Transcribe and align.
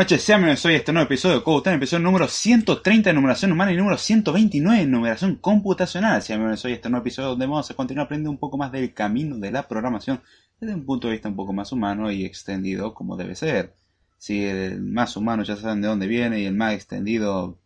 noches, 0.00 0.22
sean 0.22 0.40
bienvenidos 0.40 0.64
hoy 0.64 0.76
este 0.76 0.94
nuevo 0.94 1.04
episodio 1.04 1.36
de 1.36 1.42
Code 1.42 1.74
episodio 1.74 2.02
número 2.02 2.26
130 2.26 3.10
de 3.10 3.12
numeración 3.12 3.52
humana 3.52 3.70
y 3.70 3.76
número 3.76 3.98
129 3.98 4.78
de 4.78 4.86
numeración 4.86 5.36
computacional. 5.36 6.22
Sean 6.22 6.38
bienvenidos 6.38 6.64
hoy 6.64 6.72
este 6.72 6.88
nuevo 6.88 7.02
episodio 7.02 7.28
donde 7.28 7.44
vamos 7.44 7.70
a 7.70 7.74
continuar 7.74 8.06
aprendiendo 8.06 8.30
un 8.30 8.38
poco 8.38 8.56
más 8.56 8.72
del 8.72 8.94
camino 8.94 9.36
de 9.36 9.50
la 9.52 9.68
programación 9.68 10.22
desde 10.58 10.74
un 10.74 10.86
punto 10.86 11.06
de 11.06 11.12
vista 11.12 11.28
un 11.28 11.36
poco 11.36 11.52
más 11.52 11.70
humano 11.72 12.10
y 12.10 12.24
extendido 12.24 12.94
como 12.94 13.18
debe 13.18 13.34
ser. 13.34 13.74
Si 14.16 14.42
el 14.42 14.80
más 14.80 15.18
humano 15.18 15.42
ya 15.42 15.56
saben 15.56 15.82
de 15.82 15.88
dónde 15.88 16.06
viene 16.06 16.40
y 16.40 16.46
el 16.46 16.54
más 16.54 16.72
extendido 16.72 17.58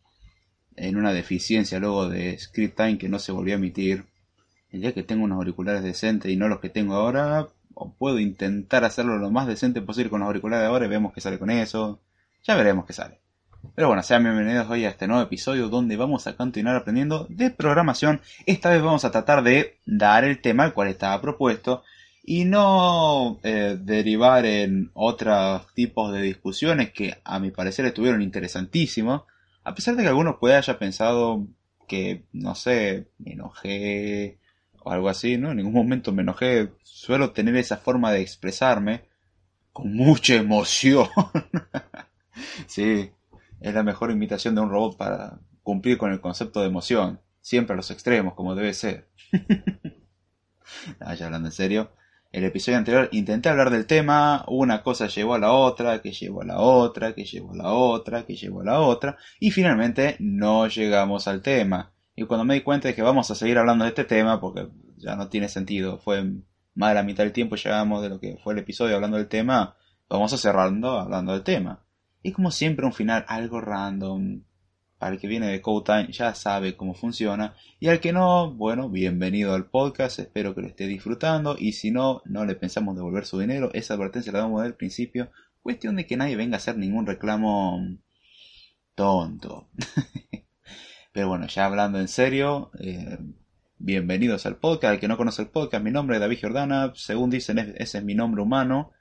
en 0.75 0.97
una 0.97 1.13
deficiencia 1.13 1.79
luego 1.79 2.09
de 2.09 2.37
Script 2.37 2.77
Time 2.77 2.99
que 2.99 3.09
no 3.09 3.21
se 3.21 3.31
volvió 3.31 3.55
a 3.55 3.59
emitir. 3.59 4.07
El 4.71 4.81
día 4.81 4.93
que 4.93 5.05
tengo 5.05 5.23
unos 5.23 5.37
auriculares 5.37 5.85
decentes 5.85 6.33
y 6.33 6.37
no 6.37 6.49
los 6.49 6.59
que 6.59 6.69
tengo 6.69 6.95
ahora, 6.95 7.47
o 7.75 7.93
puedo 7.93 8.19
intentar 8.19 8.83
hacerlo 8.83 9.19
lo 9.19 9.31
más 9.31 9.47
decente 9.47 9.81
posible 9.83 10.11
con 10.11 10.19
los 10.19 10.27
auriculares 10.27 10.65
de 10.65 10.67
ahora 10.67 10.87
y 10.87 10.89
vemos 10.89 11.13
que 11.13 11.21
sale 11.21 11.39
con 11.39 11.51
eso. 11.51 12.01
Ya 12.47 12.57
veremos 12.57 12.85
qué 12.85 12.93
sale. 12.93 13.23
Pero 13.75 13.89
bueno, 13.89 14.03
sean 14.03 14.23
bienvenidos 14.23 14.69
hoy 14.69 14.85
a 14.85 14.91
este 14.91 15.07
nuevo 15.07 15.23
episodio 15.23 15.71
donde 15.71 15.97
vamos 15.97 16.27
a 16.27 16.37
continuar 16.37 16.77
aprendiendo 16.77 17.27
de 17.31 17.49
programación. 17.49 18.21
Esta 18.45 18.69
vez 18.69 18.83
vamos 18.83 19.07
a 19.07 19.11
tratar 19.11 19.43
de 19.43 19.79
dar 19.87 20.25
el 20.25 20.43
tema 20.43 20.65
al 20.65 20.75
cual 20.75 20.89
estaba 20.89 21.23
propuesto 21.23 21.85
y 22.23 22.45
no 22.45 23.41
eh, 23.45 23.79
derivar 23.81 24.45
en 24.45 24.91
otros 24.93 25.73
tipos 25.73 26.13
de 26.13 26.21
discusiones 26.21 26.93
que 26.93 27.17
a 27.25 27.39
mi 27.39 27.51
parecer 27.51 27.87
estuvieron 27.87 28.21
interesantísimos. 28.21 29.23
A 29.63 29.75
pesar 29.75 29.97
de 29.97 30.03
que 30.03 30.11
algunos 30.11 30.37
puede 30.37 30.57
haya 30.57 30.79
pensado 30.79 31.47
que, 31.89 32.27
no 32.35 32.55
sé, 32.55 33.09
me 33.17 33.33
enojé 33.33 34.39
o 34.81 34.91
algo 34.91 35.09
así, 35.09 35.39
¿no? 35.39 35.53
En 35.53 35.57
ningún 35.57 35.73
momento 35.73 36.13
me 36.13 36.21
enojé. 36.21 36.73
Suelo 36.83 37.31
tener 37.31 37.57
esa 37.57 37.79
forma 37.79 38.13
de 38.13 38.21
expresarme 38.21 39.05
con 39.73 39.97
mucha 39.97 40.35
emoción. 40.35 41.09
sí, 42.67 43.13
es 43.61 43.75
la 43.75 43.83
mejor 43.83 44.11
imitación 44.11 44.55
de 44.55 44.61
un 44.61 44.71
robot 44.71 44.97
para 44.97 45.41
cumplir 45.63 45.99
con 45.99 46.13
el 46.13 46.21
concepto 46.21 46.61
de 46.61 46.69
emoción. 46.69 47.21
Siempre 47.41 47.75
a 47.75 47.77
los 47.77 47.91
extremos, 47.91 48.35
como 48.35 48.55
debe 48.55 48.73
ser. 48.75 49.09
ah, 51.01 51.15
hablando 51.21 51.49
en 51.49 51.53
serio. 51.53 51.91
El 52.35 52.45
episodio 52.45 52.79
anterior 52.79 53.09
intenté 53.13 53.49
hablar 53.49 53.71
del 53.71 53.87
tema, 53.87 54.45
una 54.49 54.83
cosa 54.83 55.07
llevó 55.07 55.35
a 55.35 55.39
la 55.39 55.53
otra, 55.53 56.03
que 56.03 56.11
llevó 56.11 56.43
a 56.43 56.45
la 56.45 56.59
otra, 56.59 57.15
que 57.15 57.25
llevó 57.25 57.53
a 57.53 57.57
la 57.57 57.73
otra, 57.73 58.27
que 58.27 58.35
llevó 58.35 58.63
a 58.63 58.65
la 58.65 58.81
otra, 58.81 59.17
y 59.39 59.53
finalmente 59.53 60.17
no 60.19 60.67
llegamos 60.67 61.29
al 61.29 61.43
tema. 61.43 61.93
Y 62.17 62.25
cuando 62.25 62.45
me 62.45 62.55
di 62.55 62.63
cuenta 62.63 62.89
de 62.89 62.95
que 62.97 63.03
vamos 63.03 63.31
a 63.31 63.37
seguir 63.37 63.57
hablando 63.57 63.85
de 63.85 63.91
este 63.91 64.03
tema, 64.03 64.41
porque 64.41 64.67
ya 64.97 65.15
no 65.15 65.29
tiene 65.29 65.49
sentido, 65.49 65.99
fue 65.99 66.25
más 66.75 66.91
de 66.91 66.95
la 66.95 67.03
mitad 67.05 67.23
del 67.23 67.33
tiempo 67.33 67.55
llegamos 67.55 68.03
de 68.03 68.09
lo 68.09 68.19
que 68.19 68.37
fue 68.43 68.55
el 68.55 68.59
episodio 68.59 68.97
hablando 68.97 69.17
del 69.17 69.29
tema, 69.29 69.77
vamos 70.09 70.33
a 70.33 70.37
cerrando 70.37 70.99
hablando 70.99 71.35
del 71.35 71.45
tema. 71.45 71.84
Y 72.27 72.33
como 72.33 72.51
siempre 72.51 72.87
un 72.87 72.95
final 72.95 73.27
algo 73.29 73.61
random, 73.61 74.45
para 74.97 75.13
el 75.13 75.21
que 75.21 75.29
viene 75.29 75.47
de 75.47 75.61
Code 75.61 75.85
Time 75.85 76.11
ya 76.11 76.35
sabe 76.35 76.75
cómo 76.75 76.95
funciona. 76.95 77.55
Y 77.79 77.89
al 77.89 78.01
que 78.01 78.15
no, 78.15 78.51
bueno, 78.51 78.89
bienvenido 78.89 79.53
al 79.53 79.67
podcast. 79.67 80.21
Espero 80.21 80.55
que 80.55 80.63
lo 80.63 80.69
esté 80.69 80.87
disfrutando. 80.87 81.55
Y 81.59 81.73
si 81.73 81.91
no, 81.91 82.23
no 82.25 82.47
le 82.47 82.55
pensamos 82.55 82.97
devolver 82.97 83.27
su 83.27 83.39
dinero. 83.39 83.69
Esa 83.75 83.93
advertencia 83.93 84.33
la 84.33 84.39
damos 84.39 84.63
del 84.63 84.73
principio. 84.73 85.31
Cuestión 85.63 85.97
de 85.97 86.07
que 86.07 86.17
nadie 86.17 86.35
venga 86.35 86.57
a 86.57 86.57
hacer 86.57 86.79
ningún 86.79 87.05
reclamo 87.05 87.79
tonto. 88.95 89.69
Pero 91.13 91.29
bueno, 91.29 91.47
ya 91.47 91.67
hablando 91.67 92.01
en 92.01 92.09
serio, 92.09 92.71
eh, 92.81 93.19
bienvenidos 93.77 94.47
al 94.47 94.57
podcast. 94.57 94.93
Al 94.93 95.01
que 95.01 95.09
no 95.09 95.19
conoce 95.19 95.43
el 95.43 95.49
podcast, 95.49 95.85
mi 95.85 95.91
nombre 95.91 96.17
es 96.17 96.21
David 96.23 96.39
Jordana. 96.41 96.93
Según 96.95 97.29
dicen, 97.29 97.59
ese 97.59 97.99
es 97.99 98.05
mi 98.05 98.15
nombre 98.15 98.41
humano. 98.41 98.93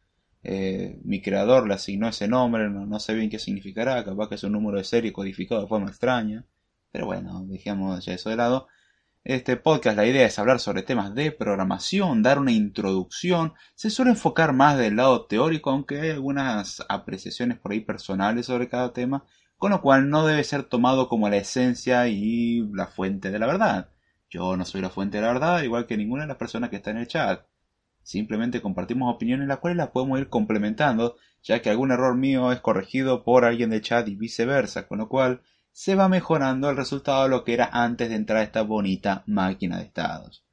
Eh, 0.43 0.99
mi 1.03 1.21
creador 1.21 1.67
le 1.67 1.75
asignó 1.75 2.09
ese 2.09 2.27
nombre, 2.27 2.69
no, 2.69 2.99
sé 2.99 3.13
bien 3.13 3.29
qué 3.29 3.39
significará, 3.39 4.03
capaz 4.03 4.27
que 4.27 4.35
es 4.35 4.43
un 4.43 4.51
número 4.51 4.77
de 4.77 4.83
serie 4.83 5.13
codificado 5.13 5.61
de 5.61 5.67
forma 5.67 5.87
extraña, 5.87 6.45
pero 6.91 7.05
bueno, 7.05 7.45
dejemos 7.45 8.05
ya 8.05 8.13
eso 8.13 8.29
de 8.29 8.35
lado. 8.35 8.67
Este 9.23 9.55
podcast, 9.55 9.95
la 9.95 10.05
idea 10.05 10.27
es 10.27 10.37
hablar 10.37 10.59
sobre 10.59 10.83
temas 10.83 11.15
de 11.15 11.31
programación, 11.31 12.23
dar 12.23 12.39
una 12.39 12.51
introducción, 12.51 13.53
se 13.73 13.89
suele 13.89 14.11
enfocar 14.11 14.51
más 14.51 14.77
del 14.77 14.97
lado 14.97 15.25
teórico, 15.27 15.69
aunque 15.69 16.01
hay 16.01 16.09
algunas 16.09 16.83
apreciaciones 16.89 17.57
por 17.57 17.71
ahí 17.71 17.79
personales 17.79 18.47
sobre 18.47 18.67
cada 18.67 18.91
tema, 18.91 19.23
con 19.57 19.71
lo 19.71 19.81
cual 19.81 20.09
no 20.09 20.25
debe 20.27 20.43
ser 20.43 20.63
tomado 20.63 21.07
como 21.07 21.29
la 21.29 21.37
esencia 21.37 22.09
y 22.09 22.67
la 22.73 22.87
fuente 22.87 23.31
de 23.31 23.39
la 23.39 23.47
verdad. 23.47 23.89
Yo 24.29 24.57
no 24.57 24.65
soy 24.65 24.81
la 24.81 24.89
fuente 24.89 25.17
de 25.17 25.23
la 25.23 25.31
verdad, 25.31 25.63
igual 25.63 25.85
que 25.85 25.95
ninguna 25.95 26.23
de 26.23 26.27
las 26.27 26.37
personas 26.37 26.69
que 26.69 26.75
está 26.77 26.91
en 26.91 26.97
el 26.97 27.07
chat. 27.07 27.45
Simplemente 28.03 28.61
compartimos 28.61 29.13
opiniones 29.13 29.47
las 29.47 29.59
cuales 29.59 29.77
las 29.77 29.89
podemos 29.89 30.19
ir 30.19 30.27
complementando, 30.29 31.15
ya 31.41 31.61
que 31.61 31.69
algún 31.69 31.91
error 31.91 32.15
mío 32.15 32.51
es 32.51 32.59
corregido 32.59 33.23
por 33.23 33.45
alguien 33.45 33.69
del 33.69 33.81
chat 33.81 34.07
y 34.07 34.15
viceversa, 34.15 34.87
con 34.87 34.99
lo 34.99 35.09
cual 35.09 35.41
se 35.71 35.95
va 35.95 36.07
mejorando 36.07 36.69
el 36.69 36.77
resultado 36.77 37.23
de 37.23 37.29
lo 37.29 37.43
que 37.43 37.53
era 37.53 37.69
antes 37.71 38.09
de 38.09 38.15
entrar 38.15 38.39
a 38.39 38.43
esta 38.43 38.61
bonita 38.61 39.23
máquina 39.25 39.77
de 39.77 39.85
estados. 39.85 40.43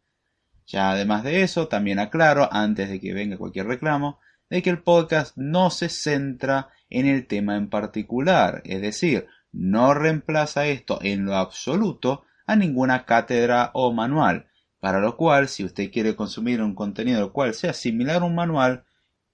Ya 0.67 0.91
además 0.91 1.25
de 1.25 1.43
eso, 1.43 1.69
también 1.69 1.99
aclaro, 1.99 2.49
antes 2.53 2.89
de 2.89 3.01
que 3.01 3.13
venga 3.13 3.37
cualquier 3.37 3.67
reclamo, 3.67 4.21
de 4.49 4.63
que 4.63 4.71
el 4.71 4.83
podcast 4.83 5.37
no 5.37 5.71
se 5.71 5.89
centra 5.89 6.69
en 6.89 7.07
el 7.07 7.27
tema 7.27 7.57
en 7.57 7.69
particular, 7.69 8.63
es 8.65 8.81
decir, 8.81 9.27
no 9.53 9.95
reemplaza 9.95 10.67
esto 10.67 10.99
en 11.03 11.25
lo 11.25 11.37
absoluto 11.37 12.25
a 12.47 12.57
ninguna 12.57 13.05
cátedra 13.05 13.71
o 13.75 13.93
manual, 13.93 14.47
para 14.81 15.01
lo 15.01 15.17
cual, 15.17 15.49
si 15.49 15.63
usted 15.63 15.91
quiere 15.93 16.17
consumir 16.17 16.63
un 16.63 16.75
contenido 16.75 17.23
el 17.23 17.33
cual 17.33 17.55
sea 17.55 17.75
similar 17.75 18.23
a 18.23 18.25
un 18.25 18.35
manual, 18.35 18.85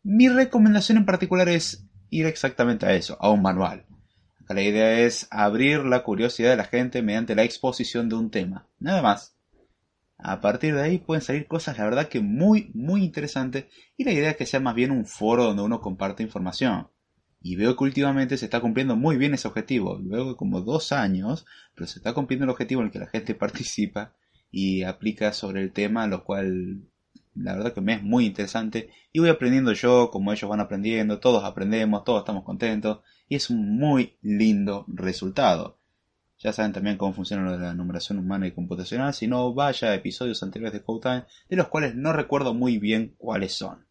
mi 0.02 0.28
recomendación 0.28 0.98
en 0.98 1.06
particular 1.06 1.48
es 1.48 1.84
ir 2.10 2.26
exactamente 2.26 2.84
a 2.86 2.94
eso, 2.94 3.16
a 3.20 3.30
un 3.30 3.42
manual. 3.42 3.86
la 4.48 4.62
idea 4.62 5.00
es 5.00 5.28
abrir 5.30 5.84
la 5.84 6.02
curiosidad 6.02 6.50
de 6.50 6.56
la 6.56 6.64
gente 6.64 7.02
mediante 7.02 7.34
la 7.34 7.44
exposición 7.44 8.08
de 8.08 8.16
un 8.16 8.30
tema, 8.30 8.66
nada 8.78 9.02
más. 9.02 9.36
A 10.18 10.40
partir 10.40 10.74
de 10.74 10.82
ahí 10.82 10.98
pueden 10.98 11.22
salir 11.22 11.46
cosas, 11.46 11.78
la 11.78 11.84
verdad 11.84 12.08
que 12.08 12.20
muy, 12.20 12.70
muy 12.74 13.04
interesantes, 13.04 13.66
y 13.96 14.04
la 14.04 14.12
idea 14.12 14.30
es 14.30 14.36
que 14.36 14.46
sea 14.46 14.60
más 14.60 14.74
bien 14.74 14.90
un 14.90 15.06
foro 15.06 15.44
donde 15.44 15.62
uno 15.62 15.80
comparte 15.80 16.22
información. 16.22 16.88
Y 17.40 17.54
veo 17.54 17.76
que 17.76 17.84
últimamente 17.84 18.38
se 18.38 18.46
está 18.46 18.60
cumpliendo 18.60 18.96
muy 18.96 19.16
bien 19.16 19.34
ese 19.34 19.46
objetivo. 19.46 20.00
Luego 20.02 20.30
de 20.30 20.36
como 20.36 20.62
dos 20.62 20.90
años, 20.90 21.46
pero 21.74 21.86
se 21.86 21.98
está 21.98 22.12
cumpliendo 22.12 22.44
el 22.44 22.50
objetivo 22.50 22.80
en 22.80 22.86
el 22.86 22.92
que 22.92 22.98
la 22.98 23.06
gente 23.06 23.34
participa 23.44 24.14
y 24.50 24.82
aplica 24.82 25.32
sobre 25.32 25.62
el 25.62 25.72
tema, 25.72 26.06
lo 26.06 26.24
cual 26.24 26.82
la 27.34 27.54
verdad 27.54 27.74
que 27.74 27.80
me 27.80 27.94
es 27.94 28.02
muy 28.02 28.26
interesante 28.26 28.90
y 29.12 29.18
voy 29.18 29.28
aprendiendo 29.28 29.72
yo 29.72 30.10
como 30.10 30.32
ellos 30.32 30.48
van 30.48 30.60
aprendiendo, 30.60 31.18
todos 31.18 31.44
aprendemos, 31.44 32.04
todos 32.04 32.20
estamos 32.20 32.44
contentos 32.44 33.00
y 33.28 33.36
es 33.36 33.50
un 33.50 33.78
muy 33.78 34.16
lindo 34.22 34.84
resultado. 34.88 35.78
Ya 36.38 36.52
saben 36.52 36.72
también 36.72 36.98
cómo 36.98 37.14
funciona 37.14 37.44
lo 37.44 37.52
de 37.52 37.58
la 37.58 37.74
numeración 37.74 38.18
humana 38.18 38.46
y 38.46 38.52
computacional, 38.52 39.14
si 39.14 39.26
no 39.26 39.54
vaya 39.54 39.88
a 39.88 39.94
episodios 39.94 40.42
anteriores 40.42 40.74
de 40.74 40.82
Code 40.82 41.24
de 41.48 41.56
los 41.56 41.68
cuales 41.68 41.94
no 41.94 42.12
recuerdo 42.12 42.52
muy 42.52 42.78
bien 42.78 43.14
cuáles 43.16 43.54
son. 43.54 43.86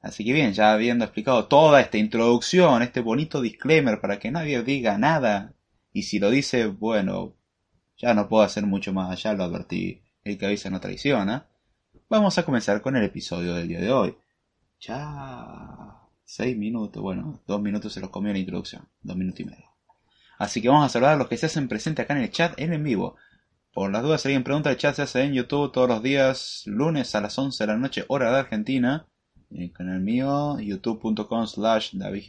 Así 0.00 0.24
que 0.24 0.32
bien, 0.32 0.52
ya 0.52 0.72
habiendo 0.72 1.04
explicado 1.04 1.46
toda 1.46 1.80
esta 1.80 1.98
introducción, 1.98 2.82
este 2.82 3.00
bonito 3.00 3.40
disclaimer 3.40 4.00
para 4.00 4.18
que 4.18 4.30
nadie 4.30 4.62
diga 4.62 4.98
nada, 4.98 5.54
y 5.92 6.02
si 6.02 6.18
lo 6.18 6.30
dice, 6.30 6.66
bueno, 6.66 7.34
ya 7.98 8.14
no 8.14 8.28
puedo 8.28 8.44
hacer 8.44 8.64
mucho 8.64 8.92
más 8.92 9.10
allá, 9.10 9.34
lo 9.34 9.44
advertí. 9.44 10.02
El 10.24 10.38
que 10.38 10.46
avisa 10.46 10.70
no 10.70 10.80
traiciona. 10.80 11.46
Vamos 12.08 12.38
a 12.38 12.44
comenzar 12.44 12.80
con 12.80 12.96
el 12.96 13.04
episodio 13.04 13.54
del 13.54 13.68
día 13.68 13.80
de 13.80 13.92
hoy. 13.92 14.16
Ya... 14.80 15.94
Seis 16.30 16.58
minutos, 16.58 17.02
bueno, 17.02 17.40
dos 17.46 17.58
minutos 17.58 17.90
se 17.90 18.00
los 18.00 18.10
comió 18.10 18.34
la 18.34 18.38
introducción. 18.38 18.86
Dos 19.02 19.16
minutos 19.16 19.40
y 19.40 19.44
medio. 19.46 19.64
Así 20.38 20.60
que 20.60 20.68
vamos 20.68 20.84
a 20.84 20.88
saludar 20.90 21.14
a 21.14 21.16
los 21.16 21.26
que 21.26 21.38
se 21.38 21.46
hacen 21.46 21.68
presentes 21.68 22.04
acá 22.04 22.14
en 22.14 22.22
el 22.22 22.30
chat 22.30 22.52
en 22.60 22.74
en 22.74 22.84
vivo. 22.84 23.16
Por 23.72 23.90
las 23.90 24.02
dudas, 24.02 24.20
si 24.20 24.28
alguien 24.28 24.44
pregunta, 24.44 24.70
el 24.70 24.76
chat 24.76 24.94
se 24.94 25.02
hace 25.02 25.22
en 25.22 25.32
YouTube 25.32 25.72
todos 25.72 25.88
los 25.88 26.02
días, 26.02 26.64
lunes 26.66 27.14
a 27.14 27.22
las 27.22 27.38
11 27.38 27.64
de 27.64 27.66
la 27.66 27.78
noche, 27.78 28.04
hora 28.08 28.30
de 28.30 28.38
Argentina. 28.40 29.06
En 29.50 29.62
el 29.62 29.72
canal 29.72 30.00
mío, 30.00 30.60
youtube.com 30.60 31.46
slash 31.46 31.94
David 31.94 32.24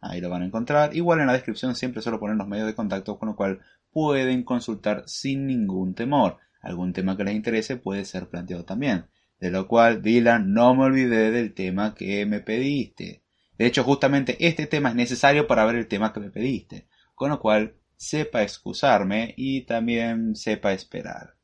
Ahí 0.00 0.20
lo 0.20 0.30
van 0.30 0.42
a 0.42 0.46
encontrar. 0.46 0.94
Igual 0.94 1.18
en 1.18 1.26
la 1.26 1.32
descripción 1.32 1.74
siempre 1.74 2.02
suelo 2.02 2.20
poner 2.20 2.36
los 2.36 2.46
medios 2.46 2.68
de 2.68 2.76
contacto, 2.76 3.18
con 3.18 3.30
lo 3.30 3.36
cual 3.36 3.60
pueden 3.92 4.44
consultar 4.44 5.04
sin 5.06 5.46
ningún 5.46 5.94
temor. 5.94 6.38
Algún 6.60 6.92
tema 6.92 7.16
que 7.16 7.24
les 7.24 7.34
interese 7.34 7.76
puede 7.76 8.04
ser 8.04 8.28
planteado 8.28 8.64
también. 8.64 9.06
De 9.38 9.50
lo 9.50 9.66
cual, 9.66 10.02
Dylan, 10.02 10.52
no 10.52 10.74
me 10.74 10.84
olvidé 10.84 11.30
del 11.30 11.54
tema 11.54 11.94
que 11.94 12.26
me 12.26 12.40
pediste. 12.40 13.22
De 13.56 13.66
hecho, 13.66 13.84
justamente 13.84 14.36
este 14.46 14.66
tema 14.66 14.90
es 14.90 14.94
necesario 14.94 15.46
para 15.46 15.64
ver 15.64 15.76
el 15.76 15.88
tema 15.88 16.12
que 16.12 16.20
me 16.20 16.30
pediste. 16.30 16.88
Con 17.14 17.30
lo 17.30 17.40
cual, 17.40 17.74
sepa 17.96 18.42
excusarme 18.42 19.34
y 19.36 19.62
también 19.62 20.34
sepa 20.34 20.72
esperar. 20.72 21.34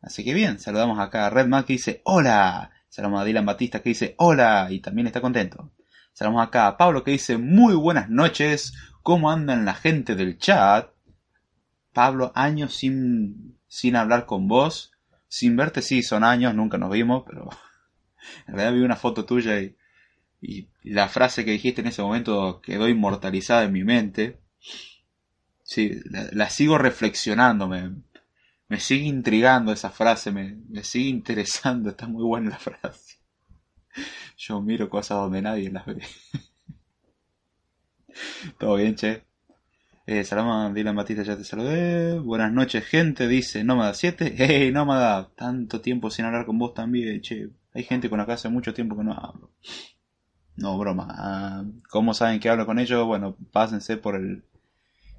Así 0.00 0.24
que 0.24 0.34
bien, 0.34 0.58
saludamos 0.58 0.98
acá 0.98 1.26
a 1.26 1.30
Redman 1.30 1.64
que 1.64 1.74
dice 1.74 2.02
hola. 2.04 2.70
Saludamos 2.88 3.22
a 3.22 3.24
Dylan 3.24 3.46
Batista 3.46 3.80
que 3.80 3.90
dice 3.90 4.14
hola 4.18 4.68
y 4.70 4.80
también 4.80 5.06
está 5.06 5.20
contento. 5.20 5.72
Saludamos 6.12 6.46
acá 6.46 6.66
a 6.66 6.76
Pablo 6.76 7.04
que 7.04 7.10
dice 7.10 7.38
muy 7.38 7.74
buenas 7.74 8.08
noches. 8.08 8.74
¿Cómo 9.02 9.30
andan 9.30 9.64
la 9.64 9.74
gente 9.74 10.14
del 10.14 10.38
chat? 10.38 10.93
Pablo, 11.94 12.32
años 12.34 12.74
sin, 12.74 13.58
sin 13.66 13.96
hablar 13.96 14.26
con 14.26 14.48
vos, 14.48 14.92
sin 15.28 15.56
verte, 15.56 15.80
sí, 15.80 16.02
son 16.02 16.24
años, 16.24 16.54
nunca 16.54 16.76
nos 16.76 16.92
vimos, 16.92 17.24
pero 17.26 17.48
en 18.46 18.54
realidad 18.54 18.74
vi 18.74 18.84
una 18.84 18.96
foto 18.96 19.24
tuya 19.24 19.60
y, 19.60 19.76
Y 20.40 20.68
la 20.84 21.08
frase 21.08 21.44
que 21.44 21.52
dijiste 21.52 21.80
en 21.80 21.88
ese 21.88 22.02
momento 22.02 22.60
quedó 22.60 22.88
inmortalizada 22.88 23.64
en 23.64 23.72
mi 23.72 23.84
mente. 23.84 24.40
Sí, 25.62 26.00
la, 26.32 26.50
sigo 26.50 26.76
reflexionando, 26.76 27.68
me, 27.68 27.90
me, 28.68 28.80
sigue 28.80 29.06
intrigando 29.06 29.72
esa 29.72 29.90
frase, 29.90 30.30
me, 30.30 30.56
me 30.68 30.84
sigue 30.84 31.08
interesando, 31.08 31.90
está 31.90 32.06
muy 32.06 32.22
buena 32.22 32.50
la 32.50 32.58
frase. 32.58 33.18
Yo 34.36 34.60
miro 34.60 34.90
cosas 34.90 35.18
donde 35.18 35.42
nadie 35.42 35.70
las 35.70 35.86
ve. 35.86 35.96
Todo 38.58 38.76
bien, 38.76 38.94
che. 38.94 39.24
Eh, 40.06 40.22
Salama, 40.24 40.70
Dylan 40.70 40.94
Batista, 40.96 41.22
ya 41.22 41.36
te 41.36 41.44
saludé. 41.44 42.18
Buenas 42.18 42.52
noches, 42.52 42.84
gente, 42.84 43.26
dice 43.26 43.64
Nómada 43.64 43.94
7. 43.94 44.34
Hey, 44.38 44.70
Nómada, 44.70 45.30
tanto 45.34 45.80
tiempo 45.80 46.10
sin 46.10 46.26
hablar 46.26 46.44
con 46.44 46.58
vos 46.58 46.74
también, 46.74 47.22
che. 47.22 47.48
Hay 47.72 47.84
gente 47.84 48.10
con 48.10 48.18
la 48.18 48.26
que 48.26 48.32
hace 48.32 48.48
mucho 48.50 48.74
tiempo 48.74 48.96
que 48.96 49.04
no 49.04 49.12
hablo. 49.14 49.50
No, 50.56 50.76
broma. 50.78 51.08
Ah, 51.10 51.64
¿Cómo 51.88 52.12
saben 52.14 52.38
que 52.38 52.48
hablo 52.50 52.66
con 52.66 52.78
ellos? 52.78 53.06
Bueno, 53.06 53.36
pásense 53.50 53.96
por 53.96 54.16
el 54.16 54.44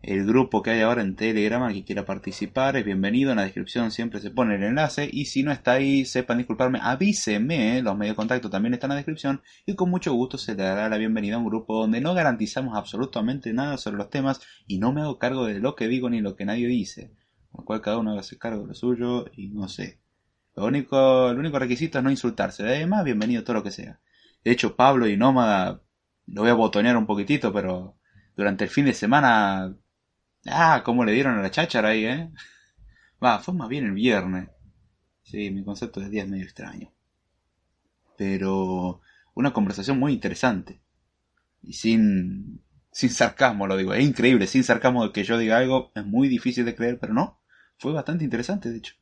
el 0.08 0.24
grupo 0.24 0.62
que 0.62 0.70
hay 0.70 0.82
ahora 0.82 1.02
en 1.02 1.16
Telegram, 1.16 1.74
que 1.74 1.84
quiera 1.84 2.06
participar, 2.06 2.78
es 2.78 2.86
bienvenido. 2.86 3.32
En 3.32 3.38
la 3.38 3.44
descripción 3.44 3.90
siempre 3.90 4.20
se 4.20 4.30
pone 4.30 4.54
el 4.54 4.62
enlace. 4.62 5.10
Y 5.12 5.26
si 5.26 5.42
no 5.42 5.52
está 5.52 5.72
ahí, 5.74 6.06
sepan 6.06 6.38
disculparme, 6.38 6.80
avíseme. 6.80 7.82
Los 7.82 7.98
medios 7.98 8.14
de 8.14 8.18
contacto 8.18 8.52
también 8.52 8.76
están 8.76 8.92
en 8.92 8.94
la 8.94 8.96
descripción. 8.98 9.42
Y 9.66 9.74
con 9.74 9.90
mucho 9.90 10.14
gusto 10.14 10.38
se 10.38 10.54
le 10.54 10.62
dará 10.62 10.90
la 10.90 10.98
bienvenida 10.98 11.36
a 11.36 11.40
un 11.40 11.46
grupo 11.46 11.82
donde 11.82 12.02
no 12.02 12.14
garantizamos 12.14 12.78
absolutamente 12.78 13.52
nada 13.52 13.80
sobre 13.80 13.98
los 13.98 14.12
temas. 14.12 14.42
Y 14.68 14.78
no 14.78 14.94
me 14.94 15.02
hago 15.02 15.18
cargo 15.18 15.48
de 15.48 15.60
lo 15.60 15.76
que 15.76 15.88
digo 15.88 16.08
ni 16.08 16.22
lo 16.22 16.36
que 16.36 16.46
nadie 16.46 16.68
dice. 16.68 17.12
Con 17.50 17.62
lo 17.62 17.66
cual 17.66 17.82
cada 17.82 17.98
uno 17.98 18.16
hace 18.20 18.38
cargo 18.38 18.62
de 18.62 18.68
lo 18.68 18.74
suyo 18.76 19.26
y 19.36 19.48
no 19.48 19.68
sé. 19.68 20.02
Lo 20.56 20.66
único, 20.66 21.32
el 21.32 21.40
único 21.40 21.58
requisito 21.58 21.98
es 21.98 22.04
no 22.04 22.12
insultarse. 22.12 22.62
Además, 22.62 23.06
bienvenido 23.06 23.44
todo 23.44 23.56
lo 23.56 23.64
que 23.64 23.72
sea. 23.72 24.00
De 24.44 24.52
hecho, 24.52 24.76
Pablo 24.76 25.08
y 25.08 25.18
Nómada 25.18 25.82
lo 26.28 26.42
voy 26.42 26.52
a 26.52 26.54
botonear 26.54 26.96
un 26.96 27.08
poquitito, 27.08 27.52
pero 27.52 27.98
durante 28.36 28.66
el 28.66 28.70
fin 28.70 28.86
de 28.86 28.94
semana 28.94 29.76
Ah, 30.46 30.82
cómo 30.86 31.04
le 31.06 31.12
dieron 31.12 31.38
a 31.38 31.42
la 31.42 31.52
cháchara 31.52 31.90
ahí, 31.90 32.06
¿eh? 32.06 32.32
Va, 33.24 33.40
fue 33.40 33.54
más 33.54 33.68
bien 33.70 33.86
el 33.86 33.94
viernes. 33.94 34.50
Sí, 35.24 35.50
mi 35.50 35.64
concepto 35.64 36.00
de 36.00 36.10
día 36.10 36.24
es 36.24 36.30
medio 36.30 36.44
extraño. 36.44 36.94
Pero 38.18 39.02
una 39.34 39.54
conversación 39.54 40.00
muy 40.00 40.14
interesante. 40.14 40.82
Y 41.64 41.74
sin, 41.74 42.62
sin 42.92 43.10
sarcasmo 43.10 43.68
lo 43.68 43.76
digo. 43.78 43.94
Es 43.94 44.06
increíble, 44.06 44.48
sin 44.48 44.64
sarcasmo 44.64 45.06
de 45.06 45.12
que 45.12 45.24
yo 45.24 45.38
diga 45.38 45.58
algo. 45.58 45.92
Es 45.96 46.06
muy 46.06 46.28
difícil 46.28 46.66
de 46.66 46.76
creer, 46.76 47.00
pero 47.00 47.14
no. 47.14 47.42
Fue 47.78 47.92
bastante 47.92 48.24
interesante, 48.24 48.70
de 48.70 48.78
hecho. 48.78 48.96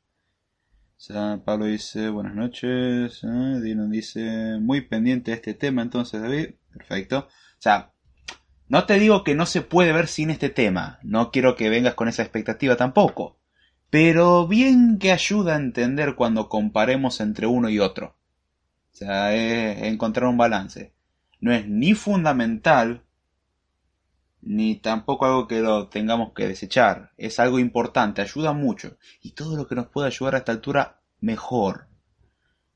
O 0.97 0.99
sea, 0.99 1.41
Pablo 1.43 1.65
dice, 1.65 2.09
buenas 2.09 2.35
noches. 2.35 3.21
¿eh? 3.23 3.61
Dino 3.61 3.87
dice, 3.89 4.57
muy 4.61 4.81
pendiente 4.81 5.31
de 5.31 5.35
este 5.35 5.53
tema 5.53 5.81
entonces, 5.81 6.21
David. 6.21 6.55
Perfecto. 6.71 7.27
O 7.27 7.61
sea, 7.61 7.92
no 8.73 8.87
te 8.87 8.97
digo 8.97 9.23
que 9.23 9.35
no 9.35 9.45
se 9.45 9.61
puede 9.61 9.93
ver 9.93 10.07
sin 10.07 10.31
este 10.31 10.49
tema, 10.49 10.97
no 11.03 11.29
quiero 11.29 11.55
que 11.55 11.69
vengas 11.69 11.93
con 11.93 12.07
esa 12.07 12.23
expectativa 12.23 12.75
tampoco, 12.75 13.37
pero 13.91 14.47
bien 14.47 14.97
que 14.97 15.11
ayuda 15.11 15.53
a 15.53 15.59
entender 15.59 16.15
cuando 16.15 16.49
comparemos 16.49 17.21
entre 17.21 17.45
uno 17.45 17.69
y 17.69 17.77
otro. 17.77 18.15
O 18.91 18.95
sea, 18.95 19.35
es 19.35 19.83
encontrar 19.83 20.27
un 20.27 20.37
balance. 20.37 20.91
No 21.39 21.53
es 21.53 21.67
ni 21.67 21.93
fundamental, 21.93 23.03
ni 24.41 24.73
tampoco 24.77 25.27
algo 25.27 25.47
que 25.47 25.61
lo 25.61 25.89
tengamos 25.89 26.33
que 26.33 26.47
desechar. 26.47 27.11
Es 27.15 27.39
algo 27.39 27.59
importante, 27.59 28.23
ayuda 28.23 28.53
mucho. 28.53 28.97
Y 29.21 29.33
todo 29.33 29.55
lo 29.55 29.67
que 29.67 29.75
nos 29.75 29.85
pueda 29.85 30.07
ayudar 30.07 30.33
a 30.33 30.39
esta 30.39 30.51
altura, 30.51 30.99
mejor. 31.21 31.89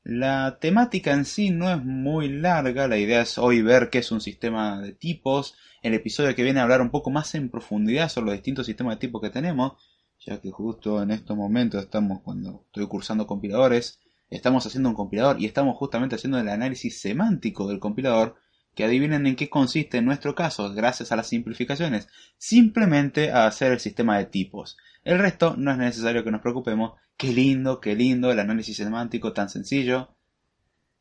La 0.04 0.60
temática 0.60 1.12
en 1.12 1.24
sí 1.24 1.50
no 1.50 1.68
es 1.68 1.84
muy 1.84 2.28
larga, 2.28 2.86
la 2.86 2.98
idea 2.98 3.22
es 3.22 3.36
hoy 3.36 3.62
ver 3.62 3.90
qué 3.90 3.98
es 3.98 4.12
un 4.12 4.20
sistema 4.20 4.80
de 4.80 4.92
tipos, 4.92 5.56
el 5.82 5.94
episodio 5.94 6.34
que 6.34 6.42
viene 6.42 6.60
a 6.60 6.64
hablar 6.64 6.80
un 6.80 6.90
poco 6.90 7.10
más 7.10 7.34
en 7.34 7.50
profundidad 7.50 8.08
sobre 8.08 8.26
los 8.26 8.34
distintos 8.34 8.66
sistemas 8.66 8.96
de 8.96 9.00
tipos 9.00 9.22
que 9.22 9.30
tenemos, 9.30 9.72
ya 10.18 10.40
que 10.40 10.50
justo 10.50 11.02
en 11.02 11.10
estos 11.10 11.36
momentos 11.36 11.82
estamos 11.82 12.20
cuando 12.22 12.64
estoy 12.66 12.86
cursando 12.86 13.26
compiladores, 13.26 14.00
estamos 14.30 14.66
haciendo 14.66 14.88
un 14.88 14.94
compilador 14.94 15.40
y 15.40 15.46
estamos 15.46 15.76
justamente 15.76 16.16
haciendo 16.16 16.38
el 16.38 16.48
análisis 16.48 17.00
semántico 17.00 17.68
del 17.68 17.78
compilador, 17.78 18.36
que 18.74 18.84
adivinen 18.84 19.26
en 19.26 19.36
qué 19.36 19.48
consiste 19.48 19.98
en 19.98 20.04
nuestro 20.04 20.34
caso, 20.34 20.72
gracias 20.72 21.10
a 21.10 21.16
las 21.16 21.28
simplificaciones, 21.28 22.08
simplemente 22.36 23.32
a 23.32 23.46
hacer 23.46 23.72
el 23.72 23.80
sistema 23.80 24.18
de 24.18 24.26
tipos. 24.26 24.76
El 25.02 25.18
resto 25.18 25.56
no 25.56 25.72
es 25.72 25.78
necesario 25.78 26.22
que 26.22 26.30
nos 26.30 26.42
preocupemos, 26.42 26.92
Qué 27.18 27.32
lindo, 27.32 27.80
qué 27.80 27.96
lindo 27.96 28.30
el 28.30 28.38
análisis 28.38 28.76
semántico 28.76 29.32
tan 29.32 29.48
sencillo. 29.48 30.14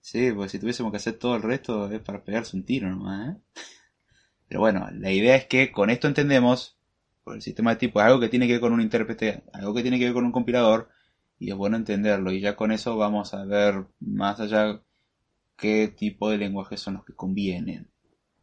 Sí, 0.02 0.32
pues 0.32 0.52
si 0.52 0.58
tuviésemos 0.58 0.92
que 0.92 0.98
hacer 0.98 1.20
todo 1.20 1.36
el 1.36 1.44
resto 1.44 1.92
es 1.92 2.02
para 2.02 2.24
pegarse 2.24 2.58
un 2.58 2.66
tiro 2.66 2.90
nomás, 2.90 3.36
¿eh? 3.36 3.42
Pero 4.48 4.62
bueno, 4.62 4.88
la 4.94 5.12
idea 5.12 5.36
es 5.36 5.46
que 5.46 5.72
con 5.72 5.90
esto 5.90 6.08
entendemos, 6.08 6.78
por 7.24 7.36
el 7.36 7.42
sistema 7.42 7.72
de 7.72 7.78
tipo, 7.78 8.00
algo 8.00 8.20
que 8.20 8.30
tiene 8.30 8.48
que 8.48 8.54
ver 8.54 8.62
con 8.62 8.74
un 8.74 8.82
intérprete, 8.82 9.44
algo 9.54 9.74
que 9.74 9.82
tiene 9.82 10.00
que 10.00 10.06
ver 10.06 10.14
con 10.14 10.26
un 10.26 10.32
compilador, 10.32 10.90
y 11.40 11.52
es 11.52 11.56
bueno 11.56 11.78
entenderlo. 11.78 12.32
Y 12.32 12.40
ya 12.40 12.56
con 12.56 12.72
eso 12.72 12.98
vamos 12.98 13.34
a 13.34 13.46
ver 13.46 13.86
más 14.00 14.40
allá 14.40 14.82
qué 15.58 15.88
tipo 15.88 16.30
de 16.30 16.38
lenguajes 16.38 16.80
son 16.80 16.96
los 16.96 17.06
que 17.06 17.14
convienen. 17.14 17.90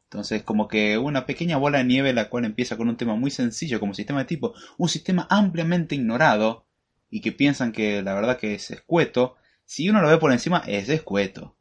Entonces, 0.05 0.43
como 0.43 0.69
que 0.69 0.99
una 0.99 1.27
pequeña 1.27 1.57
bola 1.57 1.79
de 1.79 1.85
nieve, 1.85 2.13
la 2.13 2.29
cual 2.29 2.45
empieza 2.45 2.77
con 2.77 2.89
un 2.89 2.97
tema 2.97 3.17
muy 3.17 3.31
sencillo 3.31 3.81
como 3.81 3.95
sistema 3.95 4.21
de 4.21 4.27
tipo, 4.27 4.55
un 4.79 4.89
sistema 4.89 5.27
ampliamente 5.31 5.95
ignorado, 5.95 6.67
y 7.11 7.21
que 7.21 7.33
piensan 7.33 7.73
que 7.73 8.03
la 8.03 8.15
verdad 8.15 8.39
que 8.39 8.55
es 8.55 8.71
escueto, 8.71 9.37
si 9.65 9.89
uno 9.89 10.03
lo 10.03 10.09
ve 10.09 10.19
por 10.19 10.33
encima 10.33 10.63
es 10.67 10.89
escueto. 10.89 11.57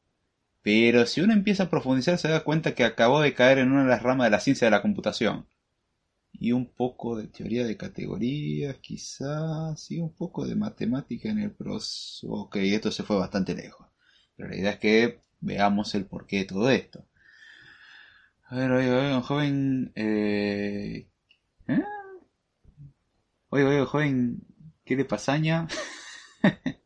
Pero 0.63 1.05
si 1.05 1.21
uno 1.21 1.33
empieza 1.33 1.63
a 1.63 1.69
profundizar 1.69 2.17
se 2.17 2.29
da 2.29 2.43
cuenta 2.43 2.73
que 2.73 2.83
acabó 2.85 3.21
de 3.21 3.33
caer 3.33 3.59
en 3.59 3.71
una 3.71 3.83
de 3.83 3.89
las 3.89 4.01
ramas 4.03 4.27
de 4.27 4.31
la 4.31 4.39
ciencia 4.39 4.67
de 4.67 4.71
la 4.71 4.81
computación. 4.81 5.47
Y 6.31 6.51
un 6.53 6.73
poco 6.73 7.17
de 7.17 7.27
teoría 7.27 7.65
de 7.65 7.77
categorías, 7.77 8.77
quizás, 8.77 9.91
y 9.91 9.99
un 9.99 10.13
poco 10.13 10.47
de 10.47 10.55
matemática 10.55 11.29
en 11.29 11.39
el 11.39 11.51
proceso. 11.51 12.27
Ok, 12.29 12.57
esto 12.57 12.91
se 12.91 13.03
fue 13.03 13.17
bastante 13.17 13.55
lejos. 13.55 13.87
Pero 14.35 14.49
la 14.49 14.57
idea 14.57 14.71
es 14.71 14.79
que 14.79 15.21
veamos 15.41 15.93
el 15.95 16.05
porqué 16.05 16.39
de 16.39 16.45
todo 16.45 16.69
esto. 16.69 17.05
A 18.45 18.55
ver, 18.55 18.71
oye, 18.71 18.91
oye, 18.91 19.21
joven... 19.21 19.91
Eh... 19.95 21.07
¿Eh? 21.67 21.83
Oye, 23.49 23.63
oye, 23.63 23.85
joven, 23.85 24.41
¿Qué 24.85 24.95
le 24.97 25.05
pasaña? 25.05 25.67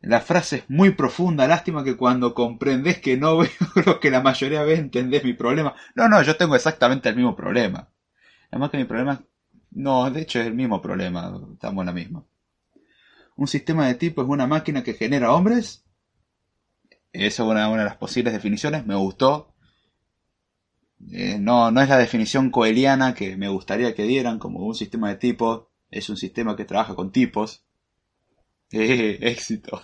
la 0.00 0.20
frase 0.20 0.56
es 0.56 0.70
muy 0.70 0.90
profunda, 0.90 1.48
lástima 1.48 1.82
que 1.82 1.96
cuando 1.96 2.34
comprendes 2.34 2.98
que 2.98 3.16
no 3.16 3.38
veo 3.38 3.50
lo 3.84 4.00
que 4.00 4.10
la 4.10 4.20
mayoría 4.20 4.62
ve, 4.62 4.76
entendés 4.76 5.24
mi 5.24 5.32
problema. 5.32 5.74
No, 5.94 6.08
no, 6.08 6.22
yo 6.22 6.36
tengo 6.36 6.54
exactamente 6.54 7.08
el 7.08 7.16
mismo 7.16 7.34
problema. 7.34 7.90
Además 8.50 8.70
que 8.70 8.78
mi 8.78 8.84
problema... 8.84 9.22
No, 9.70 10.10
de 10.10 10.22
hecho 10.22 10.40
es 10.40 10.46
el 10.46 10.54
mismo 10.54 10.80
problema, 10.80 11.38
estamos 11.52 11.82
en 11.82 11.86
la 11.86 11.92
misma. 11.92 12.24
Un 13.36 13.46
sistema 13.46 13.86
de 13.86 13.94
tipo 13.94 14.22
es 14.22 14.28
una 14.28 14.46
máquina 14.46 14.82
que 14.82 14.94
genera 14.94 15.32
hombres. 15.32 15.84
Esa 17.12 17.42
es 17.42 17.48
una, 17.48 17.70
de 17.70 17.84
las 17.84 17.96
posibles 17.96 18.32
definiciones, 18.32 18.86
me 18.86 18.94
gustó. 18.94 19.54
Eh, 21.12 21.38
no, 21.38 21.70
no 21.70 21.80
es 21.80 21.88
la 21.88 21.98
definición 21.98 22.50
coeliana 22.50 23.14
que 23.14 23.36
me 23.36 23.48
gustaría 23.48 23.94
que 23.94 24.04
dieran 24.04 24.38
como 24.38 24.60
un 24.60 24.74
sistema 24.74 25.10
de 25.10 25.16
tipos 25.16 25.68
es 25.90 26.10
un 26.10 26.16
sistema 26.16 26.56
que 26.56 26.64
trabaja 26.64 26.94
con 26.94 27.12
tipos. 27.12 27.64
¡Eh! 28.72 29.18
¡Éxito! 29.22 29.80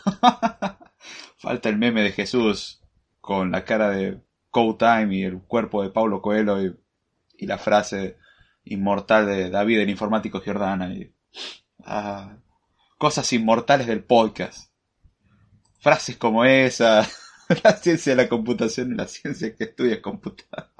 Falta 1.37 1.69
el 1.69 1.79
meme 1.79 2.03
de 2.03 2.12
Jesús 2.12 2.81
con 3.21 3.50
la 3.50 3.64
cara 3.64 3.91
de 3.91 4.21
Time 4.79 5.17
y 5.17 5.25
el 5.25 5.41
cuerpo 5.41 5.83
de 5.83 5.91
Paulo 5.91 6.23
Coelho 6.23 6.62
y, 6.62 6.76
la 7.47 7.59
frase 7.59 8.17
inmortal 8.64 9.26
de 9.26 9.50
David 9.50 9.81
el 9.81 9.91
informático 9.91 10.41
Giordana. 10.41 10.95
Y, 10.95 11.12
ah, 11.85 12.37
cosas 12.97 13.31
inmortales 13.33 13.87
del 13.87 14.05
podcast. 14.05 14.71
Frases 15.81 16.17
como 16.17 16.45
esa. 16.45 17.07
la 17.64 17.73
ciencia 17.76 18.14
de 18.14 18.23
la 18.23 18.29
computación 18.29 18.93
y 18.93 18.97
la 18.97 19.07
ciencia 19.07 19.55
que 19.55 19.64
estudia 19.64 20.00
computar. 20.00 20.71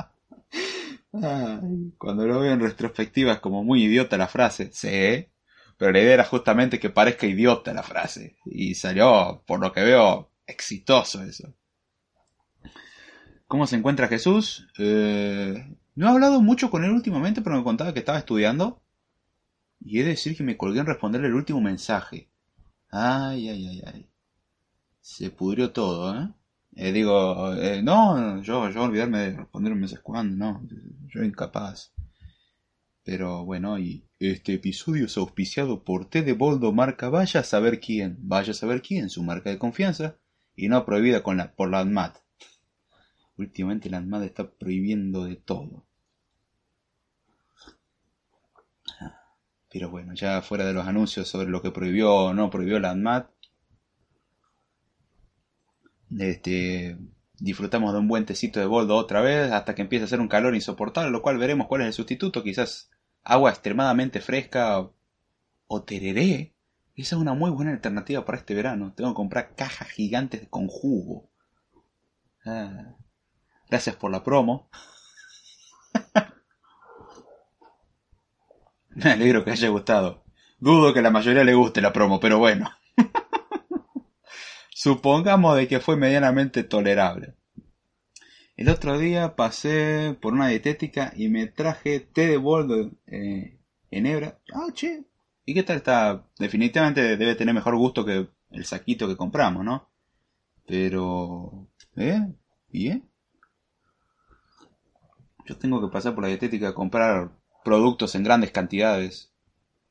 cuando 1.99 2.27
lo 2.27 2.41
veo 2.41 2.53
en 2.53 2.61
retrospectiva 2.61 3.33
es 3.33 3.39
como 3.41 3.63
muy 3.65 3.85
idiota 3.85 4.17
la 4.17 4.29
frase, 4.29 4.71
sí, 4.73 5.29
pero 5.77 5.93
la 5.93 6.01
idea 6.01 6.15
era 6.15 6.25
justamente 6.25 6.79
que 6.79 6.91
parezca 6.91 7.27
idiota 7.27 7.75
la 7.75 7.83
frase. 7.83 8.37
Y 8.45 8.75
salió, 8.75 9.43
por 9.47 9.61
lo 9.61 9.73
que 9.73 9.83
veo, 9.83 10.31
exitoso 10.47 11.23
eso. 11.23 11.55
¿Cómo 13.47 13.67
se 13.67 13.77
encuentra 13.77 14.09
Jesús? 14.09 14.67
Eh, 14.79 15.77
no 15.95 16.07
he 16.07 16.11
hablado 16.11 16.41
mucho 16.41 16.71
con 16.71 16.85
él 16.85 16.91
últimamente, 16.91 17.43
pero 17.43 17.57
me 17.57 17.65
contaba 17.65 17.93
que 17.93 18.01
estaba 18.01 18.19
estudiando. 18.19 18.83
Y 19.81 20.01
he 20.01 20.03
de 20.03 20.11
decir 20.11 20.37
que 20.37 20.43
me 20.43 20.57
colgué 20.57 20.81
en 20.81 20.87
responderle 20.87 21.29
el 21.29 21.35
último 21.35 21.61
mensaje. 21.61 22.31
Ay, 22.91 23.49
ay, 23.49 23.67
ay, 23.67 23.83
ay. 23.87 24.11
Se 25.01 25.31
pudrió 25.31 25.73
todo, 25.73 26.15
¿eh? 26.19 26.29
Eh, 26.77 26.93
digo, 26.93 27.55
eh, 27.55 27.83
no, 27.83 28.43
yo, 28.43 28.69
yo 28.71 28.83
olvidarme 28.83 29.19
de 29.19 29.37
responder 29.37 29.73
un 29.73 29.81
mensaje 29.81 30.03
cuando, 30.03 30.37
no, 30.37 30.69
yo 31.07 31.23
incapaz. 31.23 31.94
Pero 33.05 33.45
bueno, 33.45 33.79
y 33.79 34.09
este 34.19 34.55
episodio 34.55 35.05
es 35.05 35.17
auspiciado 35.19 35.85
por 35.85 36.09
T 36.09 36.23
de 36.23 36.33
Boldo 36.33 36.73
marca 36.73 37.11
Vaya 37.11 37.41
a 37.41 37.45
saber 37.45 37.79
quién, 37.79 38.17
vaya 38.21 38.53
a 38.53 38.55
saber 38.55 38.81
quién, 38.81 39.11
su 39.11 39.23
marca 39.23 39.51
de 39.51 39.59
confianza, 39.59 40.17
y 40.57 40.69
no 40.69 40.87
prohibida 40.87 41.23
con 41.23 41.37
la, 41.37 41.53
por 41.53 41.71
la 41.71 41.81
ANMAT. 41.81 42.17
Últimamente 43.37 43.91
la 43.91 43.99
ANMAT 43.99 44.23
está 44.23 44.51
prohibiendo 44.51 45.25
de 45.25 45.37
todo. 45.37 45.85
Pero 49.71 49.91
bueno, 49.91 50.15
ya 50.15 50.41
fuera 50.41 50.65
de 50.65 50.73
los 50.73 50.87
anuncios 50.87 51.29
sobre 51.29 51.51
lo 51.51 51.61
que 51.61 51.73
prohibió 51.73 52.15
o 52.15 52.33
no 52.33 52.49
prohibió 52.49 52.79
la 52.81 52.93
ANMAT, 52.93 53.29
este, 56.19 56.97
disfrutamos 57.39 57.93
de 57.93 57.99
un 57.99 58.09
buen 58.09 58.25
tecito 58.25 58.61
de 58.61 58.67
boldo 58.67 58.97
otra 58.97 59.21
vez 59.21 59.53
hasta 59.53 59.75
que 59.75 59.83
empiece 59.83 60.05
a 60.05 60.07
hacer 60.07 60.21
un 60.21 60.29
calor 60.29 60.55
insoportable, 60.55 61.11
lo 61.11 61.21
cual 61.21 61.37
veremos 61.37 61.67
cuál 61.67 61.83
es 61.83 61.89
el 61.89 61.93
sustituto, 61.93 62.43
quizás 62.43 62.91
agua 63.25 63.51
extremadamente 63.51 64.21
fresca 64.21 64.89
o 65.67 65.83
tereré. 65.83 66.55
Esa 66.95 67.17
es 67.17 67.21
una 67.21 67.35
muy 67.35 67.51
buena 67.51 67.73
alternativa 67.73 68.25
para 68.25 68.39
este 68.39 68.55
verano. 68.55 68.93
Tengo 68.95 69.11
que 69.11 69.17
comprar 69.17 69.55
cajas 69.57 69.89
gigantes 69.89 70.47
con 70.49 70.69
jugo. 70.69 71.29
Ah, 72.45 72.95
gracias 73.69 73.97
por 73.97 74.13
la 74.13 74.23
promo. 74.23 74.69
Me 78.91 79.11
alegro 79.11 79.45
que 79.45 79.51
haya 79.51 79.69
gustado. 79.71 80.23
Dudo 80.59 80.95
que 80.95 81.03
la 81.03 81.11
mayoría 81.11 81.43
le 81.43 81.55
guste 81.55 81.81
la 81.81 81.93
promo, 81.93 82.21
pero 82.21 82.39
bueno. 82.39 82.71
Supongamos 84.71 85.57
de 85.57 85.67
que 85.67 85.81
fue 85.81 85.97
medianamente 85.97 86.63
tolerable. 86.63 87.35
El 88.57 88.69
otro 88.69 88.99
día 88.99 89.35
pasé 89.35 90.17
por 90.21 90.33
una 90.33 90.49
dietética 90.49 91.13
y 91.17 91.29
me 91.29 91.47
traje 91.49 91.99
té 92.01 92.29
de 92.29 92.37
boldo 92.37 92.93
eh, 93.07 93.59
en 93.91 94.07
hebra. 94.07 94.39
Ah, 94.53 94.69
che. 94.73 95.05
¿Y 95.45 95.55
qué 95.55 95.65
tal 95.65 95.79
está? 95.79 96.29
Definitivamente 96.39 97.17
debe 97.17 97.35
tener 97.35 97.55
mejor 97.55 97.77
gusto 97.77 98.05
que 98.05 98.29
el 98.51 98.65
saquito 98.65 99.09
que 99.09 99.17
compramos, 99.17 99.65
¿no? 99.65 99.89
Pero... 100.67 101.69
¿Eh? 101.97 102.33
¿Bien? 102.69 103.09
Yo 105.47 105.59
tengo 105.59 105.81
que 105.81 105.93
pasar 105.93 106.15
por 106.15 106.23
la 106.23 106.29
dietética 106.29 106.69
a 106.69 106.75
comprar 106.75 107.33
productos 107.65 108.15
en 108.15 108.23
grandes 108.23 108.53
cantidades. 108.53 109.33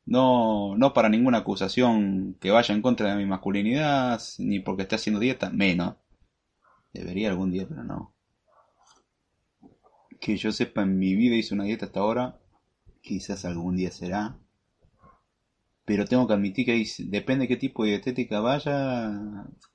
No, 0.06 0.76
no 0.78 0.94
para 0.94 1.10
ninguna 1.10 1.40
acusación 1.40 2.36
que 2.40 2.52
vaya 2.52 2.74
en 2.74 2.82
contra 2.82 3.10
de 3.10 3.18
mi 3.18 3.26
masculinidad, 3.26 4.22
ni 4.40 4.60
porque 4.60 4.84
esté 4.84 4.96
haciendo 4.96 5.20
dieta, 5.20 5.50
menos. 5.50 5.96
Debería 6.94 7.30
algún 7.30 7.52
día, 7.52 7.66
pero 7.68 7.84
no. 7.84 8.14
Que 10.24 10.38
yo 10.38 10.54
sepa, 10.54 10.84
en 10.84 10.98
mi 10.98 11.18
vida 11.18 11.36
hice 11.36 11.54
una 11.54 11.66
dieta 11.66 11.88
hasta 11.88 12.00
ahora. 12.00 12.40
Quizás 13.02 13.44
algún 13.44 13.76
día 13.76 13.92
será. 13.92 14.40
Pero 15.84 16.06
tengo 16.06 16.26
que 16.26 16.34
admitir 16.34 16.66
que 16.66 16.82
depende 17.00 17.44
de 17.44 17.48
qué 17.50 17.58
tipo 17.58 17.84
de 17.84 17.90
dietética 17.90 18.40
vaya, 18.40 19.12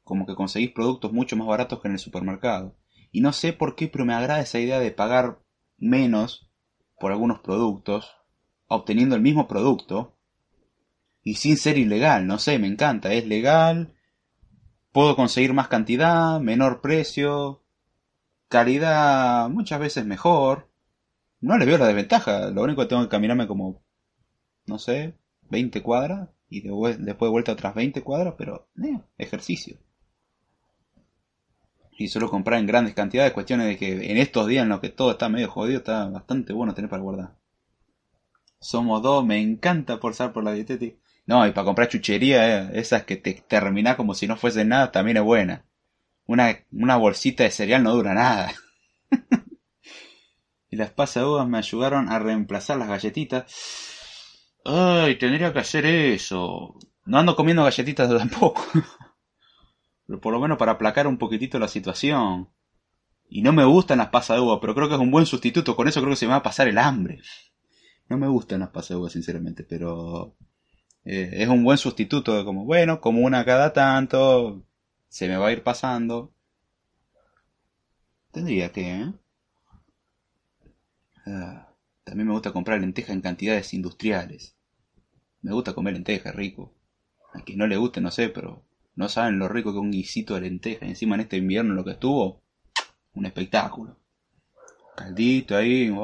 como 0.05 0.25
que 0.25 0.35
conseguís 0.35 0.71
productos 0.71 1.13
mucho 1.13 1.37
más 1.37 1.47
baratos 1.47 1.83
que 1.83 1.89
en 1.89 1.93
el 1.93 2.01
supermercado. 2.01 2.79
Y 3.13 3.21
no 3.21 3.35
sé 3.35 3.53
por 3.53 3.77
qué, 3.77 3.89
pero 3.89 4.07
me 4.07 4.15
agrada 4.15 4.41
esa 4.41 4.59
idea 4.59 4.81
de 4.81 4.91
pagar 4.91 5.39
menos 5.77 6.51
por 6.99 7.13
algunos 7.13 7.41
productos, 7.41 8.11
obteniendo 8.69 9.17
el 9.17 9.21
mismo 9.21 9.49
producto, 9.49 10.17
y 11.23 11.35
sin 11.35 11.59
ser 11.59 11.77
ilegal, 11.77 12.27
no 12.27 12.39
sé, 12.39 12.59
me 12.59 12.69
encanta, 12.69 13.13
es 13.13 13.27
legal, 13.27 13.93
puedo 14.93 15.15
conseguir 15.15 15.53
más 15.53 15.69
cantidad, 15.69 16.41
menor 16.41 16.81
precio, 16.81 17.63
calidad 18.49 19.49
muchas 19.51 19.81
veces 19.81 20.07
mejor, 20.07 20.69
no 21.41 21.57
le 21.59 21.67
veo 21.67 21.79
la 21.79 21.87
desventaja, 21.87 22.51
lo 22.51 22.63
único 22.63 22.83
que 22.83 22.89
tengo 22.89 23.03
que 23.03 23.09
caminarme 23.09 23.47
como, 23.47 23.83
no 24.67 24.79
sé, 24.79 25.15
20 25.51 25.83
cuadras, 25.83 26.29
y 26.51 26.63
después 26.63 27.05
de 27.05 27.13
vuelta 27.15 27.53
otras 27.53 27.75
20 27.75 28.03
cuadras, 28.03 28.35
pero, 28.39 28.69
eh, 28.83 29.01
ejercicio 29.19 29.79
y 31.99 32.07
solo 32.07 32.31
comprar 32.31 32.61
en 32.61 32.67
grandes 32.67 32.95
cantidades, 32.95 33.33
cuestiones 33.33 33.67
de 33.67 33.77
que 33.77 34.11
en 34.11 34.19
estos 34.19 34.47
días 34.47 34.63
en 34.63 34.69
los 34.69 34.79
que 34.81 34.89
todo 34.89 35.11
está 35.11 35.29
medio 35.29 35.51
jodido, 35.51 35.79
está 35.79 36.07
bastante 36.07 36.53
bueno 36.53 36.73
tener 36.73 36.89
para 36.89 37.03
guardar. 37.03 37.35
Somos 38.61 39.03
dos, 39.03 39.27
me 39.27 39.41
encanta 39.41 39.99
forzar 39.99 40.33
por 40.33 40.45
la 40.45 40.53
dietética. 40.53 40.97
No, 41.27 41.45
y 41.47 41.51
para 41.51 41.65
comprar 41.65 41.89
chuchería, 41.89 42.69
eh, 42.69 42.71
esas 42.75 43.03
que 43.03 43.17
te 43.17 43.35
termina 43.35 43.97
como 43.97 44.15
si 44.15 44.29
no 44.29 44.37
fuese 44.37 44.65
nada, 44.65 44.93
también 44.93 45.17
es 45.17 45.25
buena. 45.25 45.65
Una, 46.29 46.59
una 46.71 46.97
bolsita 46.97 47.45
de 47.45 47.51
cereal 47.51 47.83
no 47.83 47.95
dura 47.95 48.13
nada. 48.13 48.53
y 50.71 50.77
las 50.77 50.91
pasaduras 50.91 51.49
me 51.49 51.57
ayudaron 51.57 52.13
a 52.13 52.19
reemplazar 52.19 52.77
las 52.77 52.89
galletitas. 52.89 53.47
Ay, 54.63 55.17
tendría 55.17 55.55
que 55.55 55.61
hacer 55.61 55.87
eso. 55.87 56.79
No 57.07 57.19
ando 57.19 57.35
comiendo 57.35 57.65
galletitas 57.65 58.11
tampoco. 58.11 58.63
Pero 60.07 60.21
por 60.21 60.35
lo 60.35 60.39
menos 60.39 60.59
para 60.59 60.73
aplacar 60.73 61.07
un 61.07 61.17
poquitito 61.17 61.59
la 61.59 61.67
situación. 61.67 62.51
Y 63.31 63.41
no 63.41 63.55
me 63.55 63.65
gustan 63.65 63.97
las 63.97 64.09
pasas 64.09 64.37
de 64.37 64.43
uva, 64.43 64.61
pero 64.61 64.75
creo 64.75 64.89
que 64.89 64.95
es 64.95 65.01
un 65.01 65.11
buen 65.11 65.27
sustituto. 65.27 65.77
Con 65.77 65.89
eso 65.89 66.01
creo 66.01 66.11
que 66.11 66.17
se 66.17 66.27
me 66.27 66.33
va 66.33 66.39
a 66.39 66.43
pasar 66.43 66.69
el 66.69 66.79
hambre. 66.79 67.21
No 68.09 68.19
me 68.19 68.29
gustan 68.29 68.61
las 68.61 68.71
pasas 68.71 68.91
de 68.91 68.97
uva, 68.97 69.11
sinceramente, 69.11 69.65
pero 69.65 70.35
eh, 71.05 71.31
es 71.33 71.49
un 71.49 71.65
buen 71.65 71.77
sustituto. 71.77 72.43
Como, 72.45 72.65
bueno, 72.65 73.01
como 73.01 73.21
una 73.21 73.45
cada 73.45 73.73
tanto, 73.73 74.63
se 75.09 75.29
me 75.29 75.37
va 75.37 75.49
a 75.49 75.53
ir 75.53 75.63
pasando. 75.63 76.35
Tendría 78.33 78.73
que, 78.73 78.91
¿eh? 78.91 79.13
Ah, 81.27 81.75
también 82.05 82.29
me 82.29 82.35
gusta 82.35 82.53
comprar 82.53 82.81
lentejas 82.81 83.11
en 83.15 83.21
cantidades 83.21 83.75
industriales. 83.75 84.57
Me 85.43 85.53
gusta 85.53 85.75
comer 85.75 85.95
lentejas, 85.95 86.35
rico. 86.35 86.75
A 87.35 87.41
quien 87.43 87.59
no 87.59 87.67
le 87.67 87.77
guste, 87.77 88.01
no 88.01 88.11
sé, 88.11 88.29
pero 88.29 88.65
no 88.95 89.09
saben 89.09 89.39
lo 89.39 89.49
rico 89.49 89.73
que 89.73 89.79
un 89.79 89.91
guisito 89.91 90.35
de 90.35 90.43
lenteja. 90.43 90.87
Y 90.87 90.91
encima 90.91 91.15
en 91.15 91.23
este 91.23 91.37
invierno 91.37 91.75
lo 91.75 91.85
que 91.85 91.93
estuvo, 91.93 92.43
un 93.15 93.27
espectáculo. 93.27 93.99
Caldito 94.97 95.57
ahí, 95.57 95.95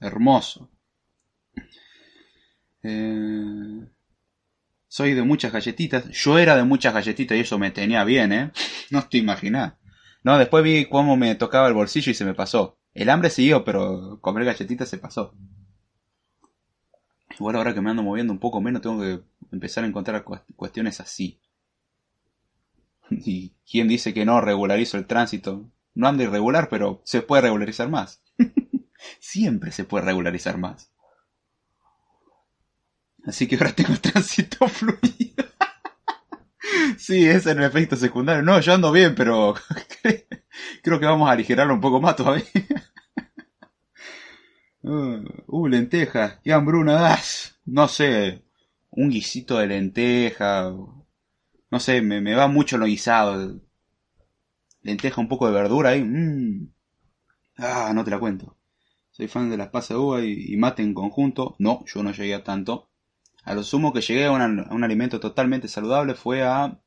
hermoso. 0.00 0.70
Eh, 2.82 3.88
soy 4.88 5.14
de 5.14 5.22
muchas 5.22 5.52
galletitas. 5.52 6.08
Yo 6.10 6.38
era 6.38 6.56
de 6.56 6.64
muchas 6.64 6.94
galletitas 6.94 7.36
y 7.36 7.42
eso 7.42 7.58
me 7.58 7.70
tenía 7.70 8.04
bien, 8.04 8.32
¿eh? 8.32 8.52
No 8.90 9.06
te 9.06 9.18
imaginas. 9.18 9.74
No, 10.24 10.38
después 10.38 10.64
vi 10.64 10.86
cómo 10.86 11.16
me 11.16 11.34
tocaba 11.34 11.68
el 11.68 11.74
bolsillo 11.74 12.10
y 12.10 12.14
se 12.14 12.24
me 12.24 12.34
pasó. 12.34 12.78
El 12.94 13.10
hambre 13.10 13.30
siguió, 13.30 13.64
pero 13.64 14.18
comer 14.20 14.44
galletitas 14.44 14.88
se 14.88 14.98
pasó. 14.98 15.34
Igual 17.38 17.56
ahora 17.56 17.74
que 17.74 17.80
me 17.80 17.90
ando 17.90 18.02
moviendo 18.02 18.32
un 18.32 18.40
poco 18.40 18.60
menos, 18.60 18.82
tengo 18.82 19.00
que 19.00 19.20
empezar 19.52 19.84
a 19.84 19.86
encontrar 19.86 20.24
cuestiones 20.24 21.00
así. 21.00 21.40
¿Y 23.10 23.54
quién 23.70 23.88
dice 23.88 24.12
que 24.12 24.24
no 24.24 24.40
regularizo 24.40 24.96
el 24.96 25.06
tránsito? 25.06 25.70
No 25.94 26.08
anda 26.08 26.24
irregular, 26.24 26.68
pero 26.68 27.00
se 27.04 27.22
puede 27.22 27.42
regularizar 27.42 27.88
más. 27.88 28.22
Siempre 29.20 29.70
se 29.70 29.84
puede 29.84 30.06
regularizar 30.06 30.58
más. 30.58 30.92
Así 33.24 33.46
que 33.46 33.56
ahora 33.56 33.72
tengo 33.72 33.94
tránsito 34.00 34.68
fluido. 34.68 35.44
sí, 36.98 37.26
ese 37.26 37.36
es 37.36 37.46
el 37.46 37.62
efecto 37.62 37.96
secundario. 37.96 38.42
No, 38.42 38.60
yo 38.60 38.74
ando 38.74 38.92
bien, 38.92 39.14
pero 39.14 39.54
creo 40.82 41.00
que 41.00 41.06
vamos 41.06 41.28
a 41.28 41.32
aligerarlo 41.32 41.74
un 41.74 41.80
poco 41.80 42.00
más 42.00 42.16
todavía. 42.16 42.44
uh, 44.82 45.66
lentejas, 45.66 46.38
qué 46.42 46.52
hambruna 46.52 46.94
das. 46.94 47.58
No 47.64 47.88
sé, 47.88 48.44
un 48.90 49.10
guisito 49.10 49.58
de 49.58 49.66
lenteja, 49.66 50.72
no 51.70 51.80
sé, 51.80 52.00
me, 52.02 52.20
me 52.20 52.34
va 52.34 52.48
mucho 52.48 52.78
lo 52.78 52.86
guisado. 52.86 53.60
Lenteja, 54.82 55.20
un 55.20 55.28
poco 55.28 55.46
de 55.46 55.52
verdura 55.52 55.90
ahí. 55.90 56.02
Mmm. 56.02 56.72
Ah, 57.58 57.92
no 57.94 58.04
te 58.04 58.10
la 58.10 58.18
cuento. 58.18 58.56
Soy 59.10 59.28
fan 59.28 59.50
de 59.50 59.56
las 59.56 59.68
pasas 59.68 59.90
de 59.90 59.96
uva 59.96 60.24
y, 60.24 60.56
mate 60.56 60.82
en 60.82 60.94
conjunto. 60.94 61.56
No, 61.58 61.84
yo 61.86 62.02
no 62.02 62.12
llegué 62.12 62.34
a 62.34 62.44
tanto. 62.44 62.87
A 63.48 63.54
lo 63.54 63.62
sumo 63.62 63.94
que 63.94 64.02
llegué 64.02 64.26
a, 64.26 64.32
un 64.32 64.84
alimento 64.84 65.20
totalmente 65.20 65.68
saludable 65.68 66.14
fue 66.14 66.42
a 66.42 66.78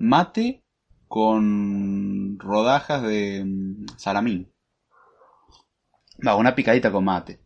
mate 0.00 0.64
con 1.06 2.36
rodajas 2.36 3.02
de 3.02 3.44
mm, 3.46 3.86
salamín. 3.96 4.52
Va, 6.26 6.34
una 6.34 6.56
picadita 6.56 6.90
con 6.90 7.04
mate. 7.04 7.38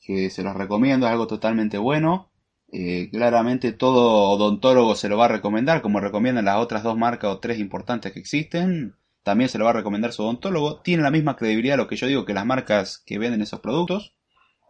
Que 0.00 0.30
se 0.30 0.42
los 0.42 0.56
recomiendo, 0.56 1.04
es 1.04 1.12
algo 1.12 1.26
totalmente 1.26 1.76
bueno. 1.76 2.30
Eh, 2.72 3.10
claramente 3.10 3.72
todo 3.72 4.30
odontólogo 4.30 4.94
se 4.94 5.10
lo 5.10 5.18
va 5.18 5.26
a 5.26 5.28
recomendar, 5.28 5.82
como 5.82 6.00
recomiendan 6.00 6.46
las 6.46 6.56
otras 6.56 6.82
dos 6.82 6.96
marcas 6.96 7.30
o 7.30 7.38
tres 7.38 7.58
importantes 7.58 8.12
que 8.12 8.20
existen. 8.20 8.96
También 9.22 9.50
se 9.50 9.58
lo 9.58 9.66
va 9.66 9.72
a 9.72 9.74
recomendar 9.74 10.14
su 10.14 10.22
odontólogo. 10.22 10.80
Tiene 10.80 11.02
la 11.02 11.10
misma 11.10 11.36
credibilidad 11.36 11.76
lo 11.76 11.86
que 11.86 11.96
yo 11.96 12.06
digo 12.06 12.24
que 12.24 12.32
las 12.32 12.46
marcas 12.46 13.02
que 13.04 13.18
venden 13.18 13.42
esos 13.42 13.60
productos. 13.60 14.14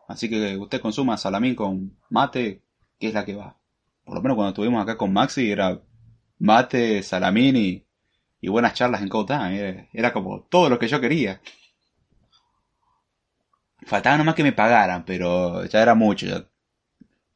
Así 0.08 0.28
que 0.28 0.56
usted 0.56 0.80
consuma 0.80 1.16
salamín 1.16 1.54
con 1.54 1.96
mate, 2.10 2.64
que 2.98 3.08
es 3.08 3.14
la 3.14 3.24
que 3.24 3.34
va. 3.34 3.56
Por 4.04 4.14
lo 4.16 4.22
menos 4.22 4.36
cuando 4.36 4.50
estuvimos 4.50 4.82
acá 4.82 4.96
con 4.96 5.12
Maxi 5.12 5.50
era 5.50 5.80
mate, 6.38 7.02
salamín 7.02 7.56
y, 7.56 8.48
buenas 8.48 8.74
charlas 8.74 9.02
en 9.02 9.08
Code 9.08 9.88
Era, 9.92 10.12
como 10.12 10.42
todo 10.42 10.70
lo 10.70 10.78
que 10.78 10.88
yo 10.88 11.00
quería. 11.00 11.40
Faltaba 13.86 14.18
nomás 14.18 14.34
que 14.34 14.42
me 14.42 14.52
pagaran, 14.52 15.04
pero 15.04 15.64
ya 15.66 15.82
era 15.82 15.94
mucho. 15.94 16.26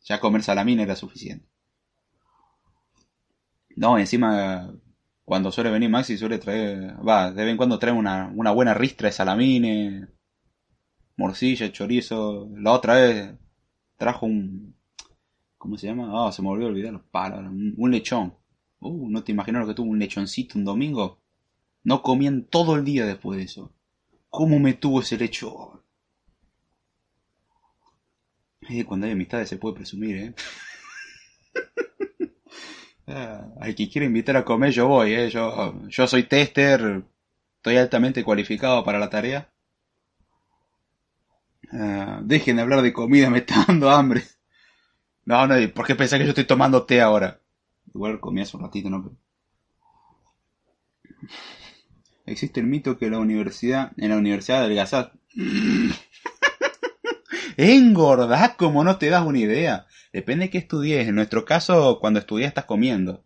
Ya 0.05 0.21
comer 0.21 0.43
salamín 0.43 0.81
era 0.81 0.97
suficiente. 0.97 1.47
No, 3.77 3.99
encima, 3.99 4.73
cuando 5.25 5.51
suele 5.51 5.71
venir 5.71 5.89
Maxi 5.89 6.19
suele 6.19 6.39
traer, 6.39 6.97
va, 7.07 7.31
de 7.31 7.43
vez 7.45 7.53
en 7.53 7.57
cuando 7.57 7.79
trae 7.79 7.93
una, 7.93 8.31
una 8.35 8.51
buena 8.51 8.75
ristra 8.75 9.09
de 9.09 9.13
salamines, 9.13 10.09
morcilla, 11.17 11.73
chorizo. 11.73 12.49
La 12.57 12.73
otra 12.73 12.95
vez 12.95 13.35
trajo 13.97 14.27
un, 14.27 14.75
¿cómo 15.63 15.79
se 15.79 15.87
llama? 15.87 16.11
Ah, 16.13 16.33
se 16.33 16.43
me 16.43 16.49
olvidó 16.49 16.71
olvidar 16.71 16.93
los 16.93 17.03
un, 17.13 17.75
un 17.77 17.91
lechón. 17.93 18.35
Uh, 18.81 19.09
no 19.09 19.23
te 19.23 19.31
imaginas 19.31 19.63
lo 19.63 19.69
que 19.69 19.75
tuvo 19.75 19.93
un 19.93 19.99
lechoncito 20.01 20.59
un 20.59 20.65
domingo. 20.65 21.21
No 21.85 22.03
comían 22.03 22.47
todo 22.47 22.75
el 22.75 22.85
día 22.85 23.07
después 23.07 23.39
de 23.39 23.45
eso. 23.45 23.73
¿Cómo 24.29 24.59
me 24.59 24.75
tuvo 24.75 25.03
ese 25.03 25.17
lechón? 25.17 25.81
Eh, 28.69 28.85
cuando 28.85 29.07
hay 29.07 29.13
amistades 29.13 29.49
se 29.49 29.57
puede 29.57 29.77
presumir, 29.77 30.17
¿eh? 30.17 30.35
ah, 33.07 33.47
al 33.61 33.75
que 33.77 33.89
quiera 33.89 34.07
invitar 34.07 34.37
a 34.37 34.45
comer 34.45 34.73
yo 34.73 34.89
voy, 34.89 35.13
¿eh? 35.13 35.31
Yo, 35.31 35.81
yo 35.89 36.09
soy 36.09 36.25
tester, 36.25 37.05
estoy 37.59 37.77
altamente 37.77 38.25
cualificado 38.25 38.83
para 38.83 38.99
la 38.99 39.11
tarea. 39.11 39.49
Ah, 41.73 42.21
dejen 42.25 42.57
de 42.57 42.63
hablar 42.63 42.83
de 42.83 42.93
comida, 42.93 43.31
me 43.31 43.39
está 43.39 43.65
dando 43.69 43.91
hambre. 43.91 44.25
No, 45.25 45.47
no, 45.47 45.55
¿por 45.73 45.87
qué 45.87 45.95
pensás 45.95 46.19
que 46.19 46.25
yo 46.25 46.31
estoy 46.31 46.45
tomando 46.45 46.85
té 46.85 47.01
ahora? 47.01 47.41
Igual 47.95 48.21
comí 48.21 48.41
hace 48.41 48.57
un 48.57 48.63
ratito, 48.63 48.91
¿no? 48.91 49.17
Existe 52.27 52.61
el 52.61 52.67
mito 52.67 52.99
que 52.99 53.11
la 53.11 53.19
universidad, 53.19 53.93
en 53.97 54.11
la 54.11 54.17
universidad 54.17 54.63
del 54.63 54.75
Gazat, 54.75 55.13
engordás 57.57 58.55
como 58.55 58.85
no 58.85 58.99
te 58.99 59.11
das 59.11 59.27
una 59.27 59.39
idea. 59.39 59.87
Depende 60.13 60.47
de 60.47 60.51
qué 60.51 60.59
estudies. 60.59 61.09
En 61.09 61.15
nuestro 61.15 61.45
caso, 61.45 61.99
cuando 62.01 62.21
estudias 62.21 62.49
estás 62.49 62.65
comiendo. 62.65 63.25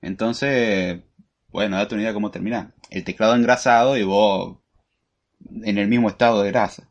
Entonces, 0.00 1.02
bueno, 1.48 1.76
date 1.76 1.94
una 1.94 2.02
idea 2.02 2.14
cómo 2.14 2.30
termina. 2.30 2.74
El 2.90 3.04
teclado 3.04 3.34
engrasado 3.34 3.96
y 3.96 4.02
vos 4.02 4.58
en 5.62 5.78
el 5.78 5.88
mismo 5.88 6.08
estado 6.08 6.42
de 6.42 6.50
grasa. 6.50 6.90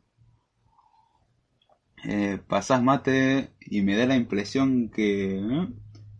Eh, 2.06 2.38
pasás 2.46 2.82
mate 2.82 3.54
y 3.60 3.80
me 3.80 3.96
da 3.96 4.04
la 4.04 4.16
impresión 4.16 4.90
que 4.90 5.38
¿eh? 5.38 5.68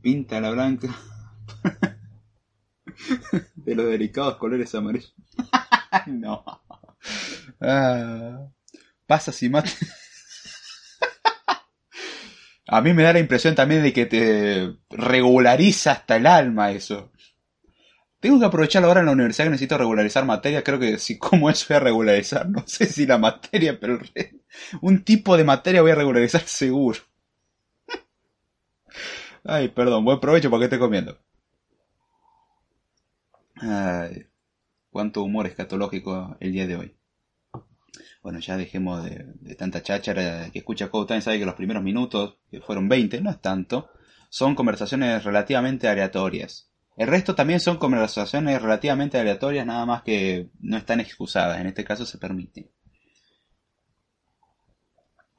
pinta 0.01 0.40
la 0.40 0.51
blanca 0.51 0.88
de 3.55 3.75
los 3.75 3.87
delicados 3.87 4.37
colores 4.37 4.75
amarillos. 4.75 5.14
no. 6.07 6.42
Ah, 7.61 8.49
pasas 9.07 9.42
y 9.42 9.49
mate. 9.51 9.70
A 12.66 12.81
mí 12.81 12.94
me 12.94 13.03
da 13.03 13.12
la 13.12 13.18
impresión 13.18 13.55
también 13.55 13.83
de 13.83 13.92
que 13.92 14.07
te 14.07 14.75
regulariza 14.88 15.92
hasta 15.92 16.16
el 16.16 16.27
alma 16.27 16.70
eso. 16.73 17.12
Tengo 18.25 18.41
que 18.41 18.47
aprovecharlo 18.47 18.89
ahora 18.89 19.01
en 19.01 19.07
la 19.07 19.13
universidad 19.13 19.45
que 19.45 19.51
necesito 19.51 19.77
regularizar 19.77 20.25
materia. 20.25 20.65
Creo 20.65 20.79
que 20.79 20.97
si 20.97 21.19
como 21.19 21.51
eso 21.51 21.67
voy 21.69 21.77
a 21.77 21.81
regularizar. 21.81 22.49
No 22.49 22.65
sé 22.67 22.87
si 22.87 23.05
la 23.05 23.19
materia, 23.19 23.79
pero 23.79 23.99
un 24.81 25.05
tipo 25.05 25.37
de 25.37 25.45
materia 25.45 25.83
voy 25.83 25.91
a 25.91 25.95
regularizar 25.95 26.41
seguro. 26.41 27.01
Ay, 29.45 29.69
perdón, 29.69 30.07
buen 30.07 30.21
provecho 30.21 30.49
porque 30.49 30.65
estoy 30.65 30.79
comiendo. 30.79 31.19
Ay, 33.57 34.27
cuánto 34.89 35.23
humor 35.23 35.47
escatológico 35.47 36.39
el 36.41 36.53
día 36.53 36.67
de 36.67 36.77
hoy. 36.77 36.97
Bueno, 38.23 38.39
ya 38.39 38.57
dejemos 38.57 39.05
de, 39.05 39.55
tanta 39.55 39.83
cháchara. 39.83 40.51
Que 40.51 40.61
escucha 40.61 40.89
Code 40.89 41.21
sabe 41.21 41.39
que 41.39 41.45
los 41.45 41.57
primeros 41.57 41.83
minutos, 41.83 42.39
que 42.51 42.63
fueron 42.63 42.89
20, 42.89 43.21
no 43.21 43.29
es 43.29 43.43
tanto, 43.43 43.91
son 44.31 44.55
conversaciones 44.55 45.25
relativamente 45.25 45.89
aleatorias. 45.89 46.74
El 46.96 47.09
resto 47.09 47.35
también 47.35 47.61
son 47.61 47.78
conversaciones 47.78 48.62
relativamente 48.62 49.18
aleatorias, 49.18 49.66
nada 49.66 49.85
más 49.87 50.02
que 50.02 50.50
no 50.61 50.76
están 50.76 51.00
excusadas. 51.00 51.61
En 51.61 51.66
este 51.66 51.85
caso 51.85 52.07
se 52.07 52.18
permite. 52.18 52.70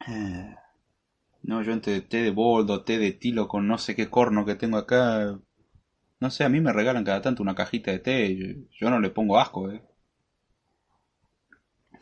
Eh, 0.07 0.55
no, 1.43 1.61
yo 1.63 1.73
entre 1.73 2.01
té 2.01 2.23
de 2.23 2.31
boldo, 2.31 2.83
té 2.83 2.97
de 2.97 3.11
tilo 3.13 3.47
con 3.47 3.67
no 3.67 3.77
sé 3.77 3.95
qué 3.95 4.09
corno 4.09 4.45
que 4.45 4.55
tengo 4.55 4.77
acá. 4.77 5.39
No 6.19 6.29
sé, 6.29 6.43
a 6.43 6.49
mí 6.49 6.59
me 6.61 6.73
regalan 6.73 7.03
cada 7.03 7.21
tanto 7.21 7.43
una 7.43 7.55
cajita 7.55 7.91
de 7.91 7.99
té. 7.99 8.67
Yo, 8.79 8.89
no 8.89 8.99
le 8.99 9.09
pongo 9.09 9.39
asco, 9.39 9.71
eh. 9.71 9.81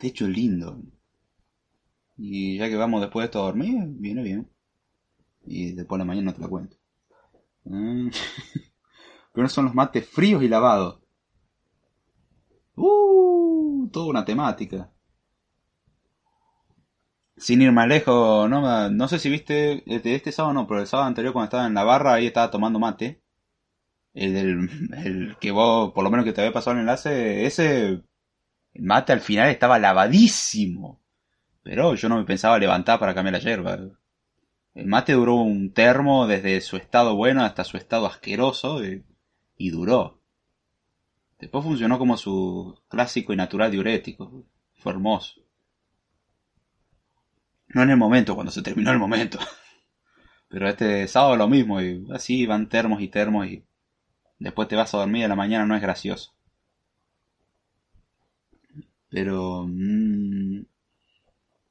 De 0.00 0.08
hecho, 0.08 0.26
lindo. 0.28 0.80
Y 2.16 2.58
ya 2.58 2.68
que 2.68 2.76
vamos 2.76 3.00
después 3.00 3.22
de 3.22 3.26
esto 3.26 3.40
a 3.40 3.46
dormir, 3.46 3.84
viene 3.86 4.22
bien. 4.22 4.48
Y 5.46 5.72
después 5.72 5.98
de 5.98 6.00
la 6.00 6.06
mañana 6.06 6.26
no 6.26 6.34
te 6.34 6.40
la 6.42 6.48
cuento. 6.48 6.76
Mm. 7.64 8.08
Pero 9.34 9.48
son 9.48 9.66
los 9.66 9.74
mates 9.74 10.08
fríos 10.08 10.42
y 10.42 10.48
lavados. 10.48 11.00
Uh, 12.76 13.88
toda 13.92 14.06
una 14.06 14.24
temática. 14.24 14.90
Sin 17.36 17.60
ir 17.60 17.72
más 17.72 17.88
lejos, 17.88 18.48
no, 18.48 18.88
no 18.90 19.08
sé 19.08 19.18
si 19.18 19.28
viste 19.28 19.82
de 19.84 20.14
este 20.14 20.30
sábado 20.32 20.54
no, 20.54 20.66
pero 20.68 20.80
el 20.80 20.86
sábado 20.86 21.08
anterior 21.08 21.32
cuando 21.32 21.46
estaba 21.46 21.66
en 21.66 21.74
la 21.74 21.82
barra 21.82 22.14
ahí 22.14 22.26
estaba 22.26 22.50
tomando 22.50 22.78
mate. 22.78 23.22
El, 24.14 24.70
el 25.04 25.36
que 25.40 25.50
vos, 25.50 25.92
por 25.92 26.04
lo 26.04 26.10
menos 26.10 26.24
que 26.24 26.32
te 26.32 26.40
había 26.40 26.52
pasado 26.52 26.74
el 26.76 26.82
enlace, 26.82 27.44
ese 27.44 28.04
el 28.74 28.82
mate 28.82 29.12
al 29.12 29.20
final 29.20 29.48
estaba 29.48 29.78
lavadísimo. 29.78 31.02
Pero 31.62 31.94
yo 31.96 32.08
no 32.08 32.18
me 32.18 32.24
pensaba 32.24 32.58
levantar 32.58 33.00
para 33.00 33.14
cambiar 33.14 33.34
la 33.34 33.40
hierba. 33.40 33.78
El 34.74 34.86
mate 34.86 35.12
duró 35.14 35.36
un 35.36 35.72
termo 35.72 36.26
desde 36.28 36.60
su 36.60 36.76
estado 36.76 37.16
bueno 37.16 37.42
hasta 37.42 37.64
su 37.64 37.76
estado 37.76 38.06
asqueroso 38.06 38.84
y, 38.84 39.04
duró. 39.70 40.20
Después 41.38 41.64
funcionó 41.64 41.98
como 41.98 42.16
su 42.16 42.80
clásico 42.88 43.32
y 43.32 43.36
natural 43.36 43.70
diurético. 43.70 44.44
Fue 44.76 44.92
hermoso. 44.92 45.40
No 47.68 47.82
en 47.82 47.90
el 47.90 47.96
momento, 47.96 48.34
cuando 48.34 48.52
se 48.52 48.62
terminó 48.62 48.92
el 48.92 48.98
momento. 48.98 49.38
Pero 50.48 50.68
este 50.68 51.08
sábado 51.08 51.36
lo 51.36 51.48
mismo, 51.48 51.80
y 51.80 52.06
así 52.12 52.46
van 52.46 52.68
termos 52.68 53.00
y 53.02 53.08
termos 53.08 53.46
y 53.48 53.64
después 54.38 54.68
te 54.68 54.76
vas 54.76 54.94
a 54.94 54.98
dormir 54.98 55.24
a 55.24 55.28
la 55.28 55.36
mañana 55.36 55.66
no 55.66 55.74
es 55.74 55.82
gracioso. 55.82 56.34
Pero... 59.08 59.66
Mm, 59.68 60.64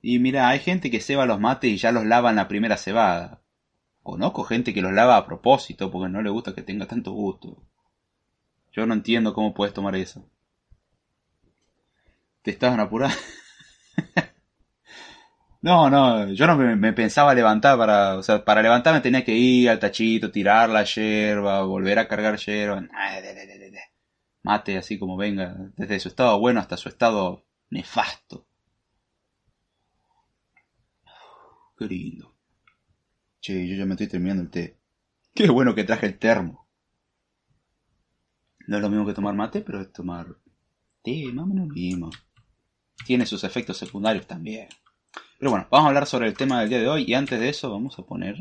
y 0.01 0.19
mira, 0.19 0.49
hay 0.49 0.59
gente 0.59 0.91
que 0.91 0.99
ceba 0.99 1.25
los 1.25 1.39
mates 1.39 1.71
y 1.71 1.77
ya 1.77 1.91
los 1.93 2.05
lava 2.05 2.29
en 2.29 2.35
la 2.35 2.49
primera 2.49 2.77
cebada. 2.77 3.41
Conozco 4.03 4.43
gente 4.43 4.73
que 4.73 4.81
los 4.81 4.91
lava 4.91 5.15
a 5.15 5.25
propósito 5.25 5.89
porque 5.89 6.11
no 6.11 6.21
le 6.21 6.29
gusta 6.29 6.53
que 6.53 6.61
tenga 6.61 6.87
tanto 6.87 7.11
gusto. 7.11 7.63
Yo 8.73 8.85
no 8.85 8.93
entiendo 8.93 9.33
cómo 9.33 9.53
puedes 9.53 9.73
tomar 9.73 9.95
eso. 9.95 10.29
¿Te 12.41 12.51
estaban 12.51 12.81
apurando? 12.81 13.15
no, 15.61 15.89
no, 15.89 16.33
yo 16.33 16.47
no 16.47 16.57
me, 16.57 16.93
pensaba 16.93 17.33
levantar 17.33 17.77
para... 17.77 18.17
O 18.17 18.23
sea, 18.23 18.43
para 18.43 18.61
levantarme 18.61 18.99
tenía 18.99 19.23
que 19.23 19.33
ir 19.33 19.69
al 19.69 19.79
tachito, 19.79 20.31
tirar 20.31 20.69
la 20.69 20.83
yerba, 20.83 21.63
volver 21.63 21.99
a 21.99 22.07
cargar 22.07 22.37
yerba 22.37 22.81
mate 24.43 24.77
así 24.77 24.99
como 24.99 25.17
venga, 25.17 25.55
desde 25.75 25.99
su 25.99 26.09
estado 26.09 26.39
bueno 26.39 26.59
hasta 26.59 26.77
su 26.77 26.89
estado 26.89 27.45
nefasto. 27.69 28.45
Qué 31.77 31.85
lindo. 31.85 32.35
Che, 33.41 33.67
yo 33.67 33.75
ya 33.75 33.85
me 33.85 33.93
estoy 33.93 34.07
terminando 34.07 34.43
el 34.43 34.49
té. 34.51 34.77
Qué 35.33 35.49
bueno 35.49 35.73
que 35.73 35.83
traje 35.83 36.05
el 36.05 36.19
termo. 36.19 36.62
No 38.67 38.77
es 38.77 38.81
lo 38.81 38.89
mismo 38.89 39.05
que 39.05 39.13
tomar 39.13 39.35
mate, 39.35 39.61
pero 39.61 39.81
es 39.81 39.91
tomar 39.91 40.27
té, 41.03 41.31
más 41.33 41.43
o 41.43 41.47
menos 41.47 41.67
mismo. 41.67 42.09
Tiene 43.05 43.25
sus 43.25 43.43
efectos 43.43 43.77
secundarios 43.77 44.25
también. 44.25 44.69
Pero 45.37 45.51
bueno, 45.51 45.67
vamos 45.69 45.85
a 45.85 45.89
hablar 45.89 46.07
sobre 46.07 46.27
el 46.27 46.37
tema 46.37 46.61
del 46.61 46.69
día 46.69 46.79
de 46.79 46.87
hoy 46.87 47.03
y 47.05 47.13
antes 47.13 47.39
de 47.39 47.49
eso 47.49 47.69
vamos 47.69 47.99
a 47.99 48.03
poner 48.03 48.37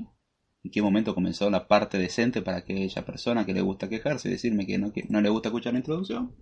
en 0.65 0.71
qué 0.71 0.81
momento 0.81 1.15
comenzó 1.15 1.51
la 1.51 1.67
parte 1.67 1.99
decente 1.99 2.43
para 2.43 2.65
que 2.65 2.75
aquella 2.75 3.05
persona 3.05 3.45
que 3.45 3.55
le 3.55 3.61
gusta 3.61 3.89
quejarse 3.89 4.29
y 4.29 4.33
decirme 4.33 4.67
que 4.67 4.79
no, 4.79 4.93
que 4.93 5.05
no 5.09 5.21
le 5.21 5.29
gusta 5.29 5.49
escuchar 5.49 5.73
la 5.73 5.81
introducción. 5.81 6.37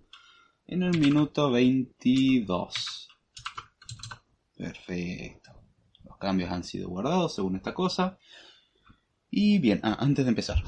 En 0.67 0.83
el 0.83 0.99
minuto 0.99 1.49
22. 1.49 3.07
Perfecto. 4.55 5.51
Los 6.03 6.17
cambios 6.17 6.51
han 6.51 6.63
sido 6.63 6.89
guardados 6.89 7.33
según 7.33 7.55
esta 7.55 7.73
cosa. 7.73 8.19
Y 9.31 9.57
bien, 9.57 9.79
ah, 9.81 9.97
antes 9.99 10.25
de 10.25 10.29
empezar, 10.29 10.61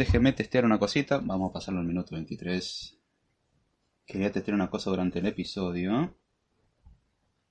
déjeme 0.00 0.32
testear 0.32 0.64
una 0.64 0.78
cosita. 0.78 1.18
Vamos 1.18 1.50
a 1.50 1.52
pasarlo 1.52 1.80
al 1.80 1.86
minuto 1.86 2.14
23. 2.14 2.98
Quería 4.06 4.32
testear 4.32 4.54
una 4.54 4.70
cosa 4.70 4.88
durante 4.88 5.18
el 5.18 5.26
episodio. 5.26 6.16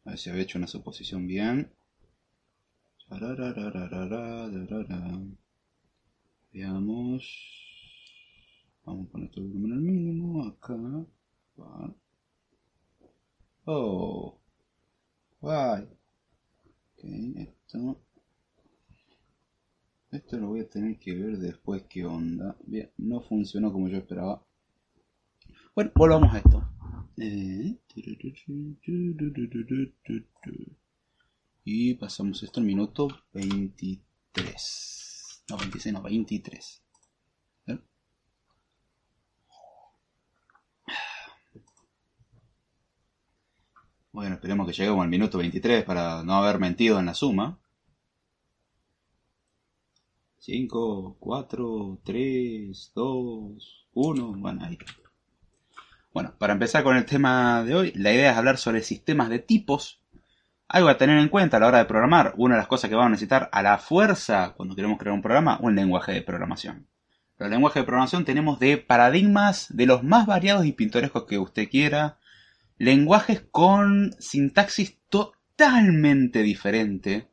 A 0.04 0.10
ver 0.10 0.18
si 0.18 0.32
había 0.32 0.42
hecho 0.42 0.58
una 0.58 0.66
suposición 0.66 1.28
bien. 1.28 1.72
Veamos. 6.52 7.24
Vamos 8.84 9.08
a 9.08 9.12
poner 9.12 9.30
todo 9.30 9.46
el 9.46 9.52
volumen 9.52 9.74
al 9.74 9.82
mínimo. 9.82 10.48
Acá. 10.48 10.76
Oh. 13.66 14.40
Guay. 15.40 15.84
Ok, 15.84 17.04
esto. 17.36 18.02
Esto 20.12 20.38
lo 20.38 20.48
voy 20.48 20.62
a 20.62 20.70
tener 20.70 20.98
que 20.98 21.14
ver 21.14 21.38
después 21.38 21.84
qué 21.88 22.06
onda. 22.06 22.56
Bien, 22.66 22.90
no 22.98 23.22
funcionó 23.22 23.72
como 23.72 23.90
yo 23.90 23.98
esperaba. 23.98 24.44
Bueno, 25.76 25.92
volvamos 25.96 26.34
a 26.34 26.40
esto. 26.40 26.68
Y 31.64 31.94
pasamos 31.96 32.42
esto 32.42 32.60
al 32.60 32.66
minuto 32.66 33.08
23. 33.34 35.44
No, 35.50 35.58
26, 35.58 35.94
no, 35.94 36.02
23. 36.02 36.84
Bueno, 44.12 44.36
esperemos 44.36 44.68
que 44.68 44.74
lleguemos 44.74 45.04
al 45.04 45.10
minuto 45.10 45.38
23 45.38 45.84
para 45.84 46.24
no 46.24 46.34
haber 46.34 46.60
mentido 46.60 47.00
en 47.00 47.06
la 47.06 47.14
suma. 47.14 47.60
5, 50.40 51.18
4, 51.20 52.00
3, 52.04 52.92
2, 52.96 53.88
1. 53.94 54.34
Bueno, 54.38 54.64
ahí. 54.64 54.78
Bueno, 56.14 56.34
para 56.38 56.54
empezar 56.54 56.84
con 56.84 56.96
el 56.96 57.06
tema 57.06 57.64
de 57.64 57.76
hoy, 57.76 57.92
la 57.96 58.14
idea 58.14 58.32
es 58.32 58.38
hablar 58.38 58.58
sobre 58.58 58.82
sistemas 58.82 59.30
de 59.30 59.40
tipos. 59.40 60.02
Algo 60.70 60.88
a 60.88 60.98
tener 60.98 61.18
en 61.18 61.28
cuenta 61.28 61.58
a 61.58 61.60
la 61.60 61.68
hora 61.68 61.78
de 61.80 61.86
programar. 61.86 62.36
Una 62.38 62.56
de 62.56 62.60
las 62.60 62.68
cosas 62.68 62.90
que 62.90 62.96
vamos 62.96 63.08
a 63.08 63.12
necesitar 63.12 63.50
a 63.52 63.62
la 63.62 63.78
fuerza 63.80 64.54
cuando 64.56 64.76
queremos 64.76 64.98
crear 64.98 65.14
un 65.14 65.22
programa, 65.22 65.60
un 65.62 65.76
lenguaje 65.76 66.14
de 66.14 66.22
programación. 66.22 66.88
Los 67.38 67.50
lenguajes 67.50 67.82
de 67.82 67.86
programación 67.86 68.24
tenemos 68.24 68.60
de 68.60 68.78
paradigmas 68.78 69.68
de 69.76 69.88
los 69.88 70.04
más 70.04 70.26
variados 70.26 70.66
y 70.66 70.72
pintorescos 70.72 71.26
que 71.26 71.38
usted 71.38 71.70
quiera. 71.70 72.18
Lenguajes 72.78 73.42
con 73.52 74.16
sintaxis 74.20 75.00
totalmente 75.10 76.44
diferente. 76.44 77.29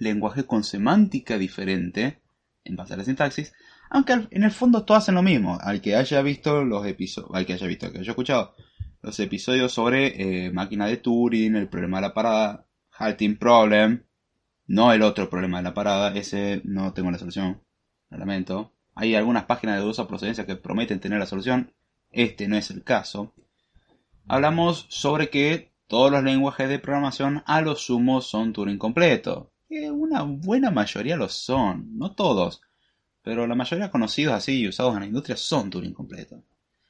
Lenguajes 0.00 0.44
con 0.44 0.64
semántica 0.64 1.38
diferente 1.38 2.20
en 2.64 2.74
base 2.74 2.94
a 2.94 2.96
la 2.96 3.04
sintaxis, 3.04 3.52
aunque 3.90 4.26
en 4.30 4.42
el 4.42 4.50
fondo 4.50 4.84
todos 4.84 5.02
hacen 5.02 5.14
lo 5.14 5.22
mismo. 5.22 5.58
Al 5.60 5.80
que 5.80 5.94
haya 5.94 6.22
visto 6.22 6.64
los 6.64 6.86
episodios, 6.86 7.30
al 7.34 7.46
que 7.46 7.52
haya 7.52 7.66
visto, 7.66 7.92
que 7.92 7.98
haya 7.98 8.10
escuchado 8.10 8.54
los 9.02 9.18
episodios 9.20 9.72
sobre 9.72 10.46
eh, 10.46 10.50
máquina 10.50 10.86
de 10.86 10.98
Turing, 10.98 11.54
el 11.56 11.68
problema 11.68 11.98
de 11.98 12.08
la 12.08 12.14
parada, 12.14 12.66
halting 12.92 13.38
problem, 13.38 14.04
no 14.66 14.92
el 14.92 15.02
otro 15.02 15.28
problema 15.28 15.58
de 15.58 15.64
la 15.64 15.74
parada, 15.74 16.14
ese 16.14 16.60
no 16.64 16.92
tengo 16.92 17.10
la 17.10 17.18
solución, 17.18 17.62
lo 18.08 18.18
lamento. 18.18 18.72
Hay 18.94 19.14
algunas 19.14 19.44
páginas 19.44 19.76
de 19.76 19.82
dudosa 19.82 20.06
procedencia 20.06 20.46
que 20.46 20.56
prometen 20.56 21.00
tener 21.00 21.18
la 21.18 21.26
solución, 21.26 21.72
este 22.10 22.48
no 22.48 22.56
es 22.56 22.70
el 22.70 22.84
caso. 22.84 23.34
Hablamos 24.28 24.86
sobre 24.88 25.30
que 25.30 25.72
todos 25.86 26.10
los 26.10 26.22
lenguajes 26.22 26.68
de 26.68 26.78
programación 26.78 27.42
a 27.46 27.60
lo 27.62 27.76
sumo 27.76 28.20
son 28.20 28.52
Turing 28.52 28.78
completo 28.78 29.50
una 29.70 30.22
buena 30.22 30.70
mayoría 30.70 31.16
lo 31.16 31.28
son, 31.28 31.96
no 31.96 32.14
todos, 32.14 32.62
pero 33.22 33.46
la 33.46 33.54
mayoría 33.54 33.90
conocidos 33.90 34.34
así 34.34 34.60
y 34.60 34.68
usados 34.68 34.94
en 34.94 35.00
la 35.00 35.06
industria 35.06 35.36
son 35.36 35.70
Turing 35.70 35.94
completo. 35.94 36.42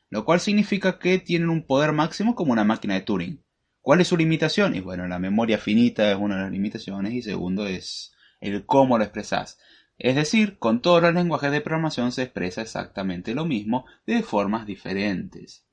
Lo 0.08 0.24
cual 0.24 0.40
significa 0.40 0.98
que 0.98 1.18
tienen 1.18 1.50
un 1.50 1.66
poder 1.66 1.92
máximo 1.92 2.34
como 2.34 2.52
una 2.52 2.64
máquina 2.64 2.94
de 2.94 3.02
Turing. 3.02 3.42
¿Cuál 3.80 4.00
es 4.00 4.08
su 4.08 4.16
limitación? 4.16 4.74
Y 4.74 4.80
bueno, 4.80 5.06
la 5.06 5.18
memoria 5.18 5.58
finita 5.58 6.10
es 6.10 6.16
una 6.18 6.36
de 6.36 6.42
las 6.42 6.50
limitaciones 6.50 7.12
y 7.12 7.22
segundo 7.22 7.66
es 7.66 8.12
el 8.40 8.64
cómo 8.66 8.98
lo 8.98 9.04
expresas. 9.04 9.58
Es 9.98 10.16
decir, 10.16 10.58
con 10.58 10.80
todos 10.80 11.02
los 11.02 11.14
lenguajes 11.14 11.52
de 11.52 11.60
programación 11.60 12.12
se 12.12 12.22
expresa 12.22 12.62
exactamente 12.62 13.34
lo 13.34 13.44
mismo 13.44 13.84
de 14.06 14.22
formas 14.22 14.66
diferentes. 14.66 15.66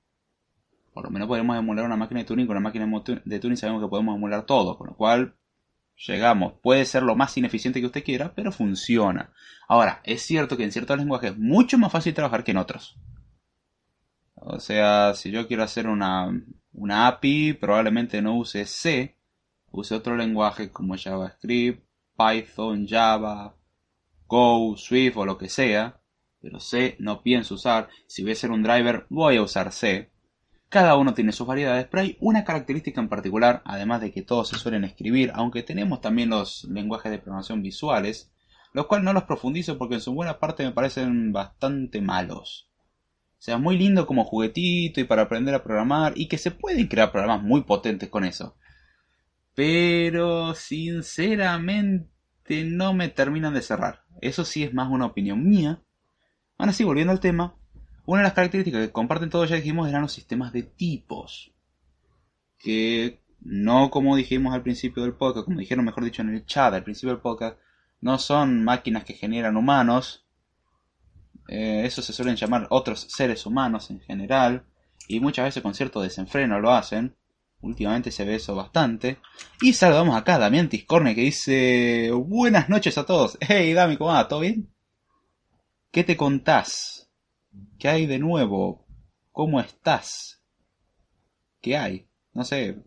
Por 0.94 1.06
lo 1.06 1.12
menos 1.12 1.28
podemos 1.28 1.58
emular 1.58 1.86
una 1.86 1.96
máquina 1.96 2.20
de 2.20 2.26
Turing 2.26 2.48
con 2.48 2.58
una 2.58 2.64
máquina 2.64 2.90
de 3.24 3.40
Turing 3.40 3.58
sabemos 3.58 3.82
que 3.82 3.90
podemos 3.90 4.16
emular 4.16 4.46
todo, 4.46 4.78
con 4.78 4.88
lo 4.88 4.96
cual 4.96 5.36
llegamos. 6.06 6.54
Puede 6.62 6.86
ser 6.86 7.04
lo 7.04 7.16
más 7.16 7.38
ineficiente 7.38 7.80
que 7.80 7.88
usted 7.88 8.04
quiera, 8.04 8.34
pero 8.36 8.52
funciona. 8.52 9.32
Ahora, 9.68 10.02
es 10.04 10.22
cierto 10.22 10.58
que 10.58 10.64
en 10.64 10.72
ciertos 10.72 10.98
lenguajes 10.98 11.32
es 11.32 11.38
mucho 11.38 11.78
más 11.78 11.92
fácil 11.92 12.14
trabajar 12.14 12.44
que 12.44 12.52
en 12.52 12.58
otros. 12.58 12.98
O 14.36 14.60
sea, 14.60 15.14
si 15.16 15.32
yo 15.32 15.48
quiero 15.48 15.64
hacer 15.64 15.88
una, 15.88 16.30
una 16.74 17.08
API, 17.08 17.54
probablemente 17.54 18.22
no 18.22 18.38
use 18.38 18.66
C, 18.66 19.18
use 19.72 19.96
otro 19.96 20.16
lenguaje 20.16 20.72
como 20.72 20.96
JavaScript, 20.96 21.84
Python, 22.16 22.88
Java, 22.88 23.56
Go, 24.28 24.76
Swift 24.78 25.18
o 25.18 25.26
lo 25.26 25.38
que 25.38 25.50
sea. 25.50 26.00
Pero 26.40 26.60
C 26.60 26.96
no 27.00 27.24
pienso 27.24 27.56
usar. 27.56 27.90
Si 28.08 28.22
voy 28.22 28.32
a 28.32 28.34
hacer 28.34 28.52
un 28.52 28.64
driver, 28.64 29.06
voy 29.10 29.38
a 29.38 29.42
usar 29.42 29.72
C. 29.72 30.12
Cada 30.70 30.98
uno 30.98 31.14
tiene 31.14 31.32
sus 31.32 31.48
variedades, 31.48 31.88
pero 31.90 32.04
hay 32.04 32.18
una 32.20 32.44
característica 32.44 33.00
en 33.00 33.08
particular, 33.08 33.62
además 33.64 34.02
de 34.02 34.12
que 34.12 34.22
todos 34.22 34.50
se 34.50 34.58
suelen 34.58 34.84
escribir, 34.84 35.32
aunque 35.34 35.64
tenemos 35.64 36.02
también 36.02 36.30
los 36.30 36.66
lenguajes 36.66 37.10
de 37.10 37.20
programación 37.20 37.62
visuales, 37.62 38.32
los 38.74 38.88
cuales 38.88 39.06
no 39.06 39.14
los 39.14 39.24
profundizo 39.24 39.78
porque 39.78 39.96
en 39.96 40.02
su 40.02 40.14
buena 40.14 40.40
parte 40.40 40.66
me 40.66 40.74
parecen 40.74 41.32
bastante 41.32 42.02
malos. 42.02 42.70
O 43.40 43.42
sea, 43.42 43.58
muy 43.58 43.78
lindo 43.78 44.06
como 44.08 44.26
juguetito 44.26 45.00
y 45.00 45.06
para 45.06 45.22
aprender 45.24 45.56
a 45.56 45.64
programar 45.64 46.14
y 46.16 46.28
que 46.28 46.38
se 46.38 46.52
pueden 46.52 46.88
crear 46.88 47.12
programas 47.12 47.44
muy 47.44 47.64
potentes 47.64 48.10
con 48.10 48.26
eso. 48.26 48.58
Pero 49.54 50.54
sinceramente 50.54 52.10
no 52.66 52.94
me 52.94 53.10
terminan 53.10 53.54
de 53.54 53.62
cerrar. 53.62 54.04
Eso 54.22 54.44
sí 54.44 54.64
es 54.64 54.74
más 54.74 54.90
una 54.92 55.06
opinión 55.06 55.48
mía. 55.48 55.82
Ahora 56.58 56.74
sí, 56.74 56.84
volviendo 56.84 57.14
al 57.14 57.20
tema, 57.20 57.56
una 58.08 58.22
de 58.22 58.24
las 58.24 58.34
características 58.34 58.88
que 58.88 58.92
comparten 58.92 59.30
todos, 59.30 59.50
ya 59.50 59.58
dijimos, 59.58 59.90
eran 59.90 60.02
los 60.02 60.14
sistemas 60.14 60.54
de 60.54 60.64
tipos. 60.64 61.52
Que 62.58 63.20
no 63.42 63.92
como 63.92 64.16
dijimos 64.16 64.54
al 64.54 64.64
principio 64.64 65.04
del 65.04 65.14
podcast, 65.14 65.46
como 65.46 65.60
dijeron 65.60 65.84
mejor 65.84 66.06
dicho 66.06 66.22
en 66.22 66.30
el 66.30 66.46
chat 66.46 66.74
al 66.74 66.86
principio 66.86 67.10
del 67.10 67.22
podcast, 67.22 67.60
no 68.00 68.18
son 68.18 68.64
máquinas 68.64 69.04
que 69.04 69.14
generan 69.14 69.58
humanos. 69.58 70.26
Eh, 71.50 71.82
eso 71.84 72.02
se 72.02 72.14
suelen 72.14 72.38
llamar 72.38 72.68
otros 72.70 73.08
seres 73.10 73.46
humanos 73.46 73.92
en 73.92 74.00
general. 74.00 74.66
Y 75.10 75.20
muchas 75.20 75.44
veces 75.44 75.62
con 75.62 75.74
cierto 75.74 76.02
desenfreno 76.02 76.62
lo 76.62 76.72
hacen. 76.72 77.14
Últimamente 77.60 78.12
se 78.12 78.24
ve 78.24 78.36
eso 78.36 78.56
bastante. 78.56 79.18
Y 79.62 79.74
saludamos 79.74 80.16
acá 80.16 80.36
a 80.36 80.40
Damián 80.40 80.70
Tiscorne 80.70 81.14
que 81.14 81.22
dice 81.22 82.12
Buenas 82.14 82.70
noches 82.70 82.98
a 82.98 83.06
todos. 83.06 83.38
Hey 83.46 83.74
Dami, 83.74 83.98
¿cómo 83.98 84.12
va? 84.12 84.30
¿Todo 84.30 84.40
bien? 84.40 84.70
¿Qué 85.92 86.06
te 86.06 86.16
contás? 86.16 87.07
¿Qué 87.80 87.88
hay 87.88 88.06
de 88.06 88.20
nuevo? 88.20 88.86
¿Cómo 89.32 89.60
estás? 89.60 90.42
¿Qué 91.62 91.78
hay? 91.78 92.08
No 92.34 92.44
sé. 92.44 92.84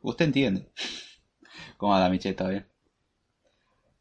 Usted 0.00 0.26
entiende. 0.26 0.70
¿Cómo 1.76 1.94
anda, 1.94 2.10
Michelle? 2.10 2.30
¿Está 2.30 2.48
bien? 2.48 2.66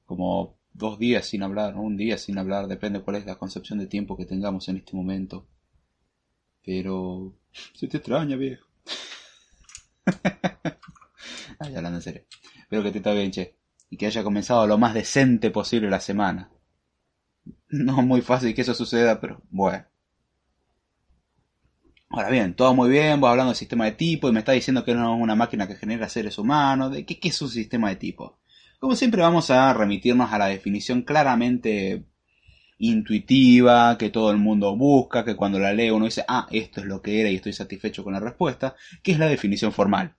Como 0.05 0.57
dos 0.73 0.97
días 0.97 1.25
sin 1.25 1.43
hablar, 1.43 1.75
un 1.75 1.97
día 1.97 2.17
sin 2.17 2.37
hablar, 2.37 2.67
depende 2.67 3.01
cuál 3.01 3.17
es 3.17 3.25
la 3.25 3.37
concepción 3.37 3.79
de 3.79 3.87
tiempo 3.87 4.17
que 4.17 4.25
tengamos 4.25 4.67
en 4.69 4.77
este 4.77 4.95
momento. 4.95 5.47
Pero... 6.65 7.33
Se 7.73 7.87
te 7.87 7.97
extraña, 7.97 8.35
viejo. 8.35 8.65
Ay, 11.59 11.75
hablando 11.75 11.97
en 11.97 12.01
serio. 12.01 12.23
Espero 12.57 12.83
que 12.83 12.91
te 12.91 12.99
esté 12.99 13.13
bien, 13.13 13.31
che. 13.31 13.55
Y 13.89 13.97
que 13.97 14.05
haya 14.05 14.23
comenzado 14.23 14.67
lo 14.67 14.77
más 14.77 14.93
decente 14.93 15.49
posible 15.51 15.89
la 15.89 15.99
semana. 15.99 16.51
No 17.71 17.99
es 17.99 18.05
muy 18.05 18.21
fácil 18.21 18.53
que 18.53 18.61
eso 18.61 18.73
suceda, 18.73 19.19
pero 19.21 19.41
bueno. 19.49 19.85
Ahora 22.09 22.29
bien, 22.29 22.55
todo 22.55 22.73
muy 22.73 22.89
bien, 22.89 23.21
vos 23.21 23.29
hablando 23.29 23.51
del 23.51 23.57
sistema 23.57 23.85
de 23.85 23.91
tipo 23.91 24.27
y 24.27 24.31
me 24.31 24.39
está 24.39 24.53
diciendo 24.53 24.83
que 24.83 24.95
no 24.95 25.15
es 25.15 25.21
una 25.21 25.35
máquina 25.35 25.67
que 25.67 25.75
genera 25.75 26.09
seres 26.09 26.39
humanos. 26.39 26.91
¿De 26.91 27.05
qué, 27.05 27.19
es 27.27 27.41
un 27.41 27.49
sistema 27.49 27.89
de 27.89 27.97
tipo? 27.97 28.39
Como 28.79 28.95
siempre 28.95 29.21
vamos 29.21 29.51
a 29.51 29.71
remitirnos 29.73 30.31
a 30.33 30.39
la 30.39 30.47
definición 30.47 31.03
claramente 31.03 32.05
intuitiva 32.79 33.97
que 33.97 34.09
todo 34.09 34.31
el 34.31 34.37
mundo 34.37 34.75
busca, 34.75 35.23
que 35.25 35.35
cuando 35.35 35.59
la 35.59 35.73
lee 35.73 35.91
uno 35.91 36.05
dice, 36.05 36.25
ah, 36.27 36.47
esto 36.51 36.81
es 36.81 36.87
lo 36.87 37.01
que 37.01 37.19
era 37.21 37.29
y 37.29 37.35
estoy 37.35 37.53
satisfecho 37.53 38.03
con 38.03 38.13
la 38.13 38.19
respuesta, 38.19 38.75
que 39.03 39.11
es 39.11 39.19
la 39.19 39.27
definición 39.27 39.71
formal. 39.71 40.15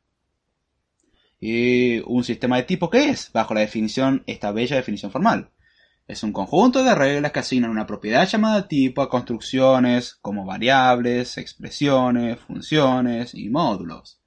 ¿Y 1.40 2.00
un 2.00 2.22
sistema 2.22 2.56
de 2.56 2.64
tipo 2.64 2.90
qué 2.90 3.08
es? 3.10 3.32
Bajo 3.32 3.54
la 3.54 3.60
definición, 3.60 4.22
esta 4.26 4.52
bella 4.52 4.76
definición 4.76 5.10
formal. 5.10 5.50
Es 6.10 6.24
un 6.24 6.32
conjunto 6.32 6.82
de 6.82 6.92
reglas 6.92 7.30
que 7.30 7.38
asignan 7.38 7.70
una 7.70 7.86
propiedad 7.86 8.26
llamada 8.26 8.66
tipo 8.66 9.00
a 9.00 9.08
construcciones 9.08 10.16
como 10.16 10.44
variables, 10.44 11.38
expresiones, 11.38 12.40
funciones 12.40 13.32
y 13.32 13.48
módulos. 13.48 14.20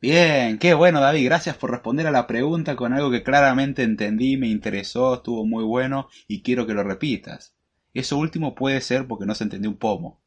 Bien, 0.00 0.58
qué 0.58 0.74
bueno 0.74 1.00
David, 1.00 1.24
gracias 1.24 1.56
por 1.56 1.72
responder 1.72 2.06
a 2.06 2.12
la 2.12 2.28
pregunta 2.28 2.76
con 2.76 2.92
algo 2.92 3.10
que 3.10 3.24
claramente 3.24 3.82
entendí, 3.82 4.36
me 4.36 4.46
interesó, 4.46 5.14
estuvo 5.14 5.44
muy 5.44 5.64
bueno 5.64 6.08
y 6.28 6.42
quiero 6.42 6.68
que 6.68 6.74
lo 6.74 6.84
repitas. 6.84 7.52
Eso 7.92 8.16
último 8.16 8.54
puede 8.54 8.80
ser 8.80 9.08
porque 9.08 9.26
no 9.26 9.34
se 9.34 9.42
entendió 9.42 9.70
un 9.70 9.76
pomo. 9.76 10.20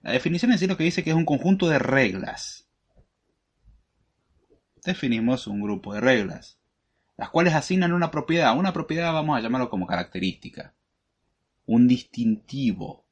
La 0.00 0.10
definición 0.10 0.50
en 0.50 0.58
sí 0.58 0.66
lo 0.66 0.76
que 0.76 0.82
dice 0.82 1.04
que 1.04 1.10
es 1.10 1.16
un 1.16 1.24
conjunto 1.24 1.68
de 1.68 1.78
reglas. 1.78 2.66
Definimos 4.84 5.46
un 5.46 5.62
grupo 5.62 5.94
de 5.94 6.00
reglas 6.00 6.58
las 7.22 7.30
cuales 7.30 7.54
asignan 7.54 7.92
una 7.92 8.10
propiedad. 8.10 8.58
Una 8.58 8.72
propiedad 8.72 9.12
vamos 9.12 9.38
a 9.38 9.40
llamarlo 9.40 9.70
como 9.70 9.86
característica. 9.86 10.74
Un 11.66 11.86
distintivo. 11.86 13.06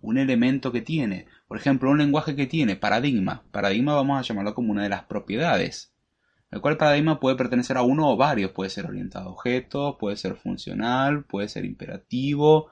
Un 0.00 0.18
elemento 0.18 0.70
que 0.70 0.82
tiene. 0.82 1.26
Por 1.48 1.56
ejemplo, 1.58 1.90
un 1.90 1.98
lenguaje 1.98 2.36
que 2.36 2.46
tiene 2.46 2.76
paradigma. 2.76 3.42
Paradigma 3.50 3.96
vamos 3.96 4.20
a 4.20 4.22
llamarlo 4.22 4.54
como 4.54 4.70
una 4.70 4.84
de 4.84 4.88
las 4.88 5.02
propiedades. 5.02 5.92
El 6.52 6.60
cual 6.60 6.76
paradigma 6.76 7.18
puede 7.18 7.34
pertenecer 7.34 7.76
a 7.76 7.82
uno 7.82 8.08
o 8.08 8.16
varios. 8.16 8.52
Puede 8.52 8.70
ser 8.70 8.86
orientado 8.86 9.30
a 9.30 9.32
objetos, 9.32 9.96
puede 9.98 10.16
ser 10.16 10.36
funcional, 10.36 11.24
puede 11.24 11.48
ser 11.48 11.64
imperativo. 11.64 12.70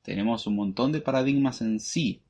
Tenemos 0.00 0.46
un 0.46 0.56
montón 0.56 0.90
de 0.90 1.02
paradigmas 1.02 1.60
en 1.60 1.80
sí. 1.80 2.22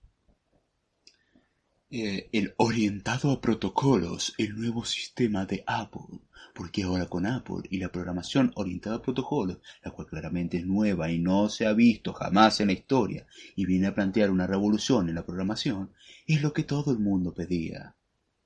eh, 1.91 2.29
el 2.33 2.55
orientado 2.57 3.31
a 3.31 3.41
protocolos, 3.41 4.35
el 4.37 4.57
nuevo 4.57 4.85
sistema 4.85 5.47
de 5.47 5.63
Apple. 5.65 6.19
Porque 6.55 6.85
ahora 6.85 7.07
con 7.07 7.27
Apple 7.27 7.69
y 7.69 7.79
la 7.79 7.91
programación 7.91 8.53
orientada 8.55 8.97
a 8.97 9.03
protocolos, 9.03 9.59
la 9.83 9.91
cual 9.91 10.07
claramente 10.07 10.57
es 10.57 10.67
nueva 10.67 11.11
y 11.11 11.19
no 11.19 11.49
se 11.49 11.67
ha 11.67 11.73
visto 11.73 12.13
jamás 12.13 12.61
en 12.61 12.69
la 12.69 12.73
historia, 12.73 13.27
y 13.57 13.67
viene 13.67 13.89
a 13.89 13.95
plantear 13.95 14.31
una 14.31 14.47
revolución 14.47 15.09
en 15.09 15.17
la 15.17 15.27
programación, 15.27 15.93
es 16.27 16.41
lo 16.41 16.53
que 16.53 16.63
todo 16.63 16.93
el 16.93 17.01
mundo 17.01 17.35
pedía. 17.35 17.97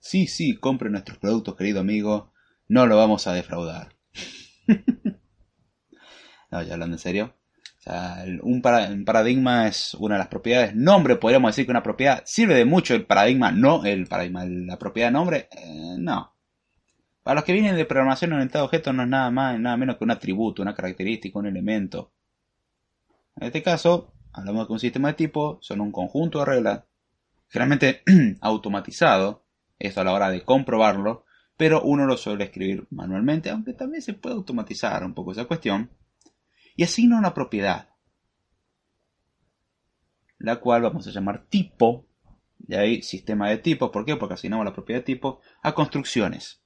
Sí, 0.01 0.27
sí, 0.27 0.57
compre 0.57 0.91
nuestros 0.91 1.19
productos, 1.19 1.55
querido 1.55 1.81
amigo, 1.81 2.33
no 2.67 2.87
lo 2.87 2.97
vamos 2.97 3.27
a 3.27 3.35
defraudar. 3.35 3.95
no, 6.51 6.63
ya 6.63 6.73
hablando 6.73 6.97
en 6.97 7.01
serio 7.01 7.39
un, 8.43 8.61
paradigma 9.05 9.69
es 9.69 9.95
una 9.95 10.17
de 10.17 10.19
las 10.19 10.29
propiedades. 10.29 10.75
Nombre, 10.75 11.17
podríamos 11.17 11.51
decir 11.51 11.65
que 11.65 11.71
una 11.71 11.83
propiedad 11.83 12.23
sirve 12.27 12.55
de 12.55 12.65
mucho 12.65 12.95
el 12.95 13.07
paradigma, 13.07 13.51
no 13.53 13.85
el 13.85 14.07
paradigma, 14.07 14.45
la 14.45 14.79
propiedad 14.79 15.11
nombre, 15.11 15.49
eh, 15.53 15.97
no. 15.99 16.35
Para 17.29 17.41
los 17.41 17.45
que 17.45 17.53
vienen 17.53 17.77
de 17.77 17.85
programación 17.85 18.33
orientada 18.33 18.63
a 18.63 18.65
objetos 18.65 18.95
no 18.95 19.03
es 19.03 19.09
nada 19.11 19.31
más, 19.31 19.61
nada 19.61 19.77
menos 19.77 19.99
que 19.99 20.05
un 20.05 20.11
atributo, 20.11 20.63
una 20.63 20.75
característica, 20.75 21.39
un 21.39 21.45
elemento. 21.45 22.11
En 23.37 23.49
este 23.49 23.63
caso, 23.63 24.15
hablamos 24.33 24.67
de 24.67 24.73
un 24.73 24.81
sistema 24.81 25.09
de 25.09 25.15
tipo 25.15 25.59
son 25.61 25.83
un 25.83 25.93
conjunto 25.93 26.39
de 26.39 26.47
reglas, 26.47 26.85
generalmente 27.51 28.03
automatizado, 28.41 29.45
esto 29.79 30.01
a 30.01 30.05
la 30.05 30.15
hora 30.15 30.31
de 30.31 30.43
comprobarlo, 30.43 31.27
pero 31.59 31.83
uno 31.83 32.07
lo 32.07 32.17
suele 32.17 32.45
escribir 32.45 32.87
manualmente, 32.89 33.51
aunque 33.51 33.75
también 33.75 34.01
se 34.01 34.15
puede 34.15 34.35
automatizar 34.35 35.05
un 35.05 35.13
poco 35.13 35.33
esa 35.33 35.45
cuestión 35.45 35.91
y 36.77 36.85
asigna 36.85 37.19
una 37.19 37.35
propiedad, 37.35 37.91
la 40.39 40.57
cual 40.61 40.81
vamos 40.81 41.07
a 41.07 41.11
llamar 41.11 41.45
tipo, 41.51 42.07
de 42.57 42.79
ahí 42.79 43.03
sistema 43.03 43.51
de 43.51 43.59
tipos, 43.59 43.91
¿por 43.91 44.07
qué? 44.07 44.17
Porque 44.17 44.33
asignamos 44.33 44.65
la 44.65 44.73
propiedad 44.73 45.01
de 45.01 45.05
tipo 45.05 45.43
a 45.63 45.75
construcciones. 45.75 46.58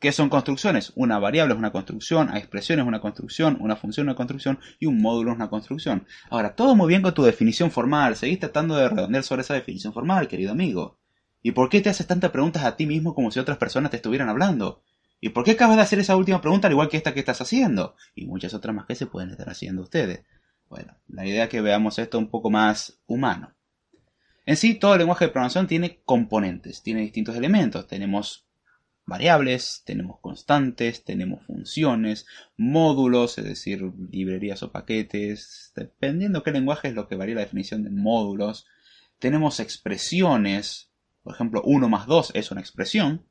¿Qué 0.00 0.12
son 0.12 0.30
construcciones? 0.30 0.94
Una 0.96 1.18
variable 1.18 1.52
es 1.52 1.58
una 1.58 1.72
construcción, 1.72 2.30
a 2.30 2.38
expresiones 2.38 2.84
es 2.84 2.88
una 2.88 3.02
construcción, 3.02 3.58
una 3.60 3.76
función 3.76 4.06
es 4.06 4.08
una 4.08 4.16
construcción 4.16 4.58
y 4.78 4.86
un 4.86 5.02
módulo 5.02 5.32
es 5.32 5.36
una 5.36 5.50
construcción. 5.50 6.06
Ahora, 6.30 6.56
todo 6.56 6.74
muy 6.74 6.88
bien 6.88 7.02
con 7.02 7.12
tu 7.12 7.22
definición 7.22 7.70
formal, 7.70 8.16
seguís 8.16 8.38
tratando 8.38 8.76
de 8.76 8.88
redondear 8.88 9.24
sobre 9.24 9.42
esa 9.42 9.52
definición 9.52 9.92
formal, 9.92 10.26
querido 10.26 10.52
amigo. 10.52 10.98
¿Y 11.42 11.52
por 11.52 11.68
qué 11.68 11.82
te 11.82 11.90
haces 11.90 12.06
tantas 12.06 12.30
preguntas 12.30 12.64
a 12.64 12.76
ti 12.76 12.86
mismo 12.86 13.14
como 13.14 13.30
si 13.30 13.40
otras 13.40 13.58
personas 13.58 13.90
te 13.90 13.98
estuvieran 13.98 14.30
hablando? 14.30 14.82
¿Y 15.20 15.28
por 15.28 15.44
qué 15.44 15.50
acabas 15.50 15.76
de 15.76 15.82
hacer 15.82 15.98
esa 15.98 16.16
última 16.16 16.40
pregunta 16.40 16.68
al 16.68 16.72
igual 16.72 16.88
que 16.88 16.96
esta 16.96 17.12
que 17.12 17.20
estás 17.20 17.42
haciendo? 17.42 17.94
Y 18.14 18.24
muchas 18.24 18.54
otras 18.54 18.74
más 18.74 18.86
que 18.86 18.94
se 18.94 19.04
pueden 19.04 19.28
estar 19.28 19.50
haciendo 19.50 19.82
ustedes. 19.82 20.24
Bueno, 20.70 20.96
la 21.08 21.26
idea 21.26 21.44
es 21.44 21.50
que 21.50 21.60
veamos 21.60 21.98
esto 21.98 22.18
un 22.18 22.30
poco 22.30 22.48
más 22.48 23.02
humano. 23.06 23.54
En 24.46 24.56
sí, 24.56 24.76
todo 24.76 24.94
el 24.94 25.00
lenguaje 25.00 25.26
de 25.26 25.30
programación 25.30 25.66
tiene 25.66 26.00
componentes, 26.06 26.82
tiene 26.82 27.02
distintos 27.02 27.36
elementos. 27.36 27.86
Tenemos 27.86 28.46
variables, 29.10 29.82
tenemos 29.84 30.18
constantes, 30.20 31.04
tenemos 31.04 31.44
funciones, 31.44 32.26
módulos, 32.56 33.36
es 33.36 33.44
decir, 33.44 33.82
librerías 34.10 34.62
o 34.62 34.72
paquetes, 34.72 35.72
dependiendo 35.76 36.42
qué 36.42 36.52
lenguaje 36.52 36.88
es 36.88 36.94
lo 36.94 37.08
que 37.08 37.16
varía 37.16 37.34
la 37.34 37.42
definición 37.42 37.84
de 37.84 37.90
módulos. 37.90 38.66
Tenemos 39.18 39.60
expresiones, 39.60 40.90
por 41.22 41.34
ejemplo, 41.34 41.60
1 41.64 41.88
más 41.90 42.06
2 42.06 42.32
es 42.34 42.50
una 42.50 42.62
expresión, 42.62 43.26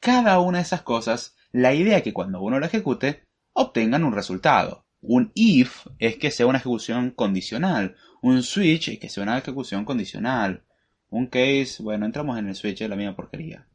cada 0.00 0.38
una 0.40 0.58
de 0.58 0.62
esas 0.62 0.82
cosas, 0.82 1.36
la 1.52 1.74
idea 1.74 1.98
es 1.98 2.02
que 2.02 2.12
cuando 2.12 2.40
uno 2.40 2.60
la 2.60 2.66
ejecute, 2.66 3.24
obtengan 3.52 4.04
un 4.04 4.14
resultado. 4.14 4.84
Un 5.00 5.32
if 5.34 5.86
es 5.98 6.16
que 6.16 6.30
sea 6.30 6.46
una 6.46 6.58
ejecución 6.58 7.10
condicional. 7.10 7.96
Un 8.22 8.42
switch 8.42 8.88
es 8.88 8.98
que 8.98 9.08
sea 9.08 9.24
una 9.24 9.38
ejecución 9.38 9.84
condicional. 9.84 10.64
Un 11.10 11.26
case, 11.26 11.76
bueno, 11.80 12.06
entramos 12.06 12.38
en 12.38 12.48
el 12.48 12.54
switch, 12.54 12.82
es 12.82 12.90
la 12.90 12.96
misma 12.96 13.16
porquería. 13.16 13.67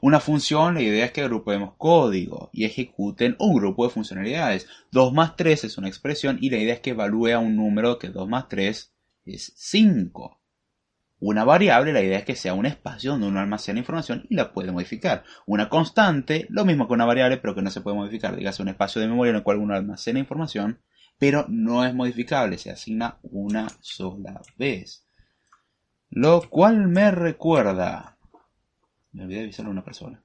Una 0.00 0.20
función, 0.20 0.74
la 0.74 0.82
idea 0.82 1.06
es 1.06 1.12
que 1.12 1.22
agrupemos 1.22 1.74
código 1.76 2.50
y 2.52 2.64
ejecuten 2.64 3.36
un 3.38 3.54
grupo 3.54 3.84
de 3.84 3.90
funcionalidades. 3.90 4.66
2 4.92 5.12
más 5.12 5.36
3 5.36 5.64
es 5.64 5.78
una 5.78 5.88
expresión 5.88 6.38
y 6.40 6.50
la 6.50 6.58
idea 6.58 6.74
es 6.74 6.80
que 6.80 6.90
evalúe 6.90 7.32
a 7.32 7.38
un 7.38 7.56
número 7.56 7.98
que 7.98 8.08
2 8.08 8.28
más 8.28 8.48
3 8.48 8.92
es 9.26 9.52
5. 9.56 10.40
Una 11.20 11.44
variable, 11.44 11.92
la 11.92 12.02
idea 12.02 12.18
es 12.18 12.24
que 12.24 12.36
sea 12.36 12.52
un 12.52 12.66
espacio 12.66 13.12
donde 13.12 13.28
uno 13.28 13.40
almacena 13.40 13.78
información 13.78 14.26
y 14.28 14.34
la 14.34 14.52
puede 14.52 14.72
modificar. 14.72 15.24
Una 15.46 15.70
constante, 15.70 16.46
lo 16.50 16.66
mismo 16.66 16.86
que 16.86 16.92
una 16.92 17.06
variable, 17.06 17.38
pero 17.38 17.54
que 17.54 17.62
no 17.62 17.70
se 17.70 17.80
puede 17.80 17.96
modificar. 17.96 18.36
Dígase 18.36 18.60
un 18.60 18.68
espacio 18.68 19.00
de 19.00 19.08
memoria 19.08 19.30
en 19.30 19.36
el 19.36 19.42
cual 19.42 19.56
uno 19.56 19.74
almacena 19.74 20.18
información, 20.18 20.80
pero 21.18 21.46
no 21.48 21.84
es 21.84 21.94
modificable, 21.94 22.58
se 22.58 22.70
asigna 22.70 23.18
una 23.22 23.68
sola 23.80 24.42
vez. 24.58 25.06
Lo 26.10 26.42
cual 26.50 26.88
me 26.88 27.10
recuerda. 27.10 28.13
Me 29.14 29.22
olvidé 29.22 29.38
de 29.38 29.44
avisarle 29.44 29.68
a 29.68 29.72
una 29.72 29.84
persona. 29.84 30.20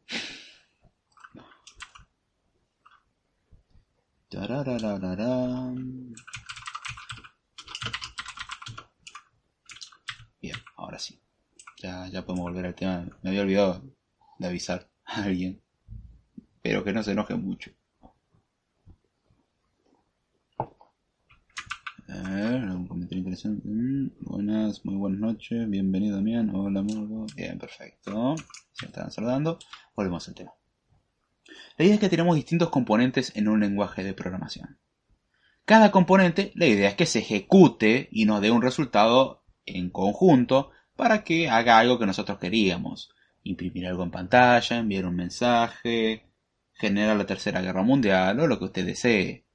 Bien, 10.42 10.56
ahora 10.76 10.98
sí. 10.98 11.22
Ya, 11.78 12.08
ya 12.08 12.26
podemos 12.26 12.46
volver 12.46 12.66
al 12.66 12.76
tema. 12.76 13.06
Me 13.22 13.30
había 13.30 13.44
olvidado 13.44 13.84
de 14.40 14.48
avisar 14.48 14.90
a 15.06 15.24
alguien. 15.24 15.62
Pero 16.64 16.84
que 16.84 16.92
no 16.92 17.04
se 17.04 17.12
enoje 17.12 17.36
mucho. 17.36 17.72
Ver, 22.10 22.64
algún 22.64 22.88
comentario 22.88 23.20
interesante. 23.20 23.62
Mm, 23.68 24.10
buenas, 24.22 24.84
muy 24.84 24.96
buenas 24.96 25.20
noches. 25.20 25.70
Bienvenido, 25.70 26.16
Damián. 26.16 26.50
Hola, 26.56 26.82
Morgo. 26.82 27.28
Bien, 27.36 27.60
perfecto. 27.60 28.36
Se 28.72 28.88
están 28.88 29.12
saludando. 29.12 29.60
Volvemos 29.96 30.28
al 30.28 30.34
tema. 30.34 30.52
La 31.78 31.86
idea 31.86 31.94
es 31.94 32.00
que 32.00 32.10
tenemos 32.10 32.36
distintos 32.36 32.72
componentes 32.72 33.32
en 33.36 33.48
un 33.48 33.60
lenguaje 33.60 34.04
de 34.04 34.16
programación. 34.16 34.80
Cada 35.66 35.92
componente, 35.92 36.52
la 36.56 36.66
idea 36.66 36.90
es 36.90 36.96
que 36.96 37.06
se 37.06 37.20
ejecute 37.20 38.10
y 38.12 38.26
nos 38.26 38.42
dé 38.42 38.50
un 38.50 38.64
resultado 38.64 39.44
en 39.68 39.92
conjunto 39.92 40.72
para 40.96 41.24
que 41.24 41.48
haga 41.48 41.78
algo 41.78 42.00
que 42.00 42.08
nosotros 42.08 42.40
queríamos. 42.40 43.12
Imprimir 43.44 43.86
algo 43.86 44.02
en 44.02 44.10
pantalla, 44.10 44.80
enviar 44.80 45.06
un 45.06 45.16
mensaje, 45.16 46.26
generar 46.74 47.16
la 47.18 47.28
tercera 47.28 47.62
guerra 47.62 47.84
mundial 47.84 48.40
o 48.40 48.48
lo 48.48 48.58
que 48.58 48.66
usted 48.66 48.86
desee. 48.88 49.46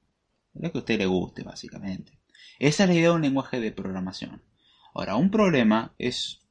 Lo 0.53 0.71
que 0.71 0.77
a 0.77 0.79
usted 0.79 0.97
le 0.97 1.05
guste, 1.05 1.43
básicamente. 1.43 2.13
Esa 2.59 2.83
es 2.83 2.89
la 2.89 2.95
idea 2.95 3.09
de 3.09 3.15
un 3.15 3.21
lenguaje 3.21 3.59
de 3.59 3.71
programación. 3.71 4.43
Ahora, 4.93 5.15
un 5.17 5.29
problema 5.29 5.93
es 5.97 6.41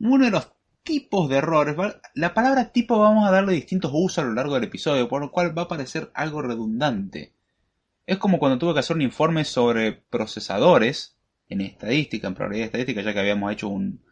uno 0.00 0.24
de 0.24 0.30
los 0.30 0.50
tipos 0.82 1.28
de 1.28 1.36
errores. 1.36 1.76
La 2.14 2.34
palabra 2.34 2.72
tipo 2.72 2.98
vamos 2.98 3.28
a 3.28 3.30
darle 3.30 3.52
distintos 3.52 3.92
usos 3.94 4.18
a 4.18 4.26
lo 4.26 4.34
largo 4.34 4.54
del 4.54 4.64
episodio, 4.64 5.08
por 5.08 5.20
lo 5.20 5.30
cual 5.30 5.56
va 5.56 5.62
a 5.62 5.68
parecer 5.68 6.10
algo 6.14 6.42
redundante. 6.42 7.34
Es 8.06 8.18
como 8.18 8.38
cuando 8.38 8.58
tuve 8.58 8.74
que 8.74 8.80
hacer 8.80 8.96
un 8.96 9.02
informe 9.02 9.44
sobre 9.44 9.92
procesadores 9.92 11.16
en 11.48 11.60
estadística, 11.60 12.26
en 12.26 12.34
probabilidad 12.34 12.66
estadística, 12.66 13.02
ya 13.02 13.12
que 13.12 13.20
habíamos 13.20 13.52
hecho 13.52 13.68
un, 13.68 14.02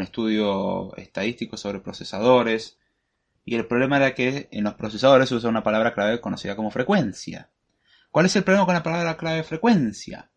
estudio 0.00 0.94
estadístico 0.96 1.56
sobre 1.56 1.80
procesadores. 1.80 2.78
Y 3.44 3.56
el 3.56 3.66
problema 3.66 3.96
era 3.96 4.14
que 4.14 4.48
en 4.52 4.64
los 4.64 4.74
procesadores 4.74 5.30
se 5.30 5.34
usa 5.34 5.48
una 5.50 5.62
palabra 5.62 5.94
clave 5.94 6.20
conocida 6.20 6.54
como 6.54 6.70
frecuencia. 6.70 7.50
¿Cuál 8.10 8.26
es 8.26 8.36
el 8.36 8.44
problema 8.44 8.66
con 8.66 8.74
la 8.74 8.82
palabra 8.82 9.16
clave 9.16 9.42
frecuencia? 9.42 10.30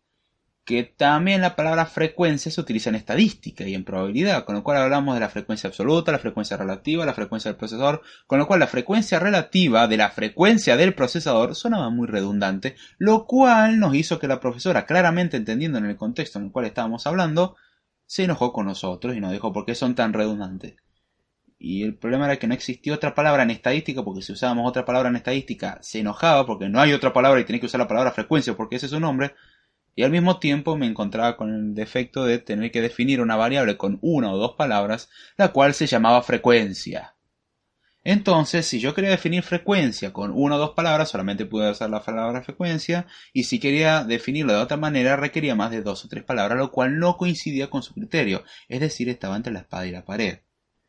Que 0.64 0.84
también 0.84 1.40
la 1.40 1.56
palabra 1.56 1.86
frecuencia 1.86 2.52
se 2.52 2.60
utiliza 2.60 2.88
en 2.90 2.94
estadística 2.94 3.64
y 3.66 3.74
en 3.74 3.84
probabilidad, 3.84 4.44
con 4.44 4.54
lo 4.54 4.62
cual 4.62 4.76
hablamos 4.78 5.14
de 5.14 5.20
la 5.20 5.28
frecuencia 5.28 5.68
absoluta, 5.68 6.12
la 6.12 6.20
frecuencia 6.20 6.56
relativa, 6.56 7.04
la 7.04 7.14
frecuencia 7.14 7.50
del 7.50 7.58
procesador, 7.58 8.02
con 8.28 8.38
lo 8.38 8.46
cual 8.46 8.60
la 8.60 8.68
frecuencia 8.68 9.18
relativa 9.18 9.88
de 9.88 9.96
la 9.96 10.10
frecuencia 10.10 10.76
del 10.76 10.94
procesador 10.94 11.56
sonaba 11.56 11.90
muy 11.90 12.06
redundante, 12.06 12.76
lo 12.98 13.26
cual 13.26 13.80
nos 13.80 13.94
hizo 13.96 14.20
que 14.20 14.28
la 14.28 14.38
profesora, 14.38 14.86
claramente 14.86 15.36
entendiendo 15.36 15.78
en 15.78 15.86
el 15.86 15.96
contexto 15.96 16.38
en 16.38 16.46
el 16.46 16.52
cual 16.52 16.66
estábamos 16.66 17.06
hablando, 17.08 17.56
se 18.06 18.24
enojó 18.24 18.52
con 18.52 18.66
nosotros 18.66 19.16
y 19.16 19.20
nos 19.20 19.32
dijo 19.32 19.52
por 19.52 19.66
qué 19.66 19.74
son 19.74 19.96
tan 19.96 20.12
redundantes. 20.12 20.76
Y 21.58 21.82
el 21.82 21.96
problema 21.96 22.26
era 22.26 22.38
que 22.38 22.46
no 22.46 22.54
existía 22.54 22.94
otra 22.94 23.14
palabra 23.14 23.44
en 23.44 23.50
estadística, 23.50 24.02
porque 24.02 24.22
si 24.22 24.32
usábamos 24.32 24.68
otra 24.68 24.84
palabra 24.84 25.08
en 25.08 25.16
estadística 25.16 25.78
se 25.80 26.00
enojaba 26.00 26.44
porque 26.44 26.68
no 26.68 26.80
hay 26.80 26.92
otra 26.92 27.12
palabra 27.12 27.40
y 27.40 27.44
tenés 27.44 27.60
que 27.60 27.66
usar 27.66 27.80
la 27.80 27.88
palabra 27.88 28.10
frecuencia 28.10 28.56
porque 28.56 28.76
ese 28.76 28.86
es 28.86 28.92
su 28.92 29.00
nombre, 29.00 29.34
y 29.94 30.02
al 30.02 30.10
mismo 30.10 30.38
tiempo 30.38 30.76
me 30.76 30.86
encontraba 30.86 31.36
con 31.36 31.54
el 31.54 31.74
defecto 31.74 32.24
de 32.24 32.38
tener 32.38 32.70
que 32.70 32.80
definir 32.80 33.20
una 33.20 33.36
variable 33.36 33.76
con 33.76 33.98
una 34.00 34.32
o 34.32 34.38
dos 34.38 34.52
palabras, 34.56 35.10
la 35.36 35.48
cual 35.48 35.74
se 35.74 35.86
llamaba 35.86 36.22
frecuencia. 36.22 37.14
Entonces, 38.04 38.66
si 38.66 38.80
yo 38.80 38.94
quería 38.94 39.10
definir 39.10 39.44
frecuencia 39.44 40.12
con 40.12 40.32
una 40.34 40.56
o 40.56 40.58
dos 40.58 40.70
palabras, 40.70 41.10
solamente 41.10 41.46
pude 41.46 41.70
usar 41.70 41.88
la 41.88 42.02
palabra 42.02 42.42
frecuencia, 42.42 43.06
y 43.32 43.44
si 43.44 43.60
quería 43.60 44.02
definirlo 44.02 44.52
de 44.52 44.58
otra 44.58 44.76
manera, 44.76 45.14
requería 45.16 45.54
más 45.54 45.70
de 45.70 45.82
dos 45.82 46.04
o 46.04 46.08
tres 46.08 46.24
palabras, 46.24 46.58
lo 46.58 46.72
cual 46.72 46.98
no 46.98 47.16
coincidía 47.16 47.70
con 47.70 47.82
su 47.84 47.94
criterio, 47.94 48.42
es 48.68 48.80
decir, 48.80 49.08
estaba 49.08 49.36
entre 49.36 49.52
la 49.52 49.60
espada 49.60 49.86
y 49.86 49.92
la 49.92 50.04
pared. 50.04 50.40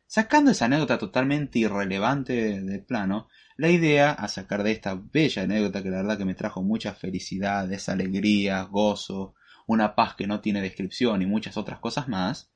Sacando 0.06 0.50
esa 0.50 0.64
anécdota 0.64 0.98
totalmente 0.98 1.60
irrelevante 1.60 2.60
del 2.60 2.84
plano, 2.84 3.28
la 3.56 3.70
idea 3.70 4.12
a 4.12 4.28
sacar 4.28 4.62
de 4.62 4.72
esta 4.72 4.94
bella 4.94 5.42
anécdota 5.42 5.82
que 5.82 5.90
la 5.90 5.98
verdad 5.98 6.18
que 6.18 6.24
me 6.24 6.34
trajo 6.34 6.62
muchas 6.62 6.98
felicidades, 6.98 7.88
alegrías, 7.88 8.68
gozo, 8.68 9.34
una 9.66 9.94
paz 9.94 10.14
que 10.14 10.26
no 10.26 10.40
tiene 10.40 10.60
descripción 10.60 11.22
y 11.22 11.26
muchas 11.26 11.56
otras 11.56 11.78
cosas 11.78 12.08
más, 12.08 12.50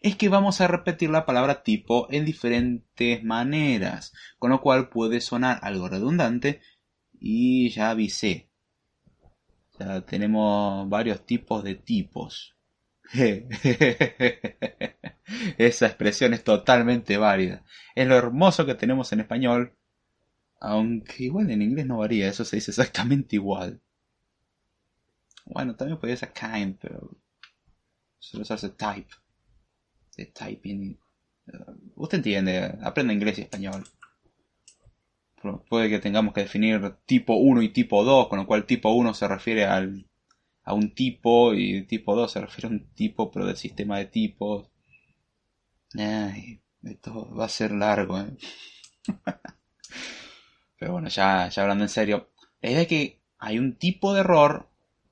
es 0.00 0.16
que 0.16 0.28
vamos 0.28 0.60
a 0.60 0.68
repetir 0.68 1.10
la 1.10 1.26
palabra 1.26 1.62
tipo 1.62 2.06
en 2.10 2.24
diferentes 2.24 3.24
maneras, 3.24 4.12
con 4.38 4.50
lo 4.50 4.60
cual 4.60 4.88
puede 4.88 5.20
sonar 5.20 5.58
algo 5.62 5.88
redundante 5.88 6.60
y 7.18 7.70
ya 7.70 7.90
avisé. 7.90 8.50
Ya 9.78 10.02
tenemos 10.02 10.88
varios 10.88 11.24
tipos 11.26 11.64
de 11.64 11.74
tipos. 11.74 12.56
Esa 15.58 15.86
expresión 15.86 16.34
es 16.34 16.44
totalmente 16.44 17.16
válida. 17.16 17.64
Es 17.94 18.06
lo 18.06 18.16
hermoso 18.16 18.66
que 18.66 18.74
tenemos 18.74 19.12
en 19.12 19.20
español, 19.20 19.76
aunque 20.60 21.24
igual 21.24 21.50
en 21.50 21.62
inglés 21.62 21.86
no 21.86 21.98
varía, 21.98 22.28
eso 22.28 22.44
se 22.44 22.56
dice 22.56 22.70
exactamente 22.70 23.36
igual. 23.36 23.80
Bueno, 25.44 25.76
también 25.76 25.98
podría 25.98 26.16
ser 26.16 26.32
kind, 26.32 26.76
pero 26.80 27.16
solo 28.18 28.44
se 28.44 28.54
hace 28.54 28.70
type. 28.70 29.14
De 30.16 30.26
typing. 30.26 30.98
Uh, 31.46 32.02
usted 32.02 32.18
entiende, 32.18 32.78
aprende 32.82 33.14
inglés 33.14 33.38
y 33.38 33.42
español. 33.42 33.84
Puede 35.68 35.88
que 35.88 36.00
tengamos 36.00 36.34
que 36.34 36.40
definir 36.42 36.96
tipo 37.06 37.36
1 37.36 37.62
y 37.62 37.68
tipo 37.68 38.02
2, 38.04 38.28
con 38.28 38.38
lo 38.40 38.46
cual 38.46 38.66
tipo 38.66 38.90
1 38.92 39.14
se 39.14 39.28
refiere 39.28 39.64
al, 39.66 40.08
a 40.64 40.74
un 40.74 40.94
tipo 40.94 41.54
y 41.54 41.82
tipo 41.86 42.16
2 42.16 42.32
se 42.32 42.40
refiere 42.40 42.68
a 42.68 42.70
un 42.70 42.88
tipo, 42.94 43.30
pero 43.30 43.46
del 43.46 43.56
sistema 43.56 43.98
de 43.98 44.06
tipos. 44.06 44.68
Ay, 45.94 46.60
esto 46.82 47.34
va 47.34 47.44
a 47.46 47.48
ser 47.48 47.72
largo, 47.72 48.18
¿eh? 48.20 48.36
pero 50.78 50.92
bueno, 50.92 51.08
ya, 51.08 51.48
ya 51.48 51.62
hablando 51.62 51.84
en 51.84 51.88
serio, 51.88 52.30
la 52.60 52.70
idea 52.70 52.82
es 52.82 52.88
que 52.88 53.22
hay 53.38 53.58
un 53.58 53.76
tipo 53.76 54.14
de 54.14 54.20
error 54.20 54.68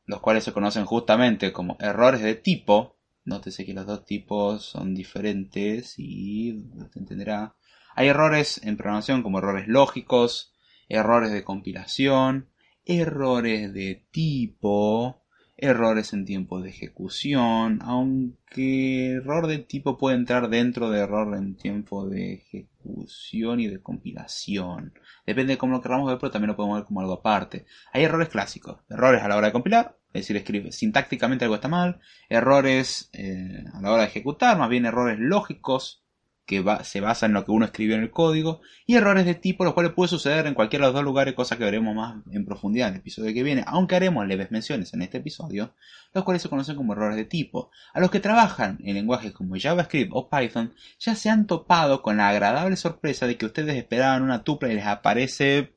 los 0.06 0.20
cuales 0.20 0.44
se 0.44 0.52
conocen 0.52 0.84
justamente 0.84 1.52
como 1.52 1.76
errores 1.80 2.22
de 2.22 2.34
tipo. 2.34 2.98
Nótese 3.24 3.64
que 3.64 3.72
los 3.72 3.86
dos 3.86 4.04
tipos 4.04 4.64
son 4.64 4.94
diferentes 4.94 5.94
y 5.98 6.52
usted 6.76 7.00
entenderá. 7.00 7.56
Hay 7.94 8.08
errores 8.08 8.60
en 8.64 8.76
programación 8.76 9.22
como 9.22 9.38
errores 9.38 9.66
lógicos, 9.66 10.52
errores 10.88 11.32
de 11.32 11.44
compilación, 11.44 12.50
errores 12.84 13.72
de 13.72 14.06
tipo, 14.10 15.22
errores 15.56 16.12
en 16.12 16.26
tiempo 16.26 16.60
de 16.60 16.68
ejecución, 16.68 17.78
aunque 17.82 19.12
error 19.12 19.46
de 19.46 19.58
tipo 19.58 19.96
puede 19.96 20.16
entrar 20.16 20.50
dentro 20.50 20.90
de 20.90 21.00
error 21.00 21.34
en 21.36 21.56
tiempo 21.56 22.06
de 22.06 22.34
ejecución 22.34 22.73
y 22.84 23.66
de 23.66 23.80
compilación. 23.80 24.92
Depende 25.26 25.54
de 25.54 25.58
cómo 25.58 25.72
lo 25.72 25.82
queramos 25.82 26.06
ver, 26.06 26.18
pero 26.18 26.30
también 26.30 26.48
lo 26.48 26.56
podemos 26.56 26.78
ver 26.78 26.86
como 26.86 27.00
algo 27.00 27.14
aparte. 27.14 27.66
Hay 27.92 28.04
errores 28.04 28.28
clásicos, 28.28 28.80
errores 28.88 29.22
a 29.22 29.28
la 29.28 29.36
hora 29.36 29.48
de 29.48 29.52
compilar, 29.52 29.96
es 30.12 30.22
decir, 30.22 30.36
escribe 30.36 30.72
sintácticamente 30.72 31.44
algo 31.44 31.56
está 31.56 31.68
mal, 31.68 32.00
errores 32.28 33.10
eh, 33.12 33.64
a 33.72 33.80
la 33.80 33.92
hora 33.92 34.02
de 34.02 34.08
ejecutar, 34.08 34.58
más 34.58 34.68
bien 34.68 34.86
errores 34.86 35.18
lógicos 35.18 36.03
que 36.46 36.62
se 36.82 37.00
basan 37.00 37.30
en 37.30 37.34
lo 37.34 37.44
que 37.44 37.52
uno 37.52 37.64
escribió 37.64 37.96
en 37.96 38.02
el 38.02 38.10
código, 38.10 38.60
y 38.86 38.96
errores 38.96 39.24
de 39.24 39.34
tipo, 39.34 39.64
los 39.64 39.74
cuales 39.74 39.92
puede 39.92 40.08
suceder 40.08 40.46
en 40.46 40.54
cualquiera 40.54 40.84
de 40.84 40.88
los 40.88 40.94
dos 40.94 41.04
lugares, 41.04 41.34
cosa 41.34 41.56
que 41.56 41.64
veremos 41.64 41.94
más 41.94 42.16
en 42.30 42.44
profundidad 42.44 42.88
en 42.88 42.94
el 42.94 43.00
episodio 43.00 43.32
que 43.32 43.42
viene, 43.42 43.64
aunque 43.66 43.96
haremos 43.96 44.26
leves 44.26 44.50
menciones 44.50 44.92
en 44.92 45.02
este 45.02 45.18
episodio, 45.18 45.74
los 46.12 46.24
cuales 46.24 46.42
se 46.42 46.48
conocen 46.48 46.76
como 46.76 46.92
errores 46.92 47.16
de 47.16 47.24
tipo. 47.24 47.70
A 47.92 48.00
los 48.00 48.10
que 48.10 48.20
trabajan 48.20 48.78
en 48.84 48.94
lenguajes 48.94 49.32
como 49.32 49.56
JavaScript 49.58 50.10
o 50.14 50.28
Python, 50.28 50.74
ya 50.98 51.14
se 51.14 51.30
han 51.30 51.46
topado 51.46 52.02
con 52.02 52.18
la 52.18 52.28
agradable 52.28 52.76
sorpresa 52.76 53.26
de 53.26 53.36
que 53.36 53.46
ustedes 53.46 53.76
esperaban 53.76 54.22
una 54.22 54.44
tupla 54.44 54.70
y 54.70 54.74
les 54.74 54.86
aparece 54.86 55.74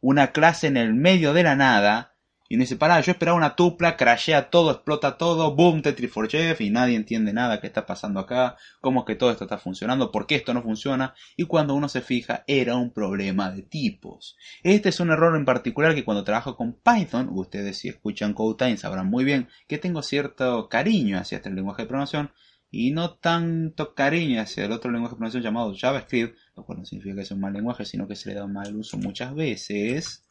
una 0.00 0.32
clase 0.32 0.68
en 0.68 0.76
el 0.76 0.94
medio 0.94 1.32
de 1.32 1.42
la 1.42 1.56
nada, 1.56 2.15
y 2.48 2.56
dice, 2.56 2.76
pará, 2.76 3.00
yo 3.00 3.12
esperaba 3.12 3.36
una 3.36 3.56
tupla, 3.56 3.96
crashea 3.96 4.50
todo, 4.50 4.70
explota 4.70 5.18
todo, 5.18 5.54
boom, 5.54 5.82
Tetris 5.82 6.10
for 6.10 6.28
Jeff, 6.28 6.60
y 6.60 6.70
nadie 6.70 6.96
entiende 6.96 7.32
nada 7.32 7.60
qué 7.60 7.66
está 7.66 7.86
pasando 7.86 8.20
acá, 8.20 8.56
cómo 8.80 9.00
es 9.00 9.06
que 9.06 9.14
todo 9.16 9.30
esto 9.30 9.44
está 9.44 9.58
funcionando, 9.58 10.12
por 10.12 10.26
qué 10.26 10.36
esto 10.36 10.54
no 10.54 10.62
funciona, 10.62 11.14
y 11.36 11.44
cuando 11.44 11.74
uno 11.74 11.88
se 11.88 12.00
fija, 12.00 12.44
era 12.46 12.76
un 12.76 12.90
problema 12.90 13.50
de 13.50 13.62
tipos. 13.62 14.36
Este 14.62 14.90
es 14.90 15.00
un 15.00 15.10
error 15.10 15.36
en 15.36 15.44
particular 15.44 15.94
que 15.94 16.04
cuando 16.04 16.24
trabajo 16.24 16.56
con 16.56 16.74
Python, 16.74 17.28
ustedes 17.32 17.78
si 17.78 17.88
escuchan 17.88 18.34
CodeTime 18.34 18.76
sabrán 18.76 19.08
muy 19.08 19.24
bien 19.24 19.48
que 19.66 19.78
tengo 19.78 20.02
cierto 20.02 20.68
cariño 20.68 21.18
hacia 21.18 21.36
este 21.36 21.50
lenguaje 21.50 21.82
de 21.82 21.88
programación, 21.88 22.30
y 22.70 22.90
no 22.90 23.14
tanto 23.14 23.94
cariño 23.94 24.40
hacia 24.40 24.64
el 24.64 24.72
otro 24.72 24.90
lenguaje 24.90 25.14
de 25.14 25.16
programación 25.16 25.42
llamado 25.42 25.74
JavaScript, 25.74 26.36
lo 26.56 26.64
cual 26.64 26.80
no 26.80 26.84
significa 26.84 27.16
que 27.16 27.24
sea 27.24 27.36
un 27.36 27.40
mal 27.40 27.52
lenguaje, 27.52 27.84
sino 27.84 28.08
que 28.08 28.16
se 28.16 28.28
le 28.28 28.34
da 28.34 28.46
mal 28.46 28.74
uso 28.74 28.98
muchas 28.98 29.34
veces 29.34 30.25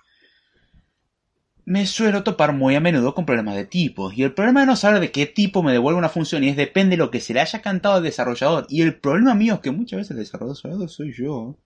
me 1.66 1.88
suelo 1.88 2.24
topar 2.24 2.54
muy 2.54 2.76
a 2.76 2.80
menudo 2.80 3.16
con 3.16 3.26
problemas 3.26 3.56
de 3.56 3.66
tipos. 3.66 4.16
Y 4.16 4.24
el 4.24 4.34
problema 4.34 4.62
de 4.62 4.68
no 4.68 4.76
saber 4.76 5.00
de 5.00 5.12
qué 5.12 5.26
tipo 5.26 5.64
me 5.64 5.72
devuelve 5.72 5.98
una 5.98 6.10
función 6.10 6.44
y 6.44 6.50
es 6.50 6.56
depende 6.56 6.92
de 6.96 7.04
lo 7.04 7.10
que 7.10 7.20
se 7.20 7.34
le 7.34 7.42
haya 7.42 7.62
cantado 7.62 7.96
al 7.96 8.04
desarrollador. 8.04 8.68
Y 8.70 8.82
el 8.82 9.00
problema 9.00 9.34
mío 9.34 9.56
es 9.56 9.60
que 9.62 9.72
muchas 9.72 9.98
veces 9.98 10.12
el 10.12 10.18
desarrollador 10.18 10.90
soy 10.90 11.12
yo. 11.14 11.58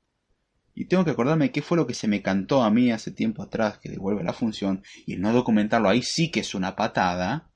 Y 0.74 0.86
tengo 0.86 1.04
que 1.04 1.12
acordarme 1.12 1.52
qué 1.52 1.62
fue 1.62 1.78
lo 1.78 1.86
que 1.86 1.94
se 1.94 2.08
me 2.08 2.22
cantó 2.22 2.64
a 2.64 2.72
mí 2.72 2.92
hace 2.92 3.12
tiempo 3.12 3.44
atrás 3.44 3.80
que 3.80 3.90
devuelve 3.90 4.24
la 4.24 4.32
función. 4.32 4.84
Y 5.06 5.16
el 5.16 5.22
no 5.22 5.34
documentarlo 5.34 5.90
ahí 5.90 6.02
sí 6.02 6.32
que 6.32 6.40
es 6.40 6.56
una 6.56 6.78
patada. 6.78 7.49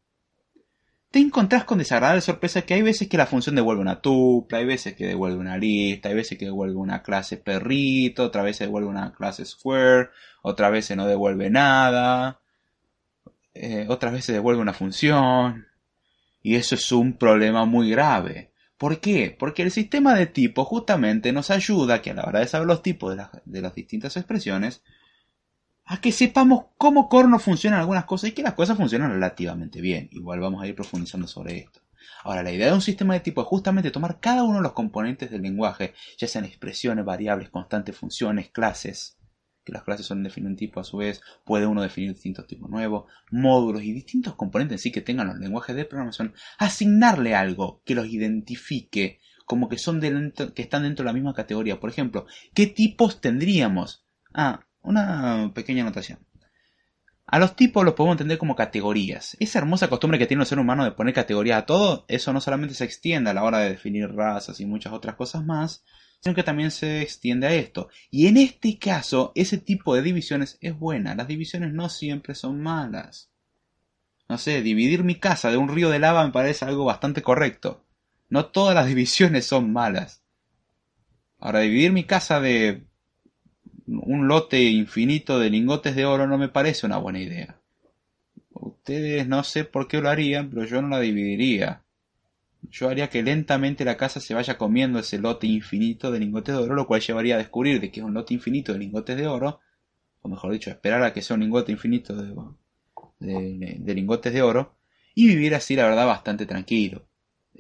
Te 1.13 1.19
encontrás 1.19 1.63
con 1.63 1.77
desagradable 1.77 2.21
sorpresa 2.21 2.63
que 2.63 2.73
hay 2.73 2.81
veces 2.81 3.07
que 3.07 3.17
la 3.17 3.27
función 3.27 3.53
devuelve 3.53 3.83
una 3.83 4.01
tupla, 4.01 4.57
hay 4.57 4.65
veces 4.65 4.95
que 4.95 5.05
devuelve 5.05 5.37
una 5.37 5.59
lista, 5.59 6.09
hay 6.09 6.15
veces 6.15 6.39
que 6.39 6.45
devuelve 6.45 6.75
una 6.75 7.03
clase 7.03 7.37
perrito, 7.37 8.23
otra 8.23 8.41
vez 8.41 8.57
devuelve 8.57 8.89
una 8.89 9.13
clase 9.13 9.45
square, 9.45 10.09
otra 10.41 10.71
vez 10.71 10.89
no 10.95 11.05
devuelve 11.05 11.51
nada, 11.51 12.39
eh, 13.53 13.85
otras 13.89 14.11
veces 14.11 14.33
devuelve 14.33 14.59
una 14.59 14.73
función. 14.73 15.67
Y 16.41 16.55
eso 16.55 16.73
es 16.73 16.91
un 16.91 17.13
problema 17.13 17.65
muy 17.65 17.91
grave. 17.91 18.49
¿Por 18.79 18.99
qué? 18.99 19.35
Porque 19.37 19.61
el 19.61 19.69
sistema 19.69 20.15
de 20.15 20.25
tipos 20.25 20.67
justamente 20.67 21.31
nos 21.31 21.51
ayuda 21.51 22.01
que 22.01 22.09
a 22.09 22.15
la 22.15 22.23
hora 22.23 22.39
de 22.39 22.47
saber 22.47 22.65
los 22.65 22.81
tipos 22.81 23.15
de 23.45 23.61
las 23.61 23.75
distintas 23.75 24.17
expresiones, 24.17 24.81
a 25.85 25.99
que 25.99 26.11
sepamos 26.11 26.65
cómo 26.77 27.09
corno 27.09 27.39
funcionan 27.39 27.79
algunas 27.79 28.05
cosas 28.05 28.29
y 28.29 28.33
que 28.33 28.43
las 28.43 28.53
cosas 28.53 28.77
funcionan 28.77 29.11
relativamente 29.11 29.81
bien. 29.81 30.09
Igual 30.11 30.39
vamos 30.39 30.63
a 30.63 30.67
ir 30.67 30.75
profundizando 30.75 31.27
sobre 31.27 31.59
esto. 31.59 31.81
Ahora, 32.23 32.43
la 32.43 32.51
idea 32.51 32.67
de 32.67 32.73
un 32.73 32.81
sistema 32.81 33.13
de 33.13 33.19
tipo 33.19 33.41
es 33.41 33.47
justamente 33.47 33.91
tomar 33.91 34.19
cada 34.19 34.43
uno 34.43 34.57
de 34.57 34.63
los 34.63 34.73
componentes 34.73 35.29
del 35.29 35.41
lenguaje, 35.41 35.93
ya 36.17 36.27
sean 36.27 36.45
expresiones, 36.45 37.03
variables, 37.03 37.49
constantes, 37.49 37.97
funciones, 37.97 38.49
clases, 38.49 39.17
que 39.63 39.73
las 39.73 39.83
clases 39.83 40.05
son 40.05 40.23
definir 40.23 40.49
un 40.49 40.55
tipo 40.55 40.79
a 40.79 40.83
su 40.83 40.97
vez, 40.97 41.21
puede 41.45 41.65
uno 41.65 41.81
definir 41.81 42.13
distintos 42.13 42.47
tipos 42.47 42.69
nuevos, 42.69 43.11
módulos 43.31 43.83
y 43.83 43.93
distintos 43.93 44.35
componentes 44.35 44.75
en 44.75 44.79
sí 44.79 44.91
que 44.91 45.01
tengan 45.01 45.27
los 45.27 45.37
lenguajes 45.37 45.75
de 45.75 45.85
programación, 45.85 46.33
asignarle 46.57 47.35
algo 47.35 47.81
que 47.85 47.95
los 47.95 48.07
identifique 48.07 49.19
como 49.45 49.67
que 49.67 49.77
son 49.77 49.99
que 50.01 50.61
están 50.61 50.83
dentro 50.83 51.03
de 51.03 51.07
la 51.07 51.13
misma 51.13 51.33
categoría. 51.33 51.79
Por 51.79 51.89
ejemplo, 51.89 52.25
¿qué 52.53 52.67
tipos 52.67 53.19
tendríamos? 53.19 54.05
Ah, 54.33 54.65
una 54.83 55.51
pequeña 55.53 55.83
anotación. 55.83 56.19
A 57.25 57.39
los 57.39 57.55
tipos 57.55 57.83
los 57.83 57.93
podemos 57.93 58.15
entender 58.15 58.37
como 58.37 58.55
categorías. 58.55 59.35
Esa 59.39 59.59
hermosa 59.59 59.87
costumbre 59.87 60.19
que 60.19 60.27
tiene 60.27 60.43
el 60.43 60.47
ser 60.47 60.59
humano 60.59 60.83
de 60.83 60.91
poner 60.91 61.13
categorías 61.13 61.63
a 61.63 61.65
todo, 61.65 62.05
eso 62.07 62.33
no 62.33 62.41
solamente 62.41 62.75
se 62.75 62.83
extiende 62.83 63.31
a 63.31 63.33
la 63.33 63.43
hora 63.43 63.59
de 63.59 63.69
definir 63.69 64.13
razas 64.13 64.59
y 64.59 64.65
muchas 64.65 64.93
otras 64.93 65.15
cosas 65.15 65.43
más, 65.43 65.83
sino 66.19 66.35
que 66.35 66.43
también 66.43 66.69
se 66.69 67.01
extiende 67.01 67.47
a 67.47 67.53
esto. 67.53 67.89
Y 68.11 68.27
en 68.27 68.37
este 68.37 68.77
caso, 68.77 69.31
ese 69.35 69.57
tipo 69.57 69.95
de 69.95 70.01
divisiones 70.01 70.57
es 70.61 70.77
buena. 70.77 71.15
Las 71.15 71.27
divisiones 71.27 71.73
no 71.73 71.89
siempre 71.89 72.35
son 72.35 72.61
malas. 72.61 73.31
No 74.29 74.37
sé, 74.37 74.61
dividir 74.61 75.03
mi 75.03 75.15
casa 75.15 75.49
de 75.49 75.57
un 75.57 75.69
río 75.69 75.89
de 75.89 75.99
lava 75.99 76.25
me 76.25 76.31
parece 76.31 76.65
algo 76.65 76.85
bastante 76.85 77.21
correcto. 77.21 77.85
No 78.29 78.47
todas 78.47 78.75
las 78.75 78.87
divisiones 78.89 79.45
son 79.45 79.71
malas. 79.71 80.23
Ahora, 81.39 81.59
dividir 81.59 81.91
mi 81.91 82.03
casa 82.03 82.39
de 82.39 82.85
un 83.87 84.27
lote 84.27 84.61
infinito 84.61 85.39
de 85.39 85.49
lingotes 85.49 85.95
de 85.95 86.05
oro 86.05 86.27
no 86.27 86.37
me 86.37 86.49
parece 86.49 86.85
una 86.85 86.97
buena 86.97 87.19
idea. 87.19 87.57
Ustedes 88.51 89.27
no 89.27 89.43
sé 89.43 89.63
por 89.65 89.87
qué 89.87 90.01
lo 90.01 90.09
harían, 90.09 90.49
pero 90.49 90.65
yo 90.65 90.81
no 90.81 90.89
la 90.89 90.99
dividiría. 90.99 91.83
Yo 92.69 92.89
haría 92.89 93.09
que 93.09 93.23
lentamente 93.23 93.83
la 93.83 93.97
casa 93.97 94.19
se 94.19 94.33
vaya 94.33 94.57
comiendo 94.57 94.99
ese 94.99 95.19
lote 95.19 95.47
infinito 95.47 96.11
de 96.11 96.19
lingotes 96.19 96.55
de 96.55 96.61
oro, 96.61 96.75
lo 96.75 96.87
cual 96.87 97.01
llevaría 97.01 97.35
a 97.35 97.39
descubrir 97.39 97.81
de 97.81 97.91
que 97.91 97.99
es 97.99 98.05
un 98.05 98.13
lote 98.13 98.33
infinito 98.33 98.73
de 98.73 98.79
lingotes 98.79 99.17
de 99.17 99.27
oro, 99.27 99.59
o 100.21 100.29
mejor 100.29 100.51
dicho, 100.53 100.69
esperar 100.69 101.03
a 101.03 101.13
que 101.13 101.21
sea 101.21 101.35
un 101.35 101.41
lingote 101.41 101.71
infinito 101.71 102.15
de, 102.15 102.33
de, 103.19 103.93
lingotes 103.93 104.33
de 104.33 104.41
oro, 104.41 104.75
y 105.13 105.27
vivir 105.27 105.55
así, 105.55 105.75
la 105.75 105.83
verdad, 105.83 106.07
bastante 106.07 106.45
tranquilo. 106.45 107.05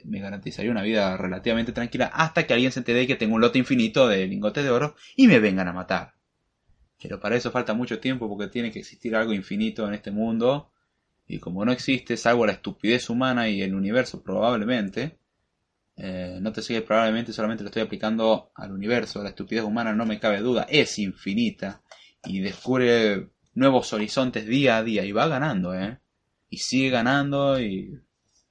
Me 0.05 0.19
garantizaría 0.19 0.71
una 0.71 0.81
vida 0.81 1.15
relativamente 1.17 1.71
tranquila 1.71 2.07
hasta 2.07 2.45
que 2.45 2.53
alguien 2.53 2.71
se 2.71 2.79
entere 2.79 3.05
que 3.07 3.15
tengo 3.15 3.35
un 3.35 3.41
lote 3.41 3.59
infinito 3.59 4.07
de 4.07 4.25
lingotes 4.27 4.63
de 4.63 4.71
oro 4.71 4.95
y 5.15 5.27
me 5.27 5.39
vengan 5.39 5.67
a 5.67 5.73
matar. 5.73 6.13
Pero 7.01 7.19
para 7.19 7.35
eso 7.35 7.51
falta 7.51 7.73
mucho 7.73 7.99
tiempo 7.99 8.27
porque 8.27 8.51
tiene 8.51 8.71
que 8.71 8.79
existir 8.79 9.15
algo 9.15 9.33
infinito 9.33 9.87
en 9.87 9.93
este 9.93 10.11
mundo 10.11 10.71
y 11.27 11.39
como 11.39 11.63
no 11.63 11.71
existe, 11.71 12.17
salvo 12.17 12.45
la 12.45 12.53
estupidez 12.53 13.09
humana 13.09 13.47
y 13.49 13.61
el 13.61 13.75
universo 13.75 14.23
probablemente, 14.23 15.19
eh, 15.95 16.39
no 16.41 16.51
te 16.51 16.61
sigue 16.61 16.81
probablemente 16.81 17.33
solamente 17.33 17.63
lo 17.63 17.69
estoy 17.69 17.83
aplicando 17.83 18.51
al 18.55 18.71
universo, 18.71 19.21
la 19.23 19.29
estupidez 19.29 19.63
humana 19.63 19.93
no 19.93 20.05
me 20.05 20.19
cabe 20.19 20.39
duda, 20.39 20.65
es 20.69 20.99
infinita 20.99 21.81
y 22.23 22.39
descubre 22.41 23.29
nuevos 23.53 23.93
horizontes 23.93 24.45
día 24.45 24.77
a 24.77 24.83
día 24.83 25.05
y 25.05 25.11
va 25.11 25.27
ganando, 25.27 25.73
¿eh? 25.75 25.99
Y 26.49 26.57
sigue 26.57 26.89
ganando 26.89 27.59
y, 27.59 27.99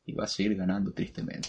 y 0.05 0.15
va 0.15 0.25
a 0.25 0.29
seguir 0.29 0.57
ganando 0.57 0.93
tristemente. 0.93 1.49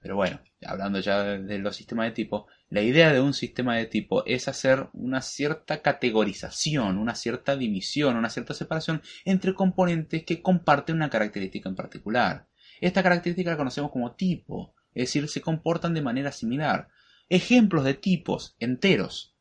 Pero 0.00 0.14
bueno, 0.14 0.40
hablando 0.64 1.00
ya 1.00 1.24
de 1.24 1.58
los 1.58 1.74
sistemas 1.74 2.06
de 2.06 2.12
tipo, 2.12 2.46
la 2.70 2.82
idea 2.82 3.12
de 3.12 3.20
un 3.20 3.34
sistema 3.34 3.76
de 3.76 3.86
tipo 3.86 4.24
es 4.26 4.46
hacer 4.46 4.88
una 4.92 5.22
cierta 5.22 5.82
categorización, 5.82 6.98
una 6.98 7.14
cierta 7.14 7.56
división, 7.56 8.16
una 8.16 8.30
cierta 8.30 8.54
separación 8.54 9.02
entre 9.24 9.54
componentes 9.54 10.24
que 10.24 10.40
comparten 10.40 10.96
una 10.96 11.10
característica 11.10 11.68
en 11.68 11.74
particular. 11.74 12.46
Esta 12.80 13.02
característica 13.02 13.50
la 13.50 13.56
conocemos 13.56 13.90
como 13.90 14.14
tipo, 14.14 14.74
es 14.94 15.08
decir, 15.08 15.28
se 15.28 15.40
comportan 15.40 15.94
de 15.94 16.02
manera 16.02 16.30
similar. 16.30 16.88
Ejemplos 17.28 17.84
de 17.84 17.94
tipos 17.94 18.54
enteros. 18.60 19.34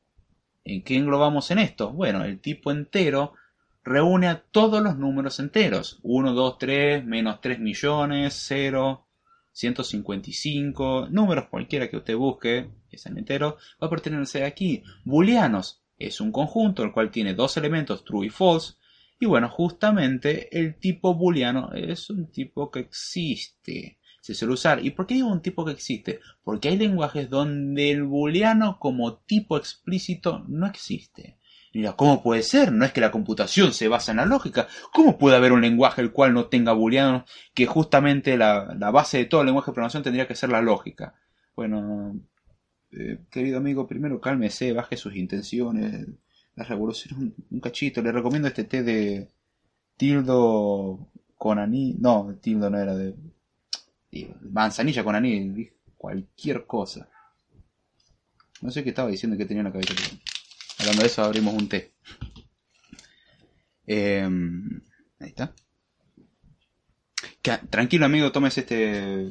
¿En 0.63 0.84
qué 0.84 0.95
englobamos 0.95 1.51
en 1.51 1.59
esto? 1.59 1.93
Bueno, 1.93 2.26
el 2.26 2.39
tipo 2.39 2.72
entero 2.72 3.34
reúne 3.88 4.28
a 4.28 4.42
todos 4.42 4.84
los 4.84 4.98
números 4.98 5.40
enteros. 5.40 6.00
1, 6.04 6.34
2, 6.34 6.58
3, 6.58 7.06
menos 7.06 7.40
3 7.42 7.60
millones, 7.60 8.34
0, 8.48 9.08
155, 9.54 11.08
números 11.10 11.48
cualquiera 11.50 11.90
que 11.90 11.98
usted 11.98 12.16
busque, 12.16 12.70
que 12.90 12.98
sean 12.98 13.18
enteros, 13.18 13.56
va 13.82 13.88
a 13.88 13.90
pertenecer 13.90 14.44
aquí. 14.44 14.84
Booleanos 15.04 15.82
es 15.98 16.22
un 16.22 16.32
conjunto 16.32 16.84
el 16.84 16.92
cual 16.92 17.10
tiene 17.10 17.34
dos 17.34 17.58
elementos, 17.58 18.04
true 18.04 18.28
y 18.28 18.30
false. 18.30 18.76
Y 19.20 19.26
bueno, 19.26 19.50
justamente 19.50 20.56
el 20.60 20.76
tipo 20.78 21.16
booleano 21.16 21.72
es 21.74 22.10
un 22.12 22.30
tipo 22.30 22.70
que 22.70 22.82
existe. 22.82 23.98
Se 24.22 24.36
suele 24.36 24.54
usar. 24.54 24.86
¿Y 24.86 24.92
por 24.92 25.08
qué 25.08 25.16
digo 25.16 25.32
un 25.32 25.42
tipo 25.42 25.66
que 25.66 25.72
existe? 25.72 26.20
Porque 26.44 26.70
hay 26.70 26.78
lenguajes 26.78 27.30
donde 27.30 27.90
el 27.90 28.04
booleano 28.04 28.78
como 28.78 29.16
tipo 29.20 29.58
explícito 29.58 30.44
no 30.48 30.68
existe. 30.68 31.37
Mira, 31.74 31.93
¿cómo 31.93 32.24
puede 32.24 32.43
ser? 32.43 32.72
No 32.72 32.86
es 32.86 32.91
que 32.91 33.01
la 33.01 33.11
computación 33.11 33.74
se 33.74 33.88
basa 33.88 34.11
en 34.11 34.18
la 34.18 34.26
lógica. 34.26 34.68
¿Cómo 34.93 35.18
puede 35.18 35.36
haber 35.36 35.51
un 35.51 35.61
lenguaje 35.61 36.01
el 36.01 36.11
cual 36.11 36.34
no 36.34 36.47
tenga 36.47 36.74
booleanos 36.74 37.24
que 37.53 37.65
justamente 37.65 38.38
la, 38.38 38.63
base 38.91 39.20
de 39.20 39.26
todo 39.26 39.41
el 39.41 39.47
lenguaje 39.47 39.72
de 39.72 39.74
programación 39.74 40.03
tendría 40.03 40.28
que 40.28 40.36
ser 40.36 40.49
la 40.49 40.61
lógica? 40.61 41.15
Bueno, 41.55 42.20
eh, 42.91 43.20
querido 43.30 43.57
amigo, 43.57 43.88
primero 43.88 44.20
cálmese, 44.22 44.74
baje 44.74 44.97
sus 44.97 45.15
intenciones. 45.15 46.07
La 46.55 46.63
revolución 46.63 47.20
un, 47.20 47.36
un 47.51 47.59
cachito. 47.59 48.01
Le 48.01 48.11
recomiendo 48.11 48.47
este 48.47 48.63
té 48.63 48.84
de 48.84 49.30
tildo 49.97 51.09
con 51.38 51.59
anís. 51.59 51.97
No, 51.99 52.36
tildo 52.41 52.70
no 52.70 52.80
era 52.80 52.95
de... 52.95 53.15
Manzanilla 54.41 55.03
con 55.03 55.15
anís. 55.15 55.70
Cualquier 55.97 56.65
cosa. 56.65 57.09
No 58.61 58.72
sé 58.72 58.84
qué 58.84 58.89
estaba 58.89 59.09
diciendo 59.09 59.38
que 59.38 59.45
tenía 59.45 59.61
en 59.61 59.65
la 59.65 59.72
cabeza. 59.72 59.93
Hablando 60.80 61.02
de 61.02 61.08
eso, 61.08 61.24
abrimos 61.24 61.54
un 61.54 61.68
té. 61.68 61.94
Em, 63.86 64.82
ahí 65.20 65.30
está. 65.30 65.54
tranquilo, 67.70 68.06
amigo, 68.06 68.32
tomes 68.32 68.58
este. 68.58 69.30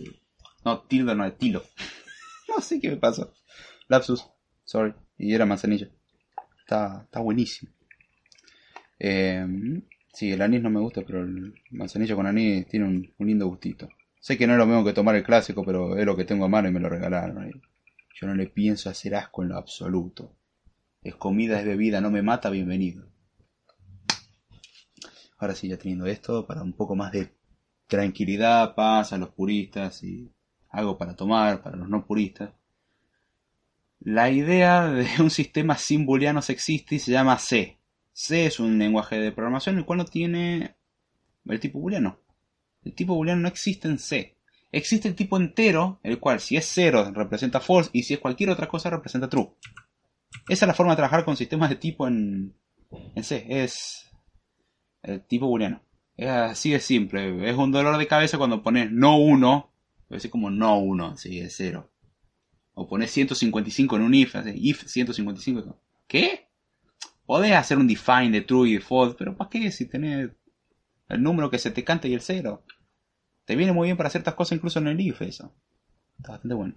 No, 0.65 0.81
tildo, 0.83 1.15
no, 1.15 1.25
es 1.25 1.37
tilo. 1.39 1.63
no 2.49 2.61
sé 2.61 2.81
qué 2.81 2.91
me 2.91 2.97
pasa. 2.97 3.29
Lapsus, 3.89 4.27
sorry. 4.65 4.95
Y 5.19 5.35
era 5.35 5.47
manzanilla. 5.47 5.89
Está, 6.61 7.03
está 7.05 7.21
buenísimo. 7.21 7.73
Eh, 8.99 9.47
sí, 10.13 10.33
el 10.33 10.43
anís 10.43 10.63
no 10.63 10.71
me 10.71 10.81
gusta, 10.81 11.03
pero 11.07 11.23
el 11.23 11.55
manzanilla 11.71 12.17
con 12.17 12.27
anís 12.27 12.67
tiene 12.67 12.87
un, 12.87 13.15
lindo 13.19 13.47
gustito. 13.47 13.89
Sé 14.21 14.37
que 14.37 14.47
no 14.47 14.55
es 14.55 14.59
lo 14.59 14.67
mismo 14.67 14.85
que 14.85 14.93
tomar 14.93 15.15
el 15.15 15.23
clásico, 15.23 15.65
pero 15.65 15.97
es 15.97 16.05
lo 16.05 16.17
que 16.17 16.25
tengo 16.25 16.47
a 16.47 16.49
mano 16.49 16.69
y 16.69 16.73
me 16.73 16.81
lo 16.81 16.89
regalaron. 16.89 17.63
Yo 18.15 18.27
no 18.27 18.35
le 18.35 18.47
pienso 18.49 18.91
hacer 18.91 19.15
asco 19.15 19.43
en 19.43 19.51
lo 19.51 19.59
absoluto 19.59 20.37
es 21.09 21.15
comida, 21.15 21.61
es 21.61 21.67
bebida, 21.67 22.01
no 22.01 22.11
me 22.11 22.23
mata, 22.23 22.51
bienvenido. 22.51 23.07
Ahora 25.39 25.55
sí, 25.55 25.69
ya 25.69 25.77
teniendo 25.77 26.07
esto, 26.07 26.47
para 26.47 26.63
un 26.63 26.73
poco 26.73 26.97
más 26.97 27.13
de 27.13 27.33
tranquilidad, 27.87 28.75
paz 28.75 29.13
a 29.13 29.19
los 29.19 29.31
puristas 29.31 30.03
y 30.03 30.33
algo 30.71 30.99
para 30.99 31.15
tomar 31.15 31.63
para 31.63 31.77
los 31.77 31.89
no 31.89 32.05
puristas. 32.07 32.51
La 34.01 34.31
idea 34.31 34.89
de 34.89 35.07
un 35.21 35.31
sistema 35.31 35.77
sin 35.77 36.07
booleanos 36.07 36.51
existe 36.51 36.97
y 36.97 36.99
se 36.99 37.13
llama 37.13 37.39
C. 37.39 37.79
C 38.13 38.47
es 38.47 38.59
un 38.59 38.79
lenguaje 38.79 39.19
de 39.19 39.31
programación 39.31 39.79
el 39.79 39.85
cual 39.85 39.99
no 39.99 40.05
tiene 40.07 40.77
el 41.45 41.61
tipo 41.61 41.79
booleano. 41.79 42.19
El 42.83 42.95
tipo 42.95 43.15
booleano 43.15 43.43
no 43.43 43.49
existe 43.49 43.87
en 43.87 43.99
C. 43.99 44.37
Existe 44.73 45.09
el 45.09 45.15
tipo 45.15 45.37
entero, 45.37 46.01
el 46.03 46.19
cual 46.19 46.41
si 46.41 46.57
es 46.57 46.67
0 46.75 47.13
representa 47.15 47.61
false 47.61 47.91
y 47.93 48.03
si 48.03 48.15
es 48.15 48.21
cualquier 48.21 48.51
otra 48.51 48.67
cosa 48.67 48.91
representa 48.91 49.29
true. 49.29 49.53
Esa 50.49 50.65
es 50.65 50.69
la 50.69 50.75
forma 50.75 50.93
de 50.93 50.97
trabajar 50.97 51.25
con 51.25 51.37
sistemas 51.37 51.71
de 51.71 51.77
tipo 51.77 52.07
en, 52.07 52.55
en 53.15 53.25
C. 53.25 53.47
Es 53.49 54.11
el 55.03 55.25
tipo 55.27 55.47
booleano. 55.47 55.83
Es 56.17 56.29
así 56.29 56.71
de 56.71 56.81
simple. 56.81 57.49
Es 57.49 57.57
un 57.57 57.73
dolor 57.73 57.99
de 57.99 58.07
cabeza 58.07 58.39
cuando 58.39 58.63
pones 58.63 58.91
no 58.91 59.19
1. 59.19 59.73
Así 60.11 60.29
como 60.29 60.51
no 60.51 60.79
1, 60.79 61.07
así 61.09 61.41
es 61.41 61.55
0. 61.57 61.91
O 62.75 62.87
pones 62.87 63.11
155 63.11 63.97
en 63.97 64.03
un 64.03 64.15
if, 64.15 64.37
así, 64.37 64.53
if 64.55 64.87
155. 64.87 65.81
¿Qué? 66.07 66.49
Podés 67.25 67.53
hacer 67.53 67.79
un 67.79 67.89
define 67.89 68.31
de 68.31 68.43
true 68.43 68.71
y 68.71 68.79
false, 68.79 69.17
pero 69.19 69.37
¿para 69.37 69.51
qué 69.51 69.73
si 69.73 69.87
tenés 69.87 70.31
el 71.09 71.23
número 71.23 71.51
que 71.51 71.59
se 71.59 71.73
te 71.73 71.83
canta 71.83 72.07
y 72.07 72.15
el 72.15 72.21
0? 72.21 72.65
Te 73.45 73.57
viene 73.57 73.73
muy 73.73 73.89
bien 73.89 73.97
para 73.97 74.11
ciertas 74.11 74.35
cosas 74.35 74.57
incluso 74.57 74.79
en 74.79 74.89
el 74.89 75.01
if 75.01 75.23
eso. 75.23 75.53
Está 76.19 76.33
bastante 76.33 76.55
bueno. 76.55 76.75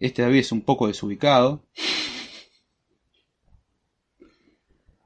Este 0.00 0.22
David 0.22 0.38
es 0.38 0.52
un 0.52 0.62
poco 0.62 0.86
desubicado. 0.88 1.62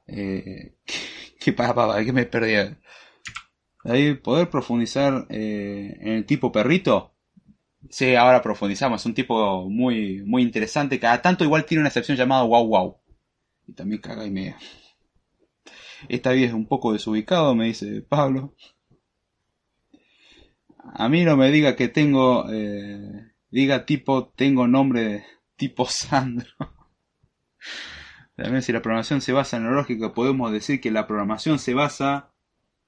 Eh, 0.07 0.77
¿Qué 1.41 1.53
pasa, 1.53 2.05
¿Qué 2.05 2.13
me 2.13 2.25
perdí? 2.25 2.77
¿poder 4.23 4.49
profundizar 4.49 5.27
eh, 5.29 5.99
en 6.01 6.13
el 6.13 6.25
tipo 6.25 6.53
perrito? 6.53 7.13
Sí, 7.91 8.15
ahora 8.15 8.41
profundizamos. 8.41 9.03
Es 9.03 9.07
un 9.07 9.15
tipo 9.15 9.69
muy, 9.69 10.23
muy 10.23 10.43
interesante. 10.43 10.99
Cada 11.01 11.21
tanto 11.21 11.45
igual 11.45 11.67
tiene 11.67 11.81
una 11.81 11.89
excepción 11.89 12.17
llamada 12.17 12.45
wow 12.45 12.67
wow. 12.67 12.97
Y 13.67 13.73
también 13.73 14.01
caga 14.01 14.25
y 14.25 14.31
media. 14.31 14.57
Esta 16.09 16.31
vez 16.31 16.49
es 16.49 16.53
un 16.53 16.67
poco 16.67 16.93
desubicado, 16.93 17.55
me 17.55 17.67
dice 17.67 18.01
Pablo. 18.03 18.55
A 20.95 21.09
mí 21.09 21.25
no 21.25 21.37
me 21.37 21.51
diga 21.51 21.77
que 21.77 21.89
tengo 21.89 22.47
eh, 22.53 23.34
diga 23.55 23.87
tipo 23.87 24.33
tengo 24.35 24.67
nombre 24.67 25.25
tipo 25.55 25.87
Sandro. 25.89 26.75
También 28.37 28.63
si 28.63 28.73
la 28.73 28.83
programación 28.83 29.21
se 29.21 29.33
basa 29.33 29.59
en 29.59 29.65
lo 29.65 29.71
lógico, 29.71 30.13
podemos 30.13 30.51
decir 30.51 30.81
que 30.81 30.91
la 30.91 31.07
programación 31.07 31.61
se 31.61 31.73
basa 31.73 32.33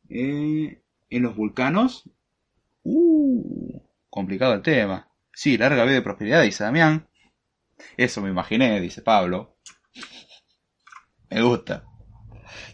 eh, 0.09 0.83
en 1.09 1.23
los 1.23 1.37
vulcanos. 1.37 2.11
Uh, 2.83 3.81
complicado 4.11 4.55
el 4.55 4.63
tema. 4.63 5.09
Sí, 5.33 5.57
larga 5.57 5.85
vida 5.85 5.95
de 5.95 6.03
prosperidad, 6.03 6.43
dice 6.43 6.65
Damián. 6.65 7.09
Eso 7.97 8.21
me 8.21 8.31
imaginé, 8.31 8.81
dice 8.81 9.03
Pablo. 9.03 9.57
Me 11.31 11.43
gusta. 11.43 11.85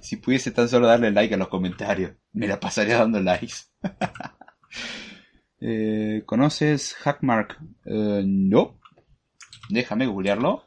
Si 0.00 0.16
pudiese 0.16 0.50
tan 0.50 0.68
solo 0.68 0.86
darle 0.86 1.10
like 1.10 1.34
a 1.34 1.38
los 1.38 1.48
comentarios, 1.48 2.16
me 2.32 2.46
la 2.48 2.58
pasaría 2.58 2.96
dando 2.96 3.20
likes. 3.20 3.56
Eh, 5.64 6.24
¿Conoces 6.26 6.94
Hackmark? 6.94 7.56
Eh, 7.84 8.24
no. 8.26 8.80
Déjame 9.68 10.06
googlearlo. 10.06 10.64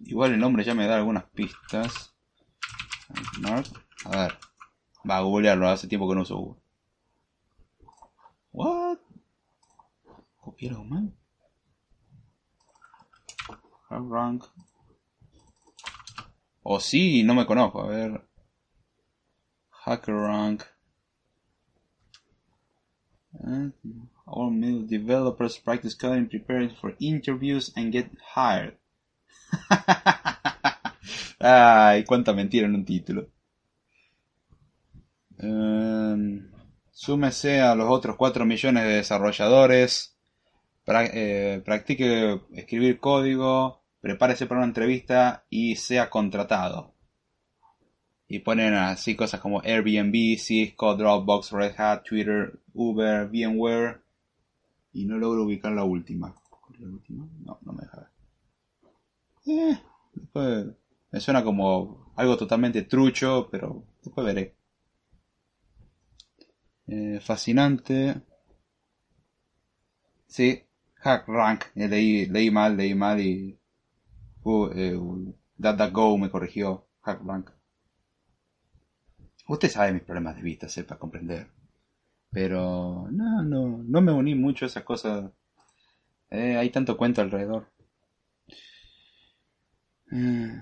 Igual 0.00 0.34
el 0.34 0.40
nombre 0.40 0.62
ya 0.62 0.74
me 0.74 0.86
da 0.86 0.96
algunas 0.96 1.24
pistas. 1.24 2.14
Hackmark. 3.14 3.66
A 4.04 4.10
ver. 4.10 4.38
Va 5.08 5.16
a 5.16 5.20
googlearlo, 5.22 5.68
hace 5.68 5.88
tiempo 5.88 6.06
que 6.06 6.14
no 6.14 6.20
uso 6.20 6.36
Google. 6.36 6.62
What? 8.52 8.98
¿Copiaron 10.36 10.88
mal? 10.88 11.14
Hackrank. 13.88 14.44
O 16.62 16.74
oh, 16.74 16.80
sí, 16.80 17.22
no 17.22 17.34
me 17.34 17.46
conozco. 17.46 17.82
A 17.82 17.88
ver. 17.88 18.28
HackerRank. 23.34 23.72
all 24.26 24.50
middle 24.50 24.86
developers 24.86 25.58
practice 25.58 25.94
coding, 25.94 26.28
preparing 26.28 26.70
for 26.70 26.94
interviews 27.00 27.72
and 27.76 27.92
get 27.92 28.10
hired. 28.34 28.76
Ay, 31.40 32.04
cuánta 32.04 32.32
mentira 32.32 32.66
en 32.66 32.74
un 32.74 32.84
título. 32.84 33.28
Um, 35.38 36.50
súmese 36.90 37.60
a 37.60 37.74
los 37.74 37.90
otros 37.90 38.16
4 38.16 38.44
millones 38.44 38.84
de 38.84 38.90
desarrolladores. 38.96 40.16
Eh, 40.86 41.62
practique 41.64 42.40
escribir 42.52 43.00
código. 43.00 43.82
Prepárese 44.00 44.46
para 44.46 44.60
una 44.60 44.68
entrevista 44.68 45.44
y 45.50 45.76
sea 45.76 46.08
contratado 46.08 46.94
y 48.30 48.38
ponen 48.38 48.74
así 48.74 49.16
cosas 49.16 49.40
como 49.40 49.60
Airbnb, 49.60 50.38
Cisco, 50.38 50.94
Dropbox, 50.94 51.50
Red 51.50 51.74
Hat, 51.76 52.04
Twitter, 52.04 52.60
Uber, 52.74 53.26
VMware 53.26 54.00
y 54.92 55.04
no 55.04 55.18
logro 55.18 55.42
ubicar 55.42 55.72
la 55.72 55.82
última. 55.82 56.32
¿La 56.78 56.86
última? 56.86 57.28
No, 57.44 57.58
no 57.62 57.72
me 57.72 57.82
deja 57.82 57.96
ver. 57.98 58.08
Eh, 59.46 59.80
después 60.14 60.66
me 61.10 61.18
suena 61.18 61.42
como 61.42 62.12
algo 62.14 62.36
totalmente 62.36 62.82
trucho, 62.82 63.48
pero 63.50 63.82
después 64.00 64.24
veré. 64.24 64.54
Eh, 66.86 67.18
fascinante. 67.20 68.22
Sí, 70.28 70.62
hack 70.94 71.26
rank. 71.26 71.64
Eh, 71.74 72.28
leí, 72.30 72.50
mal, 72.52 72.76
leí 72.76 72.94
mal 72.94 73.20
y. 73.20 73.58
Uh, 74.44 74.68
eh, 74.72 74.96
DuckDuckGo 75.56 76.16
me 76.16 76.30
corrigió. 76.30 76.86
Hack 77.02 77.22
rank. 77.24 77.50
Usted 79.50 79.68
sabe 79.68 79.92
mis 79.92 80.02
problemas 80.02 80.36
de 80.36 80.42
vista, 80.42 80.68
sepa 80.68 80.96
comprender. 80.96 81.48
Pero 82.30 83.08
no, 83.10 83.42
no, 83.42 83.82
no 83.84 84.00
me 84.00 84.12
uní 84.12 84.36
mucho 84.36 84.64
a 84.64 84.68
esas 84.68 84.84
cosas. 84.84 85.32
Eh, 86.30 86.56
hay 86.56 86.70
tanto 86.70 86.96
cuento 86.96 87.20
alrededor. 87.20 87.68
Eh, 90.12 90.56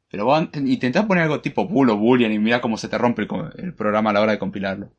Pero 0.09 0.31
intentá 0.53 1.07
poner 1.07 1.23
algo 1.23 1.41
tipo 1.41 1.67
bool 1.67 1.89
o 1.89 1.97
boolean 1.97 2.31
y 2.31 2.39
mira 2.39 2.61
cómo 2.61 2.77
se 2.77 2.87
te 2.87 2.97
rompe 2.97 3.27
el, 3.57 3.73
programa 3.73 4.11
a 4.11 4.13
la 4.13 4.21
hora 4.21 4.31
de 4.33 4.39
compilarlo. 4.39 4.93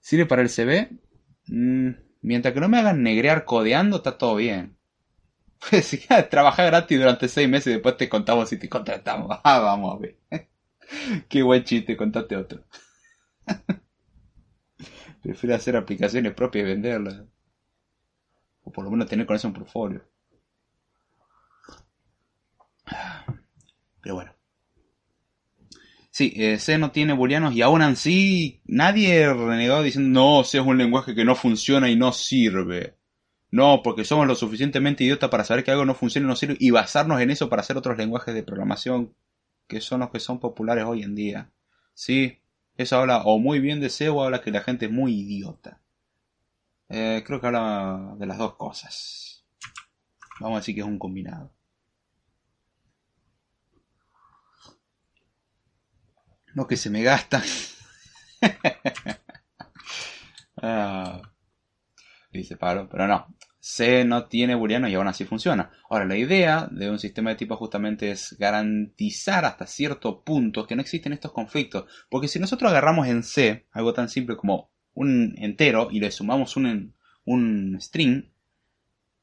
¿Sirve 0.00 0.24
para 0.24 0.42
el 0.42 0.48
CB? 0.48 0.88
Mm, 1.48 1.90
mientras 2.22 2.54
que 2.54 2.60
no 2.60 2.68
me 2.68 2.78
hagan 2.78 3.02
negrear 3.02 3.44
codeando, 3.44 3.98
está 3.98 4.16
todo 4.16 4.36
bien. 4.36 4.79
Pues 5.68 5.86
si 5.86 5.98
trabajar 6.30 6.66
gratis 6.66 6.98
durante 6.98 7.28
seis 7.28 7.48
meses 7.48 7.68
y 7.68 7.70
después 7.74 7.96
te 7.96 8.08
contamos 8.08 8.48
si 8.48 8.56
te 8.58 8.68
contratamos. 8.68 9.38
Ah, 9.44 9.60
vamos 9.60 9.96
a 9.96 9.98
ver. 10.00 10.16
Qué 11.28 11.42
buen 11.42 11.64
chiste, 11.64 11.96
contate 11.96 12.36
otro. 12.36 12.64
Prefiero 15.22 15.54
hacer 15.54 15.76
aplicaciones 15.76 16.34
propias 16.34 16.64
y 16.64 16.68
venderlas. 16.68 17.22
O 18.64 18.72
por 18.72 18.84
lo 18.84 18.90
menos 18.90 19.06
tener 19.06 19.26
con 19.26 19.36
eso 19.36 19.48
un 19.48 19.52
portfolio. 19.52 20.00
Pero 24.02 24.14
bueno. 24.14 24.32
Sí, 26.12 26.32
eh, 26.36 26.58
C 26.58 26.78
no 26.78 26.90
tiene 26.92 27.12
booleanos 27.14 27.54
y 27.54 27.62
aún 27.62 27.82
así 27.82 28.60
nadie 28.66 29.32
renegado 29.32 29.82
diciendo 29.82 30.20
no, 30.38 30.44
C 30.44 30.58
es 30.58 30.64
un 30.66 30.78
lenguaje 30.78 31.14
que 31.14 31.24
no 31.24 31.34
funciona 31.36 31.88
y 31.90 31.96
no 31.96 32.12
sirve. 32.12 32.96
No, 33.52 33.82
porque 33.82 34.04
somos 34.04 34.26
lo 34.26 34.34
suficientemente 34.34 35.04
idiotas 35.04 35.30
para 35.30 35.44
saber 35.44 35.64
que 35.64 35.70
algo 35.70 35.84
no 35.84 35.94
funciona 35.94 36.26
y 36.26 36.28
no 36.28 36.36
sirve 36.36 36.56
y 36.60 36.70
basarnos 36.70 37.20
en 37.20 37.30
eso 37.30 37.48
para 37.48 37.60
hacer 37.62 37.76
otros 37.76 37.96
lenguajes 37.98 38.34
de 38.34 38.42
programación 38.42 39.14
que 39.68 39.80
son 39.80 40.00
los 40.00 40.10
que 40.10 40.20
son 40.20 40.40
populares 40.40 40.84
hoy 40.84 41.02
en 41.02 41.14
día. 41.14 41.50
Sí, 41.94 42.40
eso 42.76 42.96
habla 42.98 43.22
o 43.24 43.38
muy 43.38 43.60
bien 43.60 43.80
de 43.80 43.90
C 43.90 44.08
o 44.08 44.22
habla 44.22 44.40
que 44.42 44.50
la 44.52 44.62
gente 44.62 44.86
es 44.86 44.92
muy 44.92 45.14
idiota. 45.20 45.80
Eh, 46.90 47.22
creo 47.26 47.40
que 47.40 47.46
habla 47.46 48.14
de 48.18 48.26
las 48.26 48.36
dos 48.38 48.56
cosas. 48.56 49.44
Vamos 50.40 50.56
a 50.56 50.60
decir 50.60 50.74
que 50.74 50.80
es 50.82 50.86
un 50.86 50.98
combinado. 50.98 51.50
No 56.54 56.66
que 56.66 56.76
se 56.76 56.90
me 56.90 57.02
gasta. 57.02 57.42
ah, 60.62 61.20
dice 62.32 62.56
Pablo, 62.56 62.88
pero 62.90 63.06
no. 63.06 63.26
C 63.60 64.04
no 64.06 64.26
tiene 64.26 64.54
booleanos 64.54 64.90
y 64.90 64.94
aún 64.94 65.06
así 65.06 65.24
funciona. 65.26 65.70
Ahora, 65.90 66.06
la 66.06 66.16
idea 66.16 66.66
de 66.70 66.90
un 66.90 66.98
sistema 66.98 67.30
de 67.30 67.36
tipo 67.36 67.56
justamente 67.56 68.10
es 68.10 68.34
garantizar 68.38 69.44
hasta 69.44 69.66
cierto 69.66 70.22
punto 70.22 70.66
que 70.66 70.74
no 70.74 70.82
existen 70.82 71.12
estos 71.12 71.32
conflictos. 71.32 71.84
Porque 72.08 72.26
si 72.26 72.38
nosotros 72.38 72.70
agarramos 72.70 73.06
en 73.06 73.22
C 73.22 73.66
algo 73.70 73.92
tan 73.92 74.08
simple 74.08 74.36
como 74.36 74.70
un 74.94 75.34
entero 75.36 75.88
y 75.90 76.00
le 76.00 76.10
sumamos 76.10 76.56
un, 76.56 76.94
un 77.24 77.76
string, 77.80 78.30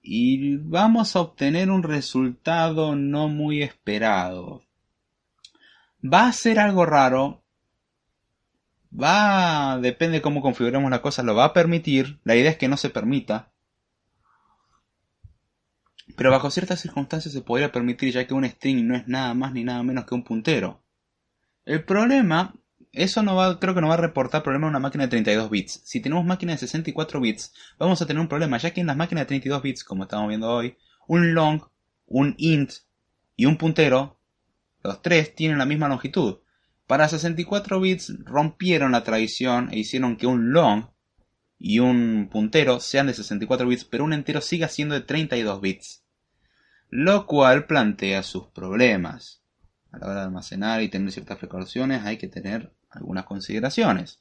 y 0.02 0.56
vamos 0.58 1.16
a 1.16 1.22
obtener 1.22 1.70
un 1.70 1.84
resultado 1.84 2.96
no 2.96 3.28
muy 3.28 3.62
esperado. 3.62 4.64
Va 6.02 6.28
a 6.28 6.32
ser 6.32 6.60
algo 6.60 6.86
raro. 6.86 7.44
Va, 8.94 9.80
depende 9.82 10.18
de 10.18 10.22
cómo 10.22 10.42
configuremos 10.42 10.90
la 10.90 11.02
cosa, 11.02 11.24
lo 11.24 11.36
va 11.36 11.46
a 11.46 11.54
permitir. 11.54 12.20
La 12.24 12.36
idea 12.36 12.52
es 12.52 12.58
que 12.58 12.70
no 12.70 12.78
se 12.78 12.90
permita 12.90 13.52
pero 16.16 16.32
bajo 16.32 16.50
ciertas 16.50 16.80
circunstancias 16.80 17.34
se 17.34 17.42
podría 17.42 17.72
permitir 17.72 18.14
ya 18.14 18.26
que 18.26 18.34
un 18.34 18.46
string 18.46 18.88
no 18.88 18.96
es 18.96 19.08
nada 19.08 19.34
más 19.34 19.54
ni 19.54 19.64
nada 19.64 19.84
menos 19.84 20.06
que 20.06 20.16
un 20.16 20.24
puntero. 20.24 20.82
El 21.66 21.84
problema, 21.84 22.56
eso 22.94 23.22
no 23.24 23.36
va, 23.36 23.60
creo 23.60 23.76
que 23.76 23.82
no 23.82 23.90
va 23.90 23.96
a 23.96 23.98
reportar 23.98 24.44
problema 24.44 24.68
en 24.68 24.72
una 24.72 24.80
máquina 24.80 25.04
de 25.04 25.10
32 25.10 25.50
bits. 25.50 25.82
Si 25.84 26.00
tenemos 26.00 26.26
máquina 26.26 26.54
de 26.54 26.60
64 26.60 27.20
bits, 27.20 27.54
vamos 27.78 28.02
a 28.02 28.06
tener 28.06 28.22
un 28.22 28.30
problema, 28.30 28.58
ya 28.58 28.72
que 28.72 28.82
en 28.82 28.88
las 28.88 28.96
máquinas 28.96 29.24
de 29.24 29.28
32 29.28 29.62
bits, 29.62 29.84
como 29.84 30.04
estamos 30.04 30.30
viendo 30.30 30.50
hoy, 30.50 30.78
un 31.08 31.34
long, 31.34 31.62
un 32.06 32.36
int 32.38 32.72
y 33.36 33.46
un 33.46 33.58
puntero, 33.58 34.20
los 34.84 35.02
tres 35.02 35.36
tienen 35.36 35.58
la 35.58 35.66
misma 35.66 35.90
longitud. 35.90 36.40
Para 36.88 37.10
64 37.10 37.82
bits 37.82 38.14
rompieron 38.24 38.94
la 38.94 39.04
tradición 39.04 39.70
e 39.72 39.80
hicieron 39.80 40.16
que 40.16 40.26
un 40.26 40.54
long 40.54 40.86
y 41.60 41.80
un 41.80 42.30
puntero 42.32 42.80
sean 42.80 43.08
de 43.08 43.14
64 43.14 43.68
bits, 43.68 43.86
pero 43.86 44.04
un 44.04 44.14
entero 44.14 44.42
siga 44.42 44.68
siendo 44.68 44.96
de 44.96 45.02
32 45.02 45.62
bits 45.62 46.04
lo 46.90 47.26
cual 47.26 47.66
plantea 47.66 48.24
sus 48.24 48.48
problemas. 48.48 49.42
A 49.92 50.00
la 50.00 50.08
hora 50.08 50.16
de 50.16 50.26
almacenar 50.26 50.82
y 50.82 50.90
tener 50.90 51.12
ciertas 51.12 51.38
precauciones 51.38 52.04
hay 52.04 52.18
que 52.18 52.28
tener 52.28 52.74
algunas 52.90 53.26
consideraciones. 53.26 54.20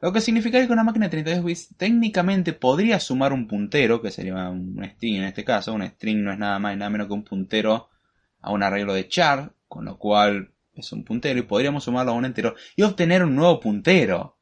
Lo 0.00 0.12
que 0.12 0.20
significa 0.20 0.64
que 0.64 0.72
una 0.72 0.84
máquina 0.84 1.06
de 1.06 1.10
32 1.10 1.44
bits 1.44 1.76
técnicamente 1.76 2.52
podría 2.52 2.98
sumar 3.00 3.32
un 3.32 3.46
puntero, 3.46 4.00
que 4.00 4.10
sería 4.10 4.48
un 4.48 4.82
string 4.94 5.16
en 5.16 5.24
este 5.24 5.44
caso. 5.44 5.74
Un 5.74 5.86
string 5.86 6.22
no 6.22 6.32
es 6.32 6.38
nada 6.38 6.58
más 6.58 6.74
y 6.74 6.78
nada 6.78 6.90
menos 6.90 7.06
que 7.06 7.12
un 7.12 7.24
puntero 7.24 7.90
a 8.40 8.50
un 8.50 8.62
arreglo 8.62 8.94
de 8.94 9.08
char, 9.08 9.54
con 9.68 9.84
lo 9.84 9.98
cual 9.98 10.54
es 10.72 10.90
un 10.92 11.04
puntero 11.04 11.38
y 11.38 11.42
podríamos 11.42 11.84
sumarlo 11.84 12.12
a 12.12 12.14
un 12.14 12.24
entero 12.24 12.54
y 12.76 12.82
obtener 12.82 13.22
un 13.24 13.36
nuevo 13.36 13.60
puntero. 13.60 14.39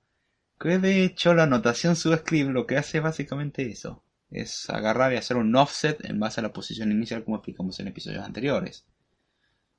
Que 0.61 0.79
de 0.79 1.05
hecho 1.05 1.35
la 1.35 1.47
notación 1.47 1.97
subscript 1.97 2.51
lo 2.51 2.67
que 2.67 2.77
hace 2.77 2.99
es 2.99 3.05
básicamente 3.05 3.71
eso 3.71 4.03
es 4.31 4.69
agarrar 4.71 5.13
y 5.13 5.17
hacer 5.17 5.37
un 5.37 5.55
offset 5.57 6.05
en 6.05 6.21
base 6.21 6.41
a 6.41 6.43
la 6.43 6.53
posición 6.53 6.93
inicial 6.93 7.25
como 7.25 7.37
explicamos 7.37 7.79
en 7.81 7.89
episodios 7.89 8.25
anteriores. 8.25 8.87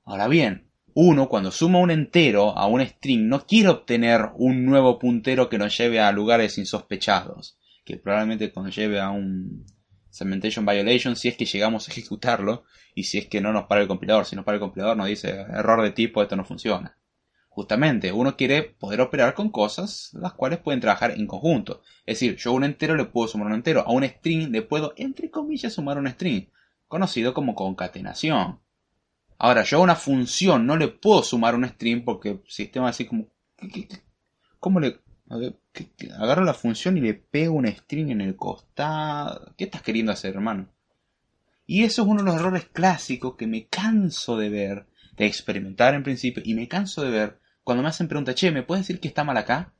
Ahora 0.03 0.27
bien, 0.27 0.71
uno 0.93 1.29
cuando 1.29 1.51
suma 1.51 1.79
un 1.79 1.91
entero 1.91 2.57
a 2.57 2.65
un 2.65 2.81
string 2.81 3.27
no 3.27 3.45
quiere 3.45 3.69
obtener 3.69 4.31
un 4.35 4.65
nuevo 4.65 4.97
puntero 4.97 5.49
que 5.49 5.59
nos 5.59 5.77
lleve 5.77 5.99
a 5.99 6.11
lugares 6.11 6.57
insospechados, 6.57 7.57
que 7.85 7.97
probablemente 7.97 8.51
conlleve 8.51 8.99
a 8.99 9.11
un 9.11 9.65
segmentation 10.09 10.65
violation 10.65 11.15
si 11.15 11.27
es 11.27 11.37
que 11.37 11.45
llegamos 11.45 11.87
a 11.87 11.91
ejecutarlo 11.91 12.63
y 12.95 13.03
si 13.03 13.19
es 13.19 13.27
que 13.27 13.41
no 13.41 13.53
nos 13.53 13.65
para 13.65 13.81
el 13.81 13.87
compilador. 13.87 14.25
Si 14.25 14.35
nos 14.35 14.45
para 14.45 14.55
el 14.55 14.61
compilador 14.61 14.97
nos 14.97 15.07
dice 15.07 15.29
error 15.29 15.83
de 15.83 15.91
tipo, 15.91 16.23
esto 16.23 16.35
no 16.35 16.43
funciona. 16.43 16.97
Justamente, 17.49 18.11
uno 18.11 18.37
quiere 18.37 18.63
poder 18.63 19.01
operar 19.01 19.33
con 19.33 19.49
cosas 19.49 20.11
las 20.13 20.33
cuales 20.33 20.59
pueden 20.59 20.79
trabajar 20.79 21.11
en 21.11 21.27
conjunto. 21.27 21.81
Es 22.05 22.19
decir, 22.19 22.37
yo 22.37 22.51
a 22.51 22.53
un 22.53 22.63
entero 22.63 22.95
le 22.95 23.05
puedo 23.05 23.27
sumar 23.27 23.47
un 23.47 23.55
entero, 23.55 23.81
a 23.81 23.91
un 23.91 24.05
string 24.05 24.51
le 24.51 24.61
puedo, 24.61 24.93
entre 24.95 25.29
comillas, 25.29 25.73
sumar 25.73 25.97
un 25.97 26.07
string, 26.07 26.47
conocido 26.87 27.33
como 27.33 27.55
concatenación. 27.55 28.59
Ahora, 29.37 29.63
yo 29.63 29.79
a 29.79 29.81
una 29.81 29.95
función 29.95 30.65
no 30.65 30.77
le 30.77 30.89
puedo 30.89 31.23
sumar 31.23 31.55
un 31.55 31.67
string 31.67 32.03
porque 32.03 32.29
el 32.29 32.41
sistema 32.47 32.89
así 32.89 33.05
como... 33.05 33.27
¿Cómo 34.59 34.79
le... 34.79 34.99
Agarro 36.19 36.43
la 36.43 36.53
función 36.53 36.97
y 36.97 37.01
le 37.01 37.13
pego 37.13 37.55
un 37.55 37.67
string 37.67 38.09
en 38.09 38.21
el 38.21 38.35
costado. 38.35 39.53
¿Qué 39.57 39.65
estás 39.65 39.81
queriendo 39.81 40.11
hacer, 40.11 40.35
hermano? 40.35 40.69
Y 41.65 41.83
eso 41.83 42.01
es 42.01 42.07
uno 42.07 42.23
de 42.23 42.25
los 42.25 42.35
errores 42.35 42.65
clásicos 42.65 43.35
que 43.35 43.47
me 43.47 43.67
canso 43.67 44.37
de 44.37 44.49
ver, 44.49 44.87
de 45.19 45.27
experimentar 45.27 45.93
en 45.93 46.03
principio, 46.03 46.41
y 46.45 46.55
me 46.55 46.67
canso 46.67 47.03
de 47.03 47.11
ver 47.11 47.39
cuando 47.63 47.83
me 47.83 47.89
hacen 47.89 48.07
preguntas, 48.07 48.35
che, 48.35 48.51
¿me 48.51 48.63
puedes 48.63 48.87
decir 48.87 48.99
que 48.99 49.07
está 49.07 49.23
mal 49.23 49.37
acá? 49.37 49.73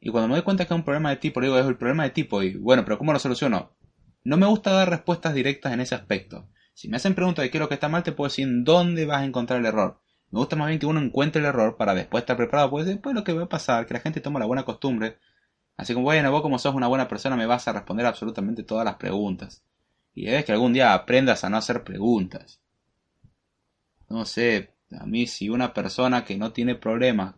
Y 0.00 0.10
cuando 0.10 0.28
me 0.28 0.34
doy 0.34 0.42
cuenta 0.42 0.64
que 0.64 0.72
es 0.72 0.78
un 0.78 0.84
problema 0.84 1.10
de 1.10 1.16
tipo, 1.16 1.40
le 1.40 1.48
digo, 1.48 1.58
es 1.58 1.66
el 1.66 1.76
problema 1.76 2.04
de 2.04 2.10
tipo, 2.10 2.42
y 2.42 2.54
bueno, 2.54 2.84
pero 2.84 2.96
¿cómo 2.96 3.12
lo 3.12 3.18
soluciono? 3.18 3.76
No 4.24 4.36
me 4.36 4.46
gusta 4.46 4.70
dar 4.70 4.88
respuestas 4.88 5.34
directas 5.34 5.72
en 5.72 5.80
ese 5.80 5.94
aspecto. 5.94 6.48
Si 6.74 6.88
me 6.88 6.96
hacen 6.96 7.14
preguntas 7.14 7.42
de 7.42 7.50
qué 7.50 7.58
es 7.58 7.60
lo 7.60 7.68
que 7.68 7.74
está 7.74 7.88
mal, 7.88 8.02
te 8.02 8.12
puedo 8.12 8.28
decir 8.28 8.46
en 8.46 8.64
dónde 8.64 9.04
vas 9.04 9.20
a 9.20 9.24
encontrar 9.24 9.60
el 9.60 9.66
error. 9.66 10.00
Me 10.30 10.38
gusta 10.38 10.56
más 10.56 10.68
bien 10.68 10.78
que 10.78 10.86
uno 10.86 11.00
encuentre 11.00 11.40
el 11.40 11.46
error 11.46 11.76
para 11.76 11.94
después 11.94 12.22
estar 12.22 12.36
preparado, 12.36 12.70
porque 12.70 12.86
después 12.86 13.14
lo 13.14 13.24
que 13.24 13.32
va 13.32 13.44
a 13.44 13.48
pasar, 13.48 13.84
que 13.86 13.94
la 13.94 14.00
gente 14.00 14.20
toma 14.20 14.40
la 14.40 14.46
buena 14.46 14.64
costumbre, 14.64 15.18
así 15.76 15.92
como, 15.92 16.04
bueno, 16.04 16.30
vos 16.30 16.40
como 16.40 16.58
sos 16.58 16.74
una 16.74 16.86
buena 16.86 17.08
persona 17.08 17.36
me 17.36 17.46
vas 17.46 17.68
a 17.68 17.72
responder 17.72 18.06
absolutamente 18.06 18.62
todas 18.62 18.84
las 18.84 18.94
preguntas. 18.94 19.64
Y 20.14 20.28
es 20.28 20.44
que 20.44 20.52
algún 20.52 20.72
día 20.72 20.94
aprendas 20.94 21.44
a 21.44 21.50
no 21.50 21.56
hacer 21.56 21.84
preguntas. 21.84 22.61
No 24.12 24.26
sé, 24.26 24.74
a 24.90 25.06
mí 25.06 25.26
si 25.26 25.48
una 25.48 25.72
persona 25.72 26.22
que 26.22 26.36
no 26.36 26.52
tiene 26.52 26.74
problemas 26.74 27.34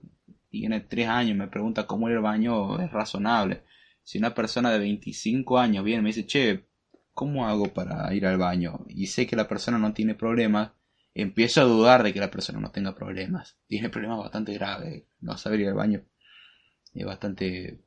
tiene 0.51 0.81
3 0.81 1.07
años 1.07 1.39
me 1.39 1.47
pregunta 1.47 1.87
cómo 1.87 2.09
ir 2.09 2.16
al 2.16 2.22
baño, 2.22 2.81
es 2.81 2.91
razonable. 2.91 3.62
Si 4.03 4.18
una 4.18 4.35
persona 4.35 4.72
de 4.72 4.81
25 4.81 5.57
años 5.57 5.85
viene 5.85 6.01
y 6.01 6.03
me 6.03 6.09
dice, 6.09 6.27
che, 6.27 6.66
¿cómo 7.12 7.47
hago 7.47 7.72
para 7.72 8.12
ir 8.12 8.27
al 8.27 8.39
baño? 8.39 8.85
Y 8.89 9.07
sé 9.07 9.25
que 9.25 9.37
la 9.37 9.47
persona 9.47 9.79
no 9.79 9.95
tiene 9.95 10.16
problemas, 10.16 10.72
empiezo 11.14 11.61
a 11.61 11.64
dudar 11.64 12.03
de 12.03 12.12
que 12.12 12.18
la 12.18 12.33
persona 12.33 12.59
no 12.59 12.72
tenga 12.72 12.93
problemas. 12.97 13.57
Tiene 13.68 13.89
problemas 13.89 14.18
bastante 14.18 14.53
graves. 14.55 15.05
No 15.20 15.39
saber 15.39 15.61
ir 15.61 15.68
al 15.68 15.75
baño 15.75 16.03
es 16.93 17.07
bastante 17.07 17.85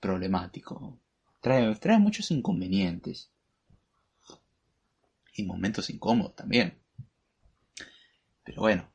problemático. 0.00 0.98
Trae 1.42 1.98
muchos 1.98 2.30
inconvenientes. 2.30 3.30
Y 5.34 5.44
momentos 5.44 5.90
incómodos 5.90 6.36
también. 6.36 6.79
Pero 8.50 8.62
bueno, 8.62 8.90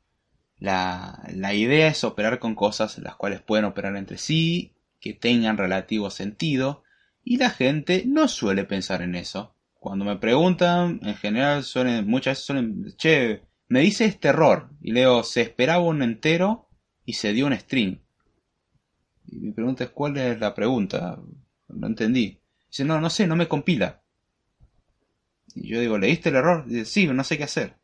la, 0.60 1.24
la 1.34 1.54
idea 1.54 1.88
es 1.88 2.04
operar 2.04 2.40
con 2.40 2.56
cosas 2.56 2.98
las 2.98 3.16
cuales 3.16 3.42
pueden 3.42 3.64
operar 3.64 3.96
entre 3.96 4.18
sí, 4.18 4.74
que 5.00 5.14
tengan 5.14 5.58
relativo 5.58 6.10
sentido, 6.10 6.84
y 7.24 7.38
la 7.38 7.50
gente 7.50 8.04
no 8.06 8.28
suele 8.28 8.66
pensar 8.66 9.02
en 9.02 9.16
eso. 9.16 9.56
Cuando 9.76 10.04
me 10.04 10.18
preguntan, 10.18 11.00
en 11.04 11.16
general 11.16 11.64
suelen, 11.64 12.06
muchas 12.06 12.32
veces 12.34 12.46
suelen, 12.46 12.94
che, 12.98 13.44
me 13.70 13.80
dice 13.80 14.04
este 14.04 14.28
error, 14.28 14.72
y 14.82 14.92
leo, 14.92 15.24
se 15.24 15.40
esperaba 15.40 15.80
un 15.86 16.04
entero 16.04 16.68
y 17.06 17.14
se 17.14 17.32
dio 17.32 17.46
un 17.46 17.54
string. 17.54 18.00
Y 19.28 19.38
mi 19.38 19.54
pregunta 19.54 19.86
es, 19.86 19.90
¿cuál 19.92 20.18
es 20.18 20.38
la 20.38 20.54
pregunta? 20.54 21.18
No 21.70 21.88
entendí. 21.88 22.42
Dice, 22.68 22.84
no, 22.84 23.00
no 23.00 23.10
sé, 23.10 23.26
no 23.26 23.38
me 23.38 23.48
compila. 23.48 24.02
Y 25.56 25.70
yo 25.70 25.80
digo, 25.80 25.98
¿leíste 25.98 26.28
el 26.28 26.36
error? 26.36 26.66
Dice, 26.66 26.84
sí, 26.84 27.08
no 27.08 27.24
sé 27.24 27.38
qué 27.38 27.46
hacer. 27.46 27.78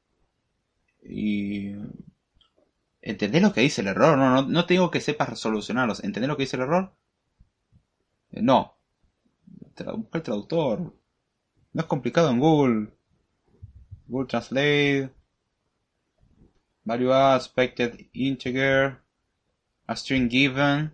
Y... 1.01 1.75
¿Entendés 3.01 3.41
lo 3.41 3.53
que 3.53 3.61
dice 3.61 3.81
el 3.81 3.87
error? 3.87 4.17
No, 4.17 4.29
no, 4.29 4.41
no 4.43 4.65
te 4.65 4.77
que 4.91 5.01
sepas 5.01 5.39
solucionarlos. 5.39 6.03
¿Entendés 6.03 6.27
lo 6.27 6.37
que 6.37 6.43
dice 6.43 6.55
el 6.55 6.63
error? 6.63 6.93
Eh, 8.31 8.41
no. 8.41 8.77
Busca 9.95 10.17
el 10.19 10.23
traductor. 10.23 10.93
No 11.73 11.81
es 11.81 11.87
complicado 11.87 12.29
en 12.29 12.39
Google. 12.39 12.93
Google 14.07 14.27
Translate. 14.27 15.09
Value 16.83 17.13
aspected 17.13 18.07
integer. 18.13 19.01
A 19.87 19.95
string 19.95 20.29
given. 20.29 20.93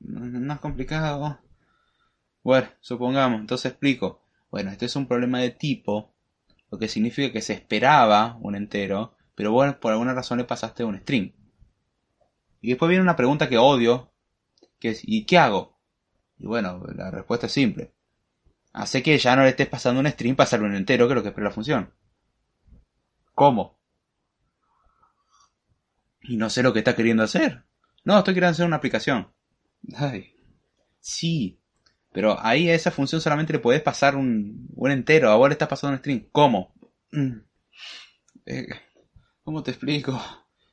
No 0.00 0.52
es 0.54 0.60
complicado. 0.60 1.38
Bueno, 2.44 2.68
supongamos, 2.80 3.40
entonces 3.40 3.72
explico. 3.72 4.20
Bueno, 4.50 4.70
este 4.70 4.84
es 4.84 4.94
un 4.96 5.06
problema 5.08 5.40
de 5.40 5.50
tipo, 5.50 6.13
lo 6.74 6.80
que 6.80 6.88
significa 6.88 7.32
que 7.32 7.40
se 7.40 7.52
esperaba 7.52 8.36
un 8.40 8.56
entero, 8.56 9.14
pero 9.36 9.52
bueno, 9.52 9.78
por 9.78 9.92
alguna 9.92 10.12
razón 10.12 10.38
le 10.38 10.44
pasaste 10.44 10.82
un 10.82 10.98
string. 10.98 11.32
Y 12.60 12.70
después 12.70 12.88
viene 12.88 13.04
una 13.04 13.14
pregunta 13.14 13.48
que 13.48 13.58
odio, 13.58 14.10
que 14.80 14.88
es 14.88 15.02
¿y 15.04 15.24
qué 15.24 15.38
hago? 15.38 15.78
Y 16.36 16.46
bueno, 16.46 16.82
la 16.96 17.12
respuesta 17.12 17.46
es 17.46 17.52
simple. 17.52 17.92
Hace 18.72 19.04
que 19.04 19.16
ya 19.18 19.36
no 19.36 19.44
le 19.44 19.50
estés 19.50 19.68
pasando 19.68 20.00
un 20.00 20.08
string, 20.08 20.34
pasarle 20.34 20.66
un 20.66 20.74
entero, 20.74 21.06
que 21.06 21.12
es 21.12 21.14
lo 21.14 21.22
que 21.22 21.28
espera 21.28 21.46
la 21.46 21.54
función. 21.54 21.94
¿Cómo? 23.36 23.78
Y 26.22 26.36
no 26.36 26.50
sé 26.50 26.64
lo 26.64 26.72
que 26.72 26.80
está 26.80 26.96
queriendo 26.96 27.22
hacer. 27.22 27.62
No, 28.02 28.18
estoy 28.18 28.34
queriendo 28.34 28.54
hacer 28.54 28.66
una 28.66 28.76
aplicación. 28.76 29.32
Ay. 29.96 30.34
Sí. 30.98 31.60
Pero 32.14 32.38
ahí 32.40 32.70
a 32.70 32.76
esa 32.76 32.92
función 32.92 33.20
solamente 33.20 33.52
le 33.52 33.58
podés 33.58 33.82
pasar 33.82 34.14
un, 34.14 34.68
un 34.76 34.90
entero. 34.92 35.32
A 35.32 35.34
vos 35.34 35.48
le 35.48 35.54
estás 35.54 35.66
pasando 35.66 35.94
un 35.94 35.98
string. 35.98 36.28
¿Cómo? 36.30 36.72
Mm. 37.10 37.40
Eh, 38.46 38.68
¿Cómo 39.42 39.64
te 39.64 39.72
explico? 39.72 40.22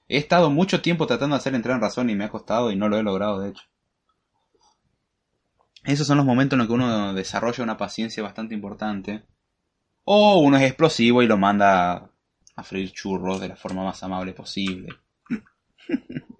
He 0.07 0.17
estado 0.17 0.51
mucho 0.51 0.83
tiempo 0.83 1.07
tratando 1.07 1.35
de 1.35 1.39
hacer 1.39 1.55
entrar 1.55 1.77
en 1.77 1.81
razón 1.81 2.11
y 2.11 2.15
me 2.15 2.25
ha 2.25 2.29
costado 2.29 2.69
y 2.69 2.75
no 2.75 2.89
lo 2.89 2.97
he 2.97 3.01
logrado, 3.01 3.39
de 3.39 3.49
hecho. 3.49 3.63
Esos 5.83 6.05
son 6.05 6.17
los 6.17 6.27
momentos 6.27 6.53
en 6.53 6.59
los 6.59 6.67
que 6.67 6.73
uno 6.75 7.15
desarrolla 7.15 7.63
una 7.63 7.77
paciencia 7.77 8.21
bastante 8.21 8.53
importante. 8.53 9.25
O 10.03 10.41
uno 10.41 10.57
es 10.57 10.63
explosivo 10.63 11.23
y 11.23 11.27
lo 11.27 11.39
manda 11.39 12.07
a 12.55 12.63
freír 12.63 12.91
churros 12.91 13.41
de 13.41 13.47
la 13.47 13.55
forma 13.55 13.83
más 13.83 14.03
amable 14.03 14.33
posible. 14.33 14.89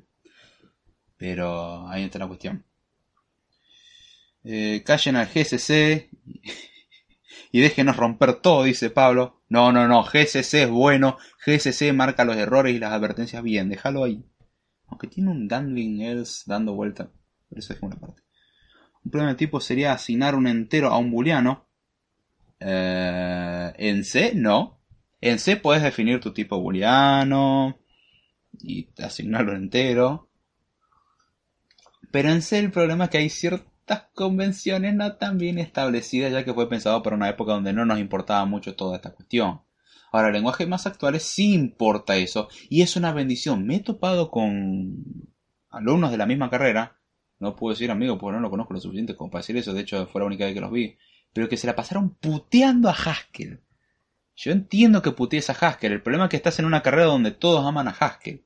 Pero 1.17 1.87
ahí 1.87 2.03
está 2.03 2.19
la 2.19 2.27
cuestión. 2.27 2.63
Eh, 4.43 4.83
callen 4.83 5.15
al 5.15 5.27
GCC 5.27 6.09
y 7.51 7.61
déjenos 7.61 7.97
romper 7.97 8.35
todo, 8.35 8.63
dice 8.63 8.89
Pablo. 8.89 9.41
No, 9.49 9.71
no, 9.71 9.87
no, 9.87 10.03
GCC 10.03 10.63
es 10.63 10.69
bueno. 10.69 11.17
GCC 11.45 11.93
marca 11.93 12.25
los 12.25 12.37
errores 12.37 12.73
y 12.73 12.79
las 12.79 12.93
advertencias 12.93 13.43
bien. 13.43 13.69
Déjalo 13.69 14.03
ahí. 14.03 14.23
Aunque 14.87 15.07
tiene 15.07 15.31
un 15.31 15.47
dangling 15.47 16.01
else 16.01 16.43
dando 16.45 16.73
vuelta. 16.73 17.11
Por 17.49 17.59
eso 17.59 17.73
es 17.73 17.81
una 17.81 17.97
parte. 17.97 18.21
Un 19.03 19.11
problema 19.11 19.31
de 19.31 19.37
tipo 19.37 19.59
sería 19.59 19.93
asignar 19.93 20.35
un 20.35 20.47
entero 20.47 20.89
a 20.89 20.97
un 20.97 21.11
booleano. 21.11 21.67
Eh, 22.59 23.73
en 23.77 24.05
C, 24.05 24.33
no. 24.35 24.79
En 25.19 25.39
C 25.39 25.57
puedes 25.57 25.83
definir 25.83 26.19
tu 26.19 26.33
tipo 26.33 26.59
booleano 26.59 27.79
y 28.59 28.89
asignarlo 29.01 29.55
entero. 29.55 30.29
Pero 32.11 32.29
en 32.29 32.41
C 32.41 32.59
el 32.59 32.71
problema 32.71 33.05
es 33.05 33.09
que 33.09 33.17
hay 33.17 33.29
ciertas 33.91 34.09
convenciones 34.13 34.95
no 34.95 35.17
tan 35.17 35.37
bien 35.37 35.59
establecidas 35.59 36.31
ya 36.31 36.45
que 36.45 36.53
fue 36.53 36.69
pensado 36.69 37.03
para 37.03 37.15
una 37.15 37.29
época 37.29 37.51
donde 37.51 37.73
no 37.73 37.85
nos 37.85 37.99
importaba 37.99 38.45
mucho 38.45 38.75
toda 38.75 38.95
esta 38.95 39.11
cuestión. 39.11 39.61
Ahora, 40.13 40.31
lenguajes 40.31 40.67
más 40.67 40.87
actuales 40.87 41.23
sí 41.23 41.53
importa 41.53 42.15
eso 42.15 42.47
y 42.69 42.83
es 42.83 42.95
una 42.95 43.11
bendición. 43.11 43.65
Me 43.65 43.77
he 43.77 43.79
topado 43.81 44.31
con 44.31 45.03
alumnos 45.69 46.11
de 46.11 46.17
la 46.17 46.25
misma 46.25 46.49
carrera, 46.49 46.99
no 47.39 47.55
puedo 47.55 47.73
decir 47.73 47.91
amigo 47.91 48.17
porque 48.17 48.35
no 48.35 48.41
lo 48.41 48.49
conozco 48.49 48.73
lo 48.73 48.79
suficiente 48.79 49.15
como 49.15 49.29
para 49.29 49.41
decir 49.41 49.57
eso, 49.57 49.73
de 49.73 49.81
hecho 49.81 50.07
fue 50.07 50.21
la 50.21 50.27
única 50.27 50.45
vez 50.45 50.53
que 50.53 50.61
los 50.61 50.71
vi, 50.71 50.97
pero 51.33 51.49
que 51.49 51.57
se 51.57 51.67
la 51.67 51.75
pasaron 51.75 52.15
puteando 52.15 52.87
a 52.87 52.93
Haskell. 52.93 53.61
Yo 54.35 54.53
entiendo 54.53 55.01
que 55.01 55.11
putees 55.11 55.49
a 55.49 55.53
Haskell, 55.53 55.91
el 55.91 56.01
problema 56.01 56.25
es 56.25 56.29
que 56.29 56.37
estás 56.37 56.59
en 56.59 56.65
una 56.65 56.81
carrera 56.81 57.07
donde 57.07 57.31
todos 57.31 57.65
aman 57.65 57.89
a 57.89 57.91
Haskell. 57.91 58.45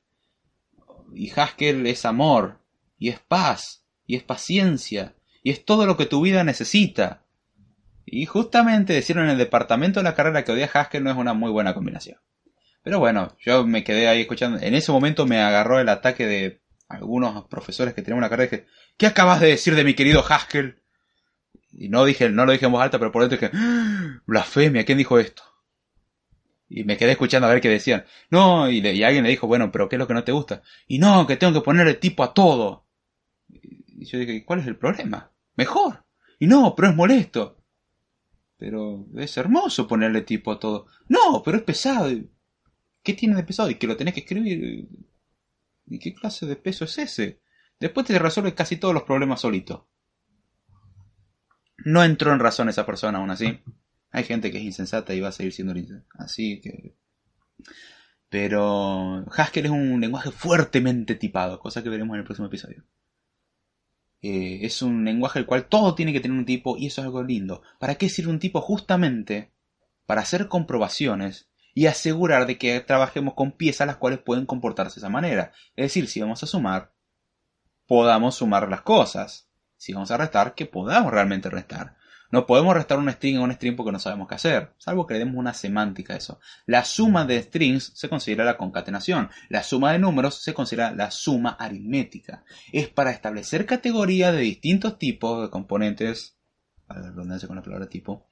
Y 1.14 1.30
Haskell 1.30 1.86
es 1.86 2.04
amor, 2.04 2.60
y 2.98 3.10
es 3.10 3.20
paz, 3.20 3.86
y 4.06 4.16
es 4.16 4.22
paciencia, 4.22 5.15
y 5.46 5.50
es 5.50 5.64
todo 5.64 5.86
lo 5.86 5.96
que 5.96 6.06
tu 6.06 6.20
vida 6.22 6.42
necesita. 6.42 7.22
Y 8.04 8.26
justamente 8.26 8.94
decirlo 8.94 9.22
en 9.22 9.28
el 9.30 9.38
departamento 9.38 10.00
de 10.00 10.04
la 10.04 10.16
carrera 10.16 10.42
que 10.42 10.50
odia 10.50 10.68
Haskell 10.74 11.04
no 11.04 11.10
es 11.12 11.16
una 11.16 11.34
muy 11.34 11.52
buena 11.52 11.72
combinación. 11.72 12.18
Pero 12.82 12.98
bueno, 12.98 13.36
yo 13.38 13.64
me 13.64 13.84
quedé 13.84 14.08
ahí 14.08 14.22
escuchando. 14.22 14.58
En 14.60 14.74
ese 14.74 14.90
momento 14.90 15.24
me 15.24 15.40
agarró 15.40 15.78
el 15.78 15.88
ataque 15.88 16.26
de 16.26 16.62
algunos 16.88 17.44
profesores 17.44 17.94
que 17.94 18.02
tenían 18.02 18.18
una 18.18 18.28
carrera 18.28 18.48
y 18.52 18.56
dije, 18.56 18.68
¿qué 18.96 19.06
acabas 19.06 19.38
de 19.38 19.46
decir 19.46 19.76
de 19.76 19.84
mi 19.84 19.94
querido 19.94 20.24
Haskell? 20.28 20.82
Y 21.70 21.90
no 21.90 22.04
dije, 22.04 22.28
no 22.28 22.44
lo 22.44 22.50
dije 22.50 22.66
en 22.66 22.72
voz 22.72 22.82
alta, 22.82 22.98
pero 22.98 23.12
por 23.12 23.22
dentro 23.22 23.38
dije, 23.38 23.56
¡Ah! 23.56 24.20
blasfemia, 24.26 24.84
¿quién 24.84 24.98
dijo 24.98 25.16
esto? 25.20 25.44
Y 26.68 26.82
me 26.82 26.96
quedé 26.96 27.12
escuchando 27.12 27.46
a 27.46 27.52
ver 27.52 27.60
qué 27.60 27.68
decían. 27.68 28.04
No, 28.30 28.68
y, 28.68 28.84
y, 28.84 29.04
alguien 29.04 29.22
le 29.22 29.30
dijo, 29.30 29.46
bueno, 29.46 29.70
pero 29.70 29.88
¿qué 29.88 29.94
es 29.94 30.00
lo 30.00 30.08
que 30.08 30.14
no 30.14 30.24
te 30.24 30.32
gusta? 30.32 30.62
Y 30.88 30.98
no, 30.98 31.24
que 31.24 31.36
tengo 31.36 31.52
que 31.52 31.64
ponerle 31.64 31.94
tipo 31.94 32.24
a 32.24 32.34
todo. 32.34 32.88
Y 33.48 34.06
yo 34.06 34.18
dije, 34.18 34.44
¿cuál 34.44 34.58
es 34.58 34.66
el 34.66 34.76
problema? 34.76 35.30
Mejor. 35.56 36.04
Y 36.38 36.46
no, 36.46 36.74
pero 36.74 36.88
es 36.88 36.96
molesto. 36.96 37.62
Pero 38.58 39.06
es 39.16 39.36
hermoso 39.36 39.86
ponerle 39.86 40.22
tipo 40.22 40.52
a 40.52 40.58
todo. 40.58 40.86
No, 41.08 41.42
pero 41.44 41.58
es 41.58 41.62
pesado. 41.62 42.10
¿Qué 43.02 43.14
tiene 43.14 43.36
de 43.36 43.44
pesado? 43.44 43.70
Y 43.70 43.76
que 43.76 43.86
lo 43.86 43.96
tenés 43.96 44.14
que 44.14 44.20
escribir. 44.20 44.88
¿Y 45.86 45.98
qué 45.98 46.14
clase 46.14 46.46
de 46.46 46.56
peso 46.56 46.84
es 46.84 46.98
ese? 46.98 47.40
Después 47.78 48.06
te 48.06 48.18
resuelve 48.18 48.54
casi 48.54 48.76
todos 48.76 48.94
los 48.94 49.04
problemas 49.04 49.40
solito. 49.40 49.88
No 51.84 52.02
entró 52.02 52.32
en 52.32 52.40
razón 52.40 52.68
esa 52.68 52.86
persona 52.86 53.18
aún 53.18 53.30
así. 53.30 53.60
Hay 54.10 54.24
gente 54.24 54.50
que 54.50 54.58
es 54.58 54.64
insensata 54.64 55.14
y 55.14 55.20
va 55.20 55.28
a 55.28 55.32
seguir 55.32 55.52
siendo 55.52 55.74
así 56.18 56.60
que... 56.60 56.96
Pero 58.28 59.24
Haskell 59.30 59.66
es 59.66 59.70
un 59.70 60.00
lenguaje 60.00 60.30
fuertemente 60.30 61.14
tipado, 61.14 61.60
cosa 61.60 61.82
que 61.82 61.88
veremos 61.88 62.14
en 62.14 62.20
el 62.20 62.24
próximo 62.24 62.48
episodio. 62.48 62.84
Eh, 64.22 64.60
es 64.62 64.82
un 64.82 65.04
lenguaje 65.04 65.38
el 65.38 65.46
cual 65.46 65.66
todo 65.66 65.94
tiene 65.94 66.12
que 66.12 66.20
tener 66.20 66.36
un 66.36 66.46
tipo 66.46 66.76
y 66.76 66.86
eso 66.86 67.00
es 67.00 67.06
algo 67.06 67.22
lindo. 67.22 67.62
¿Para 67.78 67.96
qué 67.96 68.08
sirve 68.08 68.30
un 68.30 68.38
tipo? 68.38 68.60
Justamente 68.60 69.52
para 70.06 70.22
hacer 70.22 70.48
comprobaciones 70.48 71.48
y 71.74 71.86
asegurar 71.86 72.46
de 72.46 72.56
que 72.58 72.80
trabajemos 72.80 73.34
con 73.34 73.52
piezas 73.52 73.86
las 73.86 73.96
cuales 73.96 74.20
pueden 74.20 74.46
comportarse 74.46 74.94
de 74.94 75.00
esa 75.00 75.10
manera. 75.10 75.52
Es 75.76 75.86
decir, 75.86 76.08
si 76.08 76.20
vamos 76.20 76.42
a 76.42 76.46
sumar, 76.46 76.92
podamos 77.86 78.36
sumar 78.36 78.68
las 78.68 78.82
cosas. 78.82 79.50
Si 79.76 79.92
vamos 79.92 80.10
a 80.10 80.16
restar, 80.16 80.54
que 80.54 80.64
podamos 80.64 81.12
realmente 81.12 81.50
restar. 81.50 81.95
No 82.30 82.46
podemos 82.46 82.74
restar 82.74 82.98
un 82.98 83.10
string 83.10 83.36
a 83.36 83.40
un 83.40 83.52
string 83.52 83.76
porque 83.76 83.92
no 83.92 83.98
sabemos 83.98 84.28
qué 84.28 84.34
hacer, 84.34 84.72
salvo 84.78 85.06
que 85.06 85.14
le 85.14 85.20
demos 85.20 85.36
una 85.36 85.54
semántica 85.54 86.14
a 86.14 86.16
eso. 86.16 86.40
La 86.66 86.84
suma 86.84 87.24
de 87.24 87.42
strings 87.42 87.92
se 87.94 88.08
considera 88.08 88.44
la 88.44 88.56
concatenación. 88.56 89.30
La 89.48 89.62
suma 89.62 89.92
de 89.92 89.98
números 89.98 90.42
se 90.42 90.54
considera 90.54 90.92
la 90.92 91.10
suma 91.10 91.50
aritmética. 91.50 92.44
Es 92.72 92.88
para 92.88 93.10
establecer 93.10 93.66
categorías 93.66 94.32
de 94.32 94.40
distintos 94.40 94.98
tipos 94.98 95.42
de 95.42 95.50
componentes, 95.50 96.36
a 96.88 96.98
la 96.98 97.10
redundancia 97.10 97.48
con 97.48 97.56
la 97.56 97.62
palabra 97.62 97.88
tipo, 97.88 98.26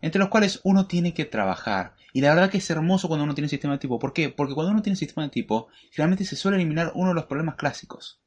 entre 0.00 0.18
los 0.18 0.28
cuales 0.28 0.60
uno 0.64 0.86
tiene 0.86 1.14
que 1.14 1.24
trabajar. 1.24 1.94
Y 2.12 2.20
la 2.20 2.34
verdad 2.34 2.50
que 2.50 2.58
es 2.58 2.70
hermoso 2.70 3.08
cuando 3.08 3.24
uno 3.24 3.34
tiene 3.34 3.46
un 3.46 3.50
sistema 3.50 3.74
de 3.74 3.78
tipo. 3.78 3.98
¿Por 3.98 4.12
qué? 4.12 4.30
Porque 4.30 4.54
cuando 4.54 4.72
uno 4.72 4.82
tiene 4.82 4.94
un 4.94 4.98
sistema 4.98 5.24
de 5.24 5.30
tipo, 5.30 5.68
generalmente 5.90 6.24
se 6.24 6.36
suele 6.36 6.56
eliminar 6.56 6.92
uno 6.94 7.10
de 7.10 7.14
los 7.14 7.26
problemas 7.26 7.56
clásicos. 7.56 8.20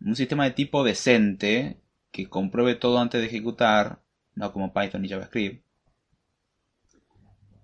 Un 0.00 0.16
sistema 0.16 0.44
de 0.44 0.50
tipo 0.52 0.82
decente, 0.82 1.80
que 2.12 2.28
compruebe 2.28 2.74
todo 2.76 2.98
antes 3.00 3.20
de 3.20 3.26
ejecutar, 3.26 4.00
no 4.34 4.52
como 4.52 4.72
Python 4.72 5.04
y 5.04 5.08
JavaScript. 5.08 5.64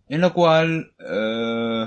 En 0.08 0.22
lo 0.22 0.32
cual, 0.32 0.94
eh, 0.98 1.86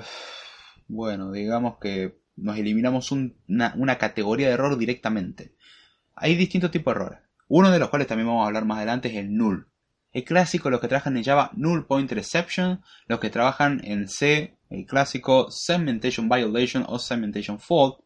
bueno, 0.88 1.32
digamos 1.32 1.80
que 1.80 2.22
nos 2.36 2.58
eliminamos 2.58 3.12
una, 3.12 3.98
categoría 3.98 4.48
de 4.48 4.54
error 4.54 4.78
directamente. 4.78 5.56
Hay 6.16 6.36
distintos 6.36 6.72
tipos 6.72 6.94
de 6.94 7.00
errores. 7.00 7.20
Uno 7.48 7.72
de 7.72 7.80
los 7.80 7.90
cuales 7.90 8.08
también 8.08 8.28
vamos 8.28 8.44
a 8.44 8.48
hablar 8.48 8.66
más 8.66 8.78
adelante 8.78 9.10
es 9.10 9.16
el 9.16 9.36
null. 9.36 9.68
El 10.14 10.24
clásico, 10.24 10.70
los 10.70 10.80
que 10.82 10.88
trabajan 10.88 11.18
en 11.18 11.24
Java, 11.24 11.52
Null 11.54 11.88
Pointer 11.88 12.20
Exception. 12.20 12.82
Los 13.08 13.20
que 13.20 13.30
trabajan 13.30 13.82
en 13.84 14.08
C, 14.08 14.58
el 14.70 14.86
clásico 14.86 15.50
Segmentation 15.50 16.30
Violation 16.30 16.86
o 16.88 17.00
Segmentation 17.00 17.60
Fault. 17.60 18.00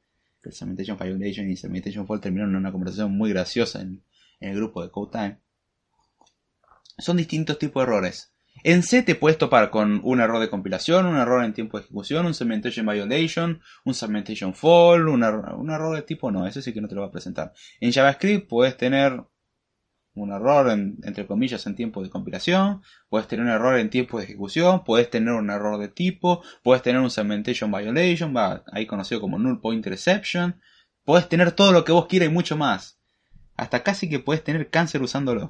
El 0.43 0.53
Segmentation 0.53 0.97
Violation 0.97 1.49
y 1.49 1.58
Segmentation 1.58 2.08
Fault 2.08 2.24
terminaron 2.24 2.51
en 2.51 2.58
una 2.58 2.72
conversación 2.72 3.16
muy 3.18 3.32
graciosa 3.32 3.82
en, 3.82 4.03
el 4.39 4.55
grupo 4.55 4.83
de 4.83 4.91
CodeTime. 4.91 5.39
Son 6.97 7.17
distintos 7.17 7.59
tipos 7.59 7.81
de 7.81 7.91
errores. 7.91 8.36
En 8.63 8.83
C 8.83 9.03
te 9.03 9.15
puedes 9.15 9.38
topar 9.38 9.69
con 9.69 10.01
un 10.03 10.21
error 10.21 10.39
de 10.39 10.49
compilación, 10.49 11.05
un 11.05 11.17
error 11.17 11.43
en 11.43 11.53
tiempo 11.53 11.77
de 11.77 11.83
ejecución, 11.83 12.25
un 12.25 12.33
segmentation 12.33 12.86
violation, 12.86 13.61
un 13.83 13.93
segmentation 13.93 14.55
fault, 14.55 15.07
un, 15.07 15.23
un 15.23 15.69
error 15.69 15.95
de 15.95 16.01
tipo 16.01 16.31
no, 16.31 16.47
ese 16.47 16.61
sí 16.61 16.73
que 16.73 16.81
no 16.81 16.88
te 16.88 16.95
lo 16.95 17.01
va 17.01 17.07
a 17.07 17.11
presentar. 17.11 17.53
En 17.79 17.91
JavaScript 17.91 18.47
puedes 18.47 18.77
tener 18.77 19.21
un 20.15 20.31
error 20.31 20.69
entre 20.71 21.27
comillas 21.27 21.67
en 21.67 21.75
tiempo 21.75 22.01
de 22.01 22.09
compilación, 22.09 22.81
puedes 23.09 23.27
tener 23.27 23.45
un 23.45 23.51
error 23.51 23.77
en 23.77 23.89
tiempo 23.89 24.17
de 24.17 24.23
ejecución, 24.23 24.83
puedes 24.83 25.09
tener 25.09 25.33
un 25.33 25.49
error 25.49 25.77
de 25.79 25.89
tipo, 25.89 26.41
puedes 26.63 26.81
tener 26.81 27.01
un 27.01 27.11
segmentation 27.11 27.71
violation, 27.71 28.33
ahí 28.71 28.86
conocido 28.86 29.19
como 29.21 29.38
null 29.38 29.59
pointer 29.59 29.93
exception, 29.93 30.59
puedes 31.03 31.27
tener 31.27 31.51
todo 31.51 31.73
lo 31.73 31.83
que 31.83 31.91
vos 31.91 32.07
quieras 32.07 32.29
y 32.29 32.31
mucho 32.31 32.55
más. 32.55 32.95
Hasta 33.58 33.84
casi 33.84 34.10
que 34.10 34.20
puedes 34.20 34.43
tener 34.43 34.70
cáncer 34.70 35.01
usándolo. 35.01 35.49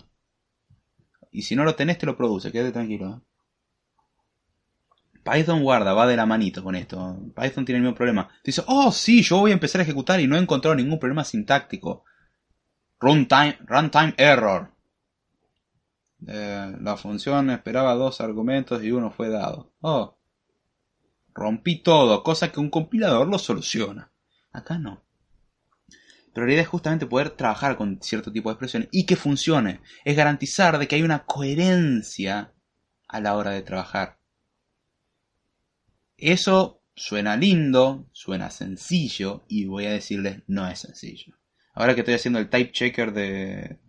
Y 1.32 1.42
si 1.42 1.56
no 1.56 1.64
lo 1.64 1.76
tenés, 1.76 1.98
te 1.98 2.06
lo 2.06 2.16
produce, 2.16 2.52
quédate 2.52 2.72
tranquilo. 2.72 3.10
¿eh? 3.10 3.36
Python 5.26 5.64
guarda, 5.64 5.94
va 5.94 6.06
de 6.06 6.16
la 6.16 6.28
manito 6.28 6.64
con 6.64 6.76
esto. 6.76 7.18
Python 7.36 7.66
tiene 7.66 7.78
el 7.78 7.84
mismo 7.84 7.96
problema. 7.96 8.30
Dice, 8.44 8.64
oh 8.68 8.92
sí, 8.92 9.24
yo 9.24 9.40
voy 9.40 9.52
a 9.52 9.56
empezar 9.56 9.82
a 9.82 9.84
ejecutar 9.84 10.20
y 10.20 10.28
no 10.28 10.36
he 10.36 10.40
encontrado 10.40 10.76
ningún 10.76 11.00
problema 11.00 11.24
sintáctico. 11.24 12.06
Runtime, 13.00 13.58
runtime 13.66 14.14
error. 14.18 14.72
Eh, 16.28 16.76
la 16.80 16.96
función 16.96 17.50
esperaba 17.50 17.96
dos 17.96 18.22
argumentos 18.22 18.84
y 18.84 18.92
uno 18.92 19.10
fue 19.10 19.30
dado. 19.30 19.74
Oh. 19.82 20.16
Rompí 21.34 21.82
todo, 21.82 22.24
cosa 22.24 22.52
que 22.52 22.60
un 22.60 22.70
compilador 22.70 23.28
lo 23.28 23.40
soluciona. 23.40 24.12
Acá 24.52 24.78
no. 24.78 25.05
Pero 26.36 26.48
la 26.48 26.54
idea 26.54 26.64
es 26.64 26.68
justamente 26.68 27.06
poder 27.06 27.30
trabajar 27.30 27.78
con 27.78 28.00
cierto 28.02 28.30
tipo 28.30 28.50
de 28.50 28.56
expresiones 28.56 28.90
y 28.92 29.06
que 29.06 29.16
funcione. 29.16 29.80
Es 30.04 30.18
garantizar 30.18 30.78
de 30.78 30.86
que 30.86 30.98
hay 30.98 31.02
una 31.02 31.24
coherencia 31.24 32.52
a 33.08 33.22
la 33.22 33.36
hora 33.38 33.52
de 33.52 33.62
trabajar. 33.62 34.20
Eso 36.18 36.82
suena 36.94 37.38
lindo, 37.38 38.10
suena 38.12 38.50
sencillo 38.50 39.46
y 39.48 39.64
voy 39.64 39.86
a 39.86 39.94
decirles 39.94 40.44
no 40.48 40.68
es 40.68 40.80
sencillo. 40.80 41.38
Ahora 41.74 41.96
que 41.96 42.02
estoy 42.02 42.16
haciendo 42.16 42.40
el 42.40 42.50
type 42.50 42.74
checker 42.74 43.14
de 43.14 43.80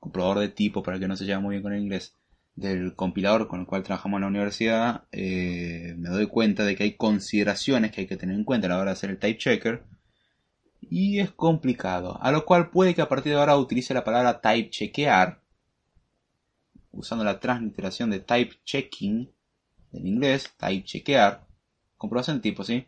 comprobador 0.00 0.40
de 0.40 0.48
tipo, 0.48 0.82
para 0.82 0.98
que 0.98 1.06
no 1.06 1.14
se 1.14 1.26
lleve 1.26 1.40
muy 1.40 1.52
bien 1.52 1.62
con 1.62 1.74
el 1.74 1.82
inglés, 1.82 2.12
del 2.56 2.96
compilador 2.96 3.46
con 3.46 3.60
el 3.60 3.66
cual 3.66 3.84
trabajamos 3.84 4.18
en 4.18 4.22
la 4.22 4.28
universidad, 4.28 5.04
eh, 5.12 5.94
me 5.96 6.08
doy 6.08 6.26
cuenta 6.26 6.64
de 6.64 6.74
que 6.74 6.82
hay 6.82 6.96
consideraciones 6.96 7.92
que 7.92 8.00
hay 8.00 8.06
que 8.08 8.16
tener 8.16 8.34
en 8.34 8.42
cuenta 8.42 8.66
a 8.66 8.70
la 8.70 8.78
hora 8.78 8.86
de 8.86 8.96
hacer 8.96 9.10
el 9.10 9.18
type 9.18 9.38
checker. 9.38 9.84
Y 10.80 11.20
es 11.20 11.30
complicado. 11.32 12.18
A 12.22 12.32
lo 12.32 12.44
cual 12.44 12.70
puede 12.70 12.94
que 12.94 13.02
a 13.02 13.08
partir 13.08 13.32
de 13.32 13.38
ahora 13.38 13.56
utilice 13.56 13.94
la 13.94 14.04
palabra 14.04 14.40
type 14.40 14.70
chequear, 14.70 15.40
usando 16.92 17.24
la 17.24 17.40
transliteración 17.40 18.10
de 18.10 18.20
type 18.20 18.56
checking 18.64 19.30
del 19.92 20.06
inglés, 20.06 20.52
type 20.56 20.84
chequear, 20.84 21.46
comprobación 21.96 22.36
de 22.36 22.42
tipo, 22.42 22.64
¿sí? 22.64 22.86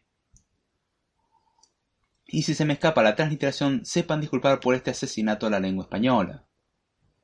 Y 2.26 2.43
si 2.43 2.55
se 2.55 2.64
me 2.64 2.74
escapa 2.74 3.03
la 3.03 3.16
transliteración, 3.16 3.84
sepan 3.84 4.20
disculpar 4.20 4.61
por 4.61 4.74
este 4.74 4.91
asesinato 4.91 5.47
a 5.47 5.51
la 5.51 5.61
lengua 5.61 5.84
española. 5.84 6.47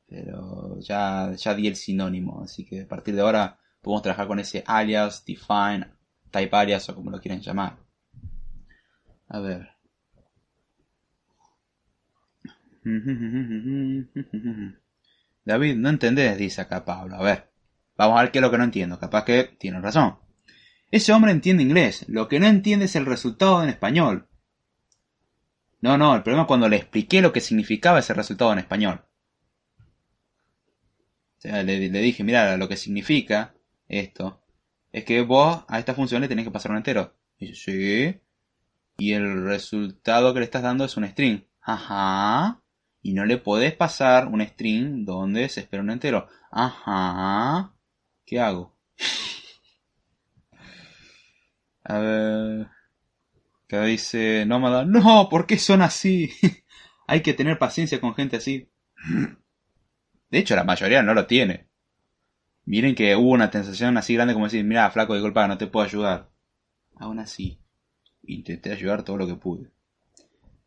Pero 0.09 0.79
ya, 0.81 1.33
ya 1.37 1.55
di 1.55 1.69
el 1.69 1.77
sinónimo, 1.77 2.43
así 2.43 2.65
que 2.65 2.83
a 2.83 2.89
partir 2.89 3.15
de 3.15 3.23
ahora 3.23 3.59
podemos 3.83 4.03
trabajar 4.03 4.27
con 4.27 4.41
ese 4.41 4.65
alias, 4.67 5.25
define, 5.25 5.93
type 6.31 6.57
alias 6.57 6.89
o 6.89 6.95
como 6.95 7.11
lo 7.11 7.21
quieran 7.21 7.41
llamar. 7.41 7.79
A 9.29 9.41
ver. 9.41 9.76
David, 15.45 15.77
no 15.77 15.89
entendés, 15.89 16.39
dice 16.39 16.61
acá 16.61 16.85
Pablo. 16.85 17.17
A 17.17 17.23
ver, 17.23 17.51
vamos 17.97 18.19
a 18.19 18.23
ver 18.23 18.31
qué 18.31 18.39
es 18.39 18.43
lo 18.43 18.51
que 18.51 18.59
no 18.59 18.65
entiendo. 18.65 18.99
Capaz 19.01 19.25
que 19.25 19.45
tiene 19.59 19.81
razón. 19.81 20.19
Ese 20.91 21.13
hombre 21.13 21.33
entiende 21.33 21.65
inglés. 21.65 22.05
Lo 22.09 22.29
que 22.29 22.39
no 22.39 22.47
entiende 22.47 22.85
es 22.85 22.95
el 22.95 23.07
resultado 23.07 23.63
en 23.63 23.71
español. 23.71 24.29
No, 25.81 25.99
no, 25.99 26.15
el 26.15 26.23
problema 26.23 26.43
es 26.43 26.49
cuando 26.49 26.69
le 26.69 26.77
expliqué 26.77 27.21
lo 27.21 27.33
que 27.33 27.41
significaba 27.41 27.99
ese 27.99 28.15
resultado 28.15 28.53
en 28.53 28.61
español. 28.61 29.05
O 31.39 31.41
sea, 31.41 31.63
le, 31.65 31.79
dije, 31.79 32.23
mira, 32.25 32.57
lo 32.57 32.69
que 32.69 32.77
significa 32.77 33.55
esto 33.89 34.41
es 34.93 35.05
que 35.05 35.23
vos 35.23 35.65
a 35.69 35.79
esta 35.79 35.95
función 35.95 36.23
le 36.23 36.29
tenés 36.29 36.45
que 36.45 36.51
pasar 36.53 36.71
un 36.71 36.79
entero. 36.79 37.15
Y 37.39 37.55
sí. 37.55 38.21
Y 38.97 39.13
el 39.13 39.45
resultado 39.45 40.33
que 40.33 40.41
le 40.41 40.45
estás 40.45 40.63
dando 40.63 40.85
es 40.85 40.97
un 40.97 41.07
string. 41.07 41.45
Ajá. 41.61 42.63
Y 43.07 43.13
no 43.13 43.25
le 43.25 43.39
podés 43.39 43.73
pasar 43.73 44.27
un 44.27 44.45
string 44.45 45.05
donde 45.05 45.49
se 45.49 45.61
espera 45.61 45.81
un 45.81 45.91
entero. 45.91 46.27
Ajá. 46.51 47.73
¿Qué 48.25 48.41
hago? 48.41 48.77
A 51.85 51.99
ver. 52.01 52.67
Que 53.69 53.81
dice 53.83 54.45
Nómada, 54.45 54.85
no, 54.85 55.29
¿por 55.29 55.47
qué 55.47 55.57
son 55.57 55.83
así? 55.83 56.33
Hay 57.07 57.21
que 57.21 57.33
tener 57.33 57.61
paciencia 57.61 58.01
con 58.01 58.13
gente 58.17 58.39
así. 58.39 58.69
De 60.29 60.39
hecho, 60.39 60.57
la 60.57 60.65
mayoría 60.65 61.01
no 61.05 61.15
lo 61.15 61.29
tiene. 61.29 61.69
Miren 62.65 62.97
que 62.97 63.15
hubo 63.15 63.31
una 63.31 63.53
sensación 63.53 63.97
así 63.99 64.15
grande 64.15 64.35
como 64.35 64.47
decir, 64.47 64.65
mira, 64.65 64.91
flaco, 64.91 65.15
disculpa, 65.15 65.47
no 65.47 65.59
te 65.59 65.69
puedo 65.69 65.87
ayudar. 65.87 66.29
Aún 66.97 67.21
así, 67.21 67.61
intenté 68.25 68.73
ayudar 68.73 69.05
todo 69.05 69.17
lo 69.17 69.29
que 69.29 69.37
pude. 69.37 69.76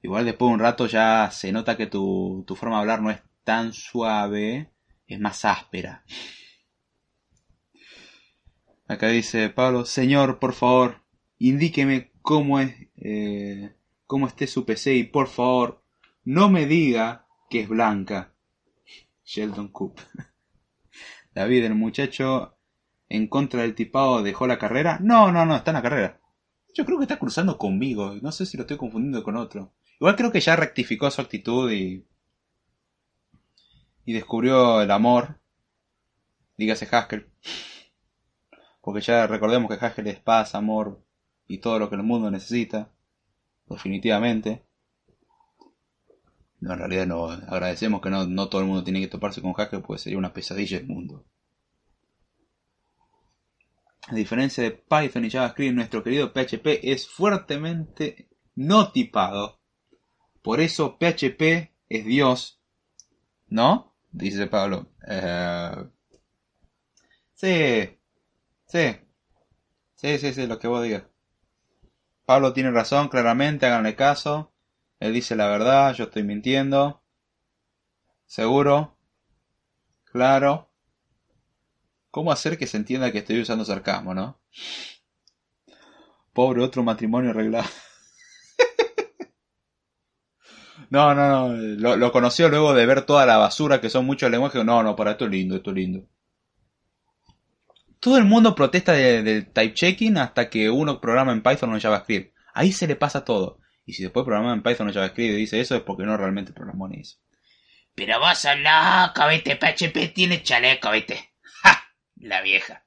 Igual 0.01 0.25
después 0.25 0.49
de 0.49 0.53
un 0.53 0.59
rato 0.59 0.87
ya 0.87 1.29
se 1.31 1.51
nota 1.51 1.75
que 1.77 1.87
tu, 1.87 2.43
tu 2.47 2.55
forma 2.55 2.75
de 2.75 2.81
hablar 2.81 3.01
no 3.01 3.11
es 3.11 3.21
tan 3.43 3.73
suave, 3.73 4.71
es 5.07 5.19
más 5.19 5.43
áspera. 5.45 6.03
Acá 8.87 9.09
dice 9.09 9.49
Pablo, 9.49 9.85
Señor, 9.85 10.39
por 10.39 10.53
favor, 10.53 11.03
indíqueme 11.37 12.11
cómo 12.21 12.59
es 12.59 12.75
eh, 12.95 13.73
cómo 14.05 14.25
esté 14.25 14.47
su 14.47 14.65
PC 14.65 14.95
y 14.95 15.03
por 15.03 15.27
favor 15.27 15.83
no 16.23 16.49
me 16.49 16.65
diga 16.65 17.27
que 17.49 17.61
es 17.61 17.69
blanca. 17.69 18.33
Sheldon 19.23 19.67
Coop. 19.67 19.99
David, 21.35 21.65
el 21.65 21.75
muchacho 21.75 22.57
en 23.07 23.27
contra 23.27 23.61
del 23.61 23.75
tipado 23.75 24.23
dejó 24.23 24.47
la 24.47 24.57
carrera. 24.57 24.97
No, 25.01 25.31
no, 25.31 25.45
no, 25.45 25.55
está 25.55 25.71
en 25.71 25.75
la 25.75 25.81
carrera. 25.83 26.19
Yo 26.73 26.85
creo 26.85 26.97
que 26.97 27.03
está 27.03 27.19
cruzando 27.19 27.57
conmigo. 27.57 28.15
No 28.21 28.31
sé 28.31 28.45
si 28.45 28.57
lo 28.57 28.63
estoy 28.63 28.77
confundiendo 28.77 29.23
con 29.23 29.35
otro. 29.35 29.73
Igual 29.99 30.15
creo 30.15 30.31
que 30.31 30.39
ya 30.39 30.55
rectificó 30.55 31.11
su 31.11 31.21
actitud 31.21 31.71
y. 31.71 32.05
y 34.05 34.13
descubrió 34.13 34.81
el 34.81 34.91
amor. 34.91 35.39
Dígase 36.57 36.87
Haskell. 36.89 37.29
Porque 38.81 39.01
ya 39.01 39.27
recordemos 39.27 39.69
que 39.69 39.85
Haskell 39.85 40.07
es 40.07 40.19
paz, 40.19 40.55
amor, 40.55 41.03
y 41.47 41.59
todo 41.59 41.79
lo 41.79 41.89
que 41.89 41.95
el 41.95 42.03
mundo 42.03 42.31
necesita, 42.31 42.91
definitivamente. 43.67 44.63
No, 46.61 46.73
en 46.73 46.79
realidad 46.79 47.05
no, 47.05 47.29
agradecemos 47.29 48.01
que 48.01 48.09
no, 48.09 48.49
todo 48.49 48.61
el 48.61 48.67
mundo 48.67 48.83
tiene 48.83 48.99
que 48.99 49.07
toparse 49.07 49.41
con 49.41 49.53
hacker, 49.53 49.81
pues 49.81 50.01
sería 50.01 50.17
una 50.17 50.33
pesadilla 50.33 50.77
el 50.77 50.87
mundo. 50.87 51.25
A 54.07 54.15
diferencia 54.15 54.63
de 54.63 54.71
Python 54.71 55.25
y 55.25 55.29
JavaScript, 55.29 55.75
nuestro 55.75 56.03
querido 56.03 56.33
PHP 56.33 56.79
es 56.83 57.07
fuertemente 57.07 58.29
no 58.55 58.91
tipado. 58.91 59.59
Por 60.41 60.61
eso 60.61 60.97
PHP 60.97 61.71
es 61.89 62.05
Dios. 62.05 62.61
¿No? 63.47 63.95
Dice 64.11 64.47
Pablo. 64.47 64.87
Eh... 65.07 65.89
Sí. 67.33 67.97
Sí. 68.67 68.97
Sí, 69.95 70.17
sí, 70.17 70.33
sí, 70.33 70.47
lo 70.47 70.59
que 70.59 70.67
vos 70.67 70.83
digas. 70.83 71.03
Pablo 72.25 72.53
tiene 72.53 72.71
razón, 72.71 73.09
claramente, 73.09 73.65
háganle 73.65 73.95
caso. 73.95 74.53
Él 74.99 75.13
dice 75.13 75.35
la 75.35 75.47
verdad, 75.47 75.93
yo 75.93 76.05
estoy 76.05 76.23
mintiendo. 76.23 77.01
Seguro. 78.25 78.97
Claro. 80.05 80.69
¿Cómo 82.11 82.31
hacer 82.31 82.57
que 82.57 82.67
se 82.67 82.77
entienda 82.77 83.11
que 83.11 83.19
estoy 83.19 83.41
usando 83.41 83.65
sarcasmo, 83.65 84.13
no? 84.13 84.39
Pobre 86.33 86.63
otro 86.63 86.83
matrimonio 86.83 87.31
arreglado. 87.31 87.69
no, 90.89 91.13
no, 91.13 91.30
no. 91.30 91.55
Lo, 91.55 91.95
lo, 91.95 92.11
conoció 92.11 92.49
luego 92.49 92.73
de 92.73 92.86
ver 92.86 93.03
toda 93.03 93.25
la 93.25 93.38
basura 93.38 93.82
que 93.82 93.89
son 93.89 94.05
muchos 94.05 94.32
lenguajes. 94.32 94.63
No, 94.63 94.84
no, 94.84 94.95
para 94.95 95.11
esto 95.11 95.25
es 95.25 95.32
lindo, 95.32 95.55
esto 95.55 95.71
es 95.71 95.75
lindo. 95.75 96.07
Todo 97.99 98.17
el 98.17 98.25
mundo 98.25 98.55
protesta 98.55 98.93
del 98.93 99.51
type 99.51 99.73
checking 99.73 100.17
hasta 100.17 100.49
que 100.49 100.69
uno 100.69 101.01
programa 101.01 101.34
en 101.34 101.41
Python 101.41 101.71
o 101.71 101.75
en 101.75 101.82
JavaScript. 101.82 102.34
Ahí 102.53 102.71
se 102.71 102.88
le 102.88 102.95
pasa 102.95 103.25
todo. 103.25 103.59
Y 103.86 103.93
si 103.93 104.03
después 104.03 104.23
programa 104.23 104.53
en 104.53 104.63
Python 104.63 104.88
o 104.89 104.93
JavaScript 104.93 105.34
y 105.34 105.36
dice 105.36 105.59
eso 105.59 105.75
es 105.75 105.82
porque 105.82 106.03
no 106.03 106.15
realmente 106.15 106.53
programó 106.53 106.88
ni 106.88 107.01
eso. 107.01 107.17
Pero 107.95 108.19
vos 108.19 108.38
sos 108.38 108.55
loco, 108.57 109.27
viste, 109.27 109.57
PHP 109.57 110.13
tiene 110.13 110.41
chaleco, 110.41 110.91
viste. 110.91 111.34
¡Ja! 111.61 111.84
La 112.15 112.41
vieja. 112.41 112.86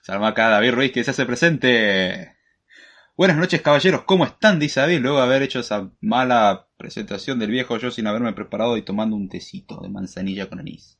Salma 0.00 0.28
acá 0.28 0.48
David 0.48 0.72
Ruiz 0.72 0.92
que 0.92 1.04
se 1.04 1.10
hace 1.10 1.26
presente. 1.26 2.35
Buenas 3.18 3.38
noches 3.38 3.62
caballeros, 3.62 4.02
¿cómo 4.02 4.26
están? 4.26 4.58
Dice 4.58 4.78
David 4.78 5.00
luego 5.00 5.16
de 5.16 5.22
haber 5.22 5.40
hecho 5.40 5.60
esa 5.60 5.90
mala 6.02 6.68
presentación 6.76 7.38
del 7.38 7.50
viejo 7.50 7.78
yo 7.78 7.90
sin 7.90 8.06
haberme 8.06 8.34
preparado 8.34 8.76
y 8.76 8.82
tomando 8.82 9.16
un 9.16 9.30
tecito 9.30 9.80
de 9.80 9.88
manzanilla 9.88 10.50
con 10.50 10.60
anís. 10.60 10.98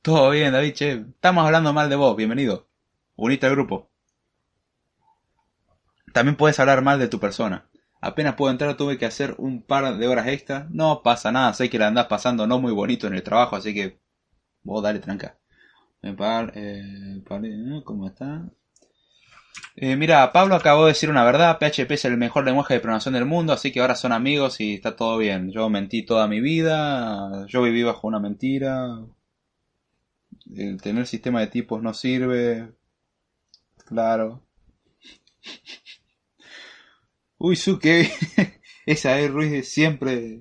Todo 0.00 0.30
bien, 0.30 0.52
David, 0.52 0.74
che. 0.74 0.92
Estamos 0.92 1.44
hablando 1.44 1.72
mal 1.72 1.90
de 1.90 1.96
vos, 1.96 2.16
bienvenido. 2.16 2.68
Unite 3.16 3.46
al 3.46 3.52
grupo. 3.52 3.90
También 6.12 6.36
puedes 6.36 6.60
hablar 6.60 6.82
mal 6.82 7.00
de 7.00 7.08
tu 7.08 7.18
persona. 7.18 7.68
Apenas 8.00 8.36
puedo 8.36 8.52
entrar, 8.52 8.76
tuve 8.76 8.98
que 8.98 9.06
hacer 9.06 9.34
un 9.38 9.60
par 9.60 9.96
de 9.96 10.06
horas 10.06 10.28
extra. 10.28 10.68
No 10.70 11.02
pasa 11.02 11.32
nada, 11.32 11.52
sé 11.52 11.68
que 11.68 11.80
la 11.80 11.88
andás 11.88 12.06
pasando 12.06 12.46
no 12.46 12.60
muy 12.60 12.72
bonito 12.72 13.08
en 13.08 13.14
el 13.14 13.24
trabajo, 13.24 13.56
así 13.56 13.74
que 13.74 13.98
vos 14.62 14.84
dale 14.84 15.00
tranca. 15.00 15.40
Eh, 16.00 16.14
eh, 16.54 17.22
¿Cómo 17.84 18.06
está? 18.06 18.48
Eh, 19.76 19.96
mira, 19.96 20.32
Pablo 20.32 20.54
acabó 20.54 20.84
de 20.84 20.92
decir 20.92 21.10
una 21.10 21.24
verdad. 21.24 21.58
PHP 21.58 21.90
es 21.92 22.04
el 22.04 22.16
mejor 22.16 22.44
lenguaje 22.44 22.74
de 22.74 22.80
programación 22.80 23.14
del 23.14 23.24
mundo, 23.24 23.52
así 23.52 23.72
que 23.72 23.80
ahora 23.80 23.94
son 23.96 24.12
amigos 24.12 24.60
y 24.60 24.74
está 24.74 24.96
todo 24.96 25.18
bien. 25.18 25.50
Yo 25.50 25.68
mentí 25.68 26.02
toda 26.04 26.28
mi 26.28 26.40
vida, 26.40 27.46
yo 27.48 27.62
viví 27.62 27.82
bajo 27.82 28.06
una 28.06 28.20
mentira. 28.20 28.98
El 30.54 30.80
tener 30.80 31.06
sistema 31.06 31.40
de 31.40 31.46
tipos 31.48 31.82
no 31.82 31.94
sirve. 31.94 32.72
Claro. 33.86 34.42
Uy, 37.38 37.56
su 37.56 37.78
que 37.78 38.10
esa 38.86 39.18
es 39.18 39.30
Ruiz 39.30 39.68
siempre 39.68 40.40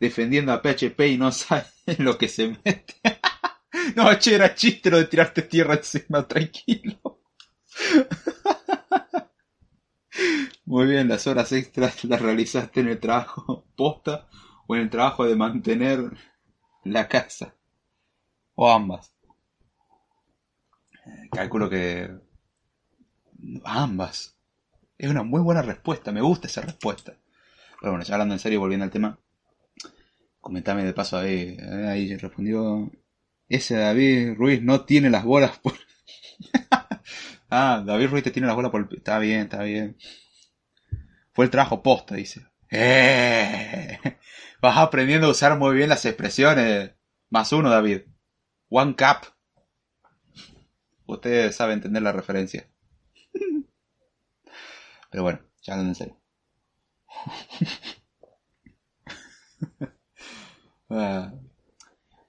defendiendo 0.00 0.52
a 0.52 0.62
PHP 0.62 1.00
y 1.08 1.18
no 1.18 1.32
sabe 1.32 1.66
lo 1.98 2.18
que 2.18 2.28
se 2.28 2.48
mete. 2.48 2.94
no, 3.96 4.12
che, 4.18 4.34
era 4.34 4.54
chiste 4.54 4.90
lo 4.90 4.98
de 4.98 5.04
tirarte 5.04 5.42
tierra 5.42 5.74
encima, 5.74 6.26
tranquilo. 6.26 7.20
Muy 10.64 10.86
bien, 10.86 11.08
las 11.08 11.26
horas 11.26 11.52
extras 11.52 12.04
las 12.04 12.22
realizaste 12.22 12.80
en 12.80 12.88
el 12.88 13.00
trabajo 13.00 13.64
posta 13.76 14.28
o 14.66 14.74
en 14.76 14.82
el 14.82 14.90
trabajo 14.90 15.26
de 15.26 15.36
mantener 15.36 16.16
la 16.84 17.08
casa. 17.08 17.54
O 18.54 18.70
ambas. 18.70 19.14
Calculo 21.32 21.68
que 21.68 22.10
ambas. 23.64 24.36
Es 24.96 25.10
una 25.10 25.22
muy 25.22 25.40
buena 25.40 25.62
respuesta, 25.62 26.12
me 26.12 26.22
gusta 26.22 26.46
esa 26.46 26.62
respuesta. 26.62 27.16
Pero 27.80 27.92
bueno, 27.92 28.04
ya 28.04 28.14
hablando 28.14 28.34
en 28.34 28.40
serio, 28.40 28.60
volviendo 28.60 28.84
al 28.84 28.90
tema. 28.90 29.18
Comentame 30.40 30.84
de 30.84 30.92
paso 30.92 31.18
ahí, 31.18 31.56
eh, 31.58 31.88
ahí 31.88 32.16
respondió. 32.16 32.90
Ese 33.48 33.76
David 33.76 34.34
Ruiz 34.36 34.62
no 34.62 34.84
tiene 34.84 35.10
las 35.10 35.24
bolas 35.24 35.58
por. 35.58 35.74
ah, 37.50 37.82
David 37.84 38.08
Ruiz 38.08 38.24
te 38.24 38.30
tiene 38.30 38.46
las 38.46 38.56
bolas 38.56 38.70
por. 38.70 38.88
Está 38.94 39.18
bien, 39.18 39.40
está 39.40 39.62
bien. 39.62 39.96
Fue 41.32 41.44
el 41.44 41.50
trabajo 41.50 41.82
posta, 41.82 42.14
dice. 42.14 42.46
¡Eh! 42.70 43.98
Vas 44.62 44.78
aprendiendo 44.78 45.26
a 45.26 45.30
usar 45.30 45.58
muy 45.58 45.74
bien 45.74 45.88
las 45.88 46.04
expresiones. 46.04 46.92
Más 47.30 47.52
uno, 47.52 47.70
David. 47.70 48.02
One 48.68 48.94
cap. 48.96 49.24
Usted 51.06 51.52
sabe 51.52 51.74
entender 51.74 52.02
la 52.02 52.12
referencia. 52.12 52.68
Pero 55.10 55.22
bueno, 55.22 55.40
ya 55.62 55.74
en 55.74 55.94
serio. 55.94 56.20
Ah. 60.90 61.32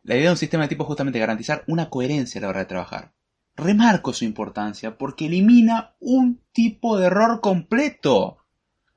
La 0.04 0.16
idea 0.16 0.26
de 0.26 0.32
un 0.32 0.38
sistema 0.38 0.64
de 0.64 0.70
tipo 0.70 0.84
es 0.84 0.88
justamente 0.88 1.20
garantizar 1.20 1.64
una 1.68 1.90
coherencia 1.90 2.40
a 2.40 2.44
la 2.44 2.50
hora 2.50 2.60
de 2.60 2.66
trabajar. 2.66 3.15
Remarco 3.56 4.14
su 4.14 4.26
importancia 4.26 4.98
porque 4.98 5.28
elimina 5.28 5.96
un 6.00 6.42
tipo 6.52 6.98
de 6.98 7.08
error 7.08 7.40
completo. 7.42 8.38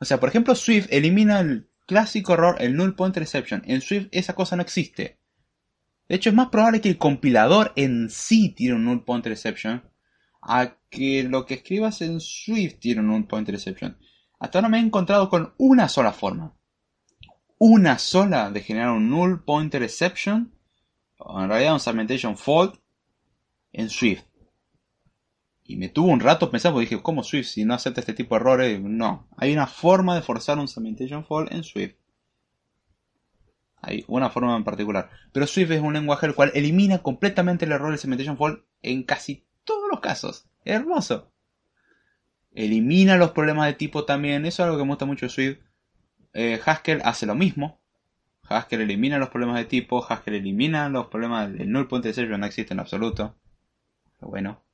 O 0.00 0.04
sea, 0.04 0.18
por 0.18 0.28
ejemplo, 0.28 0.54
Swift 0.54 0.88
elimina 0.90 1.40
el 1.40 1.68
clásico 1.86 2.34
error, 2.34 2.56
el 2.60 2.76
null 2.76 2.94
pointer 2.94 3.22
exception. 3.22 3.62
En 3.66 3.80
Swift 3.80 4.08
esa 4.10 4.34
cosa 4.34 4.56
no 4.56 4.62
existe. 4.62 5.18
De 6.08 6.16
hecho, 6.16 6.30
es 6.30 6.34
más 6.34 6.48
probable 6.48 6.80
que 6.80 6.88
el 6.88 6.98
compilador 6.98 7.72
en 7.76 8.08
sí 8.10 8.50
tire 8.50 8.74
un 8.74 8.84
null 8.84 9.04
pointer 9.04 9.32
exception 9.32 9.82
a 10.40 10.76
que 10.88 11.22
lo 11.24 11.44
que 11.44 11.54
escribas 11.54 12.00
en 12.00 12.20
Swift 12.20 12.78
tiene 12.80 13.00
un 13.00 13.26
pointer 13.26 13.54
exception. 13.54 13.98
Hasta 14.38 14.58
ahora 14.58 14.68
me 14.68 14.78
he 14.78 14.80
encontrado 14.80 15.28
con 15.28 15.54
una 15.58 15.88
sola 15.88 16.12
forma. 16.12 16.54
Una 17.58 17.98
sola 17.98 18.50
de 18.50 18.62
generar 18.62 18.90
un 18.90 19.10
null 19.10 19.44
pointer 19.44 19.82
exception, 19.82 20.54
en 21.18 21.48
realidad 21.48 21.74
un 21.74 21.80
segmentation 21.80 22.36
fault, 22.36 22.76
en 23.72 23.90
Swift. 23.90 24.24
Y 25.70 25.76
me 25.76 25.90
tuvo 25.90 26.08
un 26.08 26.20
rato 26.20 26.50
pensando, 26.50 26.80
dije, 26.80 27.02
¿cómo 27.02 27.22
Swift 27.22 27.48
si 27.48 27.66
no 27.66 27.74
acepta 27.74 28.00
este 28.00 28.14
tipo 28.14 28.34
de 28.34 28.40
errores? 28.40 28.80
No, 28.80 29.28
hay 29.36 29.52
una 29.52 29.66
forma 29.66 30.14
de 30.14 30.22
forzar 30.22 30.58
un 30.58 30.66
segmentation 30.66 31.26
fault 31.26 31.52
en 31.52 31.62
Swift. 31.62 31.94
Hay 33.82 34.02
una 34.08 34.30
forma 34.30 34.56
en 34.56 34.64
particular. 34.64 35.10
Pero 35.30 35.46
Swift 35.46 35.70
es 35.72 35.82
un 35.82 35.92
lenguaje 35.92 36.24
el 36.24 36.34
cual 36.34 36.52
elimina 36.54 37.02
completamente 37.02 37.66
el 37.66 37.72
error 37.72 37.92
de 37.92 37.98
segmentation 37.98 38.38
fault 38.38 38.64
en 38.80 39.02
casi 39.02 39.44
todos 39.64 39.90
los 39.90 40.00
casos. 40.00 40.48
Hermoso. 40.64 41.30
Elimina 42.54 43.18
los 43.18 43.32
problemas 43.32 43.66
de 43.66 43.74
tipo 43.74 44.06
también. 44.06 44.46
Eso 44.46 44.62
es 44.62 44.66
algo 44.68 44.78
que 44.78 44.84
me 44.84 44.92
gusta 44.92 45.04
mucho 45.04 45.26
de 45.26 45.30
Swift. 45.30 45.58
Eh, 46.32 46.58
Haskell 46.64 47.02
hace 47.04 47.26
lo 47.26 47.34
mismo. 47.34 47.78
Haskell 48.48 48.80
elimina 48.80 49.18
los 49.18 49.28
problemas 49.28 49.58
de 49.58 49.66
tipo. 49.66 50.02
Haskell 50.02 50.36
elimina 50.36 50.88
los 50.88 51.08
problemas. 51.08 51.50
El 51.50 51.70
null 51.70 51.88
point 51.88 52.06
exception 52.06 52.40
no 52.40 52.46
existe 52.46 52.72
en 52.72 52.80
absoluto. 52.80 53.36
Pero 54.18 54.30
bueno. 54.30 54.67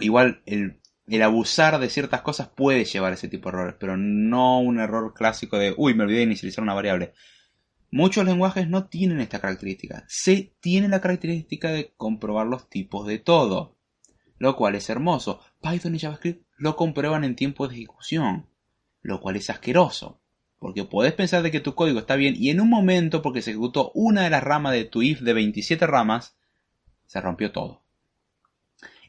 Igual 0.00 0.42
el, 0.46 0.80
abusar 1.22 1.78
de 1.78 1.90
ciertas 1.90 2.22
cosas 2.22 2.48
puede 2.48 2.84
llevar 2.84 3.12
a 3.12 3.14
ese 3.14 3.28
tipo 3.28 3.50
de 3.50 3.56
errores. 3.56 3.76
Pero 3.78 3.96
no 3.96 4.60
un 4.60 4.80
error 4.80 5.14
clásico 5.14 5.58
de 5.58 5.74
uy, 5.76 5.94
me 5.94 6.04
olvidé 6.04 6.18
de 6.18 6.24
inicializar 6.24 6.62
una 6.62 6.74
variable. 6.74 7.12
Muchos 7.90 8.24
lenguajes 8.24 8.68
no 8.68 8.86
tienen 8.86 9.20
esta 9.20 9.40
característica. 9.40 10.04
C 10.08 10.54
tiene 10.60 10.88
la 10.88 11.00
característica 11.00 11.70
de 11.70 11.92
comprobar 11.96 12.46
los 12.46 12.70
tipos 12.70 13.06
de 13.06 13.18
todo, 13.18 13.76
lo 14.38 14.56
cual 14.56 14.74
es 14.74 14.88
hermoso. 14.88 15.40
Python 15.60 15.94
y 15.94 15.98
JavaScript 15.98 16.46
lo 16.56 16.74
comprueban 16.76 17.24
en 17.24 17.36
tiempo 17.36 17.68
de 17.68 17.74
ejecución, 17.74 18.48
lo 19.02 19.20
cual 19.20 19.36
es 19.36 19.50
asqueroso, 19.50 20.22
porque 20.58 20.84
podés 20.84 21.12
pensar 21.12 21.42
de 21.42 21.50
que 21.50 21.60
tu 21.60 21.74
código 21.74 21.98
está 21.98 22.16
bien 22.16 22.34
y 22.36 22.48
en 22.48 22.60
un 22.60 22.70
momento, 22.70 23.20
porque 23.20 23.42
se 23.42 23.50
ejecutó 23.50 23.90
una 23.94 24.22
de 24.22 24.30
las 24.30 24.42
ramas 24.42 24.72
de 24.72 24.84
tu 24.84 25.02
if 25.02 25.20
de 25.20 25.34
27 25.34 25.86
ramas, 25.86 26.36
se 27.04 27.20
rompió 27.20 27.52
todo. 27.52 27.81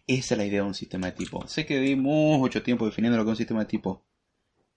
Esa 0.07 0.33
es 0.33 0.37
la 0.37 0.45
idea 0.45 0.61
de 0.61 0.67
un 0.67 0.73
sistema 0.73 1.07
de 1.07 1.13
tipo. 1.13 1.47
Sé 1.47 1.65
que 1.65 1.79
di 1.79 1.95
mucho 1.95 2.61
tiempo 2.61 2.85
definiendo 2.85 3.17
lo 3.17 3.23
que 3.23 3.29
es 3.29 3.33
un 3.33 3.37
sistema 3.37 3.61
de 3.61 3.67
tipo, 3.67 4.05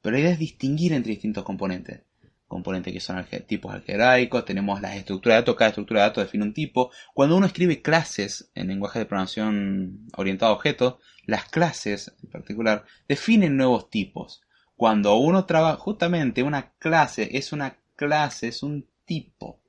pero 0.01 0.15
la 0.15 0.21
idea 0.21 0.33
es 0.33 0.39
distinguir 0.39 0.93
entre 0.93 1.11
distintos 1.11 1.45
componentes 1.45 2.03
componentes 2.47 2.93
que 2.93 3.01
son 3.01 3.25
tipos 3.47 3.75
algebraicos, 3.75 4.45
tenemos 4.45 4.81
las 4.81 4.97
estructuras 4.97 5.37
de 5.37 5.41
datos, 5.41 5.57
cada 5.57 5.69
estructura 5.71 6.01
de 6.01 6.09
datos 6.09 6.25
define 6.25 6.45
un 6.45 6.55
tipo. 6.55 6.91
Cuando 7.15 7.37
uno 7.37 7.47
escribe 7.47 7.83
clases 7.83 8.51
en 8.55 8.69
lenguaje 8.69 9.01
de 9.01 9.07
programación 9.07 10.07
orientado 10.17 10.53
a 10.53 10.55
objetos, 10.55 10.97
las 11.25 11.47
clases 11.47 12.15
en 12.23 12.31
particular 12.31 12.85
definen 13.09 13.57
nuevos 13.57 13.91
tipos. 13.91 14.43
Cuando 14.77 15.17
uno 15.17 15.45
trabaja, 15.45 15.77
justamente 15.77 16.43
una 16.43 16.73
clase 16.79 17.37
es 17.37 17.53
una 17.53 17.79
clase, 17.97 18.49
es 18.49 18.63
un 18.63 18.87
tipo. 19.05 19.61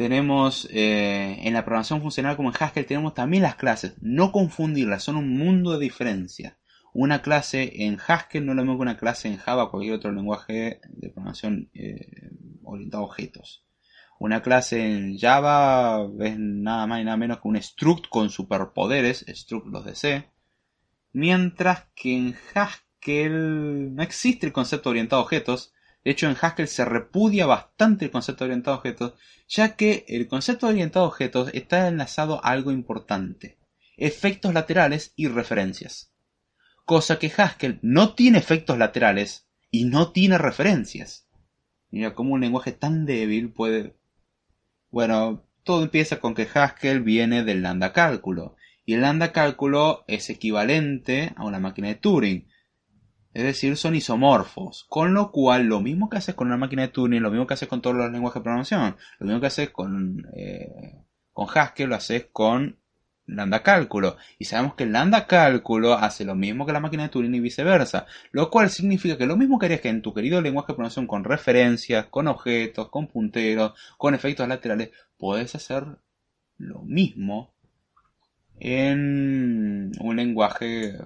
Tenemos 0.00 0.66
eh, 0.70 1.40
en 1.42 1.52
la 1.52 1.62
programación 1.62 2.00
funcional 2.00 2.34
como 2.34 2.48
en 2.48 2.54
Haskell 2.58 2.86
tenemos 2.86 3.12
también 3.12 3.42
las 3.42 3.56
clases. 3.56 3.96
No 4.00 4.32
confundirlas, 4.32 5.02
son 5.02 5.16
un 5.16 5.36
mundo 5.36 5.72
de 5.72 5.78
diferencia. 5.78 6.56
Una 6.94 7.20
clase 7.20 7.84
en 7.84 7.98
Haskell 8.00 8.46
no 8.46 8.52
es 8.52 8.56
lo 8.56 8.62
mismo 8.62 8.78
que 8.78 8.82
una 8.82 8.96
clase 8.96 9.28
en 9.28 9.36
Java 9.36 9.64
o 9.64 9.70
cualquier 9.70 9.92
otro 9.92 10.10
lenguaje 10.10 10.80
de 10.88 11.10
programación 11.10 11.68
eh, 11.74 12.30
orientado 12.64 13.02
a 13.02 13.06
objetos. 13.08 13.66
Una 14.18 14.40
clase 14.40 14.90
en 14.90 15.18
Java 15.18 16.08
es 16.20 16.38
nada 16.38 16.86
más 16.86 17.02
y 17.02 17.04
nada 17.04 17.18
menos 17.18 17.40
que 17.42 17.48
un 17.48 17.60
struct 17.60 18.08
con 18.08 18.30
superpoderes, 18.30 19.26
struct 19.28 19.66
los 19.66 19.84
de 19.84 19.94
C, 19.96 20.30
mientras 21.12 21.88
que 21.94 22.16
en 22.16 22.36
Haskell 22.54 23.94
no 23.94 24.02
existe 24.02 24.46
el 24.46 24.54
concepto 24.54 24.88
orientado 24.88 25.20
a 25.20 25.24
objetos, 25.26 25.74
De 26.04 26.10
hecho, 26.10 26.28
en 26.28 26.36
Haskell 26.40 26.68
se 26.68 26.84
repudia 26.84 27.46
bastante 27.46 28.06
el 28.06 28.10
concepto 28.10 28.44
orientado 28.44 28.74
a 28.74 28.78
objetos, 28.78 29.14
ya 29.48 29.76
que 29.76 30.04
el 30.08 30.28
concepto 30.28 30.66
orientado 30.66 31.04
a 31.04 31.08
objetos 31.08 31.50
está 31.52 31.88
enlazado 31.88 32.44
a 32.44 32.50
algo 32.50 32.70
importante, 32.70 33.58
efectos 33.96 34.54
laterales 34.54 35.12
y 35.16 35.28
referencias. 35.28 36.12
Cosa 36.84 37.18
que 37.18 37.32
Haskell 37.36 37.78
no 37.82 38.14
tiene 38.14 38.38
efectos 38.38 38.78
laterales 38.78 39.46
y 39.70 39.84
no 39.84 40.10
tiene 40.12 40.38
referencias. 40.38 41.28
Mira 41.90 42.14
cómo 42.14 42.34
un 42.34 42.40
lenguaje 42.40 42.72
tan 42.72 43.04
débil 43.04 43.52
puede... 43.52 43.96
Bueno, 44.90 45.46
todo 45.62 45.82
empieza 45.82 46.18
con 46.18 46.34
que 46.34 46.48
Haskell 46.52 47.00
viene 47.00 47.44
del 47.44 47.62
lambda 47.62 47.92
cálculo, 47.92 48.56
y 48.84 48.94
el 48.94 49.02
lambda 49.02 49.32
cálculo 49.32 50.04
es 50.08 50.30
equivalente 50.30 51.32
a 51.36 51.44
una 51.44 51.60
máquina 51.60 51.88
de 51.88 51.94
Turing, 51.96 52.48
es 53.32 53.44
decir, 53.44 53.76
son 53.76 53.94
isomorfos. 53.94 54.86
Con 54.88 55.14
lo 55.14 55.30
cual, 55.30 55.66
lo 55.66 55.80
mismo 55.80 56.08
que 56.08 56.18
haces 56.18 56.34
con 56.34 56.48
una 56.48 56.56
máquina 56.56 56.82
de 56.82 56.88
Turing, 56.88 57.22
lo 57.22 57.30
mismo 57.30 57.46
que 57.46 57.54
haces 57.54 57.68
con 57.68 57.80
todos 57.80 57.96
los 57.96 58.10
lenguajes 58.10 58.40
de 58.40 58.44
programación, 58.44 58.96
lo 59.18 59.26
mismo 59.26 59.40
que 59.40 59.46
haces 59.46 59.70
con, 59.70 60.26
eh, 60.36 61.04
con 61.32 61.46
Haskell, 61.52 61.90
lo 61.90 61.96
haces 61.96 62.26
con 62.32 62.78
lambda 63.26 63.62
cálculo. 63.62 64.16
Y 64.38 64.46
sabemos 64.46 64.74
que 64.74 64.84
el 64.84 64.92
lambda 64.92 65.26
cálculo 65.26 65.94
hace 65.94 66.24
lo 66.24 66.34
mismo 66.34 66.66
que 66.66 66.72
la 66.72 66.80
máquina 66.80 67.04
de 67.04 67.08
Turing 67.10 67.34
y 67.34 67.40
viceversa. 67.40 68.06
Lo 68.32 68.50
cual 68.50 68.70
significa 68.70 69.16
que 69.16 69.26
lo 69.26 69.36
mismo 69.36 69.58
que 69.58 69.66
harías 69.66 69.80
que 69.80 69.88
en 69.88 70.02
tu 70.02 70.12
querido 70.12 70.40
lenguaje 70.40 70.72
de 70.72 70.74
programación 70.74 71.06
con 71.06 71.24
referencias, 71.24 72.06
con 72.06 72.26
objetos, 72.26 72.88
con 72.88 73.06
punteros, 73.06 73.74
con 73.96 74.14
efectos 74.14 74.48
laterales, 74.48 74.90
puedes 75.16 75.54
hacer 75.54 75.84
lo 76.58 76.82
mismo 76.82 77.54
en 78.58 79.92
un 80.00 80.16
lenguaje 80.16 80.98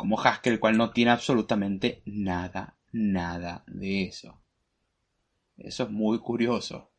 como 0.00 0.18
Haskell, 0.18 0.54
el 0.54 0.60
cual 0.60 0.78
no 0.78 0.92
tiene 0.92 1.10
absolutamente 1.10 2.00
nada, 2.06 2.78
nada 2.90 3.64
de 3.66 4.04
eso. 4.04 4.40
Eso 5.58 5.82
es 5.82 5.90
muy 5.90 6.20
curioso. 6.20 6.90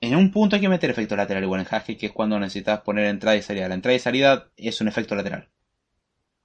En 0.00 0.14
un 0.14 0.30
punto 0.30 0.54
hay 0.54 0.62
que 0.62 0.68
meter 0.68 0.90
efecto 0.90 1.16
lateral 1.16 1.42
igual 1.42 1.62
en 1.62 1.66
Haskell, 1.68 1.96
que 1.96 2.06
es 2.06 2.12
cuando 2.12 2.38
necesitas 2.38 2.82
poner 2.82 3.06
entrada 3.06 3.36
y 3.36 3.42
salida. 3.42 3.66
La 3.66 3.74
entrada 3.74 3.96
y 3.96 3.98
salida 3.98 4.48
es 4.56 4.80
un 4.80 4.86
efecto 4.86 5.16
lateral. 5.16 5.48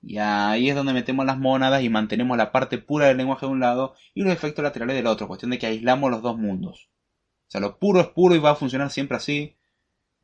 Y 0.01 0.17
ahí 0.17 0.69
es 0.71 0.75
donde 0.75 0.91
metemos 0.91 1.23
las 1.23 1.37
mónadas 1.37 1.83
y 1.83 1.89
mantenemos 1.89 2.35
la 2.35 2.51
parte 2.51 2.79
pura 2.79 3.05
del 3.05 3.17
lenguaje 3.17 3.45
de 3.45 3.51
un 3.51 3.59
lado 3.59 3.93
y 4.15 4.23
los 4.23 4.33
efectos 4.33 4.63
laterales 4.63 4.95
del 4.95 5.05
otro. 5.05 5.27
Cuestión 5.27 5.51
de 5.51 5.59
que 5.59 5.67
aislamos 5.67 6.09
los 6.09 6.23
dos 6.23 6.35
mundos. 6.35 6.89
O 7.47 7.51
sea, 7.51 7.61
lo 7.61 7.77
puro 7.77 8.01
es 8.01 8.07
puro 8.07 8.33
y 8.33 8.39
va 8.39 8.51
a 8.51 8.55
funcionar 8.55 8.89
siempre 8.89 9.17
así. 9.17 9.55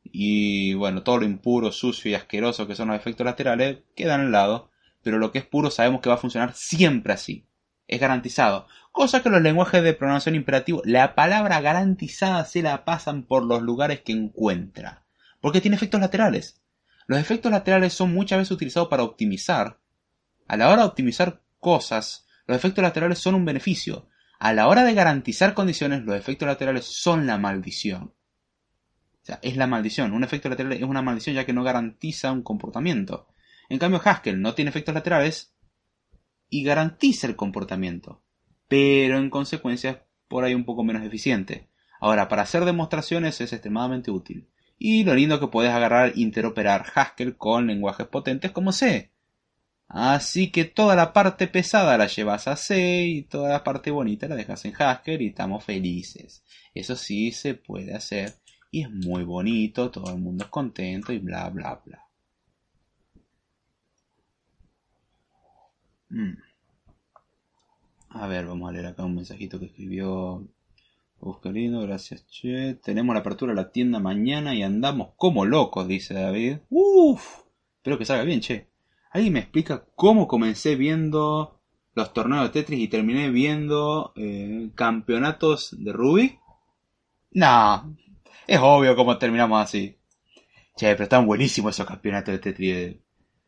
Y 0.02 0.74
bueno, 0.74 1.04
todo 1.04 1.20
lo 1.20 1.26
impuro, 1.26 1.72
sucio 1.72 2.10
y 2.10 2.16
asqueroso 2.16 2.66
que 2.66 2.74
son 2.74 2.88
los 2.88 2.98
efectos 2.98 3.26
laterales 3.26 3.84
quedan 3.96 4.22
al 4.22 4.32
lado 4.32 4.72
pero 5.06 5.20
lo 5.20 5.32
que 5.32 5.38
es 5.38 5.46
puro 5.46 5.70
sabemos 5.70 6.02
que 6.02 6.10
va 6.10 6.16
a 6.16 6.18
funcionar 6.18 6.56
siempre 6.56 7.14
así. 7.14 7.48
Es 7.88 8.00
garantizado. 8.00 8.66
Cosa 8.92 9.22
que 9.22 9.30
los 9.30 9.40
lenguajes 9.40 9.84
de 9.84 9.94
programación 9.94 10.34
imperativo, 10.34 10.82
la 10.84 11.14
palabra 11.14 11.62
garantizada 11.62 12.44
se 12.44 12.64
la 12.64 12.86
pasan 12.86 13.22
por 13.22 13.46
los 13.46 13.62
lugares 13.62 14.02
que 14.02 14.14
encuentra. 14.14 15.06
Porque 15.42 15.62
tiene 15.62 15.78
efectos 15.78 16.02
laterales. 16.02 16.60
Los 17.06 17.20
efectos 17.20 17.52
laterales 17.52 17.94
son 17.94 18.16
muchas 18.16 18.40
veces 18.40 18.54
utilizados 18.54 18.90
para 18.90 19.04
optimizar. 19.04 19.78
A 20.48 20.58
la 20.58 20.70
hora 20.70 20.82
de 20.82 20.88
optimizar 20.88 21.44
cosas, 21.60 22.26
los 22.48 22.58
efectos 22.58 22.82
laterales 22.82 23.20
son 23.20 23.36
un 23.36 23.46
beneficio. 23.46 24.08
A 24.40 24.54
la 24.54 24.68
hora 24.68 24.84
de 24.84 24.96
garantizar 24.96 25.54
condiciones, 25.54 26.02
los 26.02 26.16
efectos 26.16 26.48
laterales 26.48 26.86
son 26.86 27.28
la 27.28 27.38
maldición. 27.38 28.06
O 28.06 29.26
sea, 29.26 29.38
es 29.44 29.56
la 29.56 29.68
maldición. 29.68 30.14
Un 30.14 30.24
efecto 30.24 30.50
lateral 30.50 30.74
es 30.74 30.82
una 30.82 31.04
maldición 31.04 31.36
ya 31.36 31.46
que 31.46 31.54
no 31.54 31.64
garantiza 31.64 32.32
un 32.32 32.42
comportamiento. 32.42 33.28
En 33.70 33.80
cambio, 33.80 34.02
Haskell 34.04 34.42
no 34.42 34.54
tiene 34.54 34.70
efectos 34.70 34.94
laterales 34.94 35.56
y 36.50 36.64
garantiza 36.64 37.28
el 37.28 37.36
comportamiento, 37.36 38.22
pero 38.68 39.18
en 39.18 39.30
consecuencia 39.30 40.06
por 40.28 40.44
ahí 40.44 40.54
un 40.54 40.66
poco 40.66 40.84
menos 40.84 41.04
eficiente. 41.04 41.70
Ahora, 42.00 42.28
para 42.28 42.44
hacer 42.44 42.66
demostraciones 42.66 43.40
es 43.42 43.54
extremadamente 43.54 44.12
útil. 44.12 44.50
Y 44.78 45.04
lo 45.04 45.16
lindo 45.16 45.40
que 45.40 45.48
puedes 45.48 45.72
agarrar 45.72 46.14
interoperar 46.16 46.86
Haskell 46.94 47.38
con 47.38 47.68
lenguajes 47.68 48.08
potentes 48.08 48.52
como 48.52 48.72
C. 48.72 49.12
Así 49.88 50.52
que 50.52 50.66
toda 50.66 50.96
la 50.96 51.14
parte 51.14 51.48
pesada 51.48 51.98
la 51.98 52.08
llevas 52.08 52.48
a 52.48 52.56
C 52.56 53.06
y 53.06 53.22
toda 53.24 53.50
la 53.50 53.64
parte 53.64 53.92
bonita 53.92 54.28
la 54.28 54.36
dejas 54.36 54.66
en 54.66 54.74
Haskell 54.78 55.22
y 55.22 55.28
estamos 55.28 55.64
felices. 55.64 56.44
Eso 56.74 56.96
sí 56.96 57.32
se 57.32 57.54
puede 57.54 57.94
hacer 57.94 58.36
y 58.72 58.84
es 58.84 58.92
muy 58.92 59.24
bonito, 59.24 59.92
todo 59.92 60.12
el 60.12 60.20
mundo 60.20 60.46
es 60.46 60.50
contento 60.50 61.14
y 61.14 61.20
bla 61.20 61.50
bla 61.50 61.82
bla. 61.86 62.05
Mm. 66.16 66.38
A 68.12 68.28
ver, 68.28 68.46
vamos 68.46 68.70
a 68.70 68.72
leer 68.72 68.86
acá 68.86 69.04
un 69.04 69.16
mensajito 69.16 69.60
que 69.60 69.66
escribió 69.66 70.48
Oscarino. 71.20 71.82
Gracias, 71.82 72.26
che. 72.28 72.76
Tenemos 72.76 73.14
la 73.14 73.20
apertura 73.20 73.52
de 73.52 73.58
la 73.58 73.72
tienda 73.72 74.00
mañana 74.00 74.56
y 74.56 74.64
andamos 74.64 75.10
como 75.18 75.44
locos, 75.46 75.90
dice 75.90 76.14
David. 76.14 76.60
Uf, 76.70 77.42
espero 77.78 77.98
que 77.98 78.06
salga 78.06 78.24
bien, 78.24 78.40
che. 78.40 78.70
¿Alguien 79.12 79.34
me 79.34 79.40
explica 79.40 79.86
cómo 79.96 80.28
comencé 80.28 80.78
viendo 80.78 81.60
los 81.94 82.14
torneos 82.14 82.44
de 82.44 82.50
Tetris 82.62 82.80
y 82.80 82.88
terminé 82.88 83.30
viendo 83.30 84.14
eh, 84.16 84.70
campeonatos 84.74 85.76
de 85.78 85.92
Rubik? 85.92 86.40
No, 87.32 87.94
es 88.48 88.60
obvio 88.62 88.96
cómo 88.96 89.18
terminamos 89.18 89.62
así. 89.62 89.98
Che, 90.78 90.94
pero 90.94 91.04
están 91.04 91.26
buenísimos 91.28 91.76
esos 91.76 91.86
campeonatos 91.86 92.34
de 92.34 92.40
Tetris. 92.40 92.96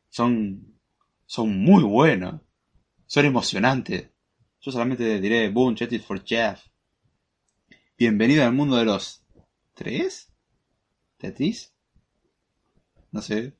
Son, 0.09 0.77
son 1.25 1.57
muy 1.63 1.83
buenos. 1.83 2.41
Son 3.07 3.25
emocionantes. 3.25 4.09
Yo 4.59 4.71
solamente 4.71 5.21
diré 5.21 5.49
Boom, 5.49 5.75
Chat 5.75 5.97
for 6.01 6.21
Jeff. 6.25 6.61
Bienvenido 7.97 8.43
al 8.43 8.51
mundo 8.51 8.75
de 8.75 8.83
los. 8.83 9.23
¿Tres? 9.73 10.33
¿Tetris? 11.17 11.73
No 13.11 13.21
sé. 13.21 13.55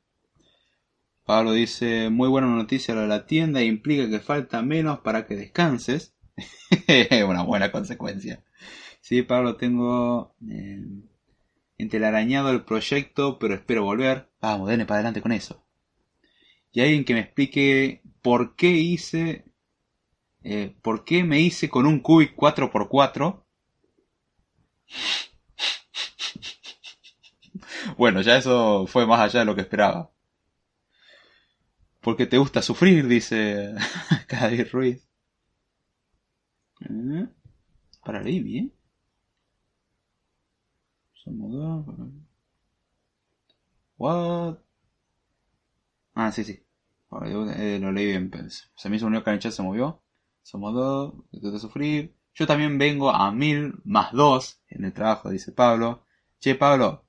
Pablo 1.23 1.53
dice, 1.53 2.09
muy 2.09 2.27
buena 2.27 2.47
noticia 2.47 2.93
de 2.93 3.07
la 3.07 3.25
tienda, 3.25 3.63
implica 3.63 4.09
que 4.09 4.19
falta 4.19 4.61
menos 4.61 4.99
para 4.99 5.25
que 5.25 5.37
descanses. 5.37 6.13
Una 7.27 7.43
buena 7.43 7.71
consecuencia. 7.71 8.43
Sí, 8.99 9.21
Pablo, 9.21 9.55
tengo 9.55 10.35
eh, 10.49 10.85
entelarañado 11.77 12.51
el 12.51 12.65
proyecto, 12.65 13.39
pero 13.39 13.53
espero 13.55 13.83
volver. 13.83 14.29
Vamos, 14.41 14.67
denle 14.67 14.85
para 14.85 14.97
adelante 14.97 15.21
con 15.21 15.31
eso. 15.31 15.66
Y 16.77 16.81
alguien 16.81 17.05
que 17.05 17.15
me 17.15 17.21
explique 17.21 18.03
por 18.21 18.55
qué 18.55 18.69
hice, 18.69 19.45
eh, 20.43 20.75
por 20.83 21.05
qué 21.05 21.23
me 21.23 21.39
hice 21.39 21.69
con 21.69 21.87
un 21.87 22.01
Cubic 22.01 22.35
4x4. 22.35 23.43
bueno, 27.97 28.21
ya 28.21 28.37
eso 28.37 28.85
fue 28.85 29.07
más 29.07 29.21
allá 29.21 29.39
de 29.39 29.45
lo 29.47 29.55
que 29.55 29.61
esperaba. 29.61 30.11
Porque 32.01 32.25
te 32.25 32.37
gusta 32.39 32.61
sufrir, 32.61 33.07
dice 33.07 33.73
David 34.29 34.67
Ruiz. 34.71 35.07
¿Eh? 36.81 37.27
Para 38.03 38.21
Libby, 38.23 38.59
¿eh? 38.59 38.71
What? 43.99 44.57
Ah, 46.15 46.31
sí, 46.31 46.43
sí. 46.43 46.66
Eh, 47.11 47.79
lo 47.81 47.91
leí 47.91 48.07
bien. 48.07 48.29
Pues. 48.29 48.71
Se 48.75 48.89
me 48.89 48.97
hizo 48.97 49.05
un 49.05 49.11
nuevo 49.11 49.25
cancha, 49.25 49.51
se 49.51 49.63
movió. 49.63 50.01
Somos 50.43 50.73
dos, 50.73 51.13
de 51.31 51.59
sufrir. 51.59 52.15
Yo 52.33 52.47
también 52.47 52.77
vengo 52.77 53.09
a 53.09 53.31
mil 53.31 53.75
más 53.83 54.11
dos 54.13 54.61
en 54.69 54.85
el 54.85 54.93
trabajo, 54.93 55.29
dice 55.29 55.51
Pablo. 55.51 56.05
Che, 56.39 56.55
Pablo, 56.55 57.05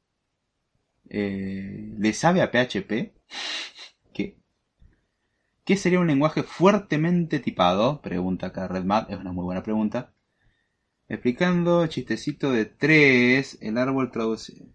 eh, 1.10 1.94
¿le 1.98 2.12
sabe 2.14 2.42
a 2.42 2.50
PHP? 2.50 3.12
¿Qué? 4.12 4.38
¿Qué 5.64 5.76
sería 5.76 6.00
un 6.00 6.06
lenguaje 6.06 6.42
fuertemente 6.42 7.40
tipado? 7.40 8.00
Pregunta 8.00 8.48
acá 8.48 8.68
RedMat, 8.68 9.10
es 9.10 9.18
una 9.18 9.32
muy 9.32 9.44
buena 9.44 9.62
pregunta. 9.62 10.14
Explicando 11.08 11.86
chistecito 11.86 12.50
de 12.50 12.64
tres, 12.66 13.58
el 13.60 13.78
árbol 13.78 14.10
traducido. 14.10 14.66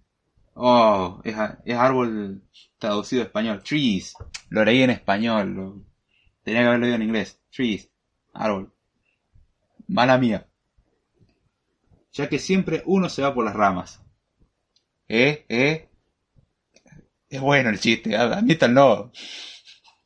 Oh, 0.55 1.21
es, 1.23 1.35
es 1.65 1.75
árbol 1.75 2.43
traducido 2.77 3.23
a 3.23 3.25
español. 3.25 3.63
Trees. 3.63 4.13
Lo 4.49 4.63
leí 4.63 4.81
en 4.81 4.91
español. 4.91 5.85
Tenía 6.43 6.61
que 6.61 6.67
haberlo 6.67 6.83
leído 6.83 6.95
en 6.95 7.03
inglés. 7.03 7.41
Trees. 7.51 7.89
Árbol. 8.33 8.71
Mala 9.87 10.17
mía. 10.17 10.47
Ya 12.11 12.29
que 12.29 12.39
siempre 12.39 12.83
uno 12.85 13.09
se 13.09 13.21
va 13.21 13.33
por 13.33 13.45
las 13.45 13.55
ramas. 13.55 14.01
¿Eh? 15.07 15.45
¿Eh? 15.49 15.89
Es 17.29 17.41
bueno 17.41 17.69
el 17.69 17.79
chiste. 17.79 18.15
Admítanlo. 18.15 19.11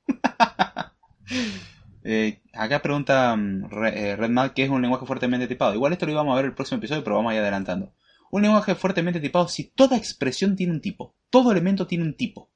eh, 2.04 2.42
acá 2.54 2.82
pregunta 2.82 3.36
mm, 3.36 3.70
eh, 3.86 4.16
Redmad 4.16 4.52
qué 4.52 4.64
es 4.64 4.70
un 4.70 4.82
lenguaje 4.82 5.06
fuertemente 5.06 5.48
tipado. 5.48 5.74
Igual 5.74 5.94
esto 5.94 6.06
lo 6.06 6.14
íbamos 6.14 6.34
a 6.34 6.38
ver 6.38 6.46
el 6.46 6.54
próximo 6.54 6.78
episodio, 6.78 7.04
pero 7.04 7.18
vamos 7.18 7.32
a 7.32 7.36
ir 7.36 7.42
adelantando. 7.42 7.94
Un 8.32 8.42
lenguaje 8.42 8.76
fuertemente 8.76 9.20
tipado 9.20 9.48
si 9.48 9.66
toda 9.66 9.98
expresión 9.98 10.56
tiene 10.56 10.74
un 10.74 10.82
tipo, 10.82 11.16
todo 11.30 11.52
elemento 11.52 11.88
tiene 11.88 12.04
un 12.04 12.16
tipo. 12.16 12.50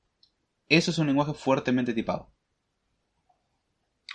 Eso 0.67 0.91
es 0.91 0.97
un 0.97 1.07
lenguaje 1.07 1.33
fuertemente 1.33 1.93
tipado. 1.93 2.31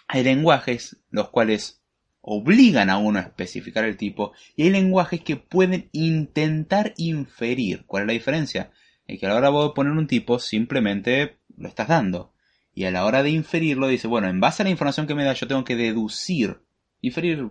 Hay 0.09 0.22
lenguajes 0.22 1.02
los 1.11 1.30
cuales 1.30 1.82
obligan 2.20 2.90
a 2.90 2.98
uno 2.98 3.18
a 3.18 3.22
especificar 3.22 3.84
el 3.84 3.96
tipo 3.96 4.32
y 4.57 4.64
hay 4.64 4.70
lenguajes 4.70 5.20
que 5.20 5.36
pueden 5.36 5.88
intentar 5.92 6.92
inferir. 6.96 7.84
¿Cuál 7.86 8.02
es 8.02 8.07
la 8.09 8.12
diferencia? 8.12 8.72
Es 9.07 9.20
que 9.20 9.26
a 9.26 9.28
la 9.28 9.36
hora 9.36 9.50
de 9.50 9.70
poner 9.74 9.92
un 9.92 10.07
tipo 10.07 10.38
simplemente 10.38 11.38
lo 11.57 11.68
estás 11.68 11.88
dando. 11.88 12.32
Y 12.74 12.84
a 12.84 12.90
la 12.90 13.04
hora 13.04 13.22
de 13.22 13.30
inferirlo 13.30 13.86
dice, 13.88 14.09
bueno, 14.09 14.28
en 14.28 14.40
base 14.40 14.62
a 14.62 14.64
la 14.64 14.70
información 14.70 15.07
que 15.07 15.14
me 15.14 15.24
da 15.24 15.32
yo 15.32 15.46
tengo 15.46 15.64
que 15.64 15.76
deducir. 15.76 16.61
Inferir, 17.00 17.48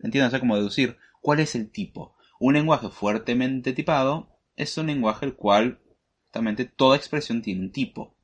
entiéndanse 0.00 0.38
como 0.38 0.56
deducir, 0.56 0.96
cuál 1.20 1.40
es 1.40 1.54
el 1.54 1.70
tipo. 1.70 2.14
Un 2.46 2.52
lenguaje 2.52 2.90
fuertemente 2.90 3.72
tipado 3.72 4.28
es 4.54 4.76
un 4.76 4.88
lenguaje 4.88 5.24
el 5.24 5.34
cual, 5.34 5.80
justamente, 6.24 6.66
toda 6.66 6.94
expresión 6.94 7.40
tiene 7.40 7.62
un 7.62 7.72
tipo. 7.72 8.18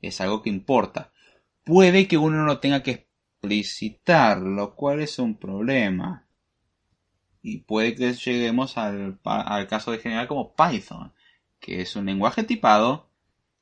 Es 0.00 0.22
algo 0.22 0.40
que 0.40 0.48
importa. 0.48 1.12
Puede 1.64 2.08
que 2.08 2.16
uno 2.16 2.46
no 2.46 2.60
tenga 2.60 2.82
que 2.82 2.92
explicitar, 2.92 4.38
lo 4.38 4.74
cual 4.74 5.02
es 5.02 5.18
un 5.18 5.36
problema. 5.36 6.26
Y 7.42 7.58
puede 7.58 7.94
que 7.94 8.14
lleguemos 8.14 8.78
al, 8.78 9.20
al 9.22 9.66
caso 9.66 9.92
de 9.92 9.98
general 9.98 10.28
como 10.28 10.54
Python, 10.54 11.12
que 11.60 11.82
es 11.82 11.94
un 11.94 12.06
lenguaje 12.06 12.44
tipado, 12.44 13.10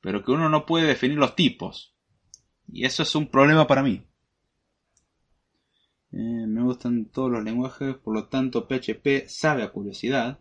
pero 0.01 0.23
que 0.23 0.31
uno 0.31 0.49
no 0.49 0.67
puede 0.67 0.87
definir 0.87 1.19
los 1.19 1.35
tipos. 1.35 1.97
Y 2.69 2.85
eso 2.85 3.03
es 3.03 3.13
un 3.17 3.27
problema 3.27 3.67
para 3.67 3.83
mí. 3.83 4.07
Eh, 6.13 6.47
me 6.47 6.63
gustan 6.63 7.07
todos 7.07 7.31
los 7.31 7.45
lenguajes, 7.45 7.97
por 7.97 8.15
lo 8.15 8.29
tanto 8.29 8.67
PHP 8.69 9.29
sabe 9.29 9.63
a 9.63 9.71
curiosidad. 9.73 10.41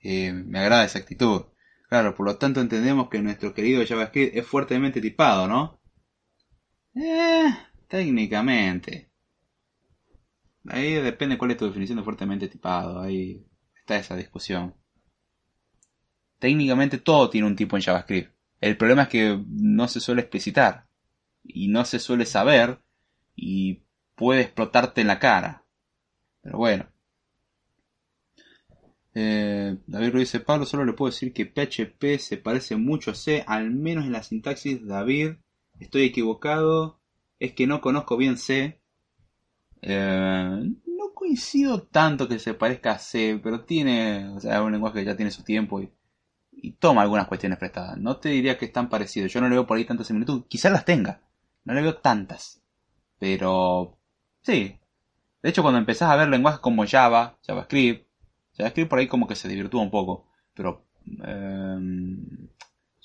Eh, 0.00 0.32
me 0.32 0.58
agrada 0.60 0.84
esa 0.84 0.98
actitud. 0.98 1.44
Claro, 1.88 2.14
por 2.14 2.26
lo 2.26 2.36
tanto 2.36 2.60
entendemos 2.60 3.08
que 3.08 3.20
nuestro 3.20 3.52
querido 3.52 3.84
JavaScript 3.84 4.36
es 4.36 4.46
fuertemente 4.46 5.00
tipado, 5.00 5.46
¿no? 5.48 5.80
Eh, 6.94 7.52
técnicamente. 7.88 9.10
Ahí 10.68 10.94
depende 10.94 11.38
cuál 11.38 11.52
es 11.52 11.56
tu 11.56 11.66
definición 11.66 11.98
de 11.98 12.04
fuertemente 12.04 12.48
tipado. 12.48 13.00
Ahí 13.00 13.44
está 13.76 13.96
esa 13.96 14.16
discusión. 14.16 14.74
Técnicamente 16.38 16.98
todo 16.98 17.28
tiene 17.28 17.46
un 17.46 17.56
tipo 17.56 17.76
en 17.76 17.82
JavaScript. 17.82 18.32
El 18.60 18.76
problema 18.76 19.02
es 19.02 19.08
que 19.08 19.44
no 19.48 19.88
se 19.88 20.00
suele 20.00 20.22
explicitar. 20.22 20.86
Y 21.42 21.68
no 21.68 21.84
se 21.84 21.98
suele 21.98 22.26
saber. 22.26 22.80
Y 23.34 23.82
puede 24.20 24.42
explotarte 24.42 25.00
en 25.00 25.06
la 25.06 25.18
cara. 25.18 25.64
Pero 26.42 26.58
bueno. 26.58 26.86
Eh, 29.14 29.78
David 29.86 30.12
Ruiz 30.12 30.30
dice, 30.30 30.44
Pablo, 30.44 30.66
solo 30.66 30.84
le 30.84 30.92
puedo 30.92 31.10
decir 31.10 31.32
que 31.32 31.46
PHP 31.46 32.18
se 32.18 32.36
parece 32.36 32.76
mucho 32.76 33.12
a 33.12 33.14
C, 33.14 33.42
al 33.46 33.70
menos 33.70 34.04
en 34.04 34.12
la 34.12 34.22
sintaxis. 34.22 34.86
David, 34.86 35.36
estoy 35.78 36.02
equivocado. 36.02 37.00
Es 37.38 37.54
que 37.54 37.66
no 37.66 37.80
conozco 37.80 38.18
bien 38.18 38.36
C. 38.36 38.82
Eh, 39.80 40.70
no 40.86 41.14
coincido 41.14 41.82
tanto 41.84 42.28
que 42.28 42.38
se 42.38 42.52
parezca 42.52 42.92
a 42.92 42.98
C, 42.98 43.40
pero 43.42 43.64
tiene, 43.64 44.28
o 44.36 44.40
sea, 44.40 44.56
es 44.56 44.60
un 44.60 44.72
lenguaje 44.72 44.98
que 44.98 45.06
ya 45.06 45.16
tiene 45.16 45.30
su 45.30 45.42
tiempo 45.44 45.80
y, 45.80 45.90
y 46.52 46.72
toma 46.72 47.00
algunas 47.00 47.26
cuestiones 47.26 47.58
prestadas. 47.58 47.96
No 47.96 48.18
te 48.18 48.28
diría 48.28 48.58
que 48.58 48.66
es 48.66 48.72
tan 48.72 48.90
parecido. 48.90 49.26
Yo 49.28 49.40
no 49.40 49.48
le 49.48 49.54
veo 49.54 49.66
por 49.66 49.78
ahí 49.78 49.86
tanta 49.86 50.04
similitud. 50.04 50.44
Quizás 50.46 50.72
las 50.72 50.84
tenga. 50.84 51.22
No 51.64 51.72
le 51.72 51.80
veo 51.80 51.96
tantas. 51.96 52.60
Pero 53.18 53.99
Sí. 54.42 54.78
De 55.42 55.48
hecho, 55.50 55.62
cuando 55.62 55.78
empezás 55.78 56.10
a 56.10 56.16
ver 56.16 56.28
lenguajes 56.28 56.60
como 56.60 56.86
Java, 56.86 57.38
JavaScript, 57.46 58.06
JavaScript 58.56 58.90
por 58.90 58.98
ahí 58.98 59.06
como 59.06 59.26
que 59.26 59.36
se 59.36 59.48
divirtúa 59.48 59.82
un 59.82 59.90
poco, 59.90 60.28
pero 60.54 60.84
eh, 61.24 61.78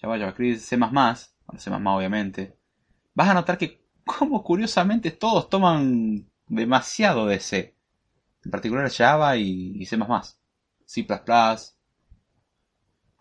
Java, 0.02 0.18
JavaScript, 0.18 0.60
C++, 0.60 0.78
C++ 1.58 1.72
obviamente, 1.72 2.58
vas 3.14 3.30
a 3.30 3.34
notar 3.34 3.58
que 3.58 3.86
como 4.06 4.44
curiosamente 4.44 5.12
todos 5.12 5.50
toman 5.50 6.30
demasiado 6.48 7.26
de 7.28 7.40
C. 7.40 7.76
En 8.44 8.52
particular 8.52 8.90
Java 8.92 9.38
y, 9.38 9.74
y 9.82 9.86
C++. 9.86 9.98
C++, 10.86 11.08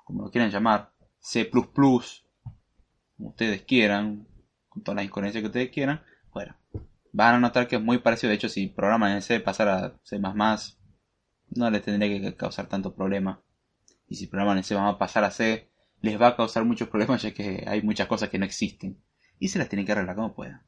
como 0.05 0.25
lo 0.25 0.31
quieran 0.31 0.51
llamar, 0.51 0.93
C++, 1.19 1.49
como 1.51 3.29
ustedes 3.31 3.63
quieran, 3.63 4.27
con 4.69 4.83
todas 4.83 4.97
las 4.97 5.05
incoherencias 5.05 5.41
que 5.41 5.47
ustedes 5.47 5.71
quieran, 5.71 6.03
bueno, 6.33 6.57
van 7.15 7.37
a 7.37 7.41
notar 7.41 7.69
que 7.69 7.77
es 7.77 7.83
muy 7.83 7.99
parecido. 7.99 8.31
De 8.31 8.35
hecho, 8.35 8.49
si 8.49 8.67
programan 8.67 9.13
en 9.13 9.23
C 9.23 9.41
pasar 9.41 9.69
a 9.69 9.95
C++, 10.03 10.19
no 10.19 11.71
les 11.71 11.83
tendría 11.83 12.21
que 12.21 12.37
causar 12.37 12.67
tanto 12.67 12.95
problema. 12.95 13.41
Y 14.09 14.17
si 14.17 14.27
programan 14.27 14.59
en 14.59 14.65
C 14.65 14.77
pasar 14.99 15.25
a 15.25 15.31
C, 15.31 15.71
les 16.01 16.21
va 16.21 16.29
a 16.29 16.37
causar 16.37 16.65
muchos 16.65 16.89
problemas 16.89 17.23
ya 17.23 17.33
que 17.33 17.65
hay 17.67 17.83
muchas 17.83 18.09
cosas 18.09 18.29
que 18.29 18.39
no 18.39 18.45
existen. 18.45 19.01
Y 19.39 19.49
se 19.49 19.59
las 19.59 19.69
tienen 19.69 19.87
que 19.87 19.93
arreglar 19.93 20.17
como 20.17 20.35
puedan. 20.35 20.63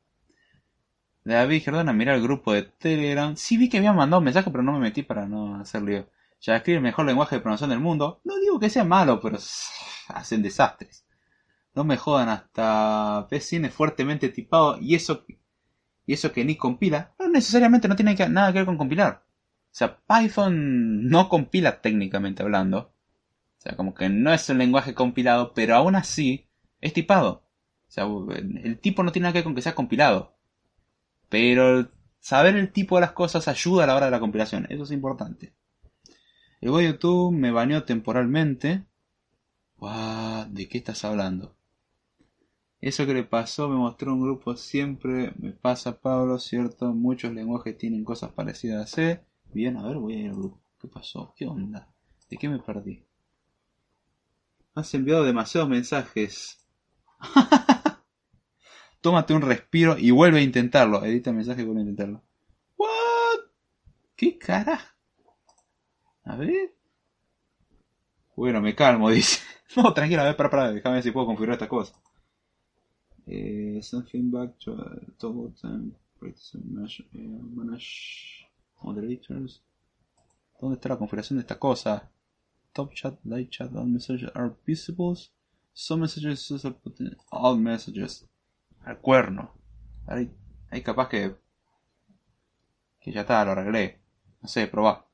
David 1.25 1.65
Gerdona, 1.65 1.93
mira 1.93 2.15
el 2.15 2.23
grupo 2.23 2.53
de 2.53 2.63
Telegram. 2.63 3.37
Sí 3.37 3.57
vi 3.57 3.69
que 3.69 3.79
habían 3.79 3.97
mandado 3.97 4.21
un 4.21 4.25
mensaje, 4.27 4.51
pero 4.51 4.63
no 4.63 4.73
me 4.73 4.79
metí 4.79 5.03
para 5.03 5.27
no 5.27 5.57
hacer 5.57 5.83
lío. 5.83 6.09
Ya 6.41 6.57
escribe 6.57 6.77
el 6.77 6.83
mejor 6.85 7.07
lenguaje 7.07 7.35
de 7.35 7.41
programación 7.41 7.71
del 7.71 7.81
mundo. 7.81 8.21
No 8.23 8.39
digo 8.39 8.61
que 8.61 8.71
sea 8.71 8.85
malo, 8.85 9.21
pero 9.21 9.37
hacen 10.09 10.43
desastres. 10.43 11.05
No 11.75 11.83
me 11.83 11.97
jodan, 11.97 12.29
hasta 12.29 13.27
PCN 13.29 13.67
es 13.67 13.75
fuertemente 13.75 14.29
tipado 14.29 14.79
y 14.81 14.95
eso 14.95 15.25
y 16.07 16.13
eso 16.15 16.33
que 16.33 16.45
ni 16.45 16.57
compila, 16.57 17.15
no 17.19 17.29
necesariamente 17.29 17.89
no 17.89 17.97
tiene 17.97 18.15
nada 18.29 18.53
que 18.53 18.61
ver 18.61 18.67
con 18.67 18.79
compilar. 18.79 19.25
O 19.25 19.79
sea, 19.79 19.99
Python 20.07 21.09
no 21.09 21.29
compila 21.29 21.83
técnicamente 21.83 22.43
hablando. 22.43 22.79
O 22.79 23.61
sea, 23.61 23.77
como 23.77 23.93
que 23.93 24.09
no 24.09 24.33
es 24.33 24.49
un 24.49 24.59
lenguaje 24.59 24.95
compilado, 24.95 25.53
pero 25.53 25.75
aún 25.75 25.97
así 25.97 26.49
es 26.81 26.93
tipado. 26.93 27.43
O 27.89 27.91
sea, 27.91 28.07
el 28.39 28.79
tipo 28.79 29.03
no 29.03 29.13
tiene 29.13 29.25
nada 29.25 29.33
que 29.33 29.39
ver 29.39 29.45
con 29.45 29.55
que 29.55 29.63
sea 29.63 29.75
compilado. 29.75 30.37
Pero 31.29 31.91
saber 32.21 32.57
el 32.57 32.73
tipo 32.73 32.95
de 32.97 33.03
las 33.03 33.13
cosas 33.13 33.49
ayuda 33.49 33.85
a 33.85 33.87
la 33.89 33.97
hora 33.97 34.07
de 34.07 34.13
la 34.13 34.21
compilación. 34.21 34.67
Eso 34.71 34.85
es 34.85 34.93
importante. 34.93 35.55
El 36.61 36.71
YouTube 36.71 37.33
me 37.33 37.51
baneó 37.51 37.85
temporalmente. 37.85 38.85
¿De 40.49 40.69
qué 40.69 40.79
estás 40.79 41.05
hablando? 41.05 41.57
Eso 42.81 43.07
que 43.07 43.15
le 43.15 43.25
pasó 43.25 43.69
me 43.69 43.77
mostró 43.77 44.13
un 44.13 44.21
grupo 44.21 44.57
siempre 44.57 45.33
me 45.39 45.53
pasa 45.53 46.01
Pablo, 46.01 46.39
¿cierto? 46.39 46.93
Muchos 46.93 47.33
lenguajes 47.33 47.79
tienen 47.79 48.05
cosas 48.05 48.33
parecidas 48.33 48.83
a 48.83 48.87
C. 48.87 49.25
Bien, 49.53 49.77
a 49.77 49.87
ver, 49.87 49.97
voy 49.97 50.15
a 50.15 50.19
ir 50.19 50.29
al 50.29 50.37
grupo. 50.37 50.61
¿Qué 50.81 50.89
pasó? 50.89 51.33
¿Qué 51.37 51.47
onda? 51.47 51.89
¿De 52.29 52.37
qué 52.37 52.49
me 52.49 52.59
perdí? 52.59 53.03
Has 54.75 54.93
enviado 54.95 55.25
demasiados 55.25 55.71
mensajes. 55.71 56.67
Tómate 59.01 59.33
un 59.33 59.43
respiro 59.43 59.97
y 59.99 60.11
vuelve 60.11 60.41
a 60.41 60.43
intentarlo. 60.43 61.03
Edita 61.05 61.31
el 61.31 61.37
mensaje 61.37 61.63
y 61.63 61.65
vuelve 61.65 61.81
a 61.81 61.85
intentarlo. 61.85 62.23
¿What? 62.77 62.89
¿Qué 64.15 64.39
carajo? 64.39 64.87
A 66.25 66.37
ver. 66.37 66.75
Bueno, 68.37 68.61
me 68.61 68.75
calmo, 68.75 69.09
dice. 69.11 69.41
No, 69.77 69.95
tranquilo, 69.95 70.23
a 70.23 70.27
ver, 70.27 70.37
para, 70.37 70.51
para, 70.51 70.73
déjame 70.73 70.97
ver 70.97 71.05
si 71.05 71.11
puedo 71.11 71.27
configurar 71.27 71.55
esta 71.55 71.69
cosa. 71.69 71.95
Something 73.27 74.31
back 74.31 74.59
to 74.61 74.73
uh, 74.73 75.01
total 75.19 75.53
time 75.61 75.95
manage, 76.65 77.05
eh, 77.13 77.19
manage 77.55 78.49
moderators. 78.83 79.63
¿Dónde 80.61 80.77
está 80.77 80.89
la 80.89 80.97
configuración 80.97 81.39
de 81.39 81.43
esta 81.43 81.59
cosa? 81.59 82.11
Top 82.73 82.93
chat, 82.95 83.19
light 83.25 83.51
chat, 83.51 83.75
all 83.75 83.87
messages 83.87 84.31
are 84.35 84.55
visible. 84.65 85.17
Some 85.73 86.03
messages 86.03 86.51
all 87.31 87.59
messages. 87.59 88.27
Al 88.85 88.99
cuerno. 88.99 89.53
Ahí 90.07 90.83
capaz 90.83 91.09
que. 91.09 91.37
Que 93.01 93.13
ya 93.13 93.23
está, 93.23 93.45
lo 93.45 93.53
arreglé. 93.53 94.01
No 94.41 94.49
sé, 94.49 94.67
probá. 94.67 95.06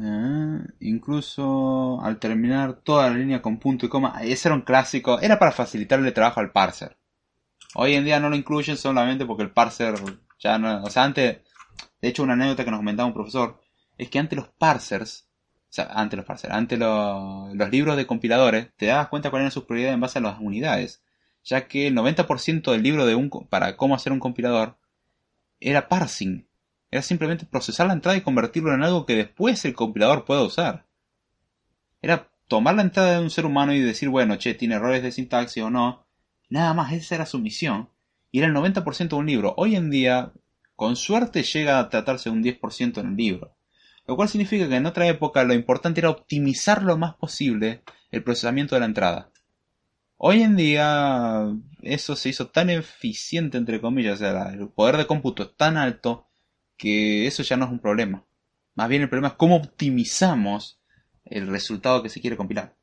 Eh, 0.00 0.60
incluso 0.80 2.00
al 2.02 2.18
terminar 2.18 2.74
toda 2.82 3.10
la 3.10 3.16
línea 3.16 3.42
con 3.42 3.58
punto 3.58 3.86
y 3.86 3.88
coma, 3.88 4.20
ese 4.22 4.48
era 4.48 4.54
un 4.54 4.62
clásico, 4.62 5.20
era 5.20 5.38
para 5.38 5.52
facilitarle 5.52 6.12
trabajo 6.12 6.40
al 6.40 6.52
parser. 6.52 6.96
Hoy 7.74 7.94
en 7.94 8.04
día 8.04 8.20
no 8.20 8.30
lo 8.30 8.36
incluyen 8.36 8.76
solamente 8.76 9.26
porque 9.26 9.42
el 9.42 9.50
parser 9.50 9.94
ya 10.38 10.58
no, 10.58 10.82
o 10.84 10.90
sea, 10.90 11.04
antes, 11.04 11.38
de 12.00 12.08
hecho 12.08 12.22
una 12.22 12.34
anécdota 12.34 12.64
que 12.64 12.70
nos 12.70 12.80
comentaba 12.80 13.08
un 13.08 13.14
profesor, 13.14 13.60
es 13.96 14.08
que 14.08 14.18
antes 14.18 14.36
los 14.36 14.48
parsers, 14.48 15.28
o 15.68 15.72
sea, 15.72 15.86
antes 15.92 16.16
los 16.16 16.26
parsers, 16.26 16.54
antes 16.54 16.78
los, 16.78 17.70
libros 17.70 17.96
de 17.96 18.06
compiladores, 18.06 18.70
te 18.76 18.86
dabas 18.86 19.08
cuenta 19.08 19.30
cuál 19.30 19.42
era 19.42 19.50
su 19.50 19.66
prioridad 19.66 19.94
en 19.94 20.00
base 20.00 20.18
a 20.18 20.22
las 20.22 20.38
unidades, 20.40 21.02
ya 21.44 21.66
que 21.66 21.88
el 21.88 21.94
90% 21.96 22.70
del 22.70 22.82
libro 22.82 23.04
de 23.04 23.14
un, 23.16 23.30
para 23.48 23.76
cómo 23.76 23.94
hacer 23.94 24.12
un 24.12 24.20
compilador 24.20 24.78
era 25.60 25.88
parsing, 25.88 26.47
era 26.90 27.02
simplemente 27.02 27.46
procesar 27.46 27.86
la 27.86 27.92
entrada 27.92 28.16
y 28.16 28.22
convertirlo 28.22 28.72
en 28.72 28.82
algo 28.82 29.04
que 29.04 29.14
después 29.14 29.64
el 29.64 29.74
compilador 29.74 30.24
pueda 30.24 30.42
usar. 30.42 30.86
Era 32.00 32.30
tomar 32.48 32.74
la 32.74 32.82
entrada 32.82 33.18
de 33.18 33.22
un 33.22 33.30
ser 33.30 33.44
humano 33.44 33.74
y 33.74 33.80
decir, 33.80 34.08
bueno, 34.08 34.36
che, 34.36 34.54
tiene 34.54 34.76
errores 34.76 35.02
de 35.02 35.12
sintaxis 35.12 35.62
o 35.62 35.70
no. 35.70 36.06
Nada 36.48 36.72
más, 36.72 36.92
esa 36.92 37.16
era 37.16 37.26
su 37.26 37.38
misión. 37.38 37.90
Y 38.30 38.38
era 38.38 38.48
el 38.48 38.54
90% 38.54 39.08
de 39.08 39.16
un 39.16 39.26
libro. 39.26 39.54
Hoy 39.58 39.76
en 39.76 39.90
día, 39.90 40.32
con 40.76 40.96
suerte 40.96 41.42
llega 41.42 41.78
a 41.78 41.88
tratarse 41.88 42.30
de 42.30 42.36
un 42.36 42.42
10% 42.42 42.98
en 42.98 43.08
el 43.08 43.16
libro. 43.16 43.54
Lo 44.06 44.16
cual 44.16 44.30
significa 44.30 44.68
que 44.68 44.76
en 44.76 44.86
otra 44.86 45.06
época 45.06 45.44
lo 45.44 45.52
importante 45.52 46.00
era 46.00 46.08
optimizar 46.08 46.82
lo 46.82 46.96
más 46.96 47.14
posible 47.16 47.82
el 48.10 48.24
procesamiento 48.24 48.74
de 48.74 48.80
la 48.80 48.86
entrada. 48.86 49.30
Hoy 50.16 50.42
en 50.42 50.56
día 50.56 51.46
eso 51.82 52.16
se 52.16 52.30
hizo 52.30 52.48
tan 52.48 52.70
eficiente, 52.70 53.58
entre 53.58 53.80
comillas, 53.80 54.14
o 54.14 54.18
sea, 54.18 54.52
el 54.52 54.68
poder 54.68 54.96
de 54.96 55.06
cómputo 55.06 55.42
es 55.42 55.56
tan 55.56 55.76
alto 55.76 56.27
que 56.78 57.26
eso 57.26 57.42
ya 57.42 57.58
no 57.58 57.66
es 57.66 57.70
un 57.70 57.80
problema. 57.80 58.24
Más 58.74 58.88
bien 58.88 59.02
el 59.02 59.08
problema 59.08 59.28
es 59.28 59.34
cómo 59.34 59.56
optimizamos 59.56 60.80
el 61.24 61.48
resultado 61.48 62.02
que 62.02 62.08
se 62.08 62.20
quiere 62.20 62.36
compilar. 62.36 62.76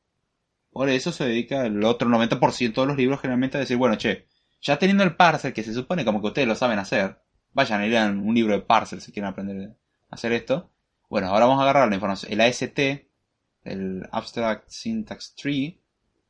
Por 0.69 0.89
eso 0.89 1.11
se 1.11 1.25
dedica 1.25 1.65
el 1.65 1.83
otro 1.85 2.09
90% 2.09 2.81
de 2.81 2.85
los 2.85 2.97
libros 2.97 3.21
generalmente 3.21 3.57
a 3.57 3.61
decir, 3.61 3.77
bueno, 3.77 3.95
che, 3.95 4.27
ya 4.61 4.77
teniendo 4.77 5.03
el 5.03 5.15
parser 5.15 5.53
que 5.53 5.63
se 5.63 5.73
supone 5.73 6.03
como 6.03 6.21
que 6.21 6.27
ustedes 6.27 6.47
lo 6.47 6.55
saben 6.55 6.79
hacer, 6.79 7.21
vayan 7.53 7.83
y 7.83 7.89
lean 7.89 8.19
un 8.19 8.35
libro 8.35 8.53
de 8.53 8.61
parser 8.61 8.99
si 8.99 9.11
quieren 9.13 9.31
aprender 9.31 9.77
a 10.09 10.15
hacer 10.15 10.33
esto. 10.33 10.69
Bueno, 11.09 11.27
ahora 11.27 11.45
vamos 11.45 11.61
a 11.61 11.63
agarrar 11.63 11.87
la 11.87 11.95
información, 11.95 12.31
el 12.31 12.41
AST, 12.41 12.79
el 13.63 14.07
Abstract 14.11 14.67
Syntax 14.67 15.35
Tree, 15.35 15.81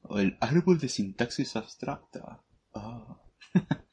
o 0.04 0.20
el 0.20 0.38
árbol 0.40 0.78
de 0.78 0.90
sintaxis 0.90 1.56
abstracta. 1.56 2.44
Ah. 2.74 3.18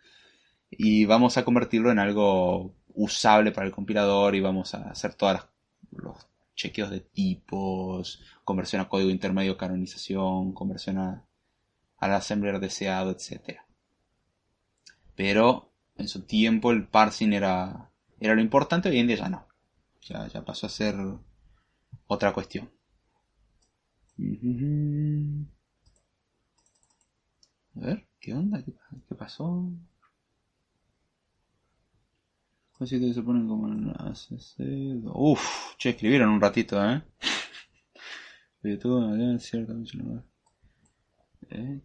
y 0.71 1.07
vamos 1.07 1.39
a 1.39 1.45
convertirlo 1.45 1.91
en 1.91 1.99
algo 1.99 2.75
usable 2.95 3.53
para 3.53 3.67
el 3.67 3.73
compilador 3.73 4.35
y 4.35 4.41
vamos 4.41 4.75
a 4.75 4.91
hacer 4.91 5.15
todos 5.15 5.47
los 5.91 6.27
chequeos 6.55 6.91
de 6.91 7.01
tipos, 7.01 8.23
conversión 8.45 8.83
a 8.83 8.89
código 8.89 9.11
intermedio, 9.11 9.57
canonización, 9.57 10.53
conversión 10.53 10.99
a, 10.99 11.25
al 11.99 12.13
assembler 12.13 12.61
deseado, 12.61 13.11
etc. 13.11 13.61
Pero 15.15 15.71
en 15.97 16.09
su 16.09 16.23
tiempo 16.23 16.73
el 16.73 16.87
parsing 16.87 17.33
era, 17.33 17.91
era 18.21 18.35
lo 18.35 18.41
importante, 18.41 18.89
hoy 18.89 18.99
en 18.99 19.07
día 19.07 19.17
ya 19.17 19.29
no. 19.29 19.47
Ya, 20.03 20.27
ya 20.27 20.45
pasó 20.45 20.67
a 20.67 20.71
ser 20.71 20.97
otra 22.07 22.33
cuestión. 22.33 22.71
A 27.77 27.81
ver, 27.81 28.07
¿qué 28.21 28.35
onda? 28.35 28.63
¿Qué, 28.63 29.15
pasó? 29.15 29.71
Cositas 32.83 33.15
se 33.15 33.23
ponen 33.23 33.47
como 33.47 33.69
en 33.69 33.91
ACC. 33.91 34.59
Uf, 35.15 35.77
che, 35.79 35.91
escribieron 35.91 36.31
un 36.31 36.41
ratito, 36.41 36.85
¿eh? 36.85 37.01
YouTube, 38.65 39.39
cierto, 39.39 39.73
¿Eh? 41.51 41.81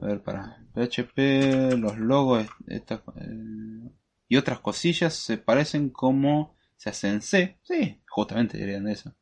A 0.00 0.06
ver, 0.06 0.22
para 0.22 0.64
PHP, 0.72 1.76
los 1.76 1.98
logos 1.98 2.46
esta, 2.68 3.02
eh, 3.16 3.90
y 4.28 4.36
otras 4.38 4.60
cosillas 4.60 5.12
se 5.12 5.36
parecen 5.36 5.90
como 5.90 6.56
se 6.78 6.88
hacen 6.88 7.20
C. 7.20 7.58
Sí, 7.62 8.00
justamente 8.08 8.56
dirían 8.56 8.88
eso. 8.88 9.14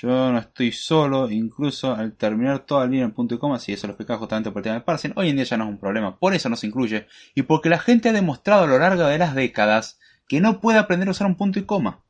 Yo 0.00 0.08
no 0.32 0.38
estoy 0.38 0.72
solo, 0.72 1.30
incluso 1.30 1.94
al 1.94 2.16
terminar 2.16 2.66
toda 2.66 2.84
la 2.84 2.90
línea 2.90 3.04
en 3.04 3.12
punto 3.12 3.36
y 3.36 3.38
coma, 3.38 3.60
si 3.60 3.72
eso 3.72 3.86
lo 3.86 3.92
explicaba 3.92 4.18
justamente 4.18 4.50
por 4.50 4.58
el 4.58 4.64
tema 4.64 4.74
de 4.74 4.80
parsing, 4.80 5.12
hoy 5.14 5.28
en 5.28 5.36
día 5.36 5.44
ya 5.44 5.56
no 5.56 5.64
es 5.64 5.70
un 5.70 5.78
problema, 5.78 6.18
por 6.18 6.34
eso 6.34 6.48
no 6.48 6.56
se 6.56 6.66
incluye, 6.66 7.06
y 7.36 7.42
porque 7.42 7.68
la 7.68 7.78
gente 7.78 8.08
ha 8.08 8.12
demostrado 8.12 8.64
a 8.64 8.66
lo 8.66 8.76
largo 8.76 9.04
de 9.04 9.18
las 9.18 9.36
décadas 9.36 10.00
que 10.26 10.40
no 10.40 10.60
puede 10.60 10.78
aprender 10.80 11.06
a 11.06 11.12
usar 11.12 11.28
un 11.28 11.36
punto 11.36 11.60
y 11.60 11.64
coma. 11.64 12.02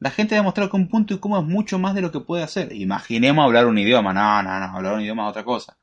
La 0.00 0.10
gente 0.10 0.34
ha 0.34 0.38
demostrado 0.38 0.68
que 0.68 0.76
un 0.76 0.88
punto 0.88 1.14
y 1.14 1.18
coma 1.20 1.38
es 1.38 1.44
mucho 1.44 1.78
más 1.78 1.94
de 1.94 2.02
lo 2.02 2.10
que 2.10 2.18
puede 2.18 2.42
hacer. 2.42 2.72
Imaginemos 2.72 3.44
hablar 3.44 3.66
un 3.66 3.78
idioma, 3.78 4.12
no, 4.12 4.42
no, 4.42 4.58
no, 4.58 4.76
hablar 4.76 4.94
un 4.94 5.02
idioma 5.02 5.22
es 5.26 5.30
otra 5.30 5.44
cosa. 5.44 5.78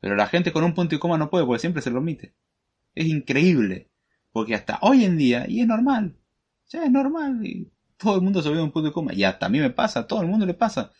Pero 0.00 0.16
la 0.16 0.26
gente 0.26 0.52
con 0.52 0.64
un 0.64 0.74
punto 0.74 0.94
y 0.94 0.98
coma 0.98 1.16
no 1.16 1.30
puede, 1.30 1.46
porque 1.46 1.60
siempre 1.60 1.80
se 1.80 1.90
lo 1.90 2.00
omite. 2.00 2.34
Es 2.94 3.06
increíble, 3.06 3.88
porque 4.32 4.54
hasta 4.54 4.78
hoy 4.82 5.06
en 5.06 5.16
día, 5.16 5.46
y 5.48 5.62
es 5.62 5.66
normal, 5.66 6.18
ya 6.68 6.84
es 6.84 6.90
normal, 6.90 7.40
todo 8.04 8.16
el 8.16 8.22
mundo 8.22 8.42
se 8.42 8.48
olvida 8.48 8.62
un 8.62 8.70
punto 8.70 8.90
y 8.90 8.92
coma. 8.92 9.12
Y 9.14 9.24
hasta 9.24 9.46
a 9.46 9.48
mí 9.48 9.58
me 9.58 9.70
pasa, 9.70 10.00
a 10.00 10.06
todo 10.06 10.20
el 10.20 10.28
mundo 10.28 10.46
le 10.46 10.54
pasa. 10.54 10.92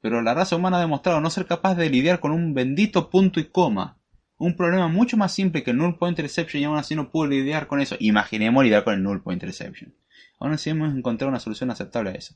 Pero 0.00 0.22
la 0.22 0.34
raza 0.34 0.56
humana 0.56 0.78
ha 0.78 0.80
demostrado 0.80 1.20
no 1.20 1.30
ser 1.30 1.46
capaz 1.46 1.74
de 1.74 1.90
lidiar 1.90 2.20
con 2.20 2.32
un 2.32 2.54
bendito 2.54 3.10
punto 3.10 3.40
y 3.40 3.44
coma. 3.44 3.98
Un 4.36 4.56
problema 4.56 4.88
mucho 4.88 5.16
más 5.16 5.32
simple 5.32 5.62
que 5.62 5.70
el 5.70 5.78
null 5.78 5.98
pointer 5.98 6.24
exception 6.24 6.62
y 6.62 6.64
aún 6.64 6.76
así 6.76 6.94
no 6.94 7.10
pudo 7.10 7.26
lidiar 7.26 7.66
con 7.66 7.80
eso. 7.80 7.96
Imaginemos 7.98 8.64
lidiar 8.64 8.84
con 8.84 8.94
el 8.94 9.02
null 9.02 9.22
pointer 9.22 9.48
exception. 9.48 9.94
Aún 10.38 10.52
así 10.52 10.70
hemos 10.70 10.94
encontrado 10.94 11.28
una 11.30 11.40
solución 11.40 11.70
aceptable 11.70 12.10
a 12.10 12.14
eso. 12.14 12.34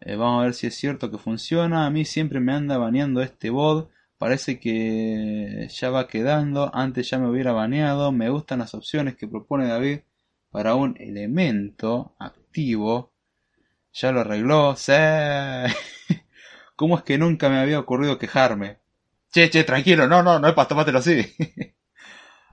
Eh, 0.00 0.16
vamos 0.16 0.40
a 0.40 0.44
ver 0.44 0.54
si 0.54 0.66
es 0.66 0.74
cierto 0.74 1.10
que 1.10 1.18
funciona. 1.18 1.86
A 1.86 1.90
mí 1.90 2.04
siempre 2.04 2.40
me 2.40 2.52
anda 2.52 2.78
baneando 2.78 3.20
este 3.20 3.50
bot. 3.50 3.90
Parece 4.18 4.60
que 4.60 5.68
ya 5.70 5.90
va 5.90 6.08
quedando. 6.08 6.70
Antes 6.74 7.10
ya 7.10 7.18
me 7.18 7.28
hubiera 7.28 7.52
baneado. 7.52 8.12
Me 8.12 8.30
gustan 8.30 8.60
las 8.60 8.74
opciones 8.74 9.16
que 9.16 9.28
propone 9.28 9.66
David 9.66 10.00
para 10.58 10.74
un 10.74 10.96
elemento 10.98 12.16
activo. 12.18 13.12
Ya 13.92 14.10
lo 14.10 14.22
arregló. 14.22 14.74
¿Cómo 16.74 16.98
es 16.98 17.04
que 17.04 17.16
nunca 17.16 17.48
me 17.48 17.60
había 17.60 17.78
ocurrido 17.78 18.18
quejarme? 18.18 18.80
Che, 19.30 19.50
che, 19.50 19.62
tranquilo, 19.62 20.08
no, 20.08 20.24
no, 20.24 20.40
no 20.40 20.48
es 20.48 20.54
para 20.54 20.66
tomártelo 20.66 20.98
así. 20.98 21.24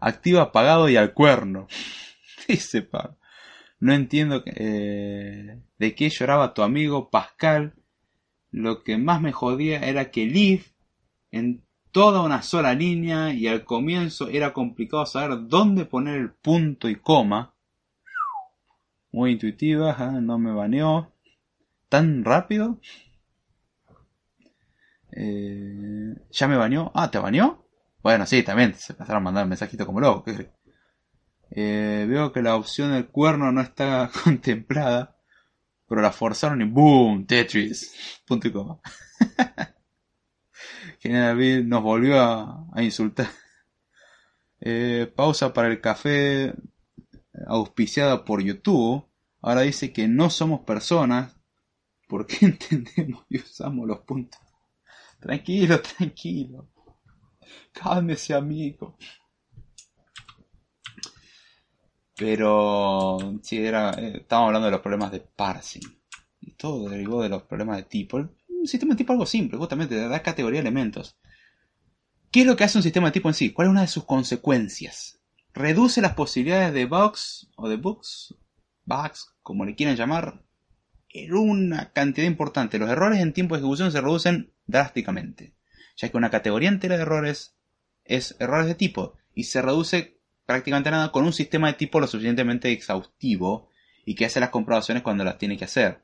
Activo 0.02 0.40
apagado 0.40 0.88
y 0.88 0.98
al 0.98 1.14
cuerno. 1.14 1.66
Dice 2.48 2.84
pa. 2.84 3.18
No 3.80 3.92
entiendo 3.92 4.44
eh, 4.46 5.64
de 5.80 5.96
qué 5.96 6.10
lloraba 6.10 6.54
tu 6.54 6.62
amigo 6.62 7.10
Pascal. 7.10 7.74
Lo 8.52 8.84
que 8.84 9.00
más 9.00 9.20
me 9.20 9.32
jodía 9.32 9.80
era 9.80 10.12
que 10.12 10.28
Liv 10.28 10.76
en 11.32 11.66
toda 11.92 12.22
una 12.22 12.44
sola 12.44 12.76
línea 12.76 13.34
y 13.34 13.48
al 13.48 13.66
comienzo 13.66 14.30
era 14.30 14.54
complicado 14.54 15.08
saber 15.08 15.48
dónde 15.48 15.86
poner 15.86 16.18
el 16.18 16.34
punto 16.34 16.88
y 16.88 16.98
coma 16.98 17.55
muy 19.16 19.32
intuitiva, 19.32 19.96
no 20.22 20.38
me 20.38 20.52
baneó. 20.52 21.14
¿Tan 21.88 22.26
rápido? 22.26 22.82
Eh, 25.14 26.16
¿Ya 26.32 26.48
me 26.50 26.58
baneó? 26.58 26.92
Ah, 26.94 27.10
¿te 27.10 27.18
baneó? 27.18 27.66
Bueno, 28.04 28.26
sí, 28.26 28.44
también 28.44 28.74
se 28.74 28.94
pasaron 28.94 29.22
a 29.22 29.24
mandar 29.24 29.48
mensajito 29.48 29.86
como 29.86 30.02
loco. 30.02 30.30
Eh, 31.50 32.06
veo 32.10 32.34
que 32.34 32.42
la 32.42 32.58
opción 32.58 32.92
del 32.92 33.08
cuerno 33.08 33.54
no 33.54 33.62
está 33.62 34.12
contemplada, 34.24 35.18
pero 35.88 36.02
la 36.02 36.12
forzaron 36.12 36.62
y 36.62 36.66
¡boom! 36.66 37.26
Tetris. 37.26 38.22
Punto 38.28 38.50
y 38.50 38.52
coma. 38.52 38.82
General 41.00 41.38
Bill 41.38 41.70
nos 41.70 41.82
volvió 41.82 42.20
a, 42.20 42.84
insultar. 42.84 43.28
Eh, 44.60 45.10
pausa 45.16 45.54
para 45.54 45.70
el 45.70 45.80
café 45.80 46.54
auspiciada 47.48 48.26
por 48.26 48.42
YouTube, 48.44 49.06
ahora 49.42 49.62
dice 49.62 49.92
que 49.92 50.08
no 50.08 50.30
somos 50.30 50.62
personas 50.62 51.36
porque 52.08 52.38
entendemos 52.46 53.26
y 53.30 53.38
usamos 53.38 53.88
los 53.88 54.00
puntos. 54.00 54.40
Tranquilo, 55.20 55.82
tranquilo. 55.82 56.70
Cálmese, 57.72 58.34
amigo. 58.34 58.98
Pero 62.16 63.18
si 63.42 63.58
era, 63.58 63.92
eh, 63.92 64.18
estábamos 64.22 64.48
hablando 64.48 64.68
de 64.68 64.72
los 64.72 64.82
problemas 64.82 65.12
de 65.12 65.20
parsing. 65.20 65.82
Y 66.40 66.52
todo 66.52 66.90
derivó 66.90 67.24
de 67.24 67.30
los 67.30 67.44
problemas 67.44 67.78
de 67.78 67.84
tipo. 67.84 68.18
Un 68.18 68.68
sistema 68.68 68.94
de 68.94 68.98
tipo 68.98 69.14
algo 69.14 69.26
simple, 69.26 69.58
justamente, 69.58 69.96
da 69.96 70.22
categoría 70.22 70.62
de 70.62 70.68
elementos. 70.68 71.18
¿Qué 72.32 72.42
es 72.42 72.48
lo 72.48 72.56
que 72.56 72.64
hace 72.64 72.78
un 72.78 72.84
sistema 72.84 73.08
de 73.08 73.14
tipo 73.14 73.30
en 73.30 73.34
sí? 73.34 73.52
¿Cuál 73.52 73.68
es 73.68 73.72
una 73.72 73.82
de 73.82 73.88
sus 73.88 74.06
consecuencias? 74.06 75.20
Reduce 75.56 76.02
las 76.02 76.14
posibilidades 76.14 76.74
de 76.74 76.86
bugs 76.86 77.50
o 77.56 77.70
de 77.70 77.78
bugs, 77.78 78.36
bugs, 78.84 79.34
como 79.42 79.66
le 79.66 79.76
quieran 79.76 79.96
llamar, 79.96 80.44
en 81.10 81.34
una 81.34 81.92
cantidad 81.94 82.28
importante. 82.28 82.78
Los 82.78 82.90
errores 82.90 83.22
en 83.22 83.34
tiempo 83.34 83.56
de 83.56 83.62
ejecución 83.62 83.92
se 83.92 84.02
reducen 84.02 84.54
drásticamente, 84.68 85.56
ya 85.96 86.10
que 86.10 86.18
una 86.18 86.30
categoría 86.30 86.70
entera 86.70 86.98
de 86.98 87.04
errores 87.04 87.56
es 88.04 88.36
errores 88.40 88.68
de 88.68 88.76
tipo 88.76 89.18
y 89.34 89.46
se 89.46 89.62
reduce 89.62 90.20
prácticamente 90.46 90.92
nada 90.92 91.12
con 91.12 91.26
un 91.26 91.34
sistema 91.34 91.68
de 91.68 91.74
tipo 91.74 92.00
lo 92.00 92.08
suficientemente 92.08 92.72
exhaustivo 92.72 93.70
y 94.06 94.16
que 94.16 94.26
hace 94.26 94.40
las 94.40 94.50
comprobaciones 94.50 95.04
cuando 95.04 95.24
las 95.24 95.38
tiene 95.38 95.58
que 95.58 95.66
hacer. 95.66 96.04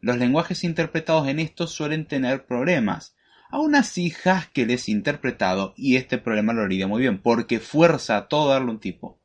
Los 0.00 0.16
lenguajes 0.16 0.64
interpretados 0.64 1.28
en 1.28 1.38
esto 1.38 1.66
suelen 1.66 2.06
tener 2.06 2.46
problemas, 2.46 3.14
Aún 3.52 3.74
así, 3.74 4.10
Haskell 4.24 4.70
es 4.70 4.88
interpretado 4.88 5.74
y 5.76 5.96
este 5.96 6.16
problema 6.16 6.54
lo 6.54 6.66
lidia 6.66 6.86
muy 6.86 7.02
bien, 7.02 7.18
porque 7.18 7.60
fuerza 7.60 8.16
a 8.16 8.26
todo 8.26 8.48
darle 8.48 8.70
un 8.70 8.80
tipo. 8.80 9.20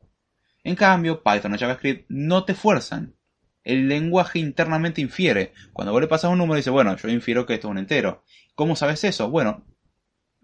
En 0.65 0.75
cambio, 0.75 1.23
Python 1.23 1.53
o 1.53 1.57
JavaScript 1.57 2.07
no 2.09 2.43
te 2.43 2.53
fuerzan. 2.53 3.15
El 3.63 3.87
lenguaje 3.87 4.39
internamente 4.39 4.99
infiere. 4.99 5.53
Cuando 5.71 5.93
vos 5.93 6.01
le 6.01 6.09
pasas 6.09 6.29
un 6.29 6.39
número, 6.39 6.57
dice, 6.57 6.69
bueno, 6.69 6.97
yo 6.97 7.07
infiero 7.07 7.45
que 7.45 7.53
esto 7.53 7.69
es 7.69 7.71
un 7.71 7.77
entero. 7.77 8.25
¿Cómo 8.53 8.75
sabes 8.75 9.05
eso? 9.05 9.29
Bueno, 9.29 9.65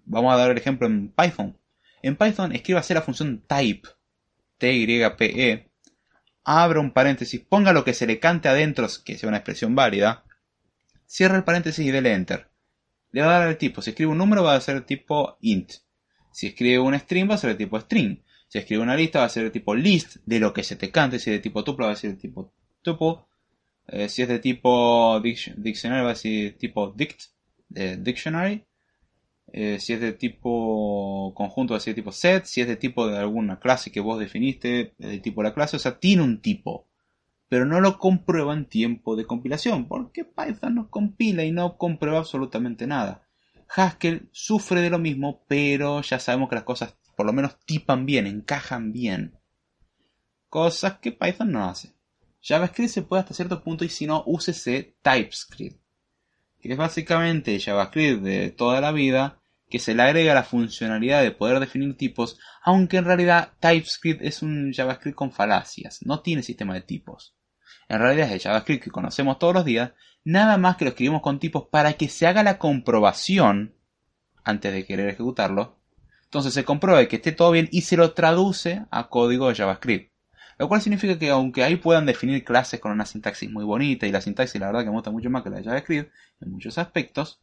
vamos 0.06 0.34
a 0.34 0.38
dar 0.38 0.52
el 0.52 0.58
ejemplo 0.58 0.88
en 0.88 1.10
Python. 1.10 1.60
En 2.02 2.16
Python 2.16 2.54
escríbase 2.54 2.94
la 2.94 3.02
función 3.02 3.44
type, 3.46 3.90
T-Y-P-E, 4.60 5.70
abra 6.46 6.80
un 6.80 6.92
paréntesis, 6.92 7.42
ponga 7.42 7.74
lo 7.74 7.84
que 7.84 7.94
se 7.94 8.08
le 8.08 8.22
cante 8.22 8.48
adentro, 8.48 8.88
que 9.04 9.18
sea 9.18 9.28
una 9.28 9.40
expresión 9.40 9.76
válida, 9.76 10.24
cierra 11.06 11.36
el 11.36 11.44
paréntesis 11.44 11.86
y 11.86 11.92
dele 11.92 12.14
enter 12.14 12.53
le 13.14 13.22
va 13.22 13.38
a 13.38 13.40
dar 13.40 13.50
el 13.50 13.58
tipo. 13.58 13.82
Si 13.82 13.92
escribe 13.92 14.12
un 14.12 14.18
número 14.18 14.44
va 14.44 14.56
a 14.56 14.62
ser 14.62 14.86
tipo 14.86 15.38
int. 15.42 15.72
Si 16.32 16.48
escribe 16.48 16.80
un 16.80 16.96
string 17.00 17.30
va 17.30 17.36
a 17.36 17.38
ser 17.38 17.52
el 17.52 17.58
tipo 17.58 17.80
string. 17.80 18.20
Si 18.50 18.58
escribe 18.58 18.84
una 18.84 18.96
lista 18.96 19.20
va 19.20 19.26
a 19.26 19.30
ser 19.30 19.46
el 19.46 19.52
tipo 19.52 19.74
list 19.76 20.18
de 20.26 20.40
lo 20.40 20.52
que 20.54 20.64
se 20.64 20.76
te 20.76 20.92
cante. 20.92 21.20
Si 21.20 21.30
es 21.30 21.38
de 21.38 21.40
tipo 21.40 21.64
tuple 21.64 21.86
va 21.86 21.94
a 21.94 21.96
ser 21.96 22.12
el 22.12 22.18
tipo 22.18 22.52
tuple. 22.82 23.20
Eh, 23.88 24.10
si 24.10 24.22
es 24.24 24.28
de 24.28 24.40
tipo 24.40 25.20
dictionary 25.22 26.04
va 26.04 26.12
a 26.12 26.16
ser 26.16 26.58
tipo 26.58 26.92
dict, 26.92 27.22
de 27.70 27.98
dictionary. 27.98 28.66
eh, 29.54 29.80
si 29.80 29.94
es 29.94 30.02
de 30.02 30.14
tipo 30.14 31.34
conjunto, 31.36 31.80
si 31.80 31.90
es 31.92 31.96
de 31.96 32.02
tipo 32.02 32.12
set, 32.12 32.46
si 32.46 32.62
es 32.62 32.68
de 32.68 32.76
tipo 32.78 33.08
de 33.08 33.18
alguna 33.18 33.60
clase 33.60 33.92
que 33.92 34.00
vos 34.00 34.20
definiste, 34.20 34.94
de 34.98 35.20
tipo 35.20 35.42
de 35.42 35.50
la 35.50 35.54
clase, 35.54 35.76
o 35.78 35.80
sea, 35.80 36.00
tiene 36.00 36.24
un 36.24 36.42
tipo. 36.42 36.88
Pero 37.54 37.68
no 37.68 37.82
lo 37.82 38.00
comprueba 38.00 38.52
en 38.56 38.66
tiempo 38.66 39.16
de 39.16 39.28
compilación, 39.28 39.88
porque 39.88 40.26
Python 40.26 40.74
no 40.74 40.90
compila 40.90 41.44
y 41.44 41.52
no 41.52 41.78
comprueba 41.78 42.18
absolutamente 42.18 42.88
nada. 42.88 43.28
Haskell 43.70 44.28
sufre 44.32 44.82
de 44.82 44.90
lo 44.90 44.98
mismo, 44.98 45.46
pero 45.48 46.02
ya 46.02 46.18
sabemos 46.18 46.50
que 46.50 46.56
las 46.56 46.64
cosas 46.64 46.98
por 47.16 47.28
lo 47.28 47.32
menos 47.32 47.60
tipan 47.64 48.08
bien, 48.08 48.26
encajan 48.26 48.92
bien. 48.92 49.38
Cosas 50.50 50.98
que 50.98 51.12
Python 51.12 51.52
no 51.52 51.66
hace. 51.66 51.94
JavaScript 52.42 52.90
se 52.90 53.04
puede 53.04 53.20
hasta 53.20 53.36
cierto 53.36 53.62
punto 53.62 53.86
y 53.86 53.90
si 53.90 54.08
no, 54.08 54.24
úsese 54.26 54.96
TypeScript. 55.04 55.80
Que 56.60 56.72
es 56.72 56.78
básicamente 56.78 57.60
JavaScript 57.60 58.24
de 58.24 58.50
toda 58.50 58.82
la 58.82 58.92
vida, 58.92 59.44
que 59.70 59.78
se 59.78 59.94
le 59.94 60.02
agrega 60.02 60.34
la 60.34 60.44
funcionalidad 60.44 61.22
de 61.22 61.30
poder 61.30 61.60
definir 61.60 61.96
tipos, 61.98 62.40
aunque 62.64 62.98
en 62.98 63.06
realidad 63.06 63.54
TypeScript 63.60 64.24
es 64.24 64.42
un 64.42 64.74
JavaScript 64.74 65.16
con 65.16 65.32
falacias, 65.32 66.00
no 66.04 66.22
tiene 66.22 66.42
sistema 66.42 66.74
de 66.74 66.82
tipos. 66.82 67.36
En 67.90 68.00
realidad 68.00 68.28
es 68.28 68.34
el 68.34 68.40
JavaScript 68.40 68.84
que 68.84 68.92
conocemos 68.92 69.40
todos 69.40 69.54
los 69.54 69.66
días, 69.66 69.92
nada 70.24 70.58
más 70.58 70.78
que 70.78 70.86
lo 70.86 70.90
escribimos 70.90 71.22
con 71.22 71.40
tipos 71.40 71.68
para 71.70 71.94
que 71.94 72.10
se 72.10 72.28
haga 72.28 72.44
la 72.44 72.58
comprobación 72.58 73.76
antes 74.44 74.74
de 74.74 74.86
querer 74.86 75.10
ejecutarlo. 75.10 75.80
Entonces 76.26 76.54
se 76.54 76.66
compruebe 76.66 77.08
que 77.08 77.18
esté 77.18 77.32
todo 77.32 77.52
bien 77.52 77.70
y 77.72 77.82
se 77.82 77.98
lo 77.98 78.14
traduce 78.14 78.86
a 78.90 79.10
código 79.10 79.50
de 79.50 79.56
JavaScript. 79.56 80.12
Lo 80.58 80.68
cual 80.68 80.82
significa 80.82 81.18
que 81.18 81.30
aunque 81.30 81.64
ahí 81.64 81.76
puedan 81.76 82.06
definir 82.06 82.44
clases 82.44 82.80
con 82.80 82.92
una 82.92 83.06
sintaxis 83.06 83.52
muy 83.52 83.64
bonita 83.64 84.08
y 84.08 84.12
la 84.12 84.22
sintaxis 84.22 84.60
la 84.60 84.68
verdad 84.68 84.82
que 84.82 84.88
me 84.88 84.96
gusta 84.96 85.12
mucho 85.12 85.30
más 85.30 85.44
que 85.44 85.50
la 85.50 85.58
de 85.58 85.64
JavaScript 85.64 86.12
en 86.42 86.52
muchos 86.52 86.78
aspectos, 86.78 87.40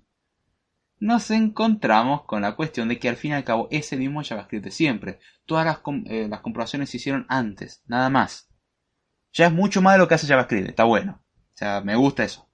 nos 1.01 1.31
encontramos 1.31 2.24
con 2.24 2.43
la 2.43 2.55
cuestión 2.55 2.89
de 2.89 2.98
que 2.98 3.09
al 3.09 3.16
fin 3.16 3.31
y 3.31 3.35
al 3.35 3.44
cabo 3.44 3.69
es 3.70 3.93
el 3.93 4.01
mismo 4.01 4.23
JavaScript 4.23 4.65
de 4.65 4.70
siempre. 4.70 5.19
Todas 5.47 5.65
las, 5.65 5.78
eh, 6.07 6.28
las 6.28 6.40
comprobaciones 6.40 6.90
se 6.90 6.98
hicieron 6.98 7.27
antes, 7.28 7.82
nada 7.86 8.11
más. 8.11 8.49
Ya 9.32 9.47
es 9.47 9.52
mucho 9.52 9.81
más 9.82 9.94
de 9.94 9.98
lo 9.98 10.09
que 10.09 10.15
hace 10.15 10.27
JavaScript, 10.27 10.69
está 10.69 10.85
bueno. 10.85 11.23
O 11.55 11.57
sea, 11.57 11.81
me 11.81 11.97
gusta 11.97 12.24
eso. 12.24 12.48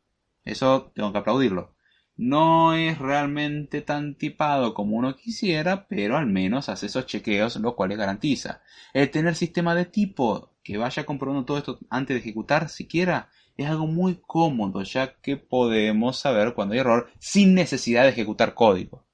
Eso 0.44 0.92
tengo 0.94 1.12
que 1.12 1.18
aplaudirlo. 1.18 1.74
No 2.16 2.72
es 2.74 2.98
realmente 2.98 3.82
tan 3.82 4.14
tipado 4.14 4.72
como 4.72 4.96
uno 4.96 5.16
quisiera, 5.16 5.86
pero 5.86 6.16
al 6.16 6.26
menos 6.26 6.70
hace 6.70 6.86
esos 6.86 7.04
chequeos, 7.04 7.56
lo 7.56 7.76
cual 7.76 7.94
garantiza. 7.96 8.62
El 8.94 9.10
tener 9.10 9.34
sistema 9.34 9.74
de 9.74 9.84
tipo 9.84 10.54
que 10.62 10.78
vaya 10.78 11.04
comprobando 11.04 11.44
todo 11.44 11.58
esto 11.58 11.78
antes 11.90 12.14
de 12.14 12.20
ejecutar 12.20 12.70
siquiera 12.70 13.28
es 13.56 13.68
algo 13.68 13.86
muy 13.86 14.20
cómodo, 14.26 14.82
ya 14.82 15.14
que 15.20 15.36
podemos 15.36 16.18
saber 16.18 16.54
cuando 16.54 16.72
hay 16.72 16.80
error 16.80 17.10
sin 17.18 17.54
necesidad 17.54 18.04
de 18.04 18.10
ejecutar 18.10 18.54
código. 18.54 19.04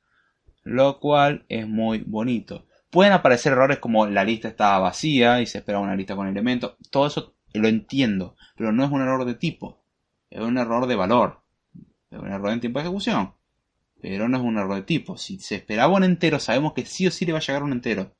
Lo 0.62 1.00
cual 1.00 1.44
es 1.48 1.66
muy 1.66 2.04
bonito. 2.06 2.66
Pueden 2.90 3.12
aparecer 3.12 3.52
errores 3.52 3.78
como 3.78 4.06
la 4.06 4.22
lista 4.22 4.48
estaba 4.48 4.78
vacía 4.78 5.40
y 5.40 5.46
se 5.46 5.58
espera 5.58 5.80
una 5.80 5.96
lista 5.96 6.14
con 6.14 6.28
elementos. 6.28 6.76
Todo 6.90 7.06
eso 7.06 7.34
lo 7.54 7.68
entiendo, 7.68 8.36
pero 8.56 8.72
no 8.72 8.84
es 8.84 8.90
un 8.90 9.00
error 9.00 9.24
de 9.24 9.34
tipo, 9.34 9.82
es 10.30 10.40
un 10.40 10.58
error 10.58 10.86
de 10.86 10.96
valor, 10.96 11.42
es 12.10 12.18
un 12.18 12.28
error 12.28 12.52
en 12.52 12.60
tiempo 12.60 12.78
de 12.78 12.84
ejecución, 12.84 13.32
pero 14.00 14.28
no 14.28 14.36
es 14.36 14.42
un 14.42 14.58
error 14.58 14.74
de 14.74 14.82
tipo. 14.82 15.16
Si 15.16 15.38
se 15.38 15.54
esperaba 15.54 15.94
un 15.94 16.04
entero, 16.04 16.40
sabemos 16.40 16.72
que 16.72 16.84
sí 16.84 17.06
o 17.06 17.10
sí 17.10 17.24
le 17.24 17.32
va 17.32 17.38
a 17.38 17.42
llegar 17.42 17.62
un 17.62 17.72
entero. 17.72 18.12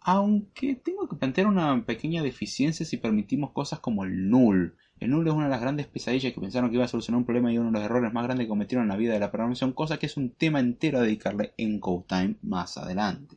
Aunque 0.00 0.74
tengo 0.76 1.08
que 1.08 1.16
plantear 1.16 1.46
una 1.46 1.84
pequeña 1.84 2.22
deficiencia 2.22 2.86
si 2.86 2.96
permitimos 2.96 3.50
cosas 3.52 3.80
como 3.80 4.04
el 4.04 4.28
null. 4.30 4.76
El 4.98 5.10
null 5.10 5.26
es 5.26 5.34
una 5.34 5.44
de 5.44 5.50
las 5.50 5.60
grandes 5.60 5.88
pesadillas 5.88 6.32
que 6.32 6.40
pensaron 6.40 6.70
que 6.70 6.76
iba 6.76 6.84
a 6.84 6.88
solucionar 6.88 7.18
un 7.18 7.24
problema 7.24 7.52
y 7.52 7.58
uno 7.58 7.70
de 7.70 7.78
los 7.78 7.82
errores 7.82 8.12
más 8.12 8.24
grandes 8.24 8.44
que 8.44 8.48
cometieron 8.48 8.84
en 8.84 8.90
la 8.90 8.96
vida 8.96 9.12
de 9.12 9.20
la 9.20 9.32
programación, 9.32 9.72
cosa 9.72 9.98
que 9.98 10.06
es 10.06 10.16
un 10.16 10.30
tema 10.30 10.60
entero 10.60 10.98
a 10.98 11.02
dedicarle 11.02 11.54
en 11.56 11.80
CodeTime 11.80 12.36
más 12.42 12.78
adelante. 12.78 13.36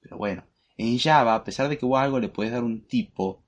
Pero 0.00 0.16
bueno, 0.16 0.44
en 0.78 0.98
Java, 0.98 1.34
a 1.34 1.44
pesar 1.44 1.68
de 1.68 1.76
que 1.76 1.84
vos 1.84 2.00
algo 2.00 2.18
le 2.18 2.28
puedes 2.28 2.52
dar 2.52 2.64
un 2.64 2.86
tipo, 2.86 3.42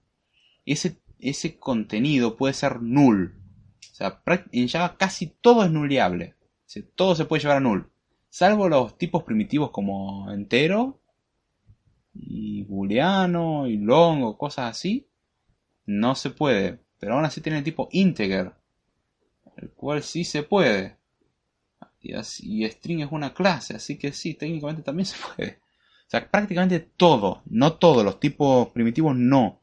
ese, 0.65 1.01
ese 1.19 1.59
contenido 1.59 2.37
puede 2.37 2.55
ser 2.55 2.81
null. 2.83 3.39
O 3.91 3.95
sea, 3.95 4.23
en 4.53 4.69
Java 4.69 4.97
casi 4.97 5.27
todo 5.27 5.65
es 5.65 5.71
nulleable. 5.71 6.35
todo 6.95 7.15
se 7.15 7.25
puede 7.25 7.43
llevar 7.43 7.59
a 7.59 7.61
null. 7.61 7.91
Salvo 8.29 8.69
los 8.69 8.97
tipos 8.97 9.25
primitivos 9.25 9.71
como 9.71 10.31
entero 10.33 11.01
y 12.15 12.63
booleano 12.63 13.67
y 13.67 13.77
long 13.77 14.23
o 14.23 14.39
cosas 14.39 14.71
así. 14.71 15.09
No 15.85 16.15
se 16.15 16.31
puede. 16.31 16.81
Pero 16.99 17.15
aún 17.15 17.25
así 17.25 17.41
tiene 17.41 17.59
el 17.59 17.65
tipo 17.65 17.89
integer. 17.93 18.53
El 19.57 19.71
cual 19.71 20.03
sí 20.03 20.25
se 20.25 20.43
puede. 20.43 20.97
Y, 22.01 22.15
así, 22.15 22.65
y 22.65 22.69
string 22.69 23.01
es 23.01 23.13
una 23.13 23.33
clase, 23.33 23.77
así 23.77 23.97
que 23.97 24.13
sí, 24.13 24.35
técnicamente 24.35 24.83
también 24.83 25.07
se 25.07 25.17
puede. 25.37 25.61
O 26.07 26.11
sea, 26.13 26.29
prácticamente 26.29 26.81
todo, 26.81 27.43
no 27.47 27.75
todos 27.75 28.05
los 28.05 28.19
tipos 28.19 28.69
primitivos 28.69 29.15
no 29.15 29.62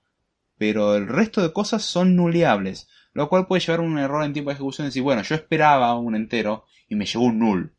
pero 0.60 0.96
el 0.96 1.08
resto 1.08 1.42
de 1.42 1.54
cosas 1.54 1.84
son 1.84 2.18
nuleables, 2.18 2.90
lo 3.14 3.30
cual 3.30 3.48
puede 3.48 3.62
llevar 3.62 3.80
a 3.80 3.84
un 3.84 3.98
error 3.98 4.24
en 4.24 4.34
tiempo 4.34 4.52
de 4.52 4.56
ejecución 4.56 4.86
y 4.86 4.90
decir, 4.90 5.02
bueno, 5.02 5.24
yo 5.24 5.34
esperaba 5.34 5.98
un 5.98 6.16
entero 6.16 6.66
y 6.90 6.96
me 6.96 7.06
llegó 7.06 7.24
un 7.24 7.40
null. 7.40 7.74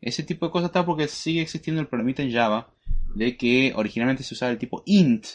Ese 0.00 0.22
tipo 0.22 0.46
de 0.46 0.52
cosas 0.52 0.68
está 0.68 0.86
porque 0.86 1.08
sigue 1.08 1.42
existiendo 1.42 1.82
el 1.82 1.88
problemita 1.88 2.22
en 2.22 2.32
Java 2.32 2.72
de 3.16 3.36
que 3.36 3.72
originalmente 3.74 4.22
se 4.22 4.34
usaba 4.34 4.52
el 4.52 4.58
tipo 4.58 4.84
int 4.86 5.26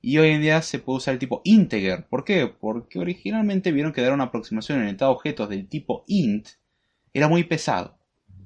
y 0.00 0.18
hoy 0.18 0.28
en 0.28 0.40
día 0.40 0.62
se 0.62 0.78
puede 0.78 0.98
usar 0.98 1.14
el 1.14 1.18
tipo 1.18 1.40
integer. 1.42 2.06
¿Por 2.06 2.24
qué? 2.24 2.46
Porque 2.46 3.00
originalmente 3.00 3.72
vieron 3.72 3.92
que 3.92 4.02
dar 4.02 4.12
una 4.12 4.24
aproximación 4.24 4.86
en 4.86 4.96
a 5.00 5.10
objetos 5.10 5.48
del 5.48 5.66
tipo 5.66 6.04
int 6.06 6.46
era 7.12 7.26
muy 7.26 7.42
pesado. 7.42 7.98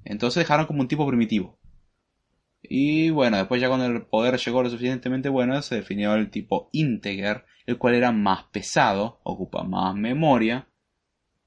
Entonces 0.07 0.41
dejaron 0.41 0.65
como 0.65 0.81
un 0.81 0.89
tipo 0.89 1.07
primitivo. 1.07 1.60
Y 2.73 3.11
bueno, 3.11 3.37
después 3.37 3.61
ya 3.61 3.67
cuando 3.67 3.87
el 3.87 4.03
poder 4.03 4.39
llegó 4.39 4.63
lo 4.63 4.71
suficientemente 4.71 5.29
bueno, 5.29 5.61
se 5.61 5.75
definió 5.75 6.15
el 6.15 6.31
tipo 6.31 6.69
integer, 6.71 7.45
el 7.67 7.79
cual 7.79 7.95
era 7.97 8.13
más 8.13 8.45
pesado, 8.45 9.19
ocupa 9.25 9.65
más 9.65 9.97
memoria, 9.97 10.69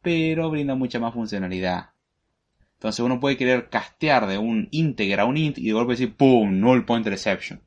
pero 0.01 0.49
brinda 0.49 0.75
mucha 0.75 0.99
más 0.99 1.13
funcionalidad. 1.13 1.91
Entonces 2.73 2.99
uno 2.99 3.21
puede 3.21 3.37
querer 3.37 3.69
castear 3.69 4.27
de 4.27 4.37
un 4.37 4.67
integer 4.71 5.21
a 5.21 5.25
un 5.25 5.37
int 5.37 5.59
y 5.59 5.67
de 5.67 5.71
golpe 5.71 5.93
decir 5.93 6.13
¡pum! 6.13 6.59
Null 6.59 6.83
pointer 6.83 7.13
exception. 7.13 7.61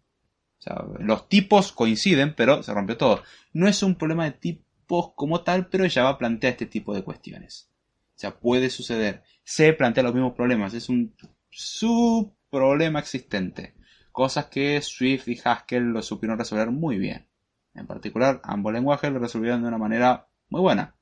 O 0.58 0.62
sea, 0.62 0.84
los 0.98 1.26
tipos 1.30 1.72
coinciden, 1.72 2.34
pero 2.34 2.62
se 2.62 2.74
rompió 2.74 2.98
todo. 2.98 3.22
No 3.54 3.68
es 3.68 3.82
un 3.82 3.94
problema 3.94 4.26
de 4.26 4.32
tipos 4.32 5.14
como 5.14 5.40
tal, 5.40 5.68
pero 5.68 5.88
Java 5.88 6.18
plantea 6.18 6.50
este 6.50 6.66
tipo 6.66 6.94
de 6.94 7.02
cuestiones. 7.02 7.70
O 8.16 8.18
sea, 8.18 8.38
puede 8.38 8.68
suceder. 8.68 9.22
Se 9.44 9.72
plantea 9.72 10.02
los 10.02 10.12
mismos 10.12 10.34
problemas. 10.34 10.74
Es 10.74 10.90
un 10.90 11.14
sub 11.48 12.36
problema 12.56 13.00
existente, 13.00 13.74
cosas 14.12 14.46
que 14.46 14.80
Swift 14.80 15.28
y 15.28 15.38
Haskell 15.44 15.84
lo 15.84 16.00
supieron 16.00 16.38
resolver 16.38 16.70
muy 16.70 16.96
bien. 16.96 17.28
En 17.74 17.86
particular, 17.86 18.40
ambos 18.44 18.72
lenguajes 18.72 19.12
lo 19.12 19.18
resolvieron 19.18 19.60
de 19.60 19.68
una 19.68 19.76
manera 19.76 20.28
muy 20.48 20.62
buena, 20.62 20.94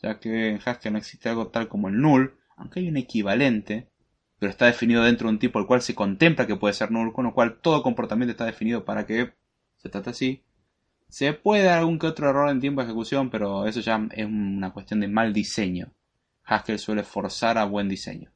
ya 0.00 0.18
que 0.18 0.48
en 0.48 0.60
Haskell 0.64 0.94
no 0.94 0.98
existe 0.98 1.28
algo 1.28 1.48
tal 1.48 1.68
como 1.68 1.88
el 1.88 2.00
null, 2.00 2.38
aunque 2.56 2.80
hay 2.80 2.88
un 2.88 2.96
equivalente, 2.96 3.90
pero 4.38 4.48
está 4.50 4.64
definido 4.64 5.04
dentro 5.04 5.28
de 5.28 5.34
un 5.34 5.38
tipo 5.38 5.58
el 5.58 5.66
cual 5.66 5.82
se 5.82 5.94
contempla 5.94 6.46
que 6.46 6.56
puede 6.56 6.72
ser 6.72 6.90
null, 6.90 7.12
con 7.12 7.26
lo 7.26 7.34
cual 7.34 7.60
todo 7.60 7.82
comportamiento 7.82 8.30
está 8.30 8.46
definido 8.46 8.86
para 8.86 9.04
que 9.04 9.34
se 9.76 9.90
trate 9.90 10.10
así. 10.10 10.44
Se 11.08 11.34
puede 11.34 11.64
dar 11.64 11.80
algún 11.80 11.98
que 11.98 12.06
otro 12.06 12.30
error 12.30 12.48
en 12.48 12.60
tiempo 12.60 12.80
de 12.80 12.86
ejecución, 12.86 13.28
pero 13.28 13.66
eso 13.66 13.80
ya 13.80 14.08
es 14.12 14.24
una 14.24 14.72
cuestión 14.72 15.00
de 15.00 15.08
mal 15.08 15.34
diseño. 15.34 15.92
Haskell 16.42 16.78
suele 16.78 17.02
forzar 17.02 17.58
a 17.58 17.64
buen 17.64 17.88
diseño. 17.88 18.33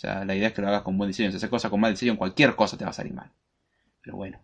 O 0.00 0.02
sea, 0.02 0.24
la 0.24 0.34
idea 0.34 0.48
es 0.48 0.54
que 0.54 0.62
lo 0.62 0.68
hagas 0.68 0.80
con 0.80 0.96
buen 0.96 1.10
diseño. 1.10 1.30
Si 1.30 1.36
haces 1.36 1.50
cosas 1.50 1.70
con 1.70 1.78
mal 1.78 1.92
diseño, 1.92 2.16
cualquier 2.16 2.56
cosa 2.56 2.78
te 2.78 2.84
va 2.84 2.90
a 2.90 2.94
salir 2.94 3.12
mal. 3.12 3.30
Pero 4.00 4.16
bueno. 4.16 4.40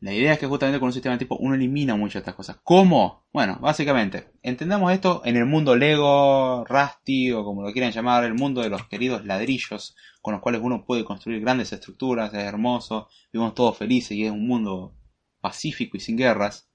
La 0.00 0.12
idea 0.12 0.32
es 0.32 0.40
que 0.40 0.48
justamente 0.48 0.80
con 0.80 0.88
un 0.88 0.92
sistema 0.92 1.14
de 1.14 1.20
tipo 1.20 1.36
uno 1.36 1.54
elimina 1.54 1.94
muchas 1.94 2.14
de 2.14 2.18
estas 2.18 2.34
cosas. 2.34 2.58
¿Cómo? 2.64 3.24
Bueno, 3.32 3.60
básicamente, 3.60 4.32
entendamos 4.42 4.92
esto 4.92 5.22
en 5.24 5.36
el 5.36 5.46
mundo 5.46 5.76
Lego, 5.76 6.64
Rusty 6.64 7.30
o 7.30 7.44
como 7.44 7.62
lo 7.62 7.72
quieran 7.72 7.92
llamar, 7.92 8.24
el 8.24 8.34
mundo 8.34 8.62
de 8.62 8.68
los 8.68 8.88
queridos 8.88 9.24
ladrillos 9.24 9.94
con 10.22 10.32
los 10.32 10.42
cuales 10.42 10.60
uno 10.60 10.84
puede 10.84 11.04
construir 11.04 11.40
grandes 11.40 11.72
estructuras, 11.72 12.34
es 12.34 12.42
hermoso, 12.42 13.08
vivimos 13.32 13.54
todos 13.54 13.78
felices 13.78 14.16
y 14.16 14.24
es 14.24 14.32
un 14.32 14.44
mundo 14.44 14.92
pacífico 15.40 15.96
y 15.96 16.00
sin 16.00 16.16
guerras. 16.16 16.68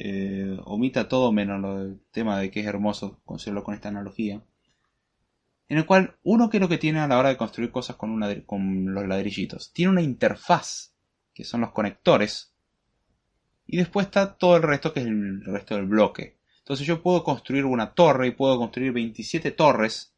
Eh, 0.00 0.58
omita 0.64 1.08
todo 1.08 1.30
menos 1.30 1.60
lo 1.60 1.78
del 1.78 2.00
tema 2.10 2.40
de 2.40 2.50
que 2.50 2.58
es 2.58 2.66
hermoso 2.66 3.20
considerarlo 3.24 3.62
con 3.62 3.74
esta 3.76 3.90
analogía 3.90 4.42
en 5.70 5.78
el 5.78 5.86
cual 5.86 6.16
uno 6.24 6.50
que 6.50 6.56
es 6.56 6.60
lo 6.60 6.68
que 6.68 6.78
tiene 6.78 6.98
a 6.98 7.06
la 7.06 7.16
hora 7.16 7.28
de 7.28 7.36
construir 7.36 7.70
cosas 7.70 7.94
con, 7.94 8.18
los 8.18 9.06
ladrillitos. 9.06 9.72
Tiene 9.72 9.92
una 9.92 10.02
interfaz, 10.02 10.96
que 11.32 11.44
son 11.44 11.60
los 11.60 11.70
conectores, 11.70 12.52
y 13.68 13.76
después 13.76 14.06
está 14.06 14.36
todo 14.36 14.56
el 14.56 14.64
resto, 14.64 14.92
que 14.92 14.98
es 14.98 15.06
el 15.06 15.44
resto 15.44 15.76
del 15.76 15.86
bloque. 15.86 16.40
Entonces 16.58 16.84
yo 16.88 17.00
puedo 17.00 17.22
construir 17.22 17.64
una 17.64 17.94
torre 17.94 18.26
y 18.26 18.30
puedo 18.32 18.58
construir 18.58 18.90
27 18.90 19.52
torres, 19.52 20.12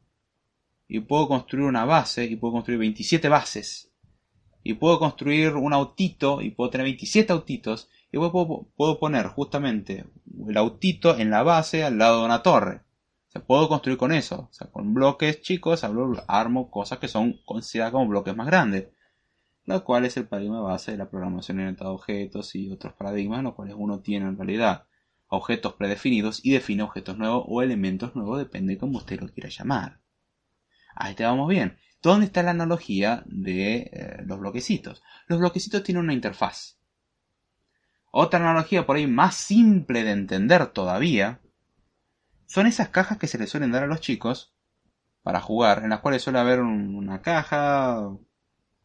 y 0.87 1.01
puedo 1.01 1.27
construir 1.27 1.67
una 1.67 1.85
base 1.85 2.25
y 2.25 2.35
puedo 2.35 2.53
construir 2.53 2.79
27 2.79 3.29
bases, 3.29 3.91
y 4.63 4.73
puedo 4.73 4.97
construir 4.97 5.53
un 5.53 5.71
autito 5.71 6.41
y 6.41 6.49
puedo 6.49 6.71
tener 6.71 6.85
27 6.85 7.31
autitos, 7.31 7.89
y 8.11 8.17
puedo 8.17 8.99
poner 8.99 9.27
justamente 9.27 10.05
el 10.47 10.57
autito 10.57 11.15
en 11.15 11.29
la 11.29 11.43
base 11.43 11.83
al 11.83 11.99
lado 11.99 12.21
de 12.21 12.25
una 12.25 12.41
torre. 12.41 12.81
Se 13.33 13.39
puedo 13.39 13.67
construir 13.67 13.97
con 13.97 14.13
eso. 14.13 14.47
O 14.51 14.53
sea, 14.53 14.67
con 14.67 14.93
bloques 14.93 15.41
chicos 15.41 15.83
armo 16.27 16.69
cosas 16.69 16.99
que 16.99 17.07
son 17.07 17.41
consideradas 17.45 17.91
como 17.91 18.07
bloques 18.07 18.35
más 18.35 18.45
grandes. 18.45 18.89
Lo 19.65 19.83
cual 19.83 20.05
es 20.05 20.15
el 20.17 20.27
paradigma 20.27 20.61
base 20.61 20.91
de 20.91 20.97
la 20.97 21.09
programación 21.09 21.59
orientada 21.59 21.89
a 21.89 21.93
objetos 21.93 22.53
y 22.53 22.71
otros 22.71 22.93
paradigmas 22.93 23.43
los 23.43 23.55
cuales 23.55 23.75
uno 23.75 24.01
tiene 24.01 24.27
en 24.27 24.37
realidad 24.37 24.85
objetos 25.29 25.73
predefinidos 25.73 26.45
y 26.45 26.51
define 26.51 26.83
objetos 26.83 27.17
nuevos 27.17 27.45
o 27.47 27.63
elementos 27.63 28.15
nuevos, 28.15 28.37
depende 28.37 28.73
de 28.73 28.79
cómo 28.79 28.99
usted 28.99 29.19
lo 29.19 29.29
quiera 29.29 29.49
llamar. 29.49 29.99
Ahí 30.95 31.15
te 31.15 31.23
vamos 31.23 31.49
bien. 31.49 31.79
¿Dónde 32.03 32.27
está 32.27 32.43
la 32.43 32.51
analogía 32.51 33.23
de 33.25 33.77
eh, 33.77 34.17
los 34.25 34.39
bloquecitos? 34.39 35.01
Los 35.25 35.39
bloquecitos 35.39 35.81
tienen 35.81 36.03
una 36.03 36.13
interfaz. 36.13 36.77
Otra 38.11 38.39
analogía 38.39 38.85
por 38.85 38.97
ahí 38.97 39.07
más 39.07 39.33
simple 39.33 40.03
de 40.03 40.11
entender 40.11 40.67
todavía 40.67 41.39
son 42.53 42.67
esas 42.67 42.89
cajas 42.89 43.17
que 43.17 43.25
se 43.25 43.39
le 43.39 43.47
suelen 43.47 43.71
dar 43.71 43.81
a 43.81 43.87
los 43.87 43.99
chicos 43.99 44.53
para 45.23 45.41
jugar, 45.41 45.81
en 45.83 45.89
las 45.89 46.01
cuales 46.01 46.21
suele 46.21 46.37
haber 46.37 46.59
una 46.61 47.19
caja 47.23 48.15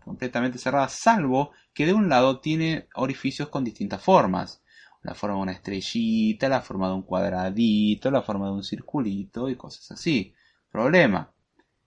completamente 0.03 0.57
cerrada, 0.57 0.89
salvo 0.89 1.51
que 1.74 1.85
de 1.85 1.93
un 1.93 2.09
lado 2.09 2.40
tiene 2.40 2.89
orificios 2.95 3.51
con 3.51 3.65
distintas 3.65 4.03
formas. 4.03 4.62
La 5.03 5.15
forma 5.15 5.36
de 5.36 5.43
una 5.43 5.53
estrellita, 5.53 6.49
la 6.49 6.62
forma 6.62 6.89
de 6.89 6.95
un 6.95 7.03
cuadradito, 7.03 8.11
la 8.11 8.23
forma 8.23 8.47
de 8.47 8.53
un 8.53 8.65
circulito 8.65 9.51
y 9.51 9.57
cosas 9.57 9.90
así. 9.90 10.32
Problema. 10.73 11.31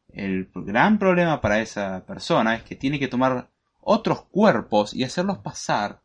El 0.07 0.51
gran 0.53 0.99
problema 0.99 1.41
para 1.41 1.61
esa 1.61 2.05
persona 2.05 2.53
es 2.53 2.61
que 2.61 2.75
tiene 2.75 2.99
que 2.99 3.07
tomar 3.07 3.49
otros 3.79 4.25
cuerpos 4.25 4.93
y 4.93 5.03
hacerlos 5.03 5.39
pasar 5.39 6.03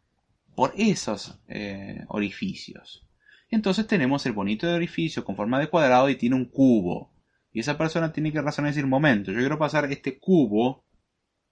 por 0.54 0.72
esos 0.74 1.38
eh, 1.48 2.02
orificios. 2.08 3.05
Entonces 3.50 3.86
tenemos 3.86 4.26
el 4.26 4.32
bonito 4.32 4.68
orificio 4.72 5.24
con 5.24 5.36
forma 5.36 5.58
de 5.58 5.68
cuadrado 5.68 6.08
y 6.08 6.16
tiene 6.16 6.36
un 6.36 6.46
cubo. 6.46 7.10
Y 7.52 7.60
esa 7.60 7.78
persona 7.78 8.12
tiene 8.12 8.32
que 8.32 8.42
razonar 8.42 8.70
y 8.70 8.74
decir, 8.74 8.86
momento, 8.86 9.32
yo 9.32 9.38
quiero 9.38 9.58
pasar 9.58 9.90
este 9.90 10.18
cubo 10.18 10.84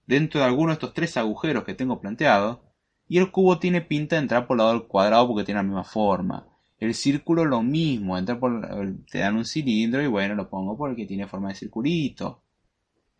dentro 0.07 0.41
de 0.41 0.47
alguno 0.47 0.69
de 0.69 0.75
estos 0.75 0.93
tres 0.93 1.17
agujeros 1.17 1.65
que 1.65 1.75
tengo 1.75 2.01
planteado. 2.01 2.63
Y 3.09 3.19
el 3.19 3.31
cubo 3.31 3.59
tiene 3.59 3.81
pinta 3.81 4.17
de 4.17 4.23
entrar 4.23 4.47
por 4.47 4.57
el 4.57 4.59
lado 4.59 4.73
del 4.73 4.89
cuadrado 4.89 5.29
porque 5.29 5.45
tiene 5.45 5.59
la 5.59 5.65
misma 5.65 5.85
forma. 5.85 6.47
El 6.79 6.95
círculo 6.95 7.45
lo 7.45 7.63
mismo, 7.63 8.19
entra 8.19 8.39
por, 8.39 8.61
te 9.11 9.19
dan 9.19 9.37
un 9.37 9.45
cilindro 9.45 10.03
y 10.03 10.07
bueno, 10.07 10.35
lo 10.35 10.51
pongo 10.51 10.77
por 10.77 10.91
el 10.91 10.97
que 10.97 11.07
tiene 11.07 11.27
forma 11.27 11.49
de 11.49 11.55
circulito. 11.55 12.43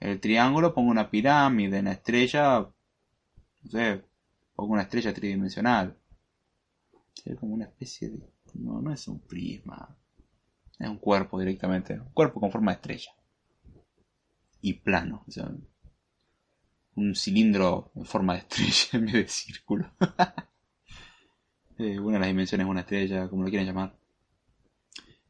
El 0.01 0.21
triángulo 0.21 0.75
pongo 0.75 0.91
una 0.91 1.11
pirámide, 1.11 1.79
en 1.79 1.87
la 1.87 1.93
estrella, 1.93 2.61
no 2.61 3.71
sé, 3.71 4.03
pongo 4.55 4.73
una 4.73 4.83
estrella 4.83 5.15
tridimensional. 5.15 5.97
Es 7.25 7.37
como 7.39 7.55
una 7.55 7.65
especie 7.65 8.11
de... 8.11 8.34
No, 8.55 8.81
no 8.81 8.93
es 8.93 9.07
un 9.09 9.21
prisma. 9.21 9.97
Es 10.79 10.89
un 10.89 10.99
cuerpo 10.99 11.39
directamente. 11.39 11.95
Un 11.95 12.13
cuerpo 12.13 12.41
con 12.41 12.51
forma 12.51 12.73
de 12.73 12.77
estrella. 12.77 13.11
Y 14.61 14.75
plano. 14.75 15.25
O 15.27 15.31
sea, 15.31 15.51
un 16.97 17.15
cilindro 17.15 17.93
en 17.95 18.05
forma 18.05 18.35
de 18.35 18.41
estrella 18.41 18.89
en 18.93 19.05
vez 19.07 19.15
de 19.15 19.29
círculo. 19.29 19.91
eh, 21.79 21.99
una 21.99 22.15
de 22.15 22.21
las 22.21 22.29
dimensiones 22.29 22.67
es 22.67 22.71
una 22.71 22.81
estrella, 22.81 23.29
como 23.29 23.43
lo 23.43 23.49
quieran 23.49 23.67
llamar. 23.67 23.97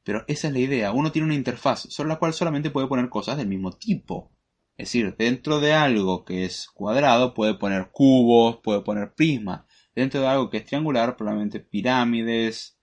Pero 0.05 0.25
esa 0.29 0.49
es 0.49 0.53
la 0.53 0.61
idea. 0.61 0.93
Uno 0.93 1.11
tiene 1.11 1.27
una 1.27 1.35
interfaz 1.35 1.87
sobre 1.91 2.11
la 2.11 2.19
cual 2.19 2.35
solamente 2.35 2.71
puede 2.71 2.87
poner 2.87 3.09
cosas 3.09 3.39
del 3.39 3.49
mismo 3.49 3.73
tipo. 3.73 4.31
Es 4.77 4.89
decir, 4.89 5.15
dentro 5.17 5.61
de 5.61 5.73
algo 5.73 6.25
que 6.25 6.45
es 6.45 6.67
cuadrado 6.69 7.33
puede 7.33 7.55
poner 7.55 7.91
cubos, 7.91 8.59
puede 8.63 8.83
poner 8.83 9.15
prismas. 9.15 9.63
Dentro 9.95 10.21
de 10.21 10.27
algo 10.27 10.51
que 10.51 10.59
es 10.59 10.67
triangular, 10.67 11.17
probablemente 11.17 11.61
pirámides. 11.61 12.79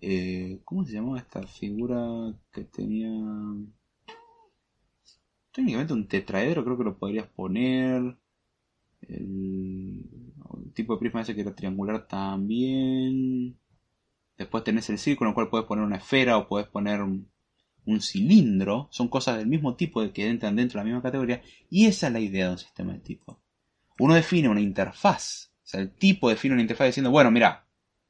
Eh, 0.00 0.60
¿Cómo 0.64 0.84
se 0.84 0.92
llamaba 0.92 1.18
esta 1.18 1.46
figura 1.46 2.34
que 2.52 2.64
tenía? 2.64 3.10
Técnicamente 5.52 5.92
un 5.92 6.08
tetraedro 6.08 6.64
creo 6.64 6.78
que 6.78 6.84
lo 6.84 6.98
podrías 6.98 7.26
poner. 7.28 8.16
El, 9.02 10.06
tipo 10.74 10.94
de 10.94 11.00
prisma 11.00 11.22
ese 11.22 11.34
que 11.34 11.40
era 11.42 11.54
triangular 11.54 12.06
también. 12.06 13.58
Después 14.38 14.64
tenés 14.64 14.88
el 14.90 14.98
círculo 14.98 15.28
en 15.28 15.32
el 15.32 15.34
cual 15.34 15.50
puedes 15.50 15.66
poner 15.66 15.84
una 15.84 15.96
esfera 15.96 16.38
o 16.38 16.48
puedes 16.48 16.68
poner 16.68 17.02
un 17.02 18.00
cilindro, 18.00 18.88
son 18.90 19.08
cosas 19.08 19.38
del 19.38 19.46
mismo 19.46 19.74
tipo 19.74 20.00
que 20.12 20.28
entran 20.28 20.56
dentro 20.56 20.78
de 20.78 20.84
la 20.84 20.88
misma 20.88 21.02
categoría, 21.02 21.42
y 21.68 21.86
esa 21.86 22.06
es 22.06 22.12
la 22.12 22.20
idea 22.20 22.46
de 22.46 22.52
un 22.52 22.58
sistema 22.58 22.92
de 22.92 23.00
tipo. 23.00 23.40
Uno 23.98 24.14
define 24.14 24.48
una 24.48 24.60
interfaz, 24.60 25.52
o 25.62 25.66
sea, 25.66 25.80
el 25.80 25.90
tipo 25.90 26.30
define 26.30 26.54
una 26.54 26.62
interfaz 26.62 26.86
diciendo, 26.86 27.10
bueno, 27.10 27.30
mira, 27.30 27.66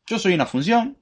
yo 0.06 0.18
soy 0.18 0.34
una 0.34 0.46
función, 0.46 0.99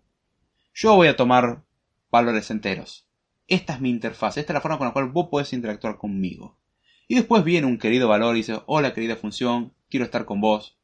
yo 0.74 0.95
voy 0.95 1.09
a 1.09 1.16
tomar 1.16 1.65
valores 2.11 2.51
enteros. 2.51 3.07
Esta 3.47 3.74
es 3.74 3.81
mi 3.81 3.90
interfaz, 3.90 4.36
esta 4.36 4.53
es 4.53 4.55
la 4.55 4.61
forma 4.61 4.78
con 4.78 4.86
la 4.86 4.93
cual 4.93 5.11
vos 5.11 5.28
podés 5.31 5.53
interactuar 5.53 5.99
conmigo. 5.99 6.59
Y 7.07 7.15
después 7.15 7.43
viene 7.45 7.66
un 7.66 7.78
querido 7.78 8.09
valor 8.09 8.35
y 8.35 8.40
dice, 8.40 8.61
hola 8.66 8.93
querida 8.93 9.16
función, 9.16 9.74
quiero 9.89 10.05
estar 10.05 10.24
con 10.24 10.40
vos. 10.40 10.78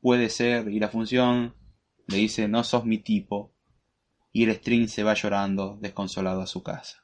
Puede 0.00 0.28
ser, 0.28 0.68
y 0.68 0.78
la 0.78 0.88
función 0.88 1.54
le 2.06 2.18
dice, 2.18 2.48
no 2.48 2.64
sos 2.64 2.84
mi 2.84 2.98
tipo. 2.98 3.54
Y 4.32 4.44
el 4.44 4.54
string 4.54 4.88
se 4.88 5.02
va 5.02 5.14
llorando, 5.14 5.78
desconsolado 5.80 6.42
a 6.42 6.46
su 6.46 6.62
casa 6.62 7.00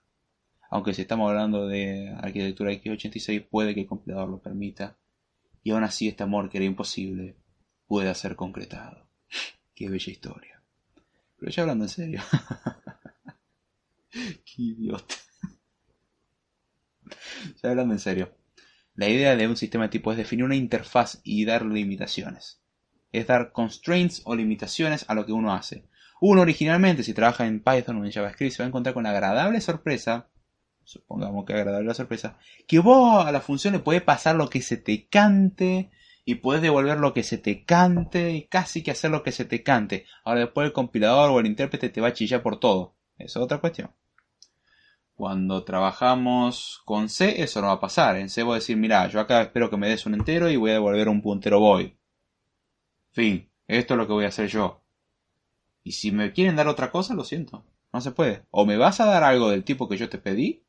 aunque 0.71 0.95
si 0.95 1.03
estamos 1.03 1.29
hablando 1.29 1.67
de 1.67 2.11
arquitectura 2.21 2.73
x86 2.73 3.49
puede 3.49 3.75
que 3.75 3.81
el 3.81 3.87
compilador 3.87 4.29
lo 4.29 4.41
permita, 4.41 4.99
y 5.63 5.71
aún 5.71 5.85
así 5.85 6.09
este 6.09 6.23
amor 6.23 6.51
que 6.51 6.59
era 6.59 6.65
imposible 6.65 7.37
pueda 7.87 8.15
ser 8.15 8.37
concretado. 8.37 9.09
Qué 9.75 9.89
bella 9.89 10.13
historia. 10.13 10.56
Pero 11.39 11.51
ya 11.51 11.63
hablando 11.63 11.85
en 11.85 11.91
serio. 11.91 12.23
Qué 14.11 14.63
idiota. 14.63 15.15
ya 17.63 17.71
hablando 17.71 17.95
en 17.95 18.01
serio. 18.01 18.35
La 18.95 19.09
idea 19.09 19.37
de 19.37 19.47
un 19.47 19.57
sistema 19.57 19.91
tipo 19.91 20.11
es 20.11 20.19
definir 20.19 20.45
una 20.45 20.57
interfaz 20.57 21.21
y 21.23 21.45
dar 21.45 21.65
limitaciones. 21.67 22.63
Es 23.13 23.27
dar 23.27 23.53
constraints 23.53 24.23
o 24.25 24.35
limitaciones 24.35 25.05
a 25.09 25.15
lo 25.15 25.27
que 25.27 25.33
uno 25.33 25.53
hace. 25.53 25.85
Uno 26.21 26.41
originalmente, 26.41 27.03
si 27.03 27.13
trabaja 27.13 27.47
en 27.47 27.63
Python 27.63 27.99
o 27.99 28.05
en 28.05 28.13
JavaScript, 28.13 28.53
se 28.53 28.63
va 28.63 28.67
a 28.67 28.69
encontrar 28.69 28.95
con 28.95 29.05
la 29.05 29.11
agradable 29.11 29.61
sorpresa 29.61 30.31
supongamos 30.87 31.45
que 31.45 31.53
agradable 31.53 31.89
la 31.89 31.95
sorpresa, 31.95 32.39
que 32.67 32.79
vos 32.79 33.27
a 33.27 33.33
la 33.33 33.41
función 33.41 33.75
le 33.75 33.81
puede 33.81 34.01
pasar 34.01 34.37
lo 34.37 34.49
que 34.49 34.63
se 34.63 34.77
te 34.77 35.09
cante 35.09 35.91
y 36.28 36.35
puedes 36.35 36.61
devolver 36.61 36.98
lo 36.98 37.15
que 37.15 37.23
se 37.23 37.39
te 37.39 37.65
cante 37.65 38.32
y 38.32 38.48
casi 38.48 38.82
que 38.82 38.90
hacer 38.90 39.12
lo 39.12 39.23
que 39.23 39.31
se 39.31 39.44
te 39.44 39.62
cante. 39.62 40.07
Ahora 40.24 40.40
después 40.40 40.66
el 40.66 40.73
compilador 40.73 41.31
o 41.31 41.39
el 41.39 41.47
intérprete 41.47 41.89
te 41.89 42.01
va 42.01 42.09
a 42.09 42.12
chillar 42.12 42.43
por 42.43 42.59
todo. 42.59 42.97
Eso 43.16 43.39
es 43.39 43.44
otra 43.44 43.59
cuestión. 43.59 43.93
Cuando 45.15 45.62
trabajamos 45.62 46.82
con 46.85 47.09
C, 47.09 47.43
eso 47.43 47.61
no 47.61 47.69
va 47.69 47.74
a 47.74 47.81
pasar. 47.81 48.16
En 48.16 48.28
C 48.28 48.43
voy 48.43 48.55
a 48.55 48.57
decir, 48.57 48.77
mira, 48.77 49.07
yo 49.07 49.20
acá 49.20 49.40
espero 49.40 49.70
que 49.70 49.77
me 49.77 49.89
des 49.89 50.05
un 50.05 50.15
entero 50.15 50.51
y 50.51 50.57
voy 50.57 50.70
a 50.70 50.74
devolver 50.74 51.09
un 51.09 51.23
puntero 51.23 51.61
void. 51.61 51.93
Fin, 53.12 53.48
esto 53.69 53.94
es 53.94 53.98
lo 53.98 54.09
que 54.09 54.12
voy 54.12 54.24
a 54.24 54.28
hacer 54.28 54.48
yo. 54.48 54.82
Y 55.85 55.93
si 55.93 56.11
me 56.11 56.32
quieren 56.32 56.57
dar 56.57 56.66
otra 56.66 56.90
cosa, 56.90 57.15
lo 57.15 57.23
siento. 57.23 57.65
No 57.93 58.01
se 58.01 58.11
puede. 58.11 58.44
O 58.51 58.66
me 58.66 58.77
vas 58.77 58.98
a 58.98 59.07
dar 59.07 59.23
algo 59.23 59.48
del 59.48 59.62
tipo 59.62 59.89
que 59.89 59.97
yo 59.97 60.09
te 60.09 60.19
pedí, 60.19 60.65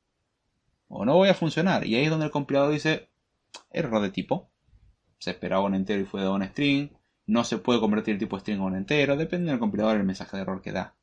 o 0.87 1.03
no 1.03 1.15
voy 1.15 1.29
a 1.29 1.33
funcionar. 1.33 1.87
Y 1.87 1.95
ahí 1.95 2.03
es 2.03 2.11
donde 2.11 2.27
el 2.27 2.31
compilador 2.31 2.71
dice, 2.71 3.09
error 3.71 4.03
de 4.03 4.11
tipo. 4.11 4.51
Se 5.19 5.31
esperaba 5.31 5.63
un 5.63 5.75
entero 5.75 6.01
y 6.01 6.05
fue 6.05 6.21
de 6.21 6.29
un 6.29 6.43
string. 6.43 6.89
No 7.25 7.43
se 7.43 7.57
puede 7.57 7.79
convertir 7.79 8.13
el 8.13 8.19
tipo 8.19 8.39
string 8.39 8.59
a 8.59 8.63
un 8.63 8.75
entero. 8.75 9.17
Depende 9.17 9.51
del 9.51 9.59
compilador 9.59 9.97
el 9.97 10.03
mensaje 10.03 10.37
de 10.37 10.43
error 10.43 10.61
que 10.61 10.71
da. 10.71 10.95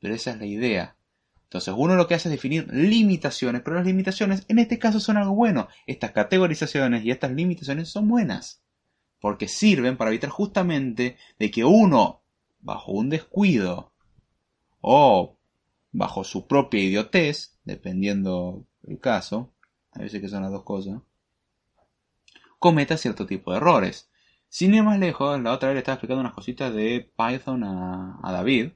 Pero 0.00 0.14
esa 0.14 0.32
es 0.32 0.38
la 0.38 0.46
idea. 0.46 0.96
Entonces 1.44 1.72
uno 1.76 1.96
lo 1.96 2.06
que 2.06 2.14
hace 2.14 2.28
es 2.28 2.32
definir 2.32 2.68
limitaciones, 2.72 3.62
pero 3.62 3.76
las 3.76 3.86
limitaciones 3.86 4.44
en 4.48 4.58
este 4.58 4.78
caso 4.78 5.00
son 5.00 5.16
algo 5.16 5.34
bueno. 5.34 5.68
Estas 5.86 6.10
categorizaciones 6.10 7.04
y 7.04 7.10
estas 7.10 7.32
limitaciones 7.32 7.88
son 7.88 8.06
buenas. 8.06 8.62
Porque 9.18 9.48
sirven 9.48 9.96
para 9.96 10.10
evitar 10.10 10.30
justamente 10.30 11.16
de 11.38 11.50
que 11.50 11.64
uno, 11.64 12.20
bajo 12.60 12.92
un 12.92 13.08
descuido 13.08 13.92
o 14.82 15.38
bajo 15.90 16.22
su 16.22 16.46
propia 16.46 16.82
idiotez, 16.82 17.58
dependiendo 17.64 18.66
el 18.86 18.98
caso, 19.00 19.50
a 19.92 20.00
veces 20.00 20.20
que 20.20 20.28
son 20.28 20.42
las 20.42 20.52
dos 20.52 20.64
cosas, 20.64 21.00
cometa 22.58 22.96
cierto 22.96 23.26
tipo 23.26 23.50
de 23.50 23.58
errores. 23.58 24.10
Sin 24.48 24.74
ir 24.74 24.82
más 24.82 24.98
lejos, 24.98 25.40
la 25.42 25.52
otra 25.52 25.68
vez 25.68 25.76
le 25.76 25.78
estaba 25.80 25.94
explicando 25.94 26.20
unas 26.20 26.34
cositas 26.34 26.72
de 26.72 27.12
Python 27.16 27.64
a, 27.64 28.32
David. 28.32 28.72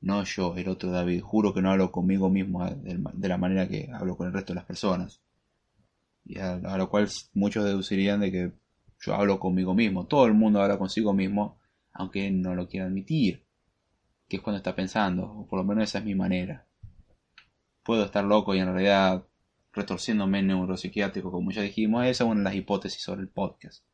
No 0.00 0.24
yo, 0.24 0.54
el 0.56 0.68
otro 0.68 0.90
David. 0.90 1.22
Juro 1.22 1.54
que 1.54 1.62
no 1.62 1.70
hablo 1.70 1.92
conmigo 1.92 2.28
mismo 2.28 2.64
de, 2.68 3.28
la 3.28 3.38
manera 3.38 3.68
que 3.68 3.88
hablo 3.92 4.16
con 4.16 4.26
el 4.26 4.32
resto 4.32 4.52
de 4.52 4.56
las 4.56 4.64
personas. 4.64 5.22
Y 6.24 6.38
a, 6.38 6.54
a, 6.54 6.76
lo 6.76 6.90
cual 6.90 7.08
muchos 7.34 7.64
deducirían 7.64 8.20
de 8.20 8.32
que 8.32 8.52
yo 9.00 9.14
hablo 9.14 9.38
conmigo 9.38 9.74
mismo. 9.74 10.06
Todo 10.06 10.26
el 10.26 10.34
mundo 10.34 10.60
habla 10.60 10.78
consigo 10.78 11.12
mismo, 11.12 11.60
aunque 11.92 12.30
no 12.30 12.54
lo 12.54 12.68
quiera 12.68 12.86
admitir. 12.86 13.44
Que 14.28 14.36
es 14.36 14.42
cuando 14.42 14.58
está 14.58 14.74
pensando, 14.74 15.24
o 15.24 15.46
por 15.46 15.60
lo 15.60 15.64
menos 15.64 15.84
esa 15.84 15.98
es 15.98 16.04
mi 16.04 16.16
manera. 16.16 16.66
Puedo 17.84 18.04
estar 18.04 18.24
loco 18.24 18.54
y 18.56 18.58
en 18.58 18.66
realidad 18.66 19.24
retorciéndome 19.76 20.42
neuropsiquiátrico, 20.42 21.30
como 21.30 21.50
ya 21.52 21.62
dijimos, 21.62 22.04
esa 22.06 22.24
es 22.24 22.30
una 22.30 22.40
de 22.40 22.44
las 22.44 22.54
hipótesis 22.54 23.02
sobre 23.02 23.20
el 23.20 23.28
podcast. 23.28 23.84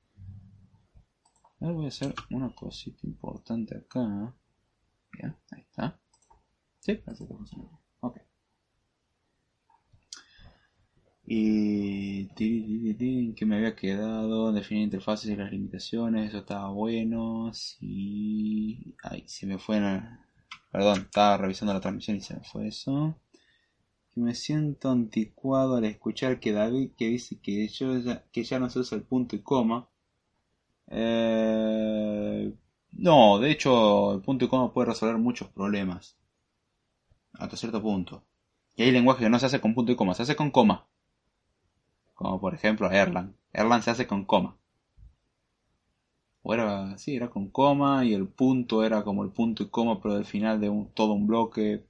Ahora 1.61 1.75
voy 1.75 1.85
a 1.85 1.89
hacer 1.89 2.15
una 2.31 2.55
cosita 2.55 3.07
importante 3.07 3.77
acá. 3.77 4.35
Bien, 5.13 5.37
ahí 5.51 5.61
está. 5.61 6.01
Sí, 6.81 6.95
parece 6.95 7.27
que 7.27 7.35
funciona. 7.35 7.69
Ok. 8.01 8.19
Y 11.25 12.27
que 13.35 13.47
me 13.47 13.57
había 13.57 13.77
quedado, 13.77 14.53
definir 14.53 14.85
interfaces 14.85 15.31
y 15.31 15.37
las 15.37 15.51
limitaciones, 15.51 16.29
eso 16.29 16.39
estaba 16.39 16.71
bueno. 16.71 17.53
Sí. 17.55 18.95
Ay, 19.03 19.25
se 19.27 19.47
me 19.47 19.59
fue. 19.59 19.81
Perdón, 20.71 21.03
estaba 21.03 21.37
revisando 21.37 21.75
la 21.75 21.81
transmisión 21.81 22.17
y 22.17 22.21
se 22.21 22.35
me 22.35 22.43
fue 22.45 22.69
eso. 22.69 23.17
Que 24.15 24.21
me 24.21 24.35
siento 24.35 24.91
anticuado 24.91 25.77
al 25.77 25.85
escuchar 25.85 26.41
que 26.41 26.53
David 26.53 26.91
que 26.97 27.09
dice 27.09 27.41
que, 27.41 27.69
yo 27.69 27.99
ya, 27.99 28.25
que 28.33 28.45
ya 28.45 28.59
no 28.59 28.71
se 28.71 28.81
usa 28.81 28.99
el 28.99 29.05
punto 29.05 29.37
y 29.37 29.41
coma. 29.41 29.89
Eh, 30.89 32.53
no, 32.93 33.39
de 33.39 33.51
hecho, 33.51 34.15
el 34.15 34.21
punto 34.23 34.45
y 34.45 34.49
coma 34.49 34.73
puede 34.73 34.89
resolver 34.89 35.17
muchos 35.19 35.49
problemas. 35.49 36.17
Hasta 37.35 37.57
cierto 37.57 37.83
punto. 37.83 38.25
Y 38.77 38.83
hay 38.85 38.91
lenguaje 38.93 39.25
que 39.25 39.31
no 39.31 39.39
se 39.39 39.47
hace 39.47 39.61
con 39.61 39.75
punto 39.75 39.93
y 39.93 39.97
coma, 39.97 40.15
se 40.15 40.23
hace 40.23 40.37
con 40.37 40.51
coma 40.51 40.87
como 42.23 42.41
por 42.41 42.55
ejemplo 42.55 42.91
Erlang. 42.91 43.35
Erlang 43.53 43.83
se 43.83 43.91
hace 43.91 44.07
con 44.07 44.25
coma. 44.25 44.57
O 46.43 46.55
era, 46.55 46.97
sí, 46.99 47.17
era 47.17 47.31
con 47.31 47.51
coma 47.51 48.05
y 48.05 48.15
el 48.15 48.29
punto 48.29 48.85
era 48.85 49.05
como 49.05 49.23
el 49.23 49.31
punto 49.31 49.63
y 49.63 49.69
coma, 49.69 50.01
pero 50.01 50.15
al 50.15 50.25
final 50.25 50.61
de 50.61 50.69
todo 50.95 51.13
un 51.13 51.27
bloque. 51.27 51.85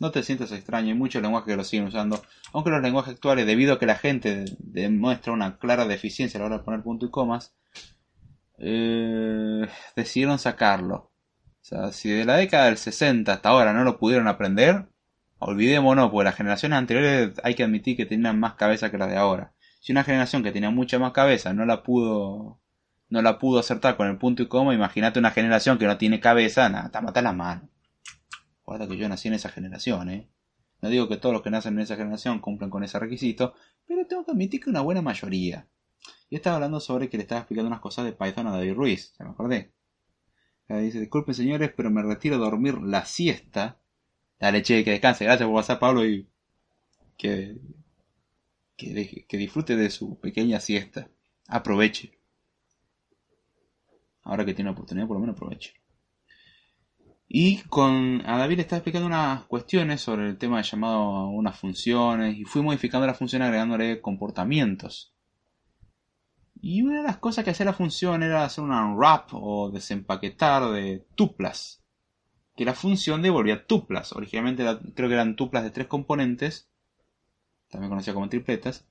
No 0.00 0.10
te 0.10 0.22
sientas 0.22 0.52
extraño, 0.52 0.88
hay 0.88 0.94
muchos 0.94 1.22
lenguajes 1.22 1.52
que 1.52 1.56
lo 1.56 1.64
siguen 1.64 1.86
usando, 1.86 2.22
aunque 2.52 2.70
los 2.70 2.82
lenguajes 2.82 3.14
actuales, 3.14 3.46
debido 3.46 3.74
a 3.74 3.78
que 3.78 3.86
la 3.86 3.96
gente 3.96 4.44
demuestra 4.58 5.32
una 5.32 5.58
clara 5.58 5.86
deficiencia 5.86 6.38
a 6.38 6.40
la 6.40 6.46
hora 6.46 6.58
de 6.58 6.64
poner 6.64 6.82
punto 6.82 7.06
y 7.06 7.10
comas, 7.10 7.54
eh, 8.58 9.68
decidieron 9.96 10.38
sacarlo. 10.38 11.12
O 11.62 11.64
sea, 11.64 11.92
si 11.92 12.10
de 12.10 12.24
la 12.24 12.36
década 12.36 12.66
del 12.66 12.78
60 12.78 13.32
hasta 13.32 13.48
ahora 13.48 13.72
no 13.72 13.84
lo 13.84 13.98
pudieron 13.98 14.28
aprender, 14.28 14.88
olvidémonos, 15.38 16.10
porque 16.10 16.24
las 16.24 16.36
generaciones 16.36 16.78
anteriores 16.78 17.40
hay 17.44 17.54
que 17.54 17.64
admitir 17.64 17.96
que 17.96 18.06
tenían 18.06 18.38
más 18.40 18.54
cabeza 18.54 18.90
que 18.90 18.98
las 18.98 19.10
de 19.10 19.16
ahora. 19.16 19.52
Si 19.80 19.92
una 19.92 20.04
generación 20.04 20.42
que 20.42 20.52
tenía 20.52 20.70
mucha 20.70 20.98
más 20.98 21.12
cabeza 21.12 21.52
no 21.52 21.64
la 21.66 21.82
pudo 21.82 22.60
no 23.10 23.20
la 23.20 23.38
pudo 23.38 23.60
acertar 23.60 23.96
con 23.96 24.08
el 24.08 24.16
punto 24.16 24.42
y 24.42 24.48
coma, 24.48 24.74
imagínate 24.74 25.18
una 25.18 25.30
generación 25.32 25.78
que 25.78 25.86
no 25.86 25.98
tiene 25.98 26.18
cabeza, 26.18 26.68
nada, 26.70 26.90
te 26.90 27.00
mata 27.00 27.20
la 27.20 27.32
mano. 27.34 27.68
Que 28.78 28.96
yo 28.96 29.08
nací 29.08 29.28
en 29.28 29.34
esa 29.34 29.48
generación, 29.48 30.10
¿eh? 30.10 30.28
No 30.80 30.88
digo 30.88 31.08
que 31.08 31.16
todos 31.16 31.32
los 31.32 31.42
que 31.42 31.50
nacen 31.50 31.74
en 31.74 31.80
esa 31.80 31.96
generación 31.96 32.40
cumplan 32.40 32.70
con 32.70 32.82
ese 32.82 32.98
requisito, 32.98 33.54
pero 33.86 34.06
tengo 34.06 34.24
que 34.24 34.32
admitir 34.32 34.60
que 34.60 34.70
una 34.70 34.80
buena 34.80 35.02
mayoría. 35.02 35.68
Y 36.28 36.36
estaba 36.36 36.56
hablando 36.56 36.80
sobre 36.80 37.08
que 37.08 37.16
le 37.16 37.22
estaba 37.22 37.40
explicando 37.40 37.68
unas 37.68 37.80
cosas 37.80 38.04
de 38.04 38.12
Python 38.12 38.48
a 38.48 38.52
David 38.52 38.74
Ruiz, 38.74 39.12
se 39.16 39.22
me 39.24 39.30
acordé. 39.30 39.72
dice, 40.68 40.98
disculpen 40.98 41.34
señores, 41.34 41.72
pero 41.76 41.90
me 41.90 42.02
retiro 42.02 42.36
a 42.36 42.38
dormir 42.38 42.78
la 42.82 43.04
siesta. 43.04 43.78
Dale, 44.40 44.62
che, 44.62 44.82
que 44.82 44.90
descanse, 44.90 45.24
gracias 45.24 45.46
por 45.46 45.56
pasar 45.56 45.78
Pablo 45.78 46.04
y 46.04 46.28
que 47.16 47.60
que, 48.76 49.36
disfrute 49.38 49.76
de 49.76 49.90
su 49.90 50.18
pequeña 50.18 50.60
siesta. 50.60 51.08
Aproveche. 51.48 52.18
Ahora 54.22 54.44
que 54.44 54.54
tiene 54.54 54.70
oportunidad, 54.70 55.06
por 55.06 55.16
lo 55.16 55.20
menos 55.20 55.36
aproveche. 55.36 55.74
Y 57.34 57.62
con 57.62 58.20
a 58.26 58.36
David 58.36 58.56
le 58.56 58.62
estaba 58.62 58.76
explicando 58.76 59.06
unas 59.06 59.44
cuestiones 59.44 60.02
sobre 60.02 60.28
el 60.28 60.36
tema 60.36 60.58
de 60.58 60.64
llamado 60.64 60.98
a 60.98 61.30
unas 61.30 61.58
funciones 61.58 62.36
y 62.36 62.44
fui 62.44 62.60
modificando 62.60 63.06
la 63.06 63.14
función 63.14 63.40
agregándole 63.40 64.02
comportamientos. 64.02 65.14
Y 66.60 66.82
una 66.82 66.98
de 66.98 67.04
las 67.04 67.16
cosas 67.16 67.42
que 67.42 67.52
hacía 67.52 67.64
la 67.64 67.72
función 67.72 68.22
era 68.22 68.44
hacer 68.44 68.62
una 68.62 68.84
unwrap 68.84 69.30
o 69.32 69.70
desempaquetar 69.70 70.72
de 70.72 71.06
tuplas. 71.14 71.82
Que 72.54 72.66
la 72.66 72.74
función 72.74 73.22
devolvía 73.22 73.66
tuplas. 73.66 74.12
Originalmente 74.12 74.64
creo 74.94 75.08
que 75.08 75.14
eran 75.14 75.34
tuplas 75.34 75.64
de 75.64 75.70
tres 75.70 75.86
componentes 75.86 76.68
también 77.70 77.88
conocida 77.88 78.12
como 78.12 78.28
tripletas. 78.28 78.86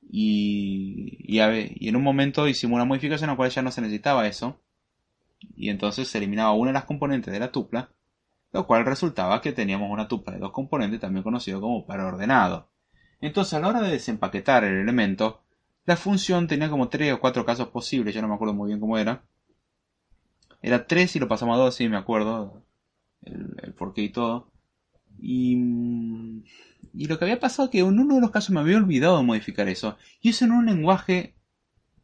Y, 0.00 1.18
y, 1.26 1.40
y 1.40 1.88
en 1.88 1.96
un 1.96 2.04
momento 2.04 2.46
hicimos 2.46 2.76
una 2.76 2.84
modificación 2.84 3.30
en 3.30 3.32
la 3.32 3.36
cual 3.36 3.50
ya 3.50 3.62
no 3.62 3.72
se 3.72 3.80
necesitaba 3.80 4.28
eso. 4.28 4.60
Y 5.56 5.70
entonces 5.70 6.08
se 6.08 6.18
eliminaba 6.18 6.52
una 6.52 6.70
de 6.70 6.74
las 6.74 6.84
componentes 6.84 7.32
de 7.32 7.40
la 7.40 7.52
tupla, 7.52 7.90
lo 8.52 8.66
cual 8.66 8.84
resultaba 8.84 9.40
que 9.40 9.52
teníamos 9.52 9.90
una 9.90 10.08
tupla 10.08 10.34
de 10.34 10.40
dos 10.40 10.52
componentes, 10.52 11.00
también 11.00 11.22
conocido 11.22 11.60
como 11.60 11.86
par 11.86 12.00
ordenado. 12.00 12.68
Entonces 13.20 13.54
a 13.54 13.60
la 13.60 13.68
hora 13.68 13.82
de 13.82 13.92
desempaquetar 13.92 14.64
el 14.64 14.74
elemento, 14.74 15.42
la 15.86 15.96
función 15.96 16.46
tenía 16.46 16.70
como 16.70 16.88
tres 16.88 17.12
o 17.12 17.20
cuatro 17.20 17.44
casos 17.44 17.68
posibles, 17.68 18.14
yo 18.14 18.22
no 18.22 18.28
me 18.28 18.34
acuerdo 18.34 18.54
muy 18.54 18.68
bien 18.68 18.80
cómo 18.80 18.98
era. 18.98 19.24
Era 20.62 20.86
3 20.86 21.16
y 21.16 21.18
lo 21.18 21.28
pasamos 21.28 21.56
a 21.56 21.62
2, 21.62 21.74
sí 21.74 21.88
me 21.90 21.98
acuerdo. 21.98 22.62
El, 23.20 23.74
porqué 23.76 24.02
y 24.02 24.08
todo. 24.08 24.50
Y 25.18 25.56
y 26.96 27.06
lo 27.06 27.18
que 27.18 27.24
había 27.24 27.40
pasado 27.40 27.66
es 27.66 27.72
que 27.72 27.80
en 27.80 27.98
uno 27.98 28.14
de 28.14 28.20
los 28.20 28.30
casos 28.30 28.50
me 28.50 28.60
había 28.60 28.76
olvidado 28.76 29.16
de 29.18 29.24
modificar 29.24 29.68
eso. 29.68 29.96
Y 30.20 30.30
eso 30.30 30.44
en 30.44 30.52
un 30.52 30.66
lenguaje 30.66 31.34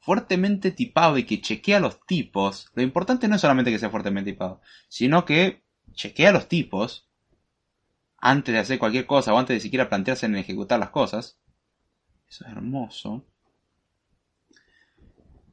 fuertemente 0.01 0.71
tipado 0.71 1.19
y 1.19 1.25
que 1.25 1.41
chequea 1.41 1.79
los 1.79 2.05
tipos. 2.07 2.71
Lo 2.75 2.83
importante 2.83 3.29
no 3.29 3.37
es 3.37 3.41
solamente 3.41 3.71
que 3.71 3.79
sea 3.79 3.91
fuertemente 3.91 4.33
tipado, 4.33 4.61
sino 4.89 5.25
que 5.25 5.63
chequea 5.93 6.33
los 6.33 6.49
tipos 6.49 7.09
antes 8.19 8.53
de 8.53 8.59
hacer 8.59 8.79
cualquier 8.79 9.07
cosa 9.07 9.33
o 9.33 9.39
antes 9.39 9.57
de 9.57 9.61
siquiera 9.61 9.89
plantearse 9.89 10.27
en 10.27 10.37
ejecutar 10.37 10.79
las 10.81 10.91
cosas. 10.91 11.39
Eso 12.29 12.45
es 12.45 12.53
hermoso. 12.53 13.25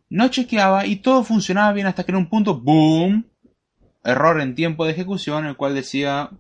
No 0.10 0.30
chequeaba 0.30 0.86
y 0.86 0.98
todo 0.98 1.24
funcionaba 1.24 1.74
bien 1.74 1.88
hasta 1.88 2.06
que 2.06 2.12
en 2.12 2.18
un 2.18 2.30
punto, 2.30 2.60
¡boom! 2.60 3.30
Error 4.04 4.40
en 4.40 4.56
tiempo 4.56 4.86
de 4.86 4.92
ejecución, 4.92 5.46
el 5.46 5.58
cual 5.58 5.76
decía 5.76 6.32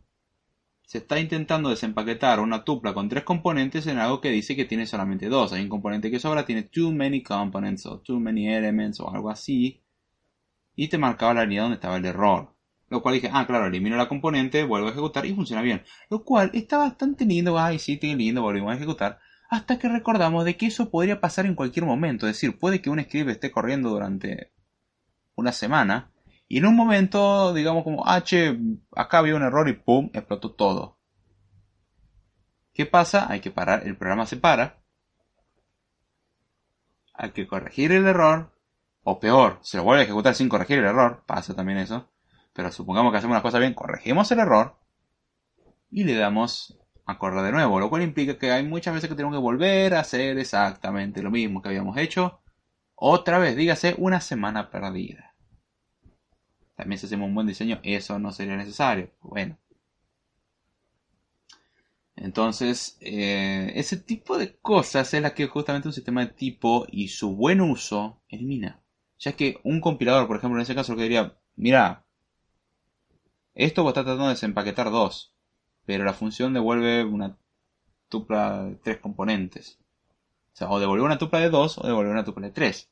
se 0.87 0.99
está 0.99 1.19
intentando 1.19 1.69
desempaquetar 1.69 2.39
una 2.39 2.63
tupla 2.63 2.93
con 2.93 3.09
tres 3.09 3.25
componentes 3.25 3.87
en 3.87 3.97
algo 3.97 4.21
que 4.21 4.29
dice 4.29 4.55
que 4.55 4.63
tiene 4.63 4.87
solamente 4.87 5.27
dos. 5.27 5.51
Hay 5.51 5.61
un 5.61 5.67
componente 5.67 6.09
que 6.09 6.17
sobra, 6.17 6.45
tiene 6.45 6.63
too 6.63 6.93
many 6.93 7.21
components 7.21 7.85
o 7.85 7.99
too 7.99 8.21
many 8.21 8.47
elements 8.47 9.01
o 9.01 9.13
algo 9.13 9.29
así. 9.29 9.83
Y 10.77 10.87
te 10.87 10.97
marcaba 10.97 11.33
la 11.33 11.43
línea 11.43 11.63
donde 11.63 11.75
estaba 11.75 11.97
el 11.97 12.05
error. 12.05 12.55
Lo 12.87 13.01
cual 13.01 13.15
dije, 13.15 13.29
ah, 13.33 13.45
claro, 13.45 13.67
elimino 13.67 13.97
la 13.97 14.07
componente, 14.07 14.63
vuelvo 14.63 14.87
a 14.87 14.91
ejecutar 14.91 15.25
y 15.25 15.35
funciona 15.35 15.61
bien. 15.61 15.83
Lo 16.09 16.23
cual 16.23 16.51
está 16.53 16.77
bastante 16.77 17.25
lindo, 17.25 17.59
ay, 17.59 17.79
sí, 17.79 17.97
tiene 17.97 18.15
lindo, 18.15 18.41
volvimos 18.41 18.71
a 18.71 18.77
ejecutar. 18.77 19.19
Hasta 19.49 19.79
que 19.79 19.89
recordamos 19.89 20.45
de 20.45 20.55
que 20.55 20.67
eso 20.67 20.89
podría 20.89 21.19
pasar 21.19 21.45
en 21.47 21.55
cualquier 21.55 21.85
momento. 21.85 22.27
Es 22.27 22.35
decir, 22.35 22.57
puede 22.57 22.81
que 22.81 22.89
un 22.89 23.03
script 23.03 23.29
esté 23.29 23.51
corriendo 23.51 23.89
durante 23.89 24.53
una 25.35 25.51
semana 25.51 26.13
y 26.47 26.59
en 26.59 26.65
un 26.65 26.75
momento, 26.75 27.53
digamos 27.53 27.83
como, 27.83 28.05
ah, 28.07 28.23
acá 28.95 29.17
había 29.17 29.35
un 29.35 29.43
error 29.43 29.67
y 29.67 29.73
¡pum! 29.73 30.09
explotó 30.13 30.53
todo. 30.53 30.97
¿Qué 32.73 32.85
pasa? 32.85 33.29
Hay 33.29 33.41
que 33.41 33.51
parar, 33.51 33.85
el 33.85 33.97
programa 33.97 34.25
se 34.25 34.37
para. 34.37 34.81
Hay 37.13 37.31
que 37.31 37.47
corregir 37.47 37.91
el 37.91 38.07
error. 38.07 38.53
O 39.03 39.19
peor, 39.19 39.59
se 39.61 39.77
lo 39.77 39.83
vuelve 39.83 40.01
a 40.01 40.03
ejecutar 40.05 40.35
sin 40.35 40.47
corregir 40.47 40.79
el 40.79 40.85
error. 40.85 41.23
Pasa 41.25 41.55
también 41.55 41.79
eso. 41.79 42.09
Pero 42.53 42.71
supongamos 42.71 43.11
que 43.11 43.17
hacemos 43.17 43.35
una 43.35 43.41
cosa 43.41 43.59
bien, 43.59 43.73
corregimos 43.73 44.31
el 44.31 44.39
error. 44.39 44.77
Y 45.89 46.03
le 46.03 46.15
damos 46.15 46.77
a 47.05 47.17
correr 47.17 47.41
de 47.43 47.51
nuevo. 47.51 47.79
Lo 47.79 47.89
cual 47.89 48.03
implica 48.03 48.37
que 48.37 48.51
hay 48.51 48.63
muchas 48.63 48.93
veces 48.93 49.09
que 49.09 49.15
tenemos 49.15 49.35
que 49.35 49.41
volver 49.41 49.95
a 49.95 50.01
hacer 50.01 50.37
exactamente 50.37 51.23
lo 51.23 51.31
mismo 51.31 51.61
que 51.61 51.69
habíamos 51.69 51.97
hecho. 51.97 52.41
Otra 52.95 53.39
vez, 53.39 53.55
dígase, 53.55 53.95
una 53.97 54.21
semana 54.21 54.69
perdida. 54.69 55.36
También 56.77 56.99
si 56.99 57.07
hacemos 57.07 57.27
un 57.27 57.35
buen 57.35 57.47
diseño, 57.47 57.79
eso 57.83 58.19
no 58.19 58.31
sería 58.31 58.55
necesario. 58.55 59.11
Bueno. 59.21 59.57
Entonces, 62.15 62.97
eh, 63.01 63.71
ese 63.75 63.97
tipo 63.97 64.37
de 64.37 64.57
cosas 64.57 65.13
es 65.13 65.21
la 65.21 65.33
que 65.33 65.47
justamente 65.47 65.87
un 65.87 65.93
sistema 65.93 66.21
de 66.25 66.33
tipo 66.33 66.85
y 66.89 67.09
su 67.09 67.35
buen 67.35 67.61
uso 67.61 68.21
elimina. 68.29 68.81
Ya 69.19 69.33
que 69.33 69.59
un 69.63 69.81
compilador, 69.81 70.27
por 70.27 70.37
ejemplo, 70.37 70.57
en 70.57 70.63
ese 70.63 70.75
caso, 70.75 70.93
lo 70.93 70.97
que 70.97 71.03
diría, 71.03 71.37
mira, 71.55 72.05
esto 73.55 73.83
vos 73.83 73.91
estás 73.91 74.05
tratando 74.05 74.25
de 74.25 74.33
desempaquetar 74.33 74.91
dos, 74.91 75.33
pero 75.85 76.03
la 76.03 76.13
función 76.13 76.53
devuelve 76.53 77.03
una 77.03 77.37
tupla 78.09 78.65
de 78.65 78.75
tres 78.75 78.97
componentes. 78.99 79.79
O 80.53 80.55
sea, 80.57 80.69
o 80.69 80.79
devuelve 80.79 81.05
una 81.05 81.17
tupla 81.17 81.39
de 81.39 81.49
dos 81.49 81.77
o 81.79 81.87
devuelve 81.87 82.11
una 82.11 82.23
tupla 82.23 82.47
de 82.47 82.53
tres. 82.53 82.91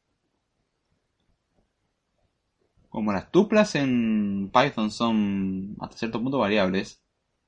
Como 2.95 3.11
las 3.11 3.29
tuplas 3.29 3.75
en 3.75 4.49
Python 4.53 4.89
son 4.89 5.75
hasta 5.81 5.97
cierto 5.97 6.21
punto 6.21 6.37
variables, 6.37 7.01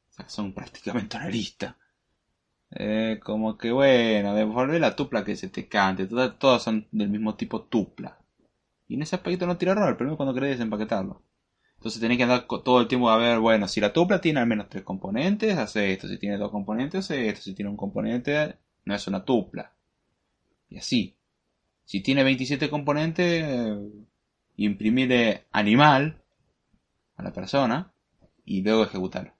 o 0.10 0.12
sea, 0.12 0.28
son 0.28 0.52
prácticamente 0.52 1.16
una 1.16 1.30
lista. 1.30 1.78
Eh, 2.72 3.22
como 3.24 3.58
que 3.58 3.72
bueno, 3.72 4.36
devolver 4.36 4.82
la 4.82 4.98
tupla 4.98 5.24
que 5.24 5.38
se 5.38 5.48
te 5.48 5.70
cante, 5.70 6.06
todas, 6.06 6.62
son 6.62 6.86
del 6.92 7.08
mismo 7.08 7.36
tipo 7.36 7.62
tupla. 7.62 8.20
Y 8.90 8.96
en 8.96 9.04
ese 9.04 9.16
aspecto 9.16 9.48
no 9.48 9.56
tira 9.56 9.72
error, 9.72 9.96
problema 9.96 10.16
es 10.16 10.18
cuando 10.18 10.34
querés 10.34 10.58
desempaquetarlo. 10.58 11.22
Entonces 11.78 12.02
tenés 12.02 12.18
que 12.18 12.24
andar 12.24 12.46
todo 12.46 12.82
el 12.82 12.90
tiempo 12.90 13.10
a 13.10 13.16
ver, 13.16 13.40
bueno, 13.40 13.70
si 13.70 13.80
la 13.80 13.94
tupla 13.94 14.20
tiene 14.20 14.42
al 14.42 14.48
menos 14.48 14.68
tres 14.68 14.84
componentes, 14.84 15.58
hace 15.58 15.94
esto, 15.94 16.10
si 16.10 16.18
tiene 16.18 16.38
dos 16.38 16.52
componentes, 16.52 17.06
hace 17.06 17.30
esto, 17.30 17.40
si 17.44 17.54
tiene 17.54 17.72
un 17.72 17.78
componente, 17.78 18.58
no 18.84 18.94
es 18.94 19.08
una 19.08 19.24
tupla. 19.24 19.72
Y 20.70 20.78
así. 20.78 21.16
Si 21.86 22.02
tiene 22.02 22.26
27 22.26 22.70
componentes, 22.70 23.46
imprimirle 24.58 25.46
animal 25.52 26.22
a 27.16 27.24
la 27.24 27.32
persona 27.32 27.94
y 28.44 28.62
luego 28.62 28.84
ejecutarlo. 28.84 29.34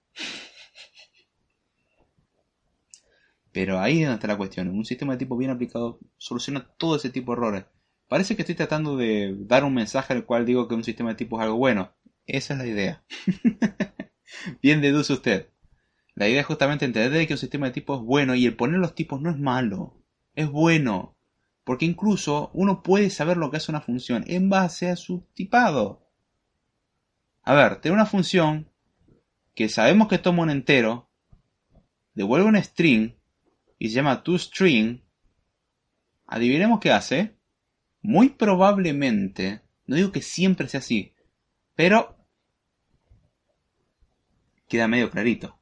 Pero 3.52 3.80
ahí 3.80 4.02
es 4.02 4.06
donde 4.06 4.14
está 4.14 4.28
la 4.28 4.36
cuestión. 4.36 4.68
Un 4.68 4.84
sistema 4.84 5.12
de 5.12 5.18
tipo 5.18 5.36
bien 5.36 5.50
aplicado 5.50 5.98
soluciona 6.16 6.68
todo 6.78 6.96
ese 6.96 7.10
tipo 7.10 7.32
de 7.32 7.38
errores. 7.38 7.64
Parece 8.06 8.36
que 8.36 8.42
estoy 8.42 8.54
tratando 8.54 8.96
de 8.96 9.34
dar 9.40 9.64
un 9.64 9.74
mensaje 9.74 10.12
al 10.12 10.24
cual 10.24 10.46
digo 10.46 10.68
que 10.68 10.74
un 10.74 10.84
sistema 10.84 11.10
de 11.10 11.16
tipo 11.16 11.38
es 11.38 11.44
algo 11.44 11.58
bueno. 11.58 11.92
Esa 12.26 12.54
es 12.54 12.58
la 12.58 12.66
idea. 12.66 13.04
bien 14.62 14.80
deduce 14.80 15.12
usted. 15.12 15.48
La 16.14 16.28
idea 16.28 16.40
es 16.40 16.46
justamente 16.46 16.84
entender 16.84 17.26
que 17.26 17.34
un 17.34 17.38
sistema 17.38 17.66
de 17.66 17.72
tipo 17.72 17.96
es 17.96 18.02
bueno 18.02 18.34
y 18.34 18.46
el 18.46 18.56
poner 18.56 18.78
los 18.78 18.94
tipos 18.94 19.20
no 19.20 19.30
es 19.30 19.38
malo. 19.38 20.04
Es 20.34 20.48
bueno. 20.48 21.17
Porque 21.68 21.84
incluso 21.84 22.50
uno 22.54 22.82
puede 22.82 23.10
saber 23.10 23.36
lo 23.36 23.50
que 23.50 23.58
hace 23.58 23.70
una 23.70 23.82
función 23.82 24.24
en 24.26 24.48
base 24.48 24.88
a 24.88 24.96
su 24.96 25.26
tipado. 25.34 26.08
A 27.42 27.52
ver, 27.52 27.82
tengo 27.82 27.92
una 27.92 28.06
función 28.06 28.70
que 29.54 29.68
sabemos 29.68 30.08
que 30.08 30.16
toma 30.16 30.44
un 30.44 30.48
entero, 30.48 31.10
devuelve 32.14 32.46
un 32.46 32.56
string 32.56 33.12
y 33.78 33.90
se 33.90 33.96
llama 33.96 34.22
toString. 34.22 35.04
Adivinemos 36.26 36.80
qué 36.80 36.90
hace. 36.90 37.36
Muy 38.00 38.30
probablemente, 38.30 39.60
no 39.84 39.96
digo 39.96 40.10
que 40.10 40.22
siempre 40.22 40.68
sea 40.68 40.80
así, 40.80 41.12
pero 41.74 42.16
queda 44.68 44.88
medio 44.88 45.10
clarito. 45.10 45.57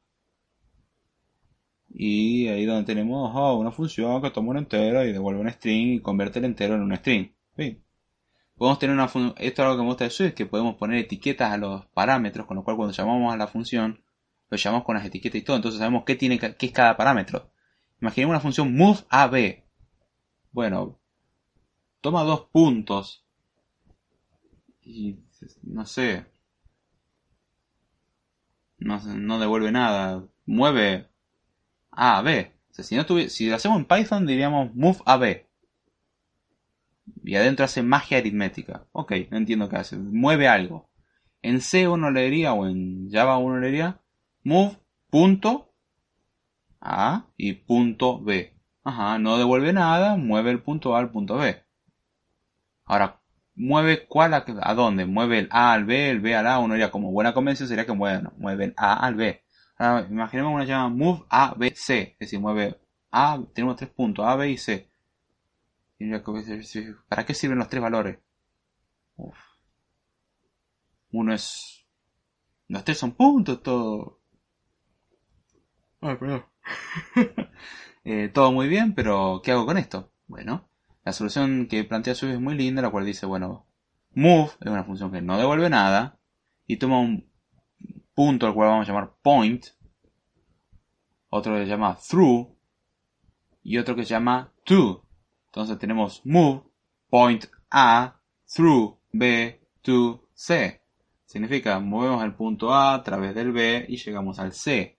Y 1.99 2.47
ahí 2.47 2.65
donde 2.65 2.85
tenemos 2.85 3.31
oh, 3.33 3.57
una 3.57 3.71
función 3.71 4.21
que 4.21 4.29
toma 4.29 4.51
un 4.51 4.57
entero 4.57 5.03
y 5.03 5.11
devuelve 5.11 5.41
un 5.41 5.49
string 5.49 5.95
y 5.95 5.99
convierte 5.99 6.37
el 6.37 6.45
entero 6.45 6.75
en 6.75 6.83
un 6.83 6.95
string. 6.95 7.31
Podemos 8.55 8.77
tener 8.77 8.93
una 8.93 9.07
función, 9.07 9.33
esto 9.39 9.63
es 9.63 9.65
algo 9.65 9.77
que 9.77 9.81
me 9.81 9.89
gusta 9.89 10.23
de 10.23 10.33
que 10.35 10.45
podemos 10.45 10.75
poner 10.75 10.99
etiquetas 10.99 11.51
a 11.51 11.57
los 11.57 11.87
parámetros, 11.87 12.45
con 12.45 12.55
lo 12.55 12.63
cual 12.63 12.77
cuando 12.77 12.93
llamamos 12.93 13.33
a 13.33 13.37
la 13.37 13.47
función, 13.47 13.99
lo 14.51 14.57
llamamos 14.57 14.85
con 14.85 14.95
las 14.95 15.05
etiquetas 15.05 15.41
y 15.41 15.43
todo, 15.43 15.55
entonces 15.55 15.79
sabemos 15.79 16.03
qué, 16.05 16.15
tiene, 16.15 16.37
qué 16.37 16.65
es 16.67 16.71
cada 16.71 16.95
parámetro. 16.97 17.49
Imaginemos 17.99 18.33
una 18.33 18.41
función 18.41 18.75
move 18.75 18.99
a 19.09 19.25
b. 19.25 19.63
Bueno, 20.51 20.99
toma 22.01 22.21
dos 22.21 22.41
puntos 22.51 23.25
y 24.83 25.17
no 25.63 25.83
sé, 25.87 26.25
no, 28.77 28.99
no 28.99 29.39
devuelve 29.39 29.71
nada, 29.71 30.23
mueve 30.45 31.07
a 31.97 32.21
B. 32.21 32.53
si, 32.69 32.95
no 32.95 33.05
lo 33.09 33.55
hacemos 33.55 33.79
en 33.79 33.85
Python 33.85 34.27
diríamos 34.27 34.73
move 34.75 34.99
a 35.05 35.17
B. 35.17 35.47
Y 37.23 37.35
adentro 37.35 37.65
hace 37.65 37.81
magia 37.81 38.19
aritmética. 38.19 38.85
Ok, 38.91 39.13
no 39.31 39.37
entiendo 39.37 39.67
qué 39.67 39.77
hace. 39.77 39.97
Mueve 39.97 40.47
algo. 40.47 40.89
En 41.41 41.59
C 41.59 41.87
uno 41.87 42.11
leería 42.11 42.53
o 42.53 42.67
en 42.67 43.09
Java 43.11 43.37
uno 43.37 43.59
leería 43.59 43.99
move 44.43 44.77
punto 45.09 45.73
A 46.79 47.25
y 47.35 47.53
punto 47.53 48.21
B. 48.21 48.53
Ajá, 48.83 49.17
no 49.17 49.37
devuelve 49.37 49.73
nada, 49.73 50.15
mueve 50.15 50.51
el 50.51 50.61
punto 50.61 50.95
A 50.95 50.99
al 50.99 51.11
punto 51.11 51.37
B. 51.37 51.63
Ahora, 52.85 53.19
mueve 53.55 54.05
cuál 54.07 54.33
a, 54.35 54.45
a 54.61 54.73
dónde? 54.75 55.05
Mueve 55.05 55.39
el 55.39 55.47
A 55.51 55.73
al 55.73 55.85
B, 55.85 56.11
el 56.11 56.19
B 56.19 56.35
al 56.35 56.47
A. 56.47 56.59
Uno 56.59 56.75
diría 56.75 56.91
como 56.91 57.11
buena 57.11 57.33
convención 57.33 57.67
sería 57.67 57.85
que 57.85 57.93
mueve, 57.93 58.29
mueve 58.37 58.65
el 58.65 58.73
A 58.77 58.93
al 58.93 59.15
B. 59.15 59.41
Ahora, 59.77 60.07
imaginemos 60.09 60.53
una 60.53 60.65
llama 60.65 60.89
move 60.89 61.25
A, 61.29 61.53
B, 61.55 61.73
C. 61.75 62.13
Es 62.13 62.19
decir, 62.19 62.39
mueve 62.39 62.79
A, 63.11 63.39
tenemos 63.53 63.75
tres 63.75 63.89
puntos, 63.91 64.25
A, 64.25 64.35
B 64.35 64.49
y 64.51 64.57
C. 64.57 64.89
¿Para 67.07 67.25
qué 67.25 67.33
sirven 67.33 67.57
los 67.59 67.69
tres 67.69 67.81
valores? 67.81 68.19
Uno 71.11 71.33
es... 71.33 71.85
Los 72.67 72.83
tres 72.83 72.97
son 72.97 73.13
puntos, 73.13 73.61
todo... 73.63 74.19
Ay, 76.01 76.15
perdón. 76.15 76.45
Eh, 78.09 78.29
todo 78.33 78.53
muy 78.53 78.69
bien, 78.69 78.95
pero 78.95 79.41
¿qué 79.43 79.51
hago 79.51 79.65
con 79.65 79.77
esto? 79.77 80.13
Bueno, 80.27 80.69
la 81.03 81.11
solución 81.11 81.67
que 81.67 81.83
plantea 81.83 82.15
Swift 82.15 82.35
es 82.35 82.39
muy 82.39 82.55
linda, 82.55 82.81
la 82.81 82.89
cual 82.89 83.05
dice, 83.05 83.25
bueno, 83.25 83.67
move 84.13 84.49
es 84.61 84.71
una 84.71 84.85
función 84.85 85.11
que 85.11 85.21
no 85.21 85.37
devuelve 85.37 85.69
nada 85.69 86.17
y 86.67 86.77
toma 86.77 87.01
un 87.01 87.29
punto 88.17 88.47
al 88.47 88.55
cual 88.55 88.69
vamos 88.69 88.89
a 88.89 88.91
llamar 88.91 89.13
point, 89.21 89.63
otro 91.29 91.53
que 91.53 91.65
se 91.65 91.69
llama 91.69 91.95
through 91.95 92.47
y 93.61 93.77
otro 93.77 93.95
que 93.95 94.05
se 94.05 94.09
llama 94.09 94.51
to. 94.63 95.05
Entonces 95.45 95.77
tenemos 95.77 96.25
move, 96.25 96.63
point 97.11 97.45
A, 97.69 98.19
through 98.51 98.97
B, 99.11 99.61
to 99.83 100.27
C. 100.33 100.81
Significa 101.27 101.79
movemos 101.79 102.23
el 102.23 102.33
punto 102.33 102.73
A 102.73 102.95
a 102.95 103.03
través 103.03 103.35
del 103.35 103.51
B 103.51 103.85
y 103.87 103.97
llegamos 103.97 104.39
al 104.39 104.53
C. 104.53 104.97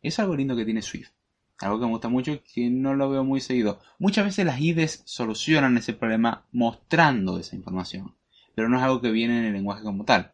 Es 0.00 0.20
algo 0.20 0.36
lindo 0.36 0.54
que 0.54 0.64
tiene 0.64 0.82
Swift. 0.82 1.10
Algo 1.58 1.80
que 1.80 1.86
me 1.86 1.90
gusta 1.90 2.08
mucho 2.08 2.30
y 2.30 2.38
que 2.38 2.70
no 2.70 2.94
lo 2.94 3.10
veo 3.10 3.24
muy 3.24 3.40
seguido. 3.40 3.80
Muchas 3.98 4.24
veces 4.24 4.46
las 4.46 4.60
IDEs 4.60 5.02
solucionan 5.04 5.76
ese 5.76 5.94
problema 5.94 6.46
mostrando 6.52 7.40
esa 7.40 7.56
información. 7.56 8.14
Pero 8.54 8.68
no 8.68 8.76
es 8.76 8.84
algo 8.84 9.00
que 9.00 9.10
viene 9.10 9.40
en 9.40 9.46
el 9.46 9.52
lenguaje 9.54 9.82
como 9.82 10.04
tal. 10.04 10.32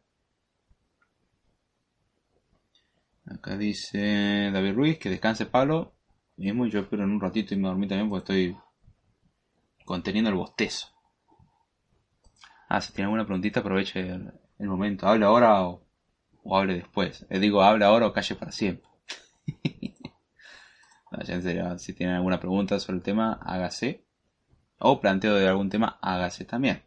Acá 3.26 3.56
dice 3.56 4.50
David 4.52 4.74
Ruiz 4.74 4.98
que 4.98 5.10
descanse 5.10 5.46
Pablo. 5.46 5.94
Mismo 6.36 6.66
yo 6.66 6.80
espero 6.80 7.04
en 7.04 7.10
un 7.10 7.20
ratito 7.20 7.54
y 7.54 7.56
me 7.56 7.68
dormí 7.68 7.88
también 7.88 8.08
porque 8.08 8.32
estoy 8.32 8.56
conteniendo 9.84 10.30
el 10.30 10.36
bostezo. 10.36 10.88
Ah, 12.68 12.80
si 12.80 12.92
tiene 12.92 13.06
alguna 13.06 13.24
preguntita 13.24 13.60
aproveche 13.60 14.00
el, 14.00 14.68
momento. 14.68 15.06
Hable 15.06 15.24
ahora 15.24 15.66
o, 15.66 15.86
hable 16.50 16.74
después. 16.74 17.26
Eh, 17.30 17.38
digo, 17.38 17.62
hable 17.62 17.84
ahora 17.84 18.06
o 18.06 18.12
calle 18.12 18.34
para 18.36 18.52
siempre. 18.52 18.88
en 21.10 21.42
serio, 21.42 21.78
si 21.78 21.94
tienen 21.94 22.16
alguna 22.16 22.38
pregunta 22.38 22.78
sobre 22.78 22.98
el 22.98 23.02
tema, 23.02 23.40
hágase. 23.42 24.04
O 24.78 25.00
planteo 25.00 25.34
de 25.34 25.48
algún 25.48 25.70
tema, 25.70 25.98
hágase 26.02 26.44
también. 26.44 26.85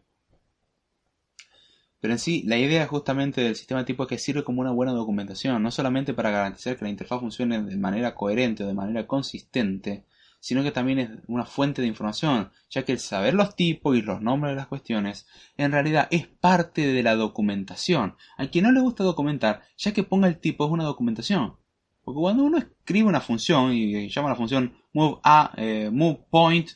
Pero 1.99 2.13
en 2.13 2.19
sí, 2.19 2.43
la 2.45 2.57
idea 2.57 2.87
justamente 2.87 3.41
del 3.41 3.55
sistema 3.55 3.83
tipo 3.85 4.03
es 4.03 4.09
que 4.09 4.17
sirve 4.17 4.43
como 4.43 4.61
una 4.61 4.71
buena 4.71 4.93
documentación, 4.93 5.61
no 5.61 5.71
solamente 5.71 6.13
para 6.13 6.31
garantizar 6.31 6.77
que 6.77 6.85
la 6.85 6.91
interfaz 6.91 7.19
funcione 7.19 7.61
de 7.61 7.77
manera 7.77 8.15
coherente 8.15 8.63
o 8.63 8.67
de 8.67 8.73
manera 8.73 9.05
consistente, 9.05 10.05
sino 10.39 10.63
que 10.63 10.71
también 10.71 10.99
es 10.99 11.09
una 11.27 11.45
fuente 11.45 11.81
de 11.81 11.87
información, 11.87 12.51
ya 12.69 12.83
que 12.83 12.93
el 12.93 12.99
saber 12.99 13.33
los 13.33 13.55
tipos 13.55 13.97
y 13.97 14.01
los 14.01 14.21
nombres 14.21 14.53
de 14.53 14.55
las 14.55 14.67
cuestiones 14.67 15.27
en 15.57 15.71
realidad 15.71 16.07
es 16.11 16.27
parte 16.27 16.87
de 16.87 17.03
la 17.03 17.15
documentación. 17.15 18.15
A 18.37 18.47
quien 18.47 18.63
no 18.63 18.71
le 18.71 18.79
gusta 18.79 19.03
documentar, 19.03 19.63
ya 19.77 19.91
que 19.91 20.03
ponga 20.03 20.27
el 20.27 20.39
tipo 20.39 20.65
es 20.65 20.71
una 20.71 20.85
documentación. 20.85 21.57
Porque 22.03 22.21
cuando 22.21 22.43
uno 22.43 22.57
escribe 22.57 23.09
una 23.09 23.21
función 23.21 23.73
y 23.73 24.09
llama 24.09 24.29
la 24.29 24.35
función 24.35 24.73
move 24.93 25.19
a 25.23 25.51
eh, 25.57 25.89
move 25.91 26.25
point 26.29 26.69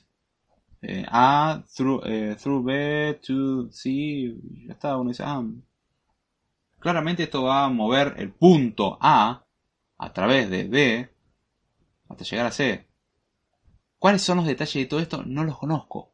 eh, 0.84 1.06
A 1.08 1.64
through, 1.76 2.02
eh, 2.06 2.36
through 2.36 2.64
B 2.66 3.20
to 3.26 3.72
C, 3.72 4.36
ya 4.68 4.74
está, 4.74 4.98
uno 4.98 5.10
dice, 5.10 5.24
ah, 5.26 5.44
claramente 6.80 7.24
esto 7.24 7.44
va 7.44 7.66
a 7.66 7.70
mover 7.70 8.16
el 8.18 8.32
punto 8.32 8.98
A 9.02 9.46
a 9.98 10.14
través 10.14 10.50
de 10.50 10.66
B 10.66 11.10
hasta 12.10 12.24
llegar 12.26 12.46
a 12.48 12.52
C. 12.52 12.88
¿Cuáles 13.98 14.22
son 14.22 14.38
los 14.38 14.46
detalles 14.46 14.74
de 14.74 14.86
todo 14.86 15.00
esto? 15.00 15.24
No 15.26 15.44
los 15.46 15.58
conozco. 15.58 16.14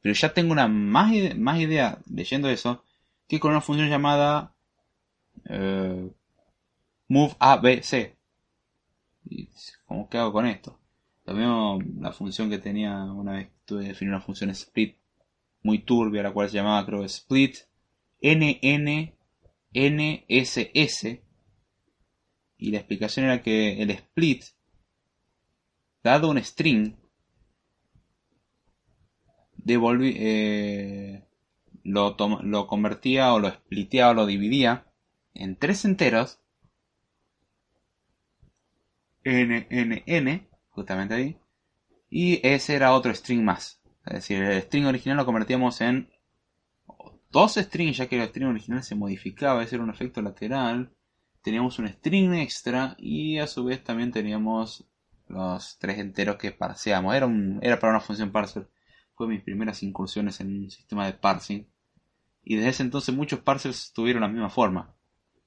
Pero 0.00 0.14
ya 0.14 0.32
tengo 0.32 0.52
una 0.52 0.68
más, 0.68 1.12
más 1.36 1.58
idea 1.58 1.98
leyendo 2.08 2.48
eso 2.48 2.84
que 3.28 3.40
con 3.40 3.50
una 3.50 3.60
función 3.60 3.88
llamada 3.88 4.54
eh, 5.44 6.10
move 7.08 7.36
A, 7.38 7.60
C. 7.82 8.16
¿Cómo 9.86 10.08
que 10.08 10.18
hago 10.18 10.32
con 10.32 10.46
esto? 10.46 10.79
También 11.30 12.02
la 12.02 12.10
función 12.10 12.50
que 12.50 12.58
tenía 12.58 13.04
una 13.04 13.34
vez 13.34 13.50
tuve 13.64 13.82
que 13.82 13.88
definir 13.90 14.14
una 14.14 14.20
función 14.20 14.50
split 14.50 14.96
muy 15.62 15.78
turbia, 15.78 16.24
la 16.24 16.32
cual 16.32 16.48
se 16.48 16.56
llamaba 16.56 16.84
creo 16.84 17.04
split 17.04 17.56
NNNSS. 18.20 19.12
Y 22.58 22.72
la 22.72 22.78
explicación 22.78 23.26
era 23.26 23.42
que 23.42 23.80
el 23.80 23.90
split, 23.90 24.42
dado 26.02 26.30
un 26.30 26.42
string, 26.42 26.96
devolví, 29.54 30.16
eh, 30.18 31.28
lo, 31.84 32.16
lo 32.42 32.66
convertía 32.66 33.32
o 33.34 33.38
lo 33.38 33.50
spliteaba 33.50 34.10
o 34.10 34.14
lo 34.14 34.26
dividía 34.26 34.84
en 35.34 35.54
tres 35.54 35.84
enteros 35.84 36.40
NNN 39.22 40.49
justamente 40.70 41.14
ahí. 41.14 41.38
Y 42.08 42.46
ese 42.46 42.74
era 42.74 42.92
otro 42.94 43.14
string 43.14 43.44
más. 43.44 43.80
Es 44.06 44.14
decir, 44.14 44.42
el 44.42 44.62
string 44.62 44.86
original 44.86 45.18
lo 45.18 45.26
convertíamos 45.26 45.80
en 45.80 46.10
dos 47.30 47.54
strings, 47.54 47.98
ya 47.98 48.08
que 48.08 48.20
el 48.20 48.28
string 48.28 48.48
original 48.48 48.82
se 48.82 48.94
modificaba, 48.94 49.62
ese 49.62 49.76
era 49.76 49.84
un 49.84 49.90
efecto 49.90 50.20
lateral. 50.22 50.92
Teníamos 51.42 51.78
un 51.78 51.88
string 51.88 52.34
extra 52.34 52.96
y 52.98 53.38
a 53.38 53.46
su 53.46 53.64
vez 53.64 53.82
también 53.82 54.10
teníamos 54.10 54.86
los 55.28 55.78
tres 55.78 55.98
enteros 55.98 56.36
que 56.36 56.50
parseamos. 56.52 57.14
Era, 57.14 57.28
era 57.62 57.78
para 57.78 57.92
una 57.92 58.00
función 58.00 58.32
parser. 58.32 58.68
Fue 59.14 59.28
mis 59.28 59.42
primeras 59.42 59.82
incursiones 59.82 60.40
en 60.40 60.64
un 60.64 60.70
sistema 60.70 61.06
de 61.06 61.12
parsing. 61.12 61.66
Y 62.42 62.56
desde 62.56 62.70
ese 62.70 62.82
entonces 62.82 63.14
muchos 63.14 63.40
parsers 63.40 63.92
tuvieron 63.92 64.22
la 64.22 64.28
misma 64.28 64.50
forma. 64.50 64.94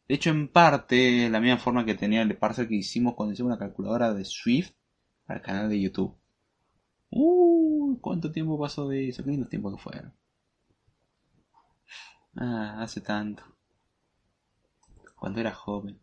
De 0.07 0.15
hecho, 0.15 0.29
en 0.29 0.47
parte, 0.47 1.29
la 1.29 1.39
misma 1.39 1.57
forma 1.57 1.85
que 1.85 1.95
tenía 1.95 2.21
el 2.21 2.37
parser 2.37 2.67
que 2.67 2.75
hicimos 2.75 3.15
cuando 3.15 3.33
hicimos 3.33 3.51
una 3.51 3.59
calculadora 3.59 4.13
de 4.13 4.25
Swift 4.25 4.73
el 5.35 5.41
canal 5.41 5.69
de 5.69 5.81
YouTube. 5.81 6.15
Uh, 7.11 7.97
¿cuánto 8.01 8.31
tiempo 8.31 8.59
pasó 8.59 8.87
de 8.89 9.09
eso? 9.09 9.23
Qué 9.23 9.31
lindo 9.31 9.47
tiempo 9.47 9.71
que 9.71 9.81
fueron. 9.81 10.13
Ah, 12.35 12.81
hace 12.81 13.01
tanto. 13.01 13.43
Cuando 15.15 15.39
era 15.39 15.53
joven. 15.53 15.99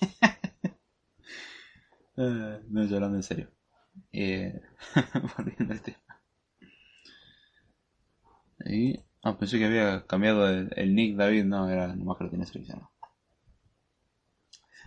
Ah, 2.16 2.60
no, 2.68 2.84
yo 2.84 2.96
hablando 2.96 3.16
en 3.16 3.22
serio. 3.22 3.48
Eh, 4.12 4.60
volviendo 5.38 5.72
al 5.72 5.80
tema. 5.82 6.22
Ahí. 8.64 9.02
Ah, 9.22 9.36
pensé 9.38 9.58
que 9.58 9.66
había 9.66 10.06
cambiado 10.06 10.48
el, 10.48 10.94
nick 10.94 11.16
David. 11.16 11.44
No, 11.44 11.68
era 11.68 11.94
nomás 11.96 12.18
que 12.18 12.24
lo 12.24 12.30
tenía 12.30 12.46
seleccionado. 12.46 12.91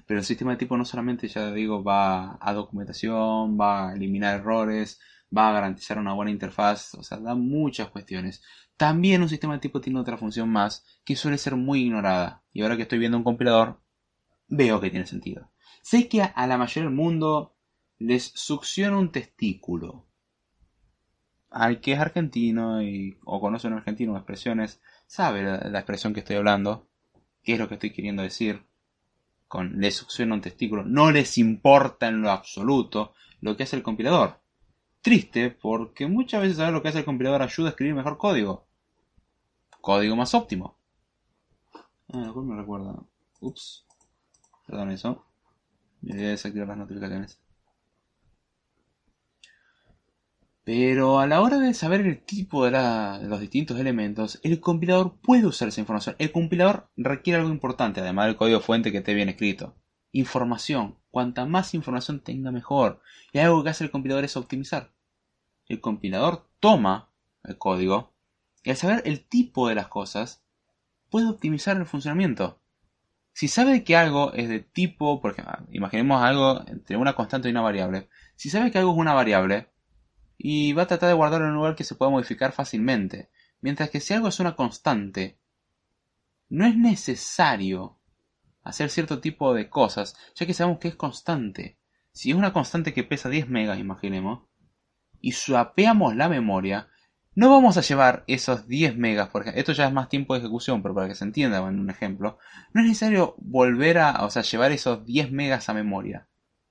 Pero 0.06 0.20
el 0.20 0.26
sistema 0.26 0.52
de 0.52 0.58
tipo 0.58 0.78
no 0.78 0.86
solamente, 0.86 1.28
ya 1.28 1.52
digo, 1.52 1.84
va 1.84 2.38
a 2.40 2.54
documentación, 2.54 3.60
va 3.60 3.90
a 3.90 3.94
eliminar 3.96 4.40
errores, 4.40 5.00
va 5.36 5.50
a 5.50 5.54
garantizar 5.54 5.98
una 5.98 6.14
buena 6.14 6.32
interfaz, 6.32 6.94
o 6.96 7.04
sea, 7.04 7.18
da 7.18 7.36
muchas 7.36 7.90
cuestiones. 7.90 8.44
También 8.78 9.22
un 9.22 9.30
sistema 9.30 9.54
de 9.54 9.60
tipo 9.60 9.82
tiene 9.82 10.00
otra 10.00 10.18
función 10.18 10.50
más 10.50 10.86
que 11.04 11.16
suele 11.16 11.38
ser 11.38 11.56
muy 11.56 11.82
ignorada. 11.82 12.44
Y 12.54 12.62
ahora 12.62 12.76
que 12.76 12.84
estoy 12.84 13.00
viendo 13.00 13.18
un 13.18 13.24
compilador, 13.24 13.82
veo 14.48 14.80
que 14.80 14.90
tiene 14.90 15.06
sentido. 15.06 15.52
Sé 15.82 16.08
que 16.08 16.22
a 16.22 16.48
la 16.48 16.58
mayoría 16.58 16.90
del 16.90 16.96
mundo 16.96 17.56
les 17.98 18.24
succiona 18.36 18.98
un 18.98 19.12
testículo. 19.12 20.06
Al 21.50 21.80
que 21.80 21.94
es 21.94 22.00
argentino 22.00 22.82
y, 22.82 23.18
o 23.24 23.40
conoce 23.40 23.68
un 23.68 23.74
argentino 23.74 24.16
expresiones, 24.18 24.82
sabe 25.08 25.44
la, 25.44 25.80
expresión 25.80 26.14
que 26.14 26.20
estoy 26.20 26.36
hablando, 26.36 26.90
qué 27.44 27.54
es 27.54 27.60
lo 27.60 27.70
que 27.70 27.76
estoy 27.76 27.94
queriendo 27.94 28.24
decir 28.24 28.66
con 29.56 29.80
les 29.80 29.96
succiona 29.96 30.36
un 30.36 30.42
testículo. 30.42 30.84
No 30.84 31.12
les 31.12 31.38
importa 31.38 32.10
en 32.10 32.22
lo 32.22 32.30
absoluto 32.30 33.14
lo 33.40 33.56
que 33.56 33.64
hace 33.64 33.78
el 33.78 33.84
compilador. 33.84 34.42
Triste 35.02 35.50
porque 35.50 36.08
muchas 36.08 36.42
veces 36.42 36.58
saber 36.58 36.74
lo 36.74 36.82
que 36.82 36.90
hace 36.90 37.00
el 37.00 37.06
compilador 37.06 37.42
ayuda 37.42 37.70
a 37.70 37.72
escribir 37.72 37.96
mejor 37.96 38.18
código. 38.18 38.66
Código 39.80 40.18
más 40.18 40.34
óptimo. 40.34 40.76
Ah, 42.12 42.34
me 42.36 42.56
recuerda. 42.58 42.96
Ups. 43.40 43.86
Perdón 44.68 44.92
eso. 44.92 45.24
Me 46.02 46.16
voy 46.16 46.26
a 46.26 46.30
desactivar 46.32 46.68
las 46.68 46.78
notificaciones. 46.78 47.40
Pero 50.66 51.20
a 51.20 51.28
la 51.28 51.42
hora 51.42 51.60
de 51.60 51.76
saber 51.76 52.02
el 52.02 52.26
tipo 52.26 52.66
de, 52.66 52.72
los 52.72 53.40
distintos 53.40 53.80
elementos, 53.80 54.40
el 54.44 54.60
compilador 54.60 55.16
puede 55.22 55.46
usar 55.46 55.68
esa 55.68 55.80
información. 55.80 56.16
El 56.18 56.32
compilador 56.32 56.90
requiere 56.98 57.40
algo 57.40 57.52
importante, 57.52 58.02
además 58.02 58.26
del 58.26 58.36
código 58.36 58.60
fuente 58.62 58.92
que 58.92 58.98
esté 58.98 59.14
bien 59.14 59.30
escrito. 59.30 59.76
Información. 60.12 60.98
Cuanta 61.12 61.46
más 61.46 61.76
información 61.76 62.20
tenga 62.20 62.52
mejor. 62.52 63.00
Y 63.32 63.38
algo 63.38 63.64
que 63.64 63.70
hace 63.70 63.84
el 63.84 63.92
compilador 63.92 64.24
es 64.26 64.36
optimizar. 64.38 64.92
El 65.68 65.82
compilador 65.82 66.50
toma 66.60 67.12
el 67.44 67.60
código 67.60 68.16
y 68.64 68.72
al 68.72 68.76
saber 68.76 69.04
el 69.06 69.24
tipo 69.24 69.70
de 69.70 69.76
las 69.76 69.88
cosas, 69.88 70.44
puede 71.12 71.30
optimizar 71.30 71.78
el 71.78 71.86
funcionamiento. 71.86 72.60
Si 73.34 73.48
sabe 73.48 73.84
que 73.84 73.96
algo 73.96 74.34
es 74.34 74.50
de 74.50 74.62
tipo, 74.62 75.22
por 75.22 75.34
ejemplo, 75.34 75.68
imaginemos 75.72 76.24
algo 76.24 76.64
entre 76.68 76.98
una 76.98 77.14
constante 77.14 77.48
y 77.48 77.52
una 77.52 77.62
variable. 77.62 78.10
Si 78.36 78.50
sabe 78.50 78.72
que 78.72 78.80
algo 78.80 78.94
es 78.94 78.98
una 78.98 79.14
variable, 79.14 79.70
y 80.38 80.74
va 80.74 80.84
a 80.84 80.88
tratar 80.88 81.10
de 81.10 81.16
guardarlo 81.16 81.48
en 81.48 81.52
un 81.52 81.58
lugar 81.58 81.76
que 81.76 81.84
se 81.84 81.96
pueda 81.96 82.12
modificar 82.12 82.52
fácilmente. 82.52 83.30
Mientras 83.62 83.90
que 83.90 84.00
si 84.00 84.14
algo 84.14 84.28
es 84.28 84.40
una 84.40 84.56
constante, 84.56 85.40
no 86.50 86.66
es 86.66 86.76
necesario 86.76 88.00
hacer 88.64 88.90
cierto 88.90 89.20
tipo 89.20 89.54
de 89.54 89.70
cosas, 89.70 90.16
ya 90.36 90.46
que 90.46 90.54
sabemos 90.54 90.80
que 90.80 90.90
es 90.90 90.96
constante. 90.96 91.78
Si 92.12 92.32
es 92.32 92.36
una 92.36 92.54
constante 92.54 92.94
que 92.94 93.04
pesa 93.04 93.30
10 93.30 93.50
megas, 93.50 93.80
imaginemos, 93.80 94.48
y 95.22 95.32
swapeamos 95.34 96.16
la 96.16 96.30
memoria, 96.30 96.90
no 97.36 97.50
vamos 97.50 97.78
a 97.78 97.82
llevar 97.82 98.24
esos 98.28 98.68
10 98.68 98.98
megas, 98.98 99.30
porque 99.30 99.52
esto 99.56 99.74
ya 99.74 99.88
es 99.88 99.94
más 99.94 100.08
tiempo 100.08 100.34
de 100.34 100.40
ejecución, 100.40 100.82
pero 100.82 100.96
para 100.96 101.08
que 101.08 101.16
se 101.16 101.26
entienda 101.26 101.58
en 101.58 101.80
un 101.80 101.90
ejemplo, 101.90 102.38
no 102.74 102.82
es 102.82 102.88
necesario 102.88 103.36
volver 103.38 103.98
a, 103.98 104.28
llevar 104.28 104.72
esos 104.72 105.06
10 105.06 105.32
megas 105.32 105.68
a 105.68 105.74
memoria. 105.74 106.30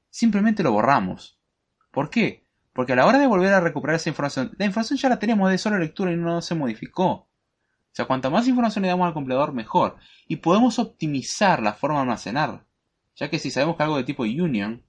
Simplemente 0.09 0.63
lo 0.63 0.73
borramos. 0.73 1.39
¿Por 1.91 2.09
qué? 2.09 2.44
Porque 2.75 2.93
a 2.93 2.97
la 2.97 3.07
hora 3.07 3.19
de 3.19 3.27
volver 3.29 3.53
a 3.53 3.61
recuperar 3.61 3.97
esa 3.97 4.11
información, 4.11 4.53
la 4.59 4.67
información 4.67 4.99
ya 4.99 5.09
la 5.09 5.19
tenemos 5.21 5.49
de 5.49 5.59
solo 5.59 5.79
lectura 5.79 6.13
y 6.13 6.17
no 6.17 6.43
se 6.43 6.57
modificó. 6.57 7.09
O 7.09 7.29
sea, 7.93 8.07
cuanta 8.07 8.29
más 8.29 8.49
información 8.49 8.83
le 8.83 8.89
damos 8.89 9.07
al 9.07 9.15
compilador, 9.15 9.53
mejor. 9.53 9.97
Y 10.27 10.37
podemos 10.37 10.81
optimizar 10.81 11.63
la 11.63 11.75
forma 11.75 11.99
de 11.99 12.03
almacenar. 12.03 12.67
Ya 13.15 13.31
que 13.31 13.39
si 13.39 13.53
sabemos 13.53 13.77
que 13.77 13.85
algo 13.85 13.97
de 13.97 14.03
tipo 14.03 14.25
union, 14.25 14.83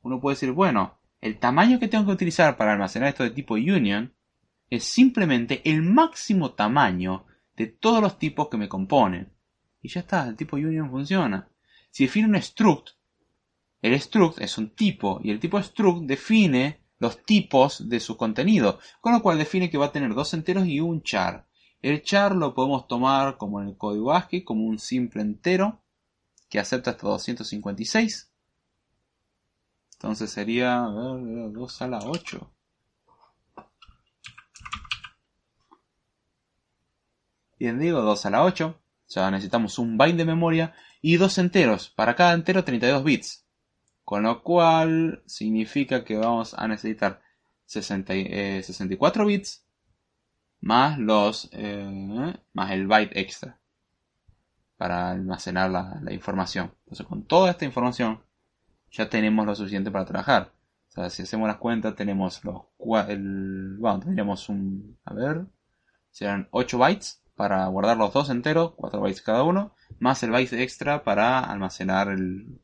uno 0.00 0.18
puede 0.18 0.36
decir, 0.36 0.52
bueno, 0.52 0.98
el 1.20 1.38
tamaño 1.38 1.78
que 1.78 1.88
tengo 1.88 2.06
que 2.06 2.12
utilizar 2.12 2.56
para 2.56 2.72
almacenar 2.72 3.10
esto 3.10 3.22
de 3.22 3.30
tipo 3.30 3.54
union 3.54 4.14
es 4.70 4.84
simplemente 4.84 5.60
el 5.70 5.82
máximo 5.82 6.52
tamaño 6.52 7.26
de 7.54 7.66
todos 7.66 8.00
los 8.00 8.18
tipos 8.18 8.48
que 8.48 8.56
me 8.56 8.70
componen. 8.70 9.30
Y 9.82 9.90
ya 9.90 10.00
está, 10.00 10.26
el 10.26 10.36
tipo 10.36 10.56
union 10.56 10.90
funciona. 10.90 11.50
Si 11.90 12.04
define 12.04 12.28
un 12.28 12.40
struct, 12.40 12.92
el 13.82 14.00
struct 14.00 14.40
es 14.40 14.56
un 14.56 14.70
tipo 14.70 15.20
y 15.22 15.30
el 15.30 15.38
tipo 15.38 15.62
struct 15.62 16.06
define 16.06 16.80
los 17.00 17.24
tipos 17.24 17.88
de 17.88 17.98
su 17.98 18.16
contenido, 18.16 18.78
con 19.00 19.12
lo 19.12 19.22
cual 19.22 19.38
define 19.38 19.70
que 19.70 19.78
va 19.78 19.86
a 19.86 19.92
tener 19.92 20.14
dos 20.14 20.32
enteros 20.34 20.66
y 20.66 20.80
un 20.80 21.02
char. 21.02 21.46
El 21.82 22.02
char 22.02 22.36
lo 22.36 22.54
podemos 22.54 22.86
tomar 22.86 23.38
como 23.38 23.60
en 23.60 23.68
el 23.68 23.76
código 23.76 24.12
ASCII, 24.12 24.44
como 24.44 24.66
un 24.66 24.78
simple 24.78 25.22
entero 25.22 25.80
que 26.48 26.60
acepta 26.60 26.90
hasta 26.90 27.08
256. 27.08 28.30
Entonces 29.94 30.30
sería 30.30 30.76
2 30.78 31.82
a 31.82 31.88
la 31.88 31.98
8. 32.00 32.50
Bien, 37.58 37.78
digo 37.78 38.02
2 38.02 38.26
a 38.26 38.30
la 38.30 38.44
8. 38.44 38.78
Ya 39.08 39.30
necesitamos 39.30 39.78
un 39.78 39.96
byte 39.96 40.16
de 40.16 40.24
memoria 40.24 40.74
y 41.02 41.16
dos 41.16 41.38
enteros. 41.38 41.88
Para 41.90 42.14
cada 42.14 42.34
entero 42.34 42.62
32 42.62 43.04
bits. 43.04 43.44
Con 44.10 44.24
lo 44.24 44.42
cual 44.42 45.22
significa 45.24 46.02
que 46.02 46.16
vamos 46.16 46.52
a 46.54 46.66
necesitar 46.66 47.22
64 47.66 49.22
eh, 49.22 49.26
bits 49.26 49.64
más 50.62 50.98
los 50.98 51.48
eh, 51.52 52.34
más 52.52 52.72
el 52.72 52.88
byte 52.88 53.16
extra 53.16 53.60
para 54.76 55.12
almacenar 55.12 55.70
la, 55.70 56.12
información. 56.12 56.74
Entonces 56.86 57.06
con 57.06 57.22
toda 57.22 57.52
esta 57.52 57.64
información 57.64 58.20
ya 58.90 59.08
tenemos 59.08 59.46
lo 59.46 59.54
suficiente 59.54 59.92
para 59.92 60.06
trabajar. 60.06 60.50
Si 61.08 61.22
hacemos 61.22 61.46
las 61.46 61.58
cuentas 61.58 61.94
tenemos 61.94 62.44
los 62.44 62.62
el, 63.08 63.76
bueno, 63.78 64.00
tendríamos 64.00 64.48
un 64.48 64.98
a 65.04 65.14
ver 65.14 65.46
serán 66.10 66.48
8 66.50 66.78
bytes 66.78 67.22
para 67.36 67.64
guardar 67.68 67.96
los 67.96 68.12
dos 68.12 68.28
enteros, 68.28 68.72
4 68.74 69.00
bytes 69.00 69.22
cada 69.22 69.44
uno, 69.44 69.72
más 70.00 70.20
el 70.24 70.32
byte 70.32 70.60
extra 70.60 71.04
para 71.04 71.38
almacenar 71.38 72.08
el, 72.08 72.60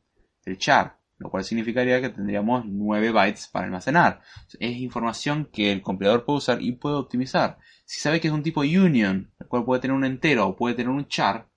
char, 0.57 0.97
lo 1.17 1.29
cual 1.29 1.43
significaría 1.43 2.01
que 2.01 2.09
tendríamos 2.09 2.65
9 2.65 3.11
bytes 3.11 3.47
para 3.47 3.65
almacenar. 3.65 4.21
Es 4.59 4.77
información 4.77 5.49
que 5.51 5.71
el 5.71 5.81
compilador 5.81 6.25
puede 6.25 6.37
usar 6.37 6.61
y 6.61 6.73
puede 6.73 6.95
optimizar. 6.95 7.57
Si 7.85 7.99
sabe 7.99 8.19
que 8.19 8.27
es 8.27 8.33
un 8.33 8.43
tipo 8.43 8.61
union, 8.61 9.31
el 9.39 9.47
cual 9.47 9.65
puede 9.65 9.81
tener 9.81 9.95
un 9.95 10.05
entero 10.05 10.47
o 10.47 10.55
puede 10.55 10.75
tener 10.75 10.91
un 10.91 11.07
char, 11.07 11.47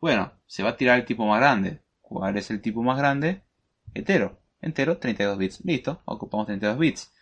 bueno, 0.00 0.32
se 0.46 0.62
va 0.62 0.70
a 0.70 0.76
tirar 0.76 0.98
el 0.98 1.04
tipo 1.04 1.26
más 1.26 1.40
grande. 1.40 1.82
¿Cuál 2.00 2.36
es 2.36 2.50
el 2.50 2.60
tipo 2.60 2.82
más 2.82 2.98
grande? 2.98 3.42
Entero. 3.94 4.40
Entero, 4.60 4.98
32 4.98 5.38
bits. 5.38 5.64
Listo, 5.64 6.02
ocupamos 6.04 6.46
32 6.46 6.78
bits. 6.78 7.12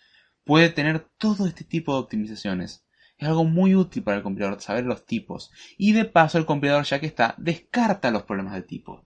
Puede 0.44 0.70
tener 0.70 1.08
todo 1.18 1.46
este 1.46 1.64
tipo 1.64 1.92
de 1.92 2.00
optimizaciones. 2.00 2.84
Es 3.18 3.28
algo 3.28 3.44
muy 3.44 3.74
útil 3.74 4.02
para 4.02 4.18
el 4.18 4.22
compilador 4.22 4.60
saber 4.60 4.84
los 4.84 5.06
tipos. 5.06 5.50
Y 5.78 5.92
de 5.92 6.04
paso 6.04 6.38
el 6.38 6.46
compilador 6.46 6.84
ya 6.84 7.00
que 7.00 7.06
está 7.06 7.34
descarta 7.38 8.10
los 8.10 8.24
problemas 8.24 8.54
de 8.54 8.62
tipo. 8.62 9.05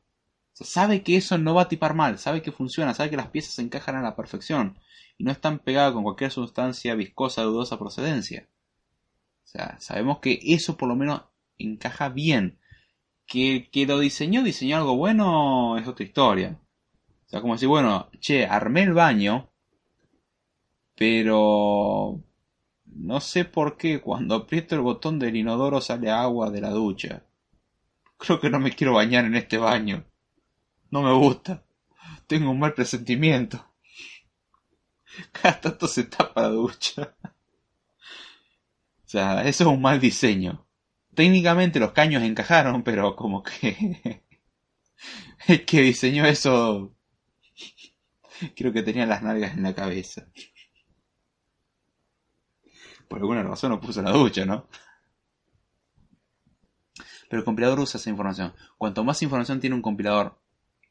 Sabe 0.60 1.02
que 1.02 1.16
eso 1.16 1.38
no 1.38 1.54
va 1.54 1.62
a 1.62 1.68
tipar 1.68 1.94
mal, 1.94 2.18
sabe 2.18 2.42
que 2.42 2.52
funciona, 2.52 2.94
sabe 2.94 3.10
que 3.10 3.16
las 3.16 3.28
piezas 3.28 3.54
se 3.54 3.62
encajan 3.62 3.96
a 3.96 4.02
la 4.02 4.16
perfección 4.16 4.78
y 5.18 5.24
no 5.24 5.32
están 5.32 5.58
pegadas 5.58 5.92
con 5.92 6.02
cualquier 6.02 6.30
sustancia 6.30 6.94
viscosa 6.94 7.42
dudosa 7.42 7.78
procedencia. 7.78 8.48
O 9.44 9.48
sea, 9.48 9.78
sabemos 9.80 10.20
que 10.20 10.38
eso 10.42 10.76
por 10.76 10.88
lo 10.88 10.96
menos 10.96 11.22
encaja 11.58 12.08
bien. 12.08 12.58
Que, 13.26 13.68
que 13.70 13.86
lo 13.86 13.98
diseñó, 14.00 14.42
diseñó 14.42 14.78
algo 14.78 14.96
bueno, 14.96 15.78
es 15.78 15.86
otra 15.86 16.04
historia. 16.04 16.58
O 17.26 17.28
sea, 17.28 17.40
como 17.40 17.54
decir, 17.54 17.68
bueno, 17.68 18.10
che, 18.20 18.46
armé 18.46 18.82
el 18.82 18.92
baño, 18.92 19.50
pero 20.96 22.20
no 22.86 23.20
sé 23.20 23.44
por 23.44 23.76
qué 23.76 24.00
cuando 24.00 24.34
aprieto 24.34 24.74
el 24.74 24.80
botón 24.82 25.18
del 25.18 25.36
inodoro 25.36 25.80
sale 25.80 26.10
agua 26.10 26.50
de 26.50 26.60
la 26.60 26.70
ducha. 26.70 27.24
Creo 28.18 28.40
que 28.40 28.50
no 28.50 28.58
me 28.60 28.72
quiero 28.72 28.94
bañar 28.94 29.24
en 29.24 29.36
este 29.36 29.58
baño. 29.58 30.04
No 30.90 31.02
me 31.02 31.12
gusta. 31.12 31.64
Tengo 32.26 32.50
un 32.50 32.58
mal 32.58 32.74
presentimiento. 32.74 33.64
Cada 35.32 35.60
tanto 35.60 35.88
se 35.88 36.04
tapa 36.04 36.42
la 36.42 36.48
ducha. 36.48 37.14
O 37.22 39.08
sea, 39.10 39.42
eso 39.44 39.64
es 39.64 39.68
un 39.68 39.82
mal 39.82 40.00
diseño. 40.00 40.66
Técnicamente 41.14 41.80
los 41.80 41.92
caños 41.92 42.22
encajaron, 42.22 42.82
pero 42.82 43.16
como 43.16 43.42
que... 43.42 44.22
El 45.48 45.64
que 45.64 45.80
diseñó 45.80 46.26
eso... 46.26 46.94
Creo 48.56 48.72
que 48.72 48.82
tenía 48.82 49.06
las 49.06 49.22
nalgas 49.22 49.54
en 49.54 49.64
la 49.64 49.74
cabeza. 49.74 50.26
Por 53.08 53.18
alguna 53.18 53.42
razón 53.42 53.70
no 53.70 53.80
puso 53.80 54.00
la 54.02 54.12
ducha, 54.12 54.44
¿no? 54.46 54.68
Pero 57.28 57.40
el 57.40 57.44
compilador 57.44 57.80
usa 57.80 57.98
esa 57.98 58.10
información. 58.10 58.54
Cuanto 58.78 59.04
más 59.04 59.20
información 59.22 59.60
tiene 59.60 59.76
un 59.76 59.82
compilador, 59.82 60.40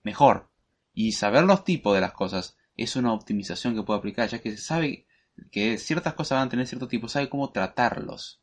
mejor. 0.03 0.49
Y 0.93 1.13
saber 1.13 1.43
los 1.43 1.63
tipos 1.63 1.95
de 1.95 2.01
las 2.01 2.13
cosas 2.13 2.57
es 2.76 2.95
una 2.95 3.13
optimización 3.13 3.76
que 3.76 3.84
puede 3.84 3.99
aplicar, 3.99 4.27
ya 4.30 4.39
que 4.41 4.57
sabe 4.57 5.05
que 5.51 5.77
ciertas 5.77 6.13
cosas 6.13 6.38
van 6.39 6.47
a 6.47 6.51
tener 6.51 6.67
cierto 6.67 6.88
tipo, 6.88 7.07
sabe 7.07 7.30
cómo 7.30 7.51
tratarlos, 7.51 8.41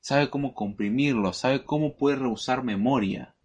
sabe 0.00 0.30
cómo 0.30 0.54
comprimirlos, 0.54 1.36
sabe 1.36 1.64
cómo 1.64 1.96
puede 1.96 2.16
reusar 2.16 2.62
memoria. 2.64 3.36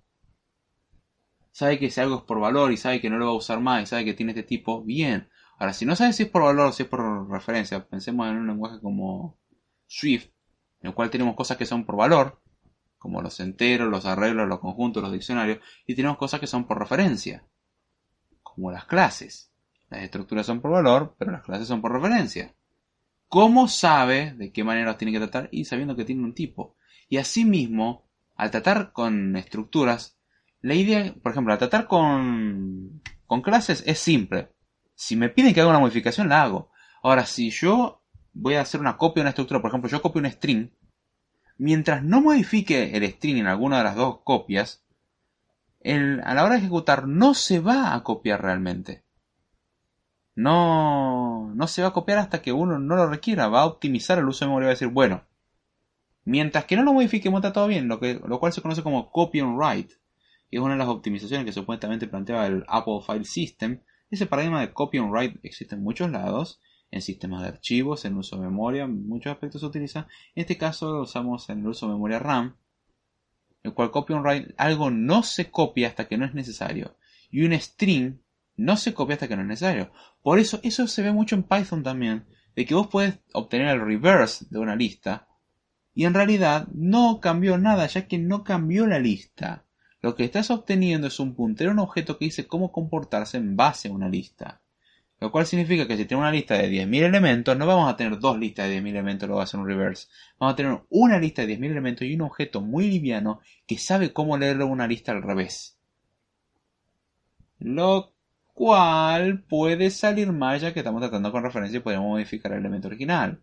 Sabe 1.51 1.77
que 1.77 1.91
si 1.91 2.01
algo 2.01 2.17
es 2.17 2.23
por 2.23 2.39
valor 2.39 2.71
y 2.71 2.77
sabe 2.77 2.99
que 2.99 3.09
no 3.09 3.17
lo 3.17 3.25
va 3.25 3.31
a 3.31 3.35
usar 3.35 3.59
más 3.59 3.83
y 3.83 3.85
sabe 3.85 4.05
que 4.05 4.13
tiene 4.13 4.31
este 4.31 4.43
tipo, 4.43 4.83
bien. 4.83 5.29
Ahora, 5.59 5.73
si 5.73 5.85
no 5.85 5.95
sabe 5.95 6.13
si 6.13 6.23
es 6.23 6.29
por 6.29 6.43
valor 6.43 6.67
o 6.67 6.71
si 6.71 6.83
es 6.83 6.89
por 6.89 7.29
referencia, 7.29 7.87
pensemos 7.87 8.27
en 8.27 8.37
un 8.37 8.47
lenguaje 8.47 8.79
como 8.81 9.37
Swift, 9.85 10.29
en 10.81 10.89
el 10.89 10.93
cual 10.95 11.11
tenemos 11.11 11.35
cosas 11.35 11.57
que 11.57 11.65
son 11.67 11.85
por 11.85 11.95
valor, 11.95 12.41
como 12.97 13.21
los 13.21 13.39
enteros, 13.39 13.89
los 13.89 14.05
arreglos, 14.05 14.47
los 14.47 14.59
conjuntos, 14.59 15.03
los 15.03 15.11
diccionarios, 15.11 15.59
y 15.85 15.93
tenemos 15.93 16.17
cosas 16.17 16.39
que 16.39 16.47
son 16.47 16.65
por 16.65 16.79
referencia, 16.79 17.45
como 18.53 18.71
las 18.71 18.85
clases. 18.85 19.51
Las 19.89 20.03
estructuras 20.03 20.45
son 20.45 20.61
por 20.61 20.71
valor, 20.71 21.15
pero 21.17 21.31
las 21.31 21.43
clases 21.43 21.67
son 21.67 21.81
por 21.81 21.91
referencia. 21.91 22.53
¿Cómo 23.27 23.67
sabe 23.67 24.33
de 24.33 24.51
qué 24.51 24.63
manera 24.63 24.87
los 24.87 24.97
tiene 24.97 25.11
que 25.11 25.19
tratar? 25.19 25.49
Y 25.51 25.65
sabiendo 25.65 25.95
que 25.95 26.05
tiene 26.05 26.23
un 26.23 26.33
tipo. 26.33 26.75
Y 27.09 27.17
asimismo, 27.17 28.07
al 28.35 28.51
tratar 28.51 28.91
con 28.91 29.35
estructuras, 29.35 30.17
la 30.61 30.75
idea, 30.75 31.13
por 31.21 31.31
ejemplo, 31.31 31.53
al 31.53 31.59
tratar 31.59 31.87
con, 31.87 33.01
con 33.25 33.41
clases 33.41 33.83
es 33.85 33.99
simple. 33.99 34.49
Si 34.95 35.15
me 35.15 35.29
piden 35.29 35.53
que 35.53 35.61
haga 35.61 35.69
una 35.69 35.79
modificación, 35.79 36.29
la 36.29 36.43
hago. 36.43 36.71
Ahora, 37.01 37.25
si 37.25 37.49
yo 37.49 38.03
voy 38.33 38.55
a 38.55 38.61
hacer 38.61 38.79
una 38.79 38.97
copia 38.97 39.21
de 39.21 39.25
una 39.25 39.29
estructura, 39.29 39.61
por 39.61 39.69
ejemplo, 39.69 39.89
yo 39.89 40.01
copio 40.01 40.21
un 40.21 40.31
string, 40.31 40.69
mientras 41.57 42.03
no 42.03 42.21
modifique 42.21 42.95
el 42.95 43.03
string 43.11 43.37
en 43.37 43.47
alguna 43.47 43.79
de 43.79 43.83
las 43.83 43.95
dos 43.95 44.21
copias, 44.23 44.82
a 45.83 46.33
la 46.33 46.43
hora 46.43 46.53
de 46.53 46.59
ejecutar 46.59 47.07
no 47.07 47.33
se 47.33 47.59
va 47.59 47.93
a 47.93 48.03
copiar 48.03 48.41
realmente. 48.41 49.03
No, 50.35 51.53
no 51.53 51.67
se 51.67 51.81
va 51.81 51.89
a 51.89 51.93
copiar 51.93 52.17
hasta 52.17 52.41
que 52.41 52.51
uno 52.51 52.79
no 52.79 52.95
lo 52.95 53.07
requiera, 53.07 53.47
va 53.49 53.61
a 53.61 53.65
optimizar 53.65 54.17
el 54.17 54.27
uso 54.27 54.45
de 54.45 54.49
memoria, 54.49 54.67
va 54.67 54.71
a 54.71 54.75
decir, 54.75 54.87
bueno, 54.87 55.25
mientras 56.25 56.65
que 56.65 56.75
no 56.75 56.83
lo 56.83 56.93
modifique, 56.93 57.29
está 57.29 57.53
todo 57.53 57.67
bien, 57.67 57.87
lo, 57.87 57.99
que, 57.99 58.19
lo 58.25 58.39
cual 58.39 58.53
se 58.53 58.61
conoce 58.61 58.81
como 58.81 59.11
copy 59.11 59.41
and 59.41 59.57
write, 59.57 59.93
que 60.49 60.57
es 60.57 60.61
una 60.61 60.73
de 60.73 60.79
las 60.79 60.87
optimizaciones 60.87 61.45
que 61.45 61.53
supuestamente 61.53 62.07
planteaba 62.07 62.47
el 62.47 62.63
Apple 62.67 63.01
File 63.05 63.25
System. 63.25 63.81
Ese 64.09 64.25
paradigma 64.25 64.61
de 64.61 64.73
copy 64.73 64.97
and 64.97 65.11
write 65.11 65.39
existe 65.43 65.75
en 65.75 65.83
muchos 65.83 66.09
lados, 66.09 66.61
en 66.89 67.01
sistemas 67.01 67.41
de 67.41 67.49
archivos, 67.49 68.05
en 68.05 68.17
uso 68.17 68.37
de 68.37 68.43
memoria, 68.43 68.83
en 68.83 69.07
muchos 69.07 69.31
aspectos 69.31 69.61
se 69.61 69.67
utiliza. 69.67 70.07
En 70.35 70.41
este 70.41 70.57
caso 70.57 70.91
lo 70.93 71.01
usamos 71.01 71.49
en 71.49 71.59
el 71.59 71.67
uso 71.67 71.87
de 71.87 71.93
memoria 71.93 72.19
RAM, 72.19 72.55
el 73.63 73.73
cual 73.73 73.91
and 74.09 74.25
write, 74.25 74.53
algo 74.57 74.91
no 74.91 75.23
se 75.23 75.49
copia 75.49 75.87
hasta 75.87 76.07
que 76.07 76.17
no 76.17 76.25
es 76.25 76.33
necesario. 76.33 76.97
Y 77.31 77.45
un 77.45 77.53
string 77.53 78.19
no 78.55 78.77
se 78.77 78.93
copia 78.93 79.15
hasta 79.15 79.27
que 79.27 79.35
no 79.35 79.41
es 79.41 79.47
necesario. 79.47 79.91
Por 80.21 80.39
eso, 80.39 80.59
eso 80.63 80.87
se 80.87 81.01
ve 81.01 81.11
mucho 81.11 81.35
en 81.35 81.43
Python 81.43 81.83
también, 81.83 82.25
de 82.55 82.65
que 82.65 82.75
vos 82.75 82.87
puedes 82.87 83.19
obtener 83.33 83.67
el 83.69 83.81
reverse 83.81 84.45
de 84.49 84.59
una 84.59 84.75
lista, 84.75 85.27
y 85.95 86.05
en 86.05 86.13
realidad 86.13 86.67
no 86.73 87.19
cambió 87.19 87.57
nada, 87.57 87.85
ya 87.87 88.07
que 88.07 88.17
no 88.17 88.43
cambió 88.43 88.87
la 88.87 88.99
lista. 88.99 89.65
Lo 90.01 90.15
que 90.15 90.25
estás 90.25 90.51
obteniendo 90.51 91.07
es 91.07 91.19
un 91.19 91.35
puntero 91.35 91.71
un 91.71 91.79
objeto 91.79 92.17
que 92.17 92.25
dice 92.25 92.47
cómo 92.47 92.71
comportarse 92.71 93.37
en 93.37 93.55
base 93.55 93.87
a 93.87 93.93
una 93.93 94.09
lista. 94.09 94.62
Lo 95.23 95.31
cual 95.31 95.45
significa 95.45 95.87
que 95.87 95.95
si 95.95 96.03
tenemos 96.03 96.23
una 96.23 96.33
lista 96.33 96.55
de 96.55 96.69
10.000 96.69 97.03
elementos, 97.03 97.55
no 97.57 97.65
vamos 97.65 97.89
a 97.89 97.95
tener 97.95 98.19
dos 98.19 98.37
listas 98.37 98.67
de 98.67 98.81
10.000 98.81 98.89
elementos, 98.89 99.25
luego 99.25 99.37
va 99.37 99.43
a 99.43 99.45
hacer 99.45 99.57
un 99.57 99.65
reverse. 99.65 100.09
Vamos 100.37 100.51
a 100.51 100.55
tener 100.57 100.81
una 100.89 101.17
lista 101.17 101.45
de 101.45 101.57
10.000 101.57 101.71
elementos 101.71 102.05
y 102.05 102.15
un 102.15 102.23
objeto 102.23 102.59
muy 102.59 102.89
liviano 102.89 103.39
que 103.65 103.77
sabe 103.77 104.11
cómo 104.11 104.37
leer 104.37 104.61
una 104.63 104.85
lista 104.85 105.13
al 105.13 105.23
revés. 105.23 105.77
Lo 107.57 108.11
cual 108.53 109.43
puede 109.43 109.91
salir 109.91 110.33
mal 110.33 110.59
ya 110.59 110.73
que 110.73 110.81
estamos 110.81 111.01
tratando 111.01 111.31
con 111.31 111.43
referencia 111.43 111.77
y 111.77 111.81
podemos 111.81 112.05
modificar 112.05 112.51
el 112.51 112.59
elemento 112.59 112.89
original. 112.89 113.41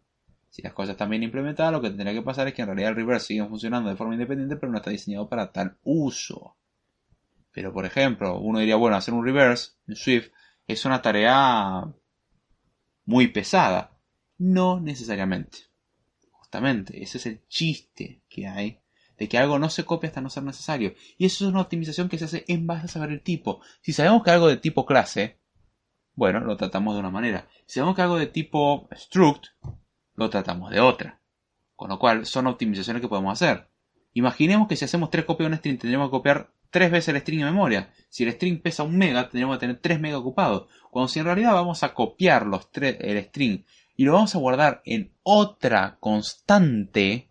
Si 0.50 0.60
las 0.60 0.74
cosas 0.74 0.90
están 0.90 1.08
bien 1.08 1.22
implementadas, 1.22 1.72
lo 1.72 1.80
que 1.80 1.88
tendría 1.88 2.12
que 2.12 2.20
pasar 2.20 2.46
es 2.46 2.52
que 2.52 2.60
en 2.60 2.68
realidad 2.68 2.90
el 2.90 2.96
reverse 2.96 3.28
sigue 3.28 3.46
funcionando 3.46 3.88
de 3.88 3.96
forma 3.96 4.12
independiente, 4.12 4.56
pero 4.56 4.70
no 4.70 4.76
está 4.76 4.90
diseñado 4.90 5.30
para 5.30 5.50
tal 5.50 5.78
uso. 5.82 6.56
Pero 7.52 7.72
por 7.72 7.86
ejemplo, 7.86 8.38
uno 8.38 8.58
diría, 8.58 8.76
bueno, 8.76 8.96
hacer 8.96 9.14
un 9.14 9.24
reverse 9.24 9.70
en 9.88 9.96
Swift 9.96 10.30
es 10.72 10.84
una 10.84 11.02
tarea 11.02 11.92
muy 13.04 13.28
pesada. 13.28 13.98
No 14.38 14.80
necesariamente. 14.80 15.58
Justamente, 16.30 17.02
ese 17.02 17.18
es 17.18 17.26
el 17.26 17.46
chiste 17.48 18.22
que 18.28 18.46
hay 18.46 18.80
de 19.20 19.28
que 19.28 19.36
algo 19.36 19.58
no 19.58 19.68
se 19.68 19.84
copia 19.84 20.08
hasta 20.08 20.22
no 20.22 20.30
ser 20.30 20.44
necesario. 20.44 20.94
Y 21.18 21.26
eso 21.26 21.44
es 21.44 21.50
una 21.50 21.60
optimización 21.60 22.08
que 22.08 22.16
se 22.18 22.24
hace 22.24 22.44
en 22.48 22.66
base 22.66 22.86
a 22.86 22.88
saber 22.88 23.10
el 23.10 23.20
tipo. 23.20 23.60
Si 23.82 23.92
sabemos 23.92 24.24
que 24.24 24.30
algo 24.30 24.48
de 24.48 24.56
tipo 24.56 24.86
clase, 24.86 25.38
bueno, 26.14 26.40
lo 26.40 26.56
tratamos 26.56 26.94
de 26.94 27.00
una 27.00 27.10
manera. 27.10 27.46
Si 27.66 27.74
sabemos 27.74 27.94
que 27.94 28.02
algo 28.02 28.16
de 28.16 28.26
tipo 28.26 28.88
struct, 28.94 29.48
lo 30.14 30.30
tratamos 30.30 30.70
de 30.70 30.80
otra. 30.80 31.20
Con 31.76 31.90
lo 31.90 31.98
cual, 31.98 32.24
son 32.24 32.46
optimizaciones 32.46 33.02
que 33.02 33.08
podemos 33.08 33.32
hacer. 33.32 33.68
Imaginemos 34.14 34.68
que 34.68 34.76
si 34.76 34.86
hacemos 34.86 35.10
tres 35.10 35.26
copias 35.26 35.50
de 35.50 35.54
un 35.54 35.58
string, 35.58 35.78
tendríamos 35.78 36.08
que 36.08 36.12
copiar 36.12 36.54
tres 36.70 36.90
veces 36.90 37.14
el 37.14 37.20
string 37.20 37.40
en 37.40 37.46
memoria. 37.46 37.92
Si 38.08 38.24
el 38.24 38.32
string 38.32 38.62
pesa 38.62 38.82
un 38.82 38.96
mega, 38.96 39.24
tendríamos 39.24 39.56
que 39.56 39.60
tener 39.60 39.80
3 39.80 40.00
mega 40.00 40.18
ocupados. 40.18 40.68
Cuando 40.90 41.08
si 41.08 41.18
en 41.18 41.26
realidad 41.26 41.52
vamos 41.52 41.82
a 41.82 41.94
copiar 41.94 42.46
los 42.46 42.68
el 42.74 43.24
string 43.24 43.64
y 43.96 44.04
lo 44.04 44.14
vamos 44.14 44.34
a 44.34 44.38
guardar 44.38 44.82
en 44.84 45.12
otra 45.22 45.98
constante, 46.00 47.30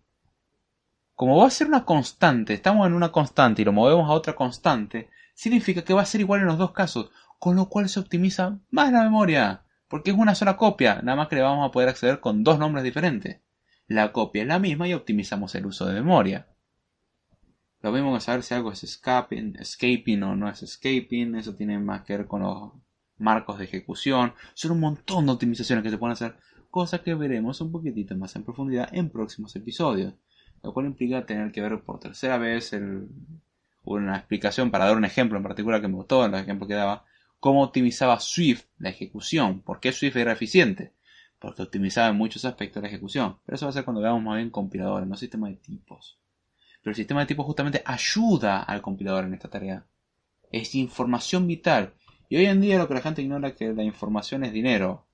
como 1.15 1.37
va 1.37 1.47
a 1.47 1.51
ser 1.51 1.67
una 1.67 1.83
constante, 1.83 2.53
estamos 2.53 2.87
en 2.87 2.93
una 2.93 3.11
constante 3.11 3.61
y 3.61 3.65
lo 3.65 3.73
movemos 3.73 4.09
a 4.09 4.13
otra 4.13 4.35
constante, 4.35 5.09
significa 5.33 5.83
que 5.83 5.93
va 5.93 6.01
a 6.01 6.05
ser 6.05 6.21
igual 6.21 6.41
en 6.41 6.47
los 6.47 6.57
dos 6.57 6.71
casos, 6.71 7.09
con 7.39 7.55
lo 7.55 7.67
cual 7.69 7.89
se 7.89 7.99
optimiza 7.99 8.59
más 8.69 8.91
la 8.91 9.03
memoria, 9.03 9.63
porque 9.87 10.11
es 10.11 10.17
una 10.17 10.35
sola 10.35 10.57
copia, 10.57 11.01
nada 11.01 11.15
más 11.15 11.27
que 11.27 11.35
le 11.35 11.41
vamos 11.41 11.67
a 11.67 11.71
poder 11.71 11.89
acceder 11.89 12.19
con 12.19 12.43
dos 12.43 12.59
nombres 12.59 12.83
diferentes. 12.83 13.41
La 13.87 14.11
copia 14.11 14.43
es 14.43 14.47
la 14.47 14.59
misma 14.59 14.87
y 14.87 14.93
optimizamos 14.93 15.55
el 15.55 15.65
uso 15.65 15.85
de 15.87 15.95
memoria. 15.95 16.48
Lo 17.81 17.93
mismo 17.93 18.13
que 18.13 18.19
saber 18.19 18.43
si 18.43 18.53
algo 18.53 18.71
es 18.71 18.83
escaping, 18.83 20.23
o 20.23 20.35
no 20.35 20.49
es 20.49 20.63
escaping. 20.63 21.35
Eso 21.35 21.55
tiene 21.55 21.79
más 21.79 22.03
que 22.03 22.17
ver 22.17 22.27
con 22.27 22.41
los 22.41 22.71
marcos 23.17 23.57
de 23.57 23.65
ejecución. 23.65 24.33
Son 24.53 24.71
un 24.71 24.81
montón 24.81 25.25
de 25.25 25.31
optimizaciones 25.31 25.83
que 25.83 25.89
se 25.89 25.97
pueden 25.97 26.13
hacer. 26.13 26.35
Cosa 26.69 27.01
que 27.01 27.15
veremos 27.15 27.61
un 27.61 27.71
poquitito 27.71 28.15
más 28.15 28.35
en 28.35 28.43
profundidad 28.43 28.89
en 28.93 29.09
próximos 29.09 29.55
episodios. 29.55 30.13
Lo 30.61 30.73
cual 30.73 30.87
implica 30.87 31.25
tener 31.25 31.51
que 31.53 31.61
ver 31.61 31.81
por 31.81 31.99
tercera 31.99 32.37
vez 32.37 32.75
una 33.85 34.17
explicación 34.17 34.71
para 34.71 34.85
dar 34.85 34.97
un 34.97 35.05
ejemplo 35.05 35.37
en 35.37 35.43
particular 35.43 35.79
que 35.79 35.87
me 35.87 35.95
gustó 35.95 36.25
en 36.25 36.31
los 36.31 36.41
ejemplos 36.41 36.67
que 36.67 36.75
daba. 36.75 37.05
Cómo 37.39 37.63
optimizaba 37.63 38.19
Swift 38.19 38.65
la 38.77 38.89
ejecución. 38.89 39.61
¿Por 39.61 39.79
qué 39.79 39.93
Swift 39.93 40.17
era 40.17 40.33
eficiente? 40.33 40.93
Porque 41.39 41.61
optimizaba 41.61 42.09
en 42.09 42.17
muchos 42.17 42.43
aspectos 42.43 42.83
la 42.83 42.89
ejecución. 42.89 43.37
Pero 43.45 43.55
eso 43.55 43.65
va 43.65 43.69
a 43.69 43.73
ser 43.73 43.85
cuando 43.85 44.01
veamos 44.01 44.21
más 44.21 44.35
bien 44.35 44.49
compiladores, 44.49 45.07
no 45.07 45.15
sistemas 45.15 45.51
de 45.51 45.55
tipos. 45.55 46.19
Pero 46.89 46.93
el 46.93 47.03
sistema 47.03 47.19
de 47.19 47.27
tipos 47.27 47.45
justamente 47.45 47.83
ayuda 47.85 48.63
al 48.63 48.81
compilador 48.81 49.25
en 49.25 49.35
esta 49.35 49.47
tarea. 49.47 49.85
Es 50.51 50.73
información 50.73 51.45
vital. 51.45 51.93
Y 52.29 52.37
hoy 52.37 52.47
en 52.47 52.61
día 52.61 52.79
lo 52.79 52.87
que 52.87 52.95
la 52.95 53.01
gente 53.01 53.21
ignora 53.21 53.49
es 53.49 53.53
que 53.53 53.71
la 53.73 53.83
información 53.83 54.43
es 54.43 54.51
dinero. 54.51 55.05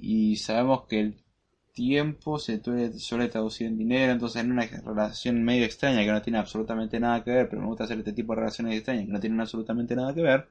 Y 0.00 0.34
sabemos 0.34 0.86
que 0.88 0.98
el 0.98 1.24
tiempo 1.72 2.40
se 2.40 2.60
suele 2.98 3.28
traducir 3.28 3.68
en 3.68 3.78
dinero, 3.78 4.10
entonces 4.10 4.42
en 4.42 4.50
una 4.50 4.66
relación 4.66 5.44
medio 5.44 5.64
extraña 5.64 6.02
que 6.02 6.10
no 6.10 6.22
tiene 6.22 6.38
absolutamente 6.40 6.98
nada 6.98 7.22
que 7.22 7.30
ver, 7.30 7.48
pero 7.48 7.62
me 7.62 7.68
gusta 7.68 7.84
hacer 7.84 7.98
este 7.98 8.14
tipo 8.14 8.32
de 8.32 8.40
relaciones 8.40 8.74
extrañas 8.74 9.06
que 9.06 9.12
no 9.12 9.20
tienen 9.20 9.40
absolutamente 9.40 9.94
nada 9.94 10.12
que 10.12 10.22
ver. 10.22 10.48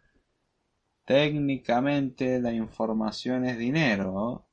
Técnicamente 1.04 2.40
la 2.40 2.54
información 2.54 3.44
es 3.44 3.58
dinero 3.58 4.48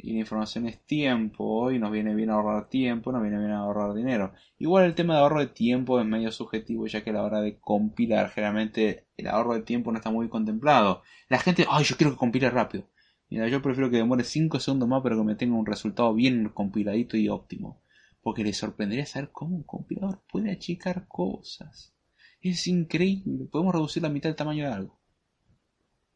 y 0.00 0.12
la 0.12 0.20
información 0.20 0.68
es 0.68 0.78
tiempo 0.86 1.72
y 1.72 1.80
nos 1.80 1.90
viene 1.90 2.14
bien 2.14 2.30
ahorrar 2.30 2.68
tiempo, 2.68 3.10
nos 3.10 3.20
viene 3.20 3.38
bien 3.38 3.50
ahorrar 3.50 3.94
dinero. 3.94 4.32
Igual 4.56 4.84
el 4.84 4.94
tema 4.94 5.14
de 5.14 5.20
ahorro 5.20 5.40
de 5.40 5.48
tiempo 5.48 5.98
es 6.00 6.06
medio 6.06 6.30
subjetivo 6.30 6.86
ya 6.86 7.02
que 7.02 7.10
a 7.10 7.14
la 7.14 7.24
hora 7.24 7.40
de 7.40 7.58
compilar 7.58 8.30
generalmente 8.30 9.08
el 9.16 9.26
ahorro 9.26 9.54
de 9.54 9.62
tiempo 9.62 9.90
no 9.90 9.98
está 9.98 10.10
muy 10.10 10.28
contemplado. 10.28 11.02
La 11.28 11.40
gente, 11.40 11.66
ay, 11.68 11.84
yo 11.84 11.96
quiero 11.96 12.12
que 12.12 12.18
compile 12.18 12.48
rápido. 12.48 12.88
Mira, 13.28 13.48
yo 13.48 13.60
prefiero 13.60 13.90
que 13.90 13.96
demore 13.96 14.22
5 14.22 14.60
segundos 14.60 14.88
más 14.88 15.02
pero 15.02 15.18
que 15.18 15.24
me 15.24 15.34
tenga 15.34 15.56
un 15.56 15.66
resultado 15.66 16.14
bien 16.14 16.48
compiladito 16.50 17.16
y 17.16 17.28
óptimo. 17.28 17.82
Porque 18.22 18.44
les 18.44 18.56
sorprendería 18.56 19.04
saber 19.04 19.30
cómo 19.32 19.56
un 19.56 19.64
compilador 19.64 20.22
puede 20.30 20.52
achicar 20.52 21.08
cosas. 21.08 21.92
Es 22.40 22.68
increíble, 22.68 23.46
podemos 23.50 23.74
reducir 23.74 24.04
la 24.04 24.10
mitad 24.10 24.28
del 24.28 24.36
tamaño 24.36 24.64
de 24.64 24.72
algo. 24.72 25.00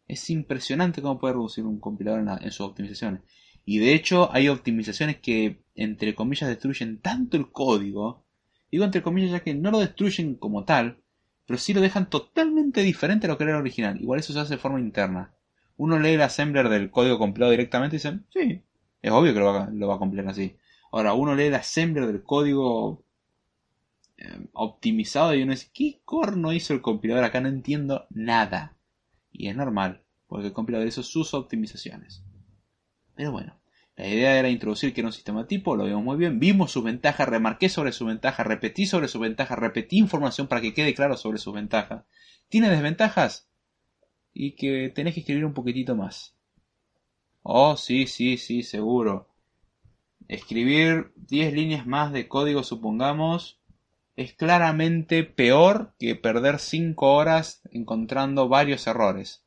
Es 0.06 0.30
impresionante 0.30 1.02
cómo 1.02 1.18
puede 1.18 1.34
reducir 1.34 1.64
un 1.64 1.80
compilador 1.80 2.20
en, 2.20 2.28
en 2.28 2.52
sus 2.52 2.66
optimizaciones. 2.66 3.22
Y 3.64 3.78
de 3.78 3.94
hecho 3.94 4.32
hay 4.32 4.48
optimizaciones 4.48 5.18
que, 5.18 5.62
entre 5.74 6.14
comillas, 6.14 6.48
destruyen 6.48 7.01
tanto 7.01 7.36
el 7.36 7.51
código. 7.51 8.24
Digo 8.70 8.84
entre 8.84 9.02
comillas 9.02 9.30
ya 9.30 9.40
que 9.40 9.55
no 9.55 9.70
lo 9.70 9.78
destruyen 9.78 10.34
como 10.34 10.64
tal, 10.64 10.98
pero 11.47 11.59
sí 11.59 11.74
lo 11.74 11.80
dejan 11.80 12.09
totalmente 12.09 12.82
diferente 12.82 13.26
a 13.26 13.30
lo 13.30 13.39
que 13.39 13.44
era 13.44 13.52
el 13.52 13.60
original. 13.60 14.01
Igual 14.01 14.20
eso 14.20 14.32
se 14.32 14.40
hace 14.40 14.55
de 14.55 14.60
forma 14.60 14.80
interna. 14.80 15.34
Uno 15.76 15.98
lee 15.98 16.10
el 16.10 16.22
assembler 16.22 16.68
del 16.68 16.90
código 16.90 17.18
compilado 17.18 17.51
directamente 17.51 17.97
y 17.97 17.98
dice, 17.98 18.20
sí, 18.30 18.62
es 19.01 19.10
obvio 19.10 19.34
que 19.34 19.40
lo 19.40 19.47
va, 19.47 19.68
lo 19.72 19.89
va 19.89 19.97
a 19.97 19.98
compilar 19.98 20.28
así. 20.28 20.56
Ahora, 20.93 21.14
uno 21.14 21.34
lee 21.34 21.44
el 21.44 21.55
assembler 21.55 22.06
del 22.06 22.22
código 22.22 23.05
eh, 24.18 24.47
optimizado 24.52 25.34
y 25.34 25.43
uno 25.43 25.52
dice, 25.52 25.70
¿qué 25.72 26.01
corno 26.05 26.52
hizo 26.52 26.74
el 26.74 26.82
compilador 26.82 27.24
acá? 27.24 27.40
No 27.40 27.48
entiendo 27.48 28.06
nada. 28.10 28.76
Y 29.32 29.48
es 29.48 29.56
normal, 29.56 30.02
porque 30.26 30.48
el 30.48 30.52
compilador 30.52 30.86
hizo 30.86 31.02
sus 31.02 31.34
optimizaciones. 31.34 32.22
Pero 33.14 33.32
bueno, 33.32 33.59
la 33.97 34.09
idea 34.09 34.39
era 34.39 34.48
introducir 34.48 34.94
que 34.94 35.02
era 35.02 35.09
un 35.09 35.12
sistema 35.12 35.47
tipo, 35.47 35.76
lo 35.76 35.84
vimos 35.84 36.02
muy 36.02 36.16
bien, 36.16 36.40
vimos 36.40 36.72
sus 36.72 36.82
ventajas, 36.82 37.28
remarqué 37.28 37.68
sobre 37.68 37.93
sus 37.93 38.09
ventajas, 38.09 38.47
repetí 38.47 38.86
sobre 38.86 39.09
sus 39.09 39.20
ventajas, 39.20 39.59
repetí 39.59 39.98
información 39.98 40.48
para 40.48 40.60
que 40.60 40.74
quede 40.74 40.94
claro 40.94 41.16
sobre 41.16 41.39
sus 41.39 41.55
ventajas. 41.55 42.05
¿Tiene 42.48 42.70
desventajas? 42.70 43.48
Y 44.32 44.52
que 44.52 44.90
tenés 44.94 45.14
que 45.14 45.20
escribir 45.20 45.44
un 45.44 45.55
poquitito 45.55 45.94
más. 45.94 46.34
Oh, 47.43 47.76
sí, 47.76 48.06
sí, 48.06 48.39
sí, 48.39 48.62
seguro. 48.62 49.28
Escribir 50.28 51.12
10 51.16 51.52
líneas 51.52 51.86
más 51.86 52.12
de 52.12 52.28
código, 52.28 52.64
supongamos, 52.64 53.60
es 54.16 54.32
claramente 54.32 55.24
peor 55.24 55.93
que 55.98 56.16
perder 56.16 56.59
5 56.59 57.12
horas 57.12 57.60
encontrando 57.70 58.48
varios 58.48 58.86
errores. 58.86 59.44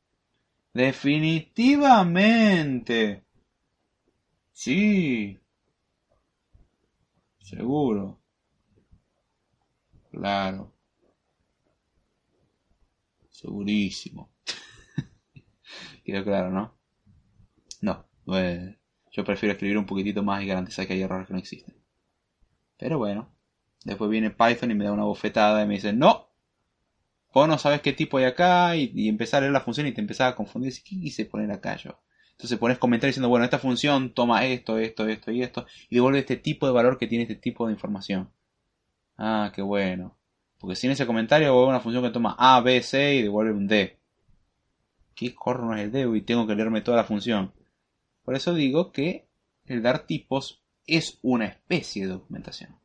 Definitivamente. 0.73 3.24
Sí. 4.61 5.37
Seguro. 7.49 8.19
Claro. 10.11 10.73
Segurísimo. 13.29 14.31
Quedó 16.03 16.23
claro, 16.23 16.49
¿no? 16.51 16.73
No. 17.81 18.05
Pues, 18.25 18.75
yo 19.11 19.23
prefiero 19.23 19.53
escribir 19.53 19.77
un 19.77 19.85
poquitito 19.85 20.21
más 20.23 20.43
y 20.43 20.47
garantizar 20.47 20.85
que 20.87 20.93
hay 20.93 21.01
errores 21.01 21.27
que 21.27 21.33
no 21.33 21.39
existen. 21.39 21.73
Pero 22.77 22.97
bueno. 22.97 23.29
Después 23.83 24.09
viene 24.09 24.31
Python 24.31 24.71
y 24.71 24.75
me 24.75 24.85
da 24.85 24.93
una 24.93 25.03
bofetada 25.03 25.63
y 25.63 25.67
me 25.67 25.75
dice, 25.75 25.93
no. 25.93 26.29
Vos 27.35 27.47
no 27.47 27.59
sabes 27.59 27.81
qué 27.81 27.93
tipo 27.93 28.17
hay 28.17 28.23
acá 28.25 28.75
y, 28.75 28.91
y 28.95 29.09
empezar 29.09 29.37
a 29.37 29.41
leer 29.41 29.53
la 29.53 29.61
función 29.61 29.85
y 29.85 29.91
te 29.91 30.01
empezaba 30.01 30.31
a 30.31 30.35
confundir. 30.35 30.73
¿Qué 30.73 30.81
quise 30.99 31.25
poner 31.25 31.51
acá 31.51 31.75
yo? 31.75 31.99
Entonces 32.37 32.59
pones 32.59 32.77
comentarios 32.77 33.13
diciendo, 33.13 33.29
bueno, 33.29 33.45
esta 33.45 33.59
función 33.59 34.13
toma 34.13 34.45
esto, 34.45 34.77
esto, 34.77 35.07
esto 35.07 35.31
y 35.31 35.41
esto, 35.41 35.65
y 35.89 35.95
devuelve 35.95 36.19
este 36.19 36.35
tipo 36.35 36.67
de 36.67 36.73
valor 36.73 36.97
que 36.97 37.07
tiene 37.07 37.23
este 37.23 37.35
tipo 37.35 37.65
de 37.65 37.73
información. 37.73 38.29
Ah, 39.17 39.51
qué 39.55 39.61
bueno. 39.61 40.17
Porque 40.59 40.75
si 40.75 40.87
en 40.87 40.93
ese 40.93 41.05
comentario 41.05 41.47
devuelve 41.47 41.69
una 41.69 41.79
función 41.79 42.03
que 42.03 42.09
toma 42.09 42.35
A, 42.37 42.59
B, 42.59 42.81
C 42.81 43.15
y 43.15 43.21
devuelve 43.23 43.53
un 43.53 43.67
D. 43.67 43.97
¿Qué 45.15 45.33
corno 45.33 45.73
es 45.75 45.83
el 45.83 45.91
D? 45.91 46.09
Y 46.13 46.21
tengo 46.21 46.45
que 46.45 46.55
leerme 46.55 46.81
toda 46.81 46.97
la 46.97 47.05
función. 47.05 47.53
Por 48.23 48.35
eso 48.35 48.53
digo 48.53 48.91
que 48.91 49.27
el 49.65 49.81
dar 49.81 49.99
tipos 49.99 50.61
es 50.85 51.19
una 51.21 51.45
especie 51.45 52.05
de 52.05 52.13
documentación. 52.13 52.75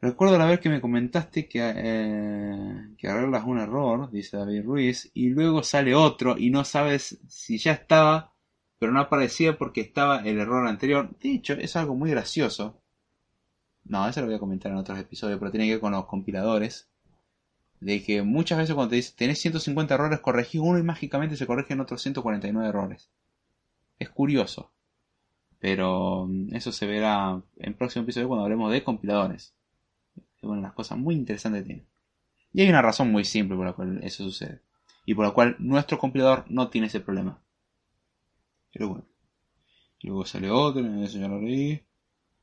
Recuerdo 0.00 0.36
la 0.38 0.46
vez 0.46 0.60
que 0.60 0.68
me 0.68 0.80
comentaste 0.80 1.48
que, 1.48 1.60
eh, 1.62 2.94
que 2.98 3.08
arreglas 3.08 3.44
un 3.46 3.58
error, 3.58 4.10
dice 4.10 4.36
David 4.36 4.64
Ruiz, 4.64 5.10
y 5.14 5.30
luego 5.30 5.62
sale 5.62 5.94
otro 5.94 6.36
y 6.38 6.50
no 6.50 6.64
sabes 6.64 7.18
si 7.28 7.58
ya 7.58 7.72
estaba, 7.72 8.34
pero 8.78 8.92
no 8.92 9.00
aparecía 9.00 9.56
porque 9.56 9.80
estaba 9.80 10.18
el 10.20 10.38
error 10.38 10.68
anterior. 10.68 11.16
De 11.18 11.32
hecho, 11.32 11.54
es 11.54 11.76
algo 11.76 11.94
muy 11.94 12.10
gracioso. 12.10 12.82
No, 13.84 14.08
eso 14.08 14.20
lo 14.20 14.26
voy 14.26 14.36
a 14.36 14.38
comentar 14.38 14.72
en 14.72 14.78
otros 14.78 14.98
episodios, 14.98 15.38
pero 15.38 15.50
tiene 15.50 15.66
que 15.66 15.72
ver 15.72 15.80
con 15.80 15.92
los 15.92 16.06
compiladores. 16.06 16.88
De 17.80 18.02
que 18.02 18.22
muchas 18.22 18.58
veces 18.58 18.74
cuando 18.74 18.90
te 18.90 18.96
dice 18.96 19.14
tenés 19.16 19.40
150 19.40 19.94
errores, 19.94 20.20
corregís 20.20 20.60
uno 20.60 20.78
y 20.78 20.82
mágicamente 20.82 21.36
se 21.36 21.46
corrigen 21.46 21.80
otros 21.80 22.02
149 22.02 22.68
errores. 22.68 23.10
Es 23.98 24.10
curioso. 24.10 24.72
Pero 25.58 26.26
mm, 26.28 26.54
eso 26.54 26.72
se 26.72 26.86
verá 26.86 27.42
en 27.56 27.68
el 27.70 27.74
próximo 27.74 28.04
episodio 28.04 28.28
cuando 28.28 28.44
hablemos 28.44 28.72
de 28.72 28.84
compiladores 28.84 29.55
una 30.42 30.56
de 30.56 30.62
las 30.62 30.72
cosas 30.72 30.98
muy 30.98 31.14
interesantes 31.14 31.62
que 31.62 31.66
tiene. 31.66 31.86
Y 32.52 32.62
hay 32.62 32.68
una 32.68 32.82
razón 32.82 33.10
muy 33.10 33.24
simple 33.24 33.56
por 33.56 33.66
la 33.66 33.72
cual 33.72 34.00
eso 34.02 34.24
sucede. 34.24 34.62
Y 35.04 35.14
por 35.14 35.24
la 35.24 35.32
cual 35.32 35.56
nuestro 35.58 35.98
compilador 35.98 36.44
no 36.48 36.68
tiene 36.68 36.88
ese 36.88 37.00
problema. 37.00 37.38
Pero 38.72 38.88
bueno. 38.88 39.04
Luego 40.02 40.24
sale 40.24 40.50
otro, 40.50 40.82
eso 41.02 41.18
ya 41.18 41.28
lo 41.28 41.40
leí. 41.40 41.82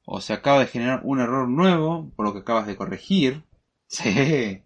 O 0.05 0.19
se 0.19 0.33
acaba 0.33 0.59
de 0.59 0.67
generar 0.67 1.01
un 1.03 1.19
error 1.19 1.47
nuevo 1.47 2.11
por 2.15 2.25
lo 2.25 2.33
que 2.33 2.39
acabas 2.39 2.67
de 2.67 2.75
corregir. 2.75 3.43
Sí. 3.85 4.63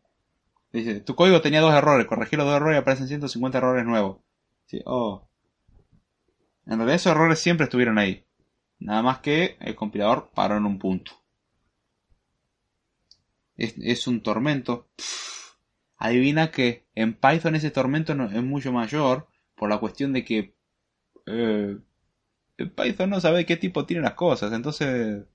Dice, 0.72 1.02
tu 1.02 1.16
código 1.16 1.42
tenía 1.42 1.60
dos 1.60 1.74
errores, 1.74 2.08
corregí 2.08 2.38
los 2.38 2.46
dos 2.46 2.56
errores 2.56 2.78
y 2.78 2.80
aparecen 2.80 3.10
150 3.10 3.58
errores 3.58 3.86
nuevos. 3.86 4.20
Sí, 4.68 4.82
oh. 4.86 5.28
En 6.66 6.78
realidad 6.78 6.96
esos 6.96 7.12
errores 7.12 7.40
siempre 7.40 7.66
estuvieron 7.66 7.98
ahí. 7.98 8.24
Nada 8.80 9.02
más 9.02 9.20
que 9.20 9.58
el 9.60 9.76
compilador 9.76 10.30
paró 10.34 10.56
en 10.56 10.66
un 10.66 10.80
punto 10.80 11.12
es, 13.58 14.08
un 14.08 14.22
tormento. 14.22 14.88
adivina 15.98 16.52
que 16.52 16.86
en 16.96 17.14
Python 17.16 17.56
ese 17.56 17.72
tormento 17.72 18.14
es 18.14 18.44
mucho 18.44 18.72
mayor 18.72 19.28
por 19.56 19.70
la 19.70 19.80
cuestión 19.80 20.14
de 20.14 20.24
que 20.24 20.56
eh, 21.26 21.78
Python 22.58 23.10
no 23.10 23.20
sabe 23.20 23.46
qué 23.46 23.58
tipo 23.58 23.86
tiene 23.86 24.04
las 24.04 24.14
cosas. 24.14 24.54
Entonces 24.54 25.26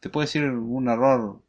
te 0.00 0.08
puede 0.08 0.26
decir 0.26 0.44
un 0.44 0.88
error 0.88 1.42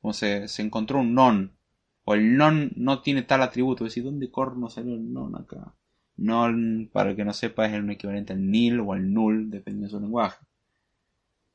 como 0.00 0.12
se, 0.12 0.48
se 0.48 0.62
encontró 0.62 1.00
un 1.00 1.14
non 1.14 1.56
o 2.04 2.14
el 2.14 2.36
non 2.36 2.72
no 2.76 3.02
tiene 3.02 3.22
tal 3.22 3.42
atributo. 3.42 3.84
Es 3.84 3.92
decir, 3.92 4.04
¿dónde 4.04 4.30
corno 4.30 4.68
salió 4.68 4.94
el 4.94 5.12
non 5.12 5.36
acá? 5.36 5.74
Non, 6.16 6.90
para 6.92 7.10
el 7.10 7.16
que 7.16 7.24
no 7.24 7.32
sepa, 7.32 7.66
es 7.66 7.72
el 7.72 7.88
equivalente 7.90 8.32
al 8.32 8.50
nil 8.50 8.80
o 8.80 8.92
al 8.92 9.12
null, 9.12 9.50
dependiendo 9.50 9.86
de 9.86 9.90
su 9.90 10.00
lenguaje. 10.00 10.44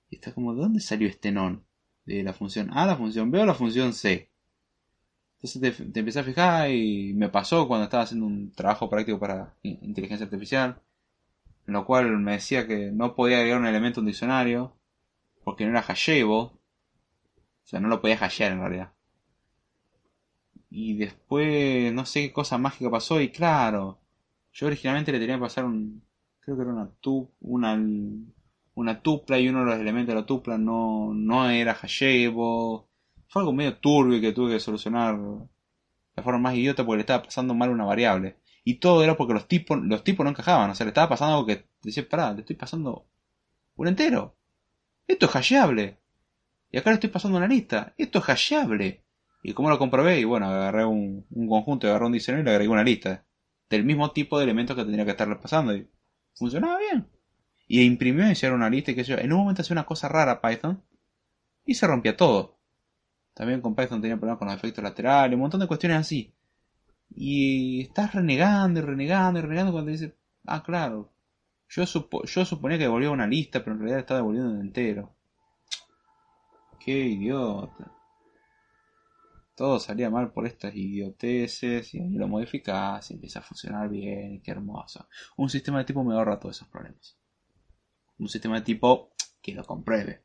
Y 0.09 0.15
está 0.15 0.33
como, 0.33 0.55
¿de 0.55 0.61
dónde 0.61 0.79
salió 0.79 1.07
este 1.07 1.31
non? 1.31 1.66
De 2.07 2.23
la 2.23 2.33
función 2.33 2.71
A, 2.75 2.85
la 2.87 2.95
función 2.95 3.29
B 3.31 3.41
o 3.41 3.45
la 3.45 3.53
función 3.53 3.93
C. 3.93 4.31
Entonces 5.35 5.77
te, 5.93 5.99
empecé 5.99 6.19
a 6.19 6.23
fijar 6.23 6.71
y 6.71 7.13
me 7.13 7.29
pasó 7.29 7.67
cuando 7.67 7.83
estaba 7.83 8.03
haciendo 8.03 8.25
un 8.25 8.51
trabajo 8.53 8.89
práctico 8.89 9.19
para 9.19 9.55
inteligencia 9.61 10.25
artificial, 10.25 10.81
en 11.67 11.73
lo 11.73 11.85
cual 11.85 12.17
me 12.17 12.33
decía 12.33 12.65
que 12.65 12.91
no 12.91 13.13
podía 13.13 13.37
agregar 13.37 13.59
un 13.59 13.67
elemento 13.67 13.99
a 13.99 14.01
un 14.01 14.07
diccionario 14.07 14.73
porque 15.43 15.65
no 15.65 15.71
era 15.71 15.81
hasheable, 15.81 16.25
o 16.27 16.59
sea, 17.63 17.79
no 17.79 17.89
lo 17.89 18.01
podía 18.01 18.17
hashear 18.17 18.53
en 18.53 18.59
realidad. 18.61 18.93
Y 20.69 20.97
después 20.97 21.93
no 21.93 22.05
sé 22.05 22.21
qué 22.21 22.33
cosa 22.33 22.57
mágica 22.57 22.89
pasó 22.89 23.21
y 23.21 23.29
claro, 23.29 23.99
yo 24.53 24.67
originalmente 24.67 25.11
le 25.11 25.19
tenía 25.19 25.35
que 25.35 25.41
pasar 25.41 25.65
un, 25.65 26.03
creo 26.39 26.55
que 26.55 26.63
era 26.63 26.73
una 26.73 26.89
tube, 27.01 27.29
una 27.41 27.77
una 28.77 29.01
tupla 29.01 29.39
y 29.39 29.49
uno 29.49 29.61
de 29.61 29.65
los 29.65 29.79
elementos 29.79 30.13
de 30.13 30.21
la 30.21 30.27
tupla 30.27 30.59
no, 30.59 31.11
no 31.11 31.49
era 31.49 31.73
hasheable. 31.73 32.83
Fue 33.27 33.41
algo 33.41 33.51
medio 33.51 33.75
turbio 33.77 34.21
que 34.21 34.33
tuve 34.33 34.53
que 34.53 34.59
solucionar 34.59 35.17
de 36.15 36.21
forma 36.21 36.39
más 36.39 36.55
idiota 36.55 36.85
porque 36.85 36.97
le 36.97 37.01
estaba 37.01 37.23
pasando 37.23 37.55
mal 37.55 37.71
una 37.71 37.85
variable. 37.85 38.37
Y 38.63 38.75
todo 38.75 39.03
era 39.03 39.17
porque 39.17 39.33
los 39.33 39.47
tipos, 39.47 39.79
los 39.81 40.03
tipos 40.03 40.23
no 40.23 40.29
encajaban. 40.29 40.69
O 40.69 40.75
sea, 40.75 40.85
le 40.85 40.89
estaba 40.89 41.09
pasando 41.09 41.37
algo 41.37 41.47
que 41.47 41.65
decía, 41.81 42.07
pará, 42.07 42.33
le 42.33 42.41
estoy 42.41 42.55
pasando 42.55 43.07
un 43.77 43.87
entero. 43.87 44.35
Esto 45.07 45.25
es 45.25 45.35
hasheable. 45.35 45.97
Y 46.71 46.77
acá 46.77 46.91
le 46.91 46.95
estoy 46.95 47.09
pasando 47.09 47.39
una 47.39 47.47
lista. 47.47 47.95
Esto 47.97 48.19
es 48.19 48.25
hasheable. 48.25 49.03
¿Y 49.41 49.53
cómo 49.53 49.71
lo 49.71 49.79
comprobé? 49.79 50.19
Y 50.19 50.23
bueno, 50.23 50.49
agarré 50.49 50.85
un, 50.85 51.25
un 51.31 51.49
conjunto, 51.49 51.87
agarré 51.87 52.05
un 52.05 52.11
diseño 52.11 52.41
y 52.41 52.43
le 52.43 52.51
agregué 52.51 52.69
una 52.69 52.83
lista. 52.83 53.25
Del 53.71 53.85
mismo 53.85 54.11
tipo 54.11 54.37
de 54.37 54.43
elementos 54.43 54.75
que 54.75 54.83
tendría 54.83 55.03
que 55.05 55.11
estarle 55.11 55.37
pasando. 55.37 55.75
Y 55.75 55.87
funcionaba 56.35 56.77
bien. 56.77 57.16
Y 57.67 57.81
imprimió 57.81 58.27
y 58.27 58.31
hicieron 58.31 58.59
una 58.59 58.69
lista 58.69 58.91
y 58.91 58.95
que 58.95 59.03
yo. 59.03 59.17
En 59.17 59.33
un 59.33 59.39
momento 59.39 59.61
hacía 59.61 59.73
una 59.73 59.85
cosa 59.85 60.07
rara 60.07 60.41
Python 60.41 60.81
y 61.65 61.75
se 61.75 61.85
rompía 61.85 62.15
todo. 62.15 62.57
También 63.33 63.61
con 63.61 63.75
Python 63.75 64.01
tenía 64.01 64.17
problemas 64.17 64.39
con 64.39 64.47
los 64.47 64.57
efectos 64.57 64.83
laterales, 64.83 65.35
un 65.35 65.41
montón 65.41 65.59
de 65.59 65.67
cuestiones 65.67 65.99
así. 65.99 66.33
Y 67.13 67.81
estás 67.81 68.15
renegando 68.15 68.79
y 68.79 68.83
renegando 68.83 69.39
y 69.39 69.41
renegando 69.43 69.73
cuando 69.73 69.91
dices, 69.91 70.13
ah, 70.45 70.63
claro, 70.63 71.11
yo, 71.69 71.83
yo 72.23 72.45
suponía 72.45 72.77
que 72.77 72.85
devolvía 72.85 73.11
una 73.11 73.27
lista, 73.27 73.59
pero 73.59 73.73
en 73.73 73.79
realidad 73.79 73.99
estaba 73.99 74.19
devolviendo 74.21 74.51
un 74.51 74.61
entero. 74.61 75.13
Qué 76.79 76.97
idiota. 76.99 77.91
Todo 79.55 79.79
salía 79.79 80.09
mal 80.09 80.31
por 80.31 80.47
estas 80.47 80.75
idioteces 80.75 81.93
y 81.93 81.99
ahí 81.99 82.13
lo 82.13 82.27
modificás 82.27 83.11
y 83.11 83.15
empieza 83.15 83.39
a 83.39 83.43
funcionar 83.43 83.89
bien, 83.89 84.41
qué 84.41 84.51
hermoso. 84.51 85.07
Un 85.35 85.49
sistema 85.49 85.79
de 85.79 85.85
tipo 85.85 86.03
me 86.03 86.13
ahorra 86.13 86.39
todos 86.39 86.57
esos 86.57 86.67
problemas 86.69 87.17
un 88.19 88.29
sistema 88.29 88.55
de 88.55 88.61
tipo 88.61 89.09
que 89.41 89.53
lo 89.53 89.63
compruebe. 89.65 90.21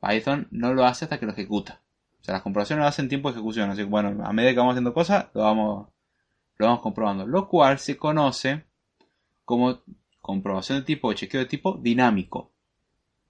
Python 0.00 0.48
no 0.50 0.74
lo 0.74 0.84
hace 0.84 1.04
hasta 1.04 1.18
que 1.18 1.26
lo 1.26 1.32
ejecuta. 1.32 1.82
O 2.20 2.24
sea, 2.24 2.34
las 2.34 2.42
comprobaciones 2.42 2.82
lo 2.82 2.88
hacen 2.88 3.06
en 3.06 3.08
tiempo 3.10 3.28
de 3.28 3.36
ejecución. 3.36 3.70
Así 3.70 3.82
que 3.82 3.88
bueno, 3.88 4.24
a 4.24 4.32
medida 4.32 4.52
que 4.52 4.58
vamos 4.58 4.72
haciendo 4.72 4.94
cosas, 4.94 5.26
lo 5.34 5.42
vamos, 5.42 5.88
lo 6.56 6.66
vamos 6.66 6.80
comprobando. 6.80 7.26
Lo 7.26 7.48
cual 7.48 7.78
se 7.78 7.96
conoce 7.96 8.64
como 9.44 9.80
comprobación 10.20 10.78
de 10.78 10.84
tipo 10.84 11.08
o 11.08 11.12
chequeo 11.12 11.40
de 11.40 11.46
tipo 11.46 11.78
dinámico. 11.82 12.52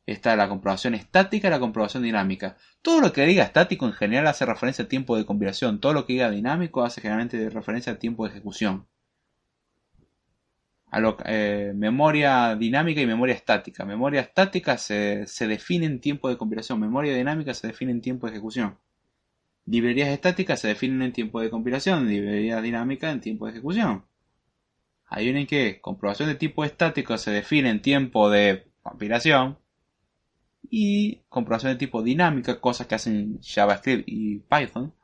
está 0.06 0.34
la 0.34 0.48
comprobación 0.48 0.94
estática 0.94 1.48
y 1.48 1.50
la 1.50 1.60
comprobación 1.60 2.02
dinámica. 2.02 2.56
Todo 2.82 3.00
lo 3.00 3.12
que 3.12 3.24
diga 3.26 3.44
estático 3.44 3.86
en 3.86 3.92
general 3.92 4.26
hace 4.26 4.44
referencia 4.44 4.84
a 4.84 4.88
tiempo 4.88 5.16
de 5.16 5.24
compilación. 5.24 5.80
Todo 5.80 5.92
lo 5.92 6.04
que 6.06 6.14
diga 6.14 6.30
dinámico 6.30 6.82
hace 6.82 7.00
generalmente 7.00 7.48
referencia 7.50 7.92
a 7.92 7.98
tiempo 7.98 8.24
de 8.24 8.30
ejecución. 8.30 8.86
A 10.90 11.00
eh, 11.26 11.72
memoria 11.74 12.56
dinámica 12.56 13.00
y 13.00 13.06
memoria 13.06 13.34
estática. 13.34 13.84
Memoria 13.84 14.20
estática 14.22 14.76
se, 14.76 15.26
se 15.26 15.46
define 15.46 15.86
en 15.86 16.00
tiempo 16.00 16.28
de 16.28 16.36
compilación. 16.36 16.80
Memoria 16.80 17.14
dinámica 17.14 17.54
se 17.54 17.68
define 17.68 17.92
en 17.92 18.00
tiempo 18.00 18.26
de 18.26 18.32
ejecución. 18.32 18.78
Librerías 19.66 20.08
estáticas 20.08 20.60
se 20.60 20.68
definen 20.68 21.02
en 21.02 21.12
tiempo 21.12 21.40
de 21.40 21.50
compilación. 21.50 22.08
Librerías 22.08 22.62
dinámicas 22.62 23.12
en 23.12 23.20
tiempo 23.20 23.46
de 23.46 23.52
ejecución. 23.52 24.04
Hay 25.06 25.28
una 25.28 25.40
en 25.40 25.46
que 25.46 25.80
comprobación 25.80 26.28
de 26.28 26.36
tipo 26.36 26.64
estático 26.64 27.18
se 27.18 27.32
define 27.32 27.70
en 27.70 27.82
tiempo 27.82 28.30
de 28.30 28.66
compilación 28.82 29.58
y 30.70 31.16
comprobación 31.28 31.72
de 31.72 31.78
tipo 31.78 32.02
dinámica, 32.02 32.60
cosas 32.60 32.86
que 32.86 32.94
hacen 32.94 33.40
JavaScript 33.42 34.04
y 34.06 34.38
Python, 34.38 34.94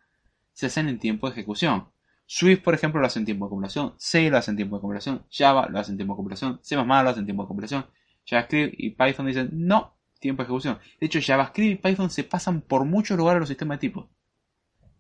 se 0.53 0.67
hacen 0.67 0.89
en 0.89 1.01
tiempo 1.01 1.29
de 1.29 1.33
ejecución. 1.35 1.89
Swift, 2.27 2.63
por 2.63 2.75
ejemplo, 2.75 3.01
lo 3.01 3.07
hace 3.07 3.19
en 3.19 3.25
tiempo 3.25 3.47
de 3.47 3.51
compilación, 3.51 3.95
C 3.99 4.29
lo 4.31 4.37
hace 4.37 4.51
en 4.51 4.57
tiempo 4.57 4.77
de 4.77 4.81
compilación, 4.81 5.25
Java 5.31 5.69
lo 5.69 5.79
hace 5.79 5.93
en 5.93 5.97
tiempo 5.97 6.15
de 6.15 6.17
compilación, 6.17 6.61
C++ 6.63 6.77
lo 6.77 6.83
hace 6.83 7.21
en 7.21 7.25
tiempo 7.25 7.45
de 7.45 7.49
compilación, 7.49 7.87
JavaScript 8.27 8.75
y 8.79 8.91
Python 8.91 9.27
dicen 9.27 9.51
no, 9.53 9.97
tiempo 10.19 10.43
de 10.43 10.47
ejecución. 10.47 10.79
De 11.01 11.07
hecho, 11.07 11.21
JavaScript 11.23 11.73
y 11.73 11.83
Python 11.83 12.11
se 12.11 12.25
pasan 12.25 12.61
por 12.61 12.85
muchos 12.85 13.17
lugares 13.17 13.41
los 13.41 13.49
sistemas 13.49 13.77
de 13.77 13.89
tipo. 13.89 14.11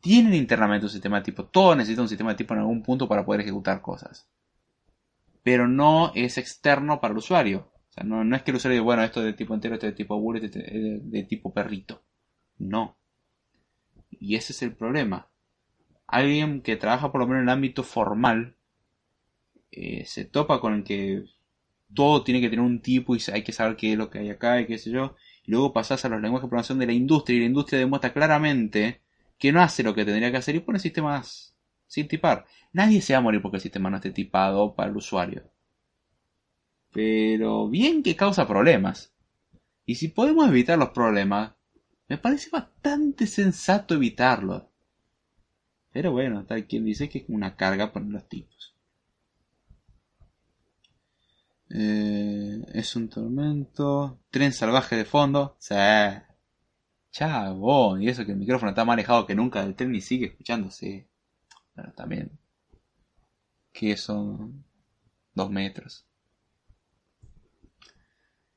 Tienen 0.00 0.34
internamente 0.34 0.86
un 0.86 0.90
sistema 0.90 1.18
de 1.18 1.24
tipo, 1.24 1.44
todo 1.44 1.74
necesita 1.74 2.02
un 2.02 2.08
sistema 2.08 2.30
de 2.30 2.36
tipo 2.36 2.54
en 2.54 2.60
algún 2.60 2.82
punto 2.82 3.08
para 3.08 3.24
poder 3.24 3.40
ejecutar 3.40 3.82
cosas. 3.82 4.28
Pero 5.42 5.66
no 5.66 6.12
es 6.14 6.38
externo 6.38 7.00
para 7.00 7.12
el 7.12 7.18
usuario 7.18 7.70
no, 8.04 8.36
es 8.36 8.42
que 8.42 8.50
el 8.50 8.56
usuario 8.58 8.76
diga, 8.76 8.84
bueno, 8.84 9.02
esto 9.02 9.20
es 9.20 9.26
de 9.26 9.32
tipo 9.32 9.54
entero, 9.54 9.74
esto 9.74 9.86
es 9.86 9.92
de 9.92 9.96
tipo 9.96 10.20
bullet, 10.20 10.44
esto 10.44 10.58
es 10.58 11.10
de, 11.10 11.22
tipo 11.24 11.52
perrito. 11.52 12.02
No. 12.58 12.98
Y 14.10 14.36
ese 14.36 14.52
es 14.52 14.62
el 14.62 14.74
problema. 14.74 15.28
Alguien 16.06 16.62
que 16.62 16.76
trabaja 16.76 17.10
por 17.12 17.20
lo 17.20 17.26
menos 17.26 17.42
en 17.42 17.48
el 17.48 17.52
ámbito 17.52 17.82
formal 17.82 18.56
eh, 19.70 20.04
se 20.06 20.24
topa 20.24 20.60
con 20.60 20.74
el 20.74 20.84
que 20.84 21.24
todo 21.94 22.24
tiene 22.24 22.40
que 22.40 22.48
tener 22.50 22.64
un 22.64 22.80
tipo 22.80 23.16
y 23.16 23.22
hay 23.32 23.42
que 23.42 23.52
saber 23.52 23.76
qué 23.76 23.92
es 23.92 23.98
lo 23.98 24.10
que 24.10 24.18
hay 24.20 24.30
acá 24.30 24.60
y 24.60 24.66
qué 24.66 24.78
sé 24.78 24.90
yo. 24.90 25.16
Y 25.44 25.52
luego 25.52 25.72
pasas 25.72 26.04
a 26.04 26.08
los 26.08 26.20
lenguajes 26.20 26.44
de 26.46 26.48
programación 26.48 26.78
de 26.78 26.86
la 26.86 26.92
industria 26.92 27.36
y 27.36 27.40
la 27.40 27.46
industria 27.46 27.78
demuestra 27.80 28.12
claramente 28.12 29.02
que 29.38 29.52
no 29.52 29.60
hace 29.62 29.82
lo 29.82 29.94
que 29.94 30.04
tendría 30.04 30.30
que 30.30 30.38
hacer 30.38 30.54
y 30.56 30.60
pone 30.60 30.78
sistemas 30.78 31.54
sin 31.86 32.08
tipar. 32.08 32.46
Nadie 32.72 33.00
se 33.02 33.12
va 33.12 33.18
a 33.18 33.22
morir 33.22 33.42
porque 33.42 33.58
el 33.58 33.62
sistema 33.62 33.90
no 33.90 33.96
esté 33.96 34.10
tipado 34.10 34.74
para 34.74 34.90
el 34.90 34.96
usuario 34.96 35.50
pero 36.96 37.68
bien 37.68 38.02
que 38.02 38.16
causa 38.16 38.48
problemas. 38.48 39.12
Y 39.84 39.96
si 39.96 40.08
podemos 40.08 40.48
evitar 40.48 40.78
los 40.78 40.88
problemas, 40.90 41.52
me 42.08 42.16
parece 42.16 42.48
bastante 42.48 43.26
sensato 43.26 43.92
evitarlos. 43.92 44.62
Pero 45.96 46.12
bueno, 46.12 46.44
tal 46.44 46.66
quien 46.66 46.84
dice 46.84 47.08
que 47.08 47.20
es 47.20 47.24
una 47.28 47.56
carga 47.56 47.90
poner 47.90 48.10
los 48.10 48.28
tipos. 48.28 48.74
Eh, 51.70 52.62
es 52.74 52.94
un 52.96 53.08
tormento. 53.08 54.20
Tren 54.30 54.52
salvaje 54.52 54.94
de 54.94 55.06
fondo. 55.06 55.56
Sí. 55.58 55.74
Chabón. 57.10 58.02
Y 58.02 58.10
eso 58.10 58.26
que 58.26 58.32
el 58.32 58.36
micrófono 58.36 58.72
está 58.72 58.84
más 58.84 58.92
alejado 58.92 59.24
que 59.24 59.34
nunca 59.34 59.64
del 59.64 59.74
tren 59.74 59.94
y 59.94 60.02
sigue 60.02 60.26
escuchándose. 60.26 61.08
Bueno, 61.74 61.94
también. 61.96 62.30
Que 63.72 63.96
son 63.96 64.66
dos 65.32 65.50
metros. 65.50 66.04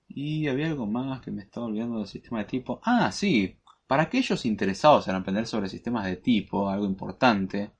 Y 0.09 0.49
había 0.49 0.67
algo 0.67 0.87
más 0.87 1.21
que 1.21 1.31
me 1.31 1.43
estaba 1.43 1.67
olvidando 1.67 1.99
del 1.99 2.07
sistema 2.07 2.39
de 2.39 2.45
tipo. 2.45 2.81
Ah, 2.83 3.13
sí. 3.13 3.58
Para 3.89 4.03
aquellos 4.03 4.45
interesados 4.45 5.07
en 5.07 5.15
aprender 5.15 5.47
sobre 5.47 5.67
sistemas 5.67 6.05
de 6.05 6.15
tipo, 6.15 6.69
algo 6.69 6.85
importante. 6.85 7.71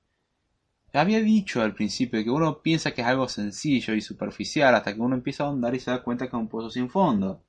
Había 0.92 1.20
dicho 1.20 1.62
al 1.62 1.72
principio 1.72 2.24
que 2.24 2.30
uno 2.30 2.62
piensa 2.62 2.90
que 2.90 3.02
es 3.02 3.06
algo 3.06 3.28
sencillo 3.28 3.94
y 3.94 4.00
superficial 4.00 4.74
hasta 4.74 4.92
que 4.92 5.00
uno 5.00 5.14
empieza 5.14 5.44
a 5.44 5.46
ahondar 5.46 5.72
y 5.76 5.78
se 5.78 5.92
da 5.92 6.02
cuenta 6.02 6.24
que 6.24 6.36
es 6.36 6.42
un 6.42 6.48
pozo 6.48 6.68
sin 6.68 6.90
fondo. 6.90 7.44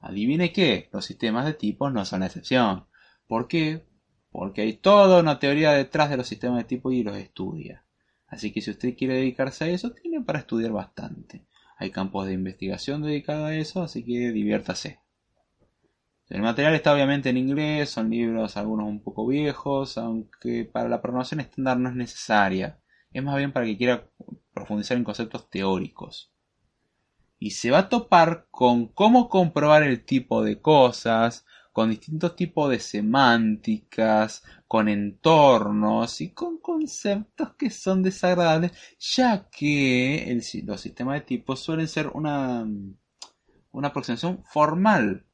Adivine 0.00 0.52
qué, 0.52 0.90
los 0.92 1.06
sistemas 1.06 1.46
de 1.46 1.54
tipos 1.54 1.90
no 1.90 2.04
son 2.04 2.20
la 2.20 2.26
excepción. 2.26 2.84
¿Por 3.26 3.48
qué? 3.48 3.86
Porque 4.30 4.60
hay 4.60 4.74
toda 4.74 5.18
una 5.18 5.38
teoría 5.38 5.72
detrás 5.72 6.10
de 6.10 6.18
los 6.18 6.26
sistemas 6.26 6.58
de 6.58 6.64
tipo 6.64 6.92
y 6.92 7.02
los 7.02 7.16
estudia. 7.16 7.82
Así 8.26 8.52
que 8.52 8.60
si 8.60 8.72
usted 8.72 8.94
quiere 8.94 9.14
dedicarse 9.14 9.64
a 9.64 9.68
eso, 9.68 9.92
tiene 9.92 10.20
para 10.20 10.40
estudiar 10.40 10.72
bastante. 10.72 11.46
Hay 11.78 11.90
campos 11.90 12.26
de 12.26 12.34
investigación 12.34 13.00
dedicados 13.00 13.46
a 13.46 13.54
eso, 13.54 13.82
así 13.82 14.04
que 14.04 14.32
diviértase. 14.32 15.00
El 16.28 16.42
material 16.42 16.74
está 16.74 16.92
obviamente 16.92 17.30
en 17.30 17.36
inglés, 17.36 17.90
son 17.90 18.10
libros 18.10 18.56
algunos 18.56 18.88
un 18.88 19.00
poco 19.00 19.26
viejos, 19.26 19.96
aunque 19.96 20.64
para 20.64 20.88
la 20.88 21.00
programación 21.00 21.40
estándar 21.40 21.78
no 21.78 21.88
es 21.88 21.94
necesaria. 21.94 22.80
Es 23.12 23.22
más 23.22 23.36
bien 23.36 23.52
para 23.52 23.66
que 23.66 23.76
quiera 23.76 24.08
profundizar 24.52 24.96
en 24.96 25.04
conceptos 25.04 25.48
teóricos. 25.50 26.32
Y 27.38 27.50
se 27.50 27.70
va 27.70 27.78
a 27.78 27.88
topar 27.88 28.46
con 28.50 28.88
cómo 28.88 29.28
comprobar 29.28 29.82
el 29.82 30.04
tipo 30.04 30.42
de 30.42 30.60
cosas, 30.60 31.44
con 31.76 31.90
distintos 31.90 32.34
tipos 32.36 32.70
de 32.70 32.80
semánticas, 32.80 34.42
con 34.66 34.88
entornos 34.88 36.22
y 36.22 36.30
con 36.32 36.58
conceptos 36.58 37.54
que 37.58 37.68
son 37.68 38.02
desagradables, 38.02 38.72
ya 38.98 39.48
que 39.50 40.40
los 40.64 40.80
sistemas 40.80 41.16
de 41.16 41.26
tipos 41.26 41.60
suelen 41.60 41.86
ser 41.86 42.08
una, 42.08 42.66
una 43.72 43.88
aproximación 43.88 44.42
formal. 44.44 45.25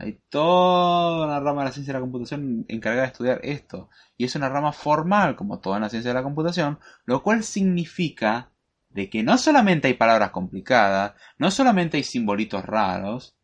Hay 0.00 0.18
toda 0.30 1.26
una 1.26 1.40
rama 1.40 1.60
de 1.60 1.66
la 1.66 1.72
ciencia 1.72 1.92
de 1.92 1.98
la 1.98 2.00
computación 2.00 2.64
encargada 2.68 3.02
de 3.02 3.12
estudiar 3.12 3.40
esto. 3.42 3.90
Y 4.16 4.24
es 4.24 4.34
una 4.34 4.48
rama 4.48 4.72
formal, 4.72 5.36
como 5.36 5.60
toda 5.60 5.78
la 5.78 5.90
ciencia 5.90 6.10
de 6.10 6.14
la 6.14 6.22
computación, 6.22 6.78
lo 7.04 7.22
cual 7.22 7.44
significa 7.44 8.50
de 8.88 9.10
que 9.10 9.22
no 9.22 9.36
solamente 9.36 9.88
hay 9.88 9.94
palabras 9.94 10.30
complicadas, 10.30 11.12
no 11.36 11.50
solamente 11.50 11.98
hay 11.98 12.02
simbolitos 12.02 12.64
raros, 12.64 13.36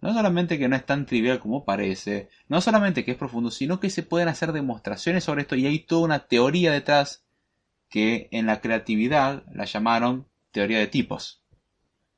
no 0.00 0.14
solamente 0.14 0.56
que 0.56 0.68
no 0.68 0.76
es 0.76 0.86
tan 0.86 1.04
trivial 1.04 1.40
como 1.40 1.64
parece, 1.64 2.28
no 2.48 2.60
solamente 2.60 3.04
que 3.04 3.10
es 3.10 3.16
profundo, 3.16 3.50
sino 3.50 3.80
que 3.80 3.90
se 3.90 4.04
pueden 4.04 4.28
hacer 4.28 4.52
demostraciones 4.52 5.24
sobre 5.24 5.42
esto 5.42 5.56
y 5.56 5.66
hay 5.66 5.80
toda 5.80 6.04
una 6.04 6.28
teoría 6.28 6.70
detrás 6.70 7.26
que 7.90 8.28
en 8.30 8.46
la 8.46 8.60
creatividad 8.60 9.42
la 9.52 9.64
llamaron 9.64 10.28
teoría 10.52 10.78
de 10.78 10.86
tipos. 10.86 11.42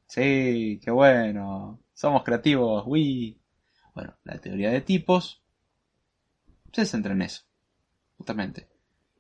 Sí, 0.07 0.81
qué 0.85 0.91
bueno. 0.91 1.81
Somos 1.95 2.25
creativos, 2.25 2.85
uy. 2.87 3.38
Bueno, 3.99 4.17
la 4.23 4.39
teoría 4.39 4.71
de 4.71 4.81
tipos 4.81 5.43
se 6.73 6.87
centra 6.87 7.15
en 7.15 7.23
eso, 7.23 7.43
justamente. 8.17 8.69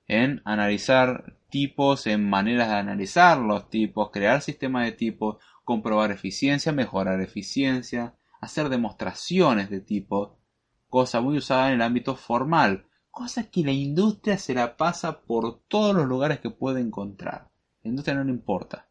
En 0.06 0.40
analizar 0.44 1.36
tipos, 1.50 2.06
en 2.06 2.30
maneras 2.30 2.68
de 2.68 2.74
analizar 2.74 3.38
los 3.38 3.70
tipos, 3.70 4.12
crear 4.12 4.40
sistemas 4.40 4.84
de 4.84 4.92
tipos, 4.92 5.38
comprobar 5.64 6.12
eficiencia, 6.12 6.70
mejorar 6.70 7.20
eficiencia, 7.20 8.14
hacer 8.40 8.68
demostraciones 8.68 9.68
de 9.68 9.80
tipo, 9.80 10.38
cosa 10.88 11.20
muy 11.20 11.38
usada 11.38 11.66
en 11.66 11.74
el 11.74 11.82
ámbito 11.82 12.14
formal, 12.14 12.86
cosa 13.10 13.50
que 13.50 13.64
la 13.64 13.72
industria 13.72 14.38
se 14.38 14.54
la 14.54 14.76
pasa 14.76 15.22
por 15.22 15.60
todos 15.66 15.92
los 15.92 16.06
lugares 16.06 16.38
que 16.38 16.50
puede 16.50 16.80
encontrar. 16.80 17.50
La 17.82 17.88
industria 17.88 18.14
no 18.14 18.22
le 18.22 18.30
importa. 18.30 18.86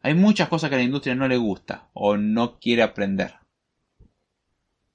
Hay 0.00 0.14
muchas 0.14 0.48
cosas 0.48 0.70
que 0.70 0.76
a 0.76 0.78
la 0.78 0.84
industria 0.84 1.14
no 1.14 1.28
le 1.28 1.36
gusta 1.36 1.90
o 1.92 2.16
no 2.16 2.58
quiere 2.58 2.82
aprender. 2.82 3.40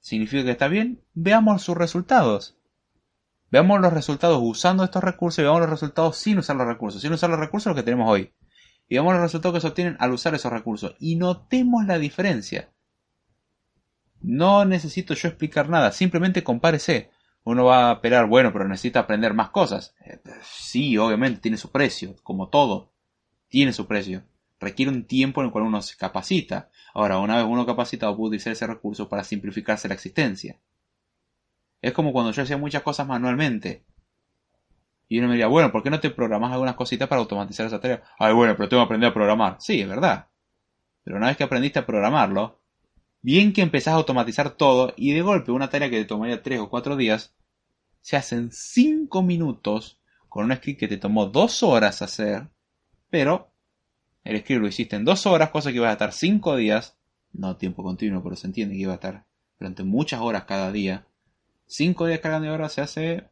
¿Significa 0.06 0.44
que 0.44 0.52
está 0.52 0.68
bien? 0.68 1.02
Veamos 1.16 1.64
sus 1.64 1.76
resultados. 1.76 2.56
Veamos 3.50 3.82
los 3.82 3.92
resultados 3.92 4.38
usando 4.40 4.84
estos 4.84 5.04
recursos 5.04 5.40
y 5.40 5.42
veamos 5.42 5.62
los 5.62 5.70
resultados 5.72 6.18
sin 6.18 6.38
usar 6.38 6.56
los 6.58 6.68
recursos, 6.68 7.02
sin 7.02 7.12
usar 7.12 7.32
los 7.32 7.40
recursos 7.40 7.72
los 7.72 7.76
que 7.76 7.82
tenemos 7.82 8.08
hoy. 8.08 8.32
Y 8.88 8.94
veamos 8.94 9.14
los 9.14 9.24
resultados 9.24 9.56
que 9.56 9.62
se 9.62 9.68
obtienen 9.68 9.98
al 10.00 10.12
usar 10.12 10.36
esos 10.36 10.54
recursos. 10.54 10.96
Y 11.00 11.16
notemos 11.16 11.88
la 11.88 11.98
diferencia. 11.98 12.70
No 14.22 14.64
necesito 14.64 15.16
yo 15.16 15.28
explicar 15.28 15.70
nada, 15.70 15.92
simplemente 15.92 16.44
compárese. 16.44 17.10
Uno 17.44 17.66
va 17.66 17.90
a 17.90 17.94
esperar, 17.94 18.28
bueno, 18.28 18.54
pero 18.54 18.68
necesita 18.68 19.00
aprender 19.00 19.34
más 19.34 19.50
cosas. 19.50 19.96
Eh, 20.06 20.22
sí, 20.44 21.00
obviamente, 21.00 21.42
tiene 21.42 21.58
su 21.58 21.72
precio, 21.72 22.16
como 22.22 22.50
todo. 22.50 22.94
Tiene 23.48 23.74
su 23.74 23.88
precio. 23.88 24.22
Requiere 24.60 24.92
un 24.92 25.06
tiempo 25.06 25.42
en 25.42 25.48
el 25.48 25.52
cual 25.52 25.66
uno 25.66 25.82
se 25.82 25.98
capacita. 25.98 26.70
Ahora, 26.94 27.20
una 27.20 27.38
vez 27.38 27.46
uno 27.46 27.66
capacitado 27.66 28.16
puede 28.16 28.30
utilizar 28.30 28.54
ese 28.54 28.68
recurso 28.68 29.10
para 29.10 29.24
simplificarse 29.24 29.88
la 29.88 29.94
existencia. 29.94 30.60
Es 31.82 31.94
como 31.94 32.14
cuando 32.14 32.32
yo 32.32 32.44
hacía 32.44 32.58
muchas 32.58 32.82
cosas 32.82 33.08
manualmente. 33.08 33.86
Y 35.08 35.20
uno 35.20 35.28
me 35.28 35.34
diría, 35.34 35.48
bueno, 35.48 35.72
¿por 35.72 35.84
qué 35.84 35.90
no 35.90 36.00
te 36.00 36.10
programas 36.10 36.52
algunas 36.52 36.76
cositas 36.76 37.08
para 37.08 37.22
automatizar 37.22 37.68
esa 37.68 37.80
tarea? 37.80 38.04
Ay, 38.18 38.34
bueno, 38.34 38.56
pero 38.56 38.70
tengo 38.70 38.82
que 38.82 38.86
aprender 38.86 39.10
a 39.10 39.14
programar. 39.14 39.58
Sí, 39.60 39.82
es 39.82 39.88
verdad. 39.88 40.30
Pero 41.04 41.18
una 41.18 41.28
vez 41.28 41.38
que 41.38 41.44
aprendiste 41.44 41.78
a 41.78 41.86
programarlo, 41.86 42.60
Bien 43.26 43.54
que 43.54 43.64
empezás 43.64 43.96
a 43.96 43.98
automatizar 43.98 44.52
todo 44.52 44.94
y 44.96 45.14
de 45.14 45.24
golpe 45.24 45.52
una 45.52 45.68
tarea 45.68 45.90
que 45.90 45.98
te 45.98 46.06
tomaría 46.06 46.44
3 46.44 46.60
o 46.60 46.70
4 46.70 46.96
días 46.96 47.34
se 48.00 48.18
hace 48.18 48.36
en 48.36 48.52
5 48.52 49.24
minutos 49.24 50.00
con 50.30 50.46
un 50.46 50.56
script 50.56 50.80
que 50.80 50.88
te 50.88 50.98
tomó 50.98 51.26
2 51.26 51.64
horas 51.64 52.04
hacer, 52.04 52.50
pero 53.10 53.52
el 54.26 54.40
script 54.42 54.62
lo 54.62 54.68
hiciste 54.68 54.98
en 54.98 55.06
2 55.06 55.26
horas, 55.28 55.52
cosa 55.52 55.72
que 55.72 55.80
vas 55.80 55.90
a 55.90 55.94
estar 55.94 56.12
5 56.12 56.58
días 56.58 56.98
no 57.38 57.58
tiempo 57.58 57.84
continuo, 57.84 58.24
pero 58.24 58.36
se 58.36 58.48
entiende 58.48 58.76
que 58.76 58.82
iba 58.82 58.94
a 58.94 58.96
estar 58.96 59.26
durante 59.60 59.84
muchas 59.84 60.22
horas 60.22 60.46
cada 60.46 60.72
día. 60.72 61.08
Cinco 61.66 62.06
días 62.06 62.20
cargando 62.20 62.48
de 62.48 62.54
horas 62.54 62.74
se 62.74 62.82
hace 62.82 63.30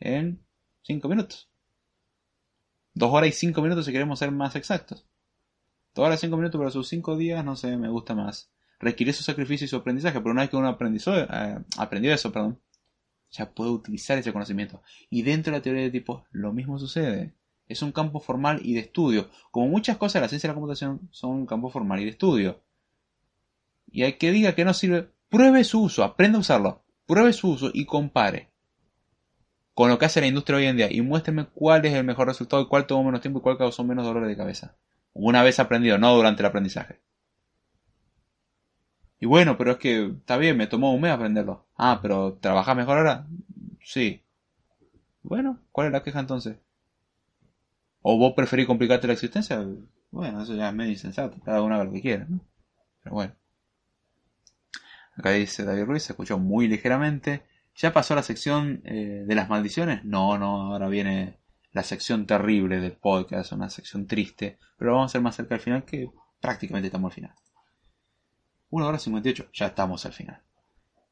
en 0.00 0.44
cinco 0.82 1.08
minutos. 1.08 1.48
Dos 2.94 3.12
horas 3.12 3.28
y 3.28 3.32
cinco 3.32 3.62
minutos 3.62 3.86
si 3.86 3.92
queremos 3.92 4.18
ser 4.18 4.30
más 4.30 4.56
exactos. 4.56 5.06
Dos 5.94 6.06
horas 6.06 6.18
y 6.20 6.26
cinco 6.26 6.36
minutos, 6.36 6.58
pero 6.58 6.70
sus 6.70 6.88
cinco 6.88 7.16
días, 7.16 7.44
no 7.44 7.56
sé, 7.56 7.76
me 7.76 7.88
gusta 7.88 8.14
más. 8.14 8.50
Requiere 8.78 9.12
su 9.12 9.22
sacrificio 9.22 9.64
y 9.64 9.68
su 9.68 9.76
aprendizaje, 9.76 10.20
pero 10.20 10.32
una 10.32 10.42
vez 10.42 10.50
que 10.50 10.56
uno 10.56 10.68
eh, 10.70 11.58
aprendió 11.78 12.12
eso, 12.12 12.30
perdón, 12.30 12.60
ya 13.30 13.50
puede 13.50 13.70
utilizar 13.70 14.18
ese 14.18 14.32
conocimiento. 14.32 14.82
Y 15.08 15.22
dentro 15.22 15.52
de 15.52 15.58
la 15.58 15.62
teoría 15.62 15.84
de 15.84 15.90
tipos, 15.90 16.24
lo 16.30 16.52
mismo 16.52 16.78
sucede. 16.78 17.34
Es 17.68 17.82
un 17.82 17.92
campo 17.92 18.20
formal 18.20 18.60
y 18.62 18.74
de 18.74 18.80
estudio. 18.80 19.28
Como 19.50 19.68
muchas 19.68 19.96
cosas 19.96 20.14
de 20.14 20.20
la 20.20 20.28
ciencia 20.28 20.48
de 20.48 20.52
la 20.52 20.54
computación 20.54 21.08
son 21.10 21.30
un 21.30 21.46
campo 21.46 21.70
formal 21.70 22.00
y 22.00 22.04
de 22.04 22.10
estudio. 22.10 22.62
Y 23.90 24.02
hay 24.02 24.14
que 24.14 24.30
diga 24.30 24.54
que 24.54 24.64
no 24.64 24.74
sirve, 24.74 25.10
pruebe 25.28 25.64
su 25.64 25.82
uso, 25.82 26.04
aprenda 26.04 26.38
a 26.38 26.40
usarlo, 26.40 26.82
pruebe 27.06 27.32
su 27.32 27.50
uso 27.50 27.70
y 27.72 27.86
compare 27.86 28.50
con 29.76 29.90
lo 29.90 29.98
que 29.98 30.06
hace 30.06 30.22
la 30.22 30.26
industria 30.26 30.56
hoy 30.56 30.64
en 30.64 30.78
día 30.78 30.90
y 30.90 31.02
muéstrame 31.02 31.48
cuál 31.48 31.84
es 31.84 31.92
el 31.92 32.02
mejor 32.02 32.28
resultado 32.28 32.62
y 32.62 32.66
cuál 32.66 32.86
tomó 32.86 33.04
menos 33.04 33.20
tiempo 33.20 33.40
y 33.40 33.42
cuál 33.42 33.58
causó 33.58 33.84
menos 33.84 34.06
dolores 34.06 34.30
de 34.30 34.36
cabeza. 34.36 34.74
Una 35.12 35.42
vez 35.42 35.60
aprendido, 35.60 35.98
no 35.98 36.16
durante 36.16 36.40
el 36.40 36.46
aprendizaje. 36.46 37.00
Y 39.20 39.26
bueno, 39.26 39.58
pero 39.58 39.72
es 39.72 39.76
que 39.76 40.06
está 40.06 40.38
bien, 40.38 40.56
me 40.56 40.66
tomó 40.66 40.94
un 40.94 41.02
mes 41.02 41.12
aprenderlo. 41.12 41.66
Ah, 41.76 41.98
pero 42.00 42.38
¿trabajas 42.40 42.74
mejor 42.74 42.96
ahora? 42.96 43.26
Sí. 43.82 44.22
Bueno, 45.22 45.60
¿cuál 45.72 45.88
es 45.88 45.92
la 45.92 46.02
queja 46.02 46.20
entonces? 46.20 46.56
¿O 48.08 48.16
vos 48.18 48.34
preferís 48.34 48.68
complicarte 48.68 49.08
la 49.08 49.14
existencia? 49.14 49.66
Bueno, 50.12 50.40
eso 50.40 50.54
ya 50.54 50.68
es 50.68 50.74
medio 50.76 50.92
insensato. 50.92 51.40
Cada 51.44 51.60
uno 51.60 51.74
haga 51.74 51.82
lo 51.82 51.92
que 51.92 52.00
quiera, 52.00 52.24
¿no? 52.28 52.38
Pero 53.02 53.16
bueno. 53.16 53.34
Acá 55.16 55.30
dice 55.32 55.64
David 55.64 55.86
Ruiz, 55.86 56.04
se 56.04 56.12
escuchó 56.12 56.38
muy 56.38 56.68
ligeramente. 56.68 57.42
¿Ya 57.74 57.92
pasó 57.92 58.14
la 58.14 58.22
sección 58.22 58.80
eh, 58.84 59.24
de 59.26 59.34
las 59.34 59.48
maldiciones? 59.48 60.04
No, 60.04 60.38
no, 60.38 60.72
ahora 60.72 60.86
viene 60.86 61.40
la 61.72 61.82
sección 61.82 62.26
terrible 62.26 62.78
del 62.78 62.92
podcast, 62.92 63.50
una 63.50 63.70
sección 63.70 64.06
triste. 64.06 64.56
Pero 64.78 64.92
vamos 64.92 65.10
a 65.10 65.12
ser 65.14 65.20
más 65.22 65.34
cerca 65.34 65.56
al 65.56 65.60
final 65.60 65.84
que 65.84 66.08
prácticamente 66.40 66.86
estamos 66.86 67.10
al 67.10 67.14
final. 67.16 67.34
1 68.70 68.86
hora 68.86 68.98
58, 69.00 69.48
ya 69.52 69.66
estamos 69.66 70.06
al 70.06 70.12
final. 70.12 70.40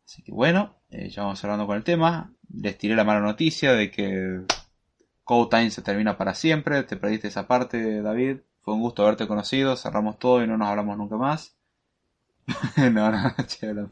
Así 0.04 0.22
que 0.22 0.30
bueno, 0.30 0.76
eh, 0.90 1.08
ya 1.08 1.22
vamos 1.22 1.40
cerrando 1.40 1.66
con 1.66 1.76
el 1.76 1.82
tema. 1.82 2.32
Les 2.52 2.78
tiré 2.78 2.94
la 2.94 3.02
mala 3.02 3.18
noticia 3.18 3.72
de 3.72 3.90
que 3.90 4.44
Code 5.24 5.50
Time 5.50 5.70
se 5.70 5.82
termina 5.82 6.16
para 6.16 6.34
siempre. 6.34 6.82
Te 6.84 6.96
perdiste 6.96 7.28
esa 7.28 7.46
parte, 7.46 8.02
David. 8.02 8.40
Fue 8.62 8.74
un 8.74 8.80
gusto 8.80 9.02
haberte 9.02 9.26
conocido. 9.26 9.76
Cerramos 9.76 10.18
todo 10.18 10.42
y 10.42 10.46
no 10.46 10.56
nos 10.56 10.68
hablamos 10.68 10.96
nunca 10.96 11.16
más. 11.16 11.56
no, 12.76 13.10
no, 13.10 13.34
chévere, 13.46 13.86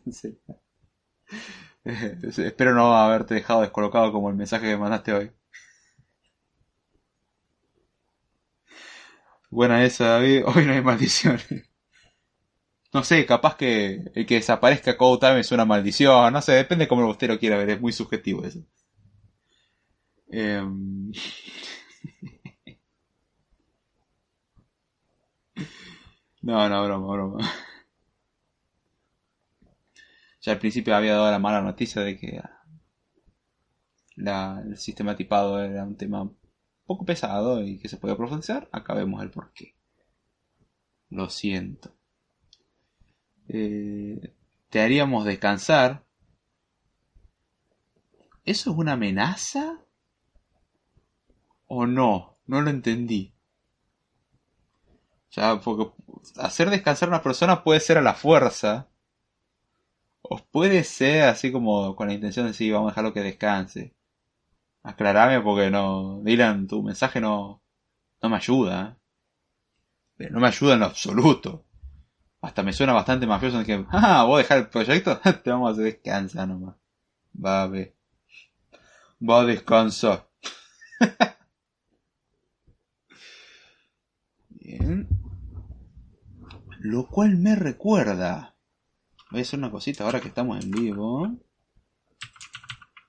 Espero 1.84 2.74
no 2.74 2.94
haberte 2.96 3.34
dejado 3.34 3.62
descolocado 3.62 4.12
como 4.12 4.28
el 4.30 4.36
mensaje 4.36 4.66
que 4.66 4.76
mandaste 4.76 5.12
hoy. 5.12 5.32
Buena 9.50 9.84
esa, 9.84 10.06
David. 10.06 10.44
Hoy 10.52 10.64
no 10.66 10.72
hay 10.72 10.82
maldiciones. 10.82 11.46
No 12.92 13.02
sé, 13.04 13.26
capaz 13.26 13.56
que 13.56 14.04
el 14.14 14.24
que 14.24 14.36
desaparezca 14.36 14.96
Code 14.96 15.26
Time 15.26 15.40
es 15.40 15.52
una 15.52 15.64
maldición. 15.64 16.32
No 16.32 16.40
sé, 16.40 16.52
depende 16.52 16.84
de 16.84 16.88
cómo 16.88 17.06
usted 17.08 17.28
lo 17.28 17.38
quiera 17.38 17.58
ver. 17.58 17.70
Es 17.70 17.80
muy 17.80 17.92
subjetivo 17.92 18.44
eso. 18.44 18.60
Em, 20.32 21.12
no, 26.42 26.68
no, 26.68 26.84
broma, 26.84 27.12
broma. 27.12 27.38
Ya 30.40 30.52
al 30.52 30.58
principio 30.58 30.94
había 30.96 31.14
dado 31.14 31.30
la 31.30 31.38
mala 31.38 31.60
noticia 31.62 32.02
de 32.02 32.18
que 32.18 32.40
el 34.16 34.76
sistema 34.78 35.16
tipado 35.16 35.62
era 35.62 35.84
un 35.84 35.96
tema 35.96 36.30
poco 36.86 37.04
pesado 37.04 37.62
y 37.62 37.78
que 37.78 37.88
se 37.88 37.96
podía 37.98 38.16
profundizar. 38.16 38.68
Acá 38.72 38.94
vemos 38.94 39.22
el 39.22 39.30
porqué. 39.30 39.74
Lo 41.10 41.28
siento. 41.30 41.94
Eh, 43.48 44.34
te 44.70 44.80
haríamos 44.80 45.24
descansar. 45.24 46.04
¿Eso 48.44 48.70
es 48.70 48.76
una 48.76 48.94
amenaza? 48.94 49.78
¿O 51.74 51.86
no? 51.86 52.36
No 52.46 52.60
lo 52.60 52.68
entendí. 52.68 53.32
Ya, 55.30 55.58
porque 55.58 55.90
hacer 56.36 56.68
descansar 56.68 57.08
a 57.08 57.12
una 57.12 57.22
persona 57.22 57.64
puede 57.64 57.80
ser 57.80 57.96
a 57.96 58.02
la 58.02 58.12
fuerza. 58.12 58.88
O 60.20 60.36
puede 60.36 60.84
ser 60.84 61.24
así 61.24 61.50
como 61.50 61.96
con 61.96 62.08
la 62.08 62.14
intención 62.14 62.44
de 62.44 62.52
decir, 62.52 62.74
vamos 62.74 62.88
a 62.88 62.92
dejarlo 62.92 63.14
que 63.14 63.22
descanse. 63.22 63.94
Aclarame 64.82 65.40
porque 65.40 65.70
no. 65.70 66.20
Dylan, 66.22 66.66
tu 66.66 66.82
mensaje 66.82 67.20
no. 67.22 67.62
No 68.22 68.28
me 68.28 68.36
ayuda. 68.36 68.98
Pero 70.18 70.30
no 70.34 70.40
me 70.40 70.48
ayuda 70.48 70.74
en 70.74 70.80
lo 70.80 70.86
absoluto. 70.86 71.64
Hasta 72.42 72.62
me 72.62 72.74
suena 72.74 72.92
bastante 72.92 73.26
mafioso 73.26 73.58
en 73.60 73.64
que, 73.66 73.86
ah, 73.92 74.24
vos 74.24 74.38
dejar 74.38 74.58
el 74.58 74.68
proyecto, 74.68 75.18
te 75.42 75.50
vamos 75.50 75.70
a 75.70 75.72
hacer 75.72 75.84
descansar 75.84 76.48
nomás. 76.48 76.76
Va 77.34 77.62
a 77.62 77.66
ver. 77.68 77.94
Va 79.26 79.40
a 79.40 79.44
descansar. 79.46 80.28
Lo 86.80 87.08
cual 87.08 87.36
me 87.36 87.54
recuerda 87.54 88.52
Voy 89.32 89.40
a 89.40 89.42
hacer 89.44 89.58
una 89.58 89.70
cosita 89.70 90.04
ahora 90.04 90.20
que 90.20 90.28
estamos 90.28 90.62
en 90.62 90.70
vivo. 90.70 91.26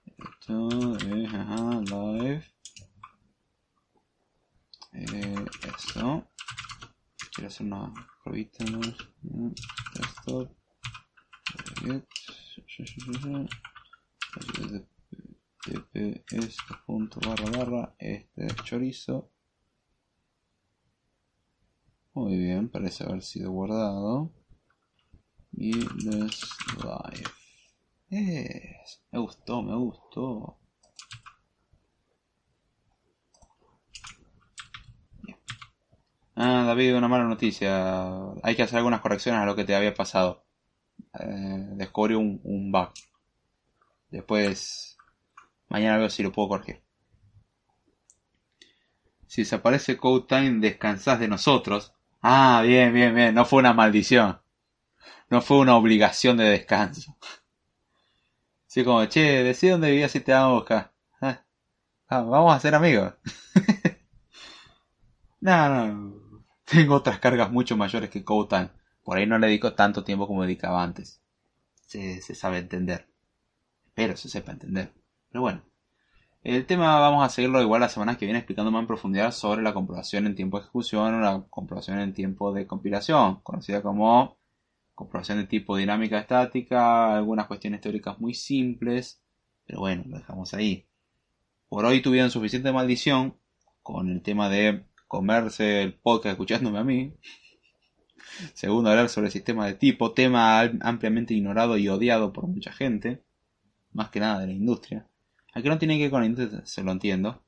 Esto 0.06 0.70
es, 0.96 1.04
live. 1.04 2.46
Eh, 4.94 5.46
esto. 5.68 6.30
Quiero 7.34 7.48
hacer 7.50 7.66
una 7.66 7.94
pruebita 8.24 8.64
más. 8.72 8.96
Desktop. 9.96 10.50
Punto 16.86 17.20
barra 17.20 17.52
barra. 17.52 17.96
Este 18.00 18.46
es 18.46 18.56
chorizo. 18.64 19.33
Muy 22.16 22.38
bien, 22.38 22.70
parece 22.70 23.04
haber 23.04 23.24
sido 23.24 23.52
guardado. 23.52 24.32
Y 25.52 25.74
les 25.74 26.48
live. 26.78 27.30
me 29.12 29.20
gustó, 29.20 29.64
me 29.64 29.76
gustó. 29.76 30.58
Ah, 36.36 36.64
David, 36.68 36.96
una 36.96 37.08
mala 37.08 37.24
noticia. 37.26 38.32
Hay 38.44 38.56
que 38.56 38.64
hacer 38.64 38.78
algunas 38.78 39.02
correcciones 39.02 39.42
a 39.42 39.46
lo 39.46 39.56
que 39.56 39.64
te 39.66 39.76
había 39.76 39.94
pasado. 39.94 40.46
Eh, 41.20 41.68
descubrí 41.76 42.16
un, 42.16 42.40
un 42.44 42.72
bug. 42.72 42.90
Después, 44.12 44.98
mañana 45.70 45.98
veo 45.98 46.10
si 46.10 46.22
lo 46.24 46.32
puedo 46.32 46.50
corregir. 46.50 46.82
Si 49.28 49.42
desaparece 49.42 49.98
Code 49.98 50.26
Time, 50.28 50.60
descansás 50.60 51.20
de 51.20 51.28
nosotros. 51.28 51.94
Ah, 52.24 52.64
bien, 52.66 52.92
bien, 52.92 53.14
bien. 53.14 53.36
No 53.36 53.46
fue 53.46 53.60
una 53.60 53.74
maldición 53.74 54.40
no 55.30 55.42
fue 55.42 55.58
una 55.58 55.76
obligación 55.76 56.38
de 56.38 56.46
descanso. 56.46 57.18
Así 58.68 58.84
como, 58.84 59.06
che, 59.06 59.44
decí 59.44 59.68
dónde 59.70 59.90
vivías 59.92 60.16
y 60.16 60.20
te 60.20 60.32
vamos 60.32 60.50
a 60.52 60.54
buscar. 60.60 60.94
Ah, 61.22 61.44
ah, 62.10 62.22
vamos 62.22 62.54
a 62.56 62.60
ser 62.60 62.76
amigos. 62.76 63.14
no, 65.42 65.70
no. 65.70 66.44
Tengo 66.66 66.96
otras 66.96 67.20
cargas 67.20 67.52
mucho 67.52 67.78
mayores 67.78 68.10
que 68.10 68.24
Koutan. 68.24 68.72
Por 69.04 69.18
ahí 69.18 69.26
no 69.26 69.38
le 69.38 69.48
dedico 69.48 69.74
tanto 69.74 70.04
tiempo 70.04 70.28
como 70.28 70.44
dedicaba 70.44 70.84
antes. 70.84 71.22
Se, 71.88 72.22
se 72.22 72.36
sabe 72.36 72.60
entender. 72.60 73.08
Espero 73.88 74.18
se 74.18 74.30
sepa 74.30 74.52
entender. 74.52 74.94
Pero 75.30 75.42
bueno. 75.42 75.64
El 76.44 76.66
tema 76.66 77.00
vamos 77.00 77.26
a 77.26 77.30
seguirlo 77.30 77.62
igual 77.62 77.80
la 77.80 77.88
semana 77.88 78.18
que 78.18 78.26
viene 78.26 78.40
explicando 78.40 78.70
más 78.70 78.82
en 78.82 78.88
profundidad 78.88 79.32
sobre 79.32 79.62
la 79.64 79.74
comprobación 79.74 80.28
en 80.28 80.36
tiempo 80.36 80.58
de 80.58 80.64
ejecución 80.64 81.14
o 81.14 81.20
la 81.22 81.46
comprobación 81.50 82.00
en 82.00 82.14
tiempo 82.14 82.52
de 82.52 82.68
compilación, 82.68 83.40
conocida 83.44 83.82
como 83.82 84.38
comprobación 84.94 85.38
de 85.38 85.48
tipo 85.48 85.78
dinámica 85.78 86.20
estática, 86.20 87.16
algunas 87.16 87.48
cuestiones 87.48 87.80
teóricas 87.80 88.20
muy 88.20 88.34
simples, 88.34 89.22
pero 89.66 89.80
bueno, 89.80 90.04
lo 90.06 90.18
dejamos 90.18 90.54
ahí. 90.54 90.86
Por 91.70 91.86
hoy 91.86 92.02
tuvieron 92.02 92.30
suficiente 92.30 92.74
maldición 92.74 93.38
con 93.82 94.10
el 94.10 94.22
tema 94.22 94.50
de 94.50 94.86
comerse 95.08 95.82
el 95.82 95.94
podcast 95.94 96.34
escuchándome 96.34 96.80
a 96.80 96.84
mí. 96.84 97.14
Segundo, 98.54 98.90
hablar 98.90 99.08
sobre 99.08 99.28
el 99.28 99.34
sistema 99.34 99.66
de 99.66 99.76
tipo, 99.76 100.12
tema 100.12 100.60
ampliamente 100.82 101.34
ignorado 101.34 101.78
y 101.78 101.88
odiado 101.88 102.34
por 102.34 102.48
mucha 102.48 102.74
gente, 102.74 103.24
más 103.94 104.10
que 104.10 104.20
nada 104.20 104.42
de 104.42 104.48
la 104.48 104.54
industria. 104.54 105.08
Aquí 105.54 105.70
no 105.70 105.78
tiene 105.78 105.98
que 105.98 106.10
ver 106.10 106.12
con 106.12 106.66
se 106.66 106.84
lo 106.84 106.92
entiendo. 106.92 107.44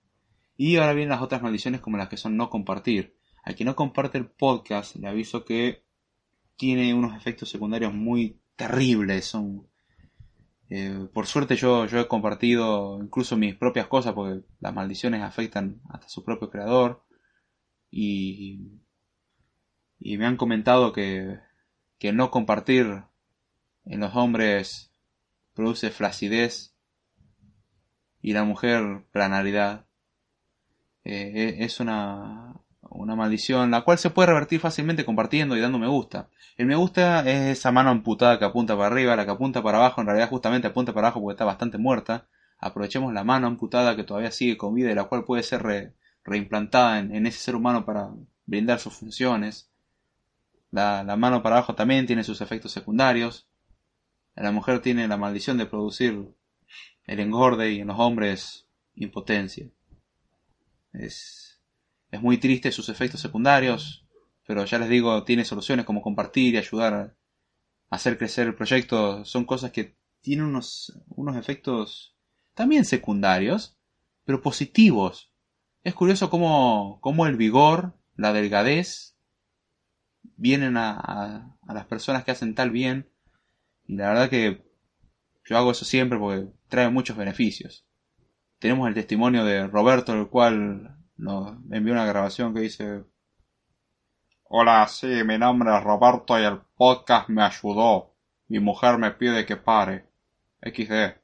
Y 0.57 0.77
ahora 0.77 0.93
vienen 0.93 1.09
las 1.09 1.21
otras 1.21 1.41
maldiciones 1.41 1.81
como 1.81 1.97
las 1.97 2.07
que 2.07 2.17
son 2.17 2.37
no 2.37 2.49
compartir. 2.49 3.17
Al 3.43 3.55
que 3.55 3.65
no 3.65 3.75
comparte 3.75 4.17
el 4.17 4.27
podcast, 4.27 4.95
le 4.95 5.07
aviso 5.07 5.43
que 5.43 5.83
tiene 6.55 6.93
unos 6.93 7.15
efectos 7.15 7.49
secundarios 7.49 7.93
muy 7.93 8.39
terribles. 8.55 9.25
Son, 9.25 9.67
eh, 10.69 11.07
por 11.13 11.27
suerte 11.27 11.55
yo, 11.55 11.85
yo 11.87 11.99
he 11.99 12.07
compartido 12.07 12.99
incluso 13.01 13.37
mis 13.37 13.55
propias 13.55 13.87
cosas 13.87 14.13
porque 14.13 14.45
las 14.59 14.73
maldiciones 14.73 15.21
afectan 15.21 15.81
hasta 15.89 16.07
su 16.07 16.23
propio 16.23 16.49
creador. 16.49 17.03
Y, 17.91 18.81
y 19.99 20.17
me 20.17 20.25
han 20.25 20.37
comentado 20.37 20.93
que, 20.93 21.39
que 21.97 22.13
no 22.13 22.31
compartir 22.31 23.03
en 23.85 23.99
los 23.99 24.15
hombres 24.15 24.91
produce 25.53 25.91
flacidez 25.91 26.74
y 28.25 28.33
la 28.33 28.43
mujer 28.43 29.03
planaridad. 29.11 29.85
Eh, 31.03 31.57
es 31.59 31.79
una, 31.79 32.55
una 32.81 33.15
maldición, 33.15 33.69
la 33.69 33.81
cual 33.81 33.99
se 33.99 34.09
puede 34.09 34.29
revertir 34.29 34.59
fácilmente 34.59 35.05
compartiendo 35.05 35.55
y 35.55 35.59
dando 35.59 35.77
me 35.77 35.87
gusta. 35.87 36.29
El 36.57 36.65
me 36.65 36.75
gusta 36.75 37.19
es 37.19 37.59
esa 37.59 37.71
mano 37.71 37.91
amputada 37.91 38.39
que 38.39 38.45
apunta 38.45 38.75
para 38.75 38.87
arriba, 38.87 39.15
la 39.15 39.25
que 39.25 39.31
apunta 39.31 39.61
para 39.61 39.77
abajo, 39.77 40.01
en 40.01 40.07
realidad 40.07 40.27
justamente 40.27 40.65
apunta 40.65 40.91
para 40.91 41.09
abajo 41.09 41.21
porque 41.21 41.35
está 41.35 41.45
bastante 41.45 41.77
muerta. 41.77 42.25
Aprovechemos 42.57 43.13
la 43.13 43.23
mano 43.23 43.45
amputada 43.45 43.95
que 43.95 44.03
todavía 44.03 44.31
sigue 44.31 44.57
con 44.57 44.73
vida 44.73 44.89
y 44.91 44.95
la 44.95 45.03
cual 45.03 45.23
puede 45.23 45.43
ser 45.43 45.93
reimplantada 46.23 46.97
en, 46.97 47.27
ese 47.27 47.37
ser 47.37 47.55
humano 47.55 47.85
para 47.85 48.09
brindar 48.47 48.79
sus 48.79 48.95
funciones. 48.95 49.69
La, 50.71 51.03
la 51.03 51.15
mano 51.15 51.43
para 51.43 51.57
abajo 51.57 51.75
también 51.75 52.07
tiene 52.07 52.23
sus 52.23 52.41
efectos 52.41 52.71
secundarios. 52.71 53.47
La 54.35 54.51
mujer 54.51 54.79
tiene 54.79 55.07
la 55.07 55.15
maldición 55.15 55.59
de 55.59 55.67
producir 55.67 56.33
el 57.07 57.19
engorde 57.19 57.71
y 57.71 57.79
en 57.81 57.87
los 57.87 57.99
hombres 57.99 58.67
impotencia. 58.95 59.69
Es 60.93 61.45
es 62.15 62.21
muy 62.21 62.37
triste 62.37 62.71
sus 62.71 62.89
efectos 62.89 63.19
secundarios, 63.19 64.05
pero 64.47 64.63
ya 64.65 64.79
les 64.79 64.89
digo, 64.89 65.23
tiene 65.23 65.43
soluciones 65.43 65.85
como 65.85 66.01
compartir 66.01 66.53
y 66.53 66.57
ayudar 66.57 66.93
a 66.93 67.15
hacer 67.89 68.17
crecer 68.17 68.47
el 68.47 68.55
proyecto. 68.55 69.25
Son 69.25 69.45
cosas 69.45 69.71
que 69.71 69.97
tienen 70.21 70.45
unos, 70.45 70.97
unos 71.09 71.35
efectos 71.35 72.15
también 72.53 72.85
secundarios, 72.85 73.77
pero 74.23 74.41
positivos. 74.41 75.31
Es 75.83 75.93
curioso 75.93 76.29
cómo, 76.29 76.99
cómo 77.01 77.25
el 77.27 77.35
vigor, 77.35 77.97
la 78.15 78.33
delgadez, 78.33 79.17
vienen 80.37 80.77
a, 80.77 80.91
a, 80.91 81.57
a, 81.67 81.73
las 81.73 81.85
personas 81.85 82.23
que 82.23 82.31
hacen 82.31 82.55
tal 82.55 82.71
bien. 82.71 83.09
Y 83.87 83.97
la 83.97 84.07
verdad 84.07 84.29
que 84.29 84.64
yo 85.45 85.57
hago 85.57 85.71
eso 85.71 85.85
siempre 85.85 86.17
porque 86.17 86.47
trae 86.67 86.89
muchos 86.89 87.15
beneficios. 87.15 87.85
Tenemos 88.59 88.87
el 88.87 88.95
testimonio 88.95 89.45
de 89.45 89.67
Roberto, 89.67 90.13
el 90.13 90.27
cual 90.27 90.97
nos 91.17 91.57
envió 91.71 91.93
una 91.93 92.05
grabación 92.05 92.53
que 92.53 92.61
dice 92.61 93.03
Hola, 94.45 94.87
sí, 94.87 95.07
mi 95.25 95.37
nombre 95.37 95.75
es 95.75 95.83
Roberto 95.83 96.39
y 96.39 96.43
el 96.43 96.59
podcast 96.75 97.29
me 97.29 97.43
ayudó. 97.43 98.13
Mi 98.47 98.59
mujer 98.59 98.97
me 98.97 99.11
pide 99.11 99.45
que 99.45 99.57
pare. 99.57 100.05
XD. 100.61 101.19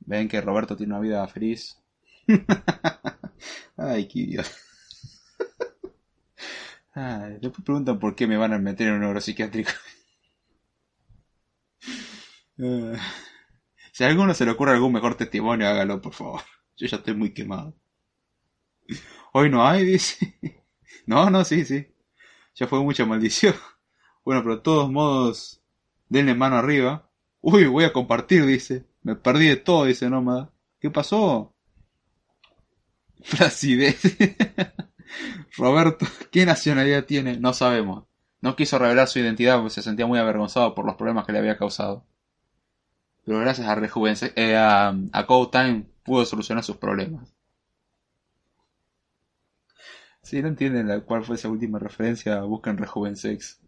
Ven 0.00 0.28
que 0.28 0.40
Roberto 0.40 0.76
tiene 0.76 0.92
una 0.92 1.00
vida 1.00 1.26
feliz. 1.26 1.80
Ay, 3.76 4.06
qué 4.06 4.18
idiota. 4.20 4.48
Ay, 6.94 7.38
después 7.40 7.64
preguntan 7.64 7.98
por 7.98 8.14
qué 8.14 8.26
me 8.26 8.36
van 8.36 8.52
a 8.52 8.58
meter 8.58 8.88
en 8.88 8.94
un 8.94 9.00
neuropsiquiátrico. 9.00 9.70
Si 13.92 14.04
a 14.04 14.06
alguno 14.08 14.34
se 14.34 14.44
le 14.44 14.52
ocurre 14.52 14.72
algún 14.72 14.92
mejor 14.92 15.16
testimonio, 15.16 15.68
hágalo, 15.68 16.00
por 16.00 16.12
favor. 16.14 16.42
Yo 16.76 16.86
ya 16.86 16.96
estoy 16.96 17.14
muy 17.14 17.32
quemado. 17.32 17.74
Hoy 19.32 19.50
no 19.50 19.66
hay, 19.66 19.84
dice. 19.84 20.38
No, 21.06 21.28
no, 21.28 21.44
sí, 21.44 21.64
sí. 21.64 21.86
Ya 22.54 22.66
fue 22.66 22.80
mucha 22.82 23.04
maldición. 23.04 23.54
Bueno, 24.24 24.42
pero 24.42 24.56
de 24.56 24.62
todos 24.62 24.90
modos, 24.90 25.62
denle 26.08 26.34
mano 26.34 26.56
arriba. 26.56 27.10
Uy, 27.40 27.66
voy 27.66 27.84
a 27.84 27.92
compartir, 27.92 28.46
dice. 28.46 28.86
Me 29.02 29.16
perdí 29.16 29.48
de 29.48 29.56
todo, 29.56 29.84
dice 29.84 30.08
Nómada. 30.08 30.50
¿Qué 30.80 30.90
pasó? 30.90 31.54
Flacidez. 33.22 34.00
Roberto, 35.56 36.06
¿qué 36.30 36.46
nacionalidad 36.46 37.04
tiene? 37.04 37.38
No 37.38 37.52
sabemos. 37.52 38.04
No 38.40 38.56
quiso 38.56 38.78
revelar 38.78 39.08
su 39.08 39.18
identidad 39.18 39.56
porque 39.56 39.74
se 39.74 39.82
sentía 39.82 40.06
muy 40.06 40.18
avergonzado 40.18 40.74
por 40.74 40.86
los 40.86 40.96
problemas 40.96 41.26
que 41.26 41.32
le 41.32 41.38
había 41.38 41.56
causado. 41.56 42.06
Pero 43.24 43.40
gracias 43.40 43.66
a 43.66 43.74
Rejuvense, 43.74 44.32
eh, 44.36 44.56
a, 44.56 44.88
a 45.12 45.26
pudo 46.04 46.24
solucionar 46.24 46.62
sus 46.62 46.76
problemas. 46.76 47.34
Si 50.22 50.40
no 50.40 50.48
entienden 50.48 50.88
la, 50.88 51.00
cuál 51.00 51.24
fue 51.24 51.36
esa 51.36 51.48
última 51.48 51.78
referencia, 51.78 52.40
busquen 52.42 52.78
Rejuvensex. 52.78 53.60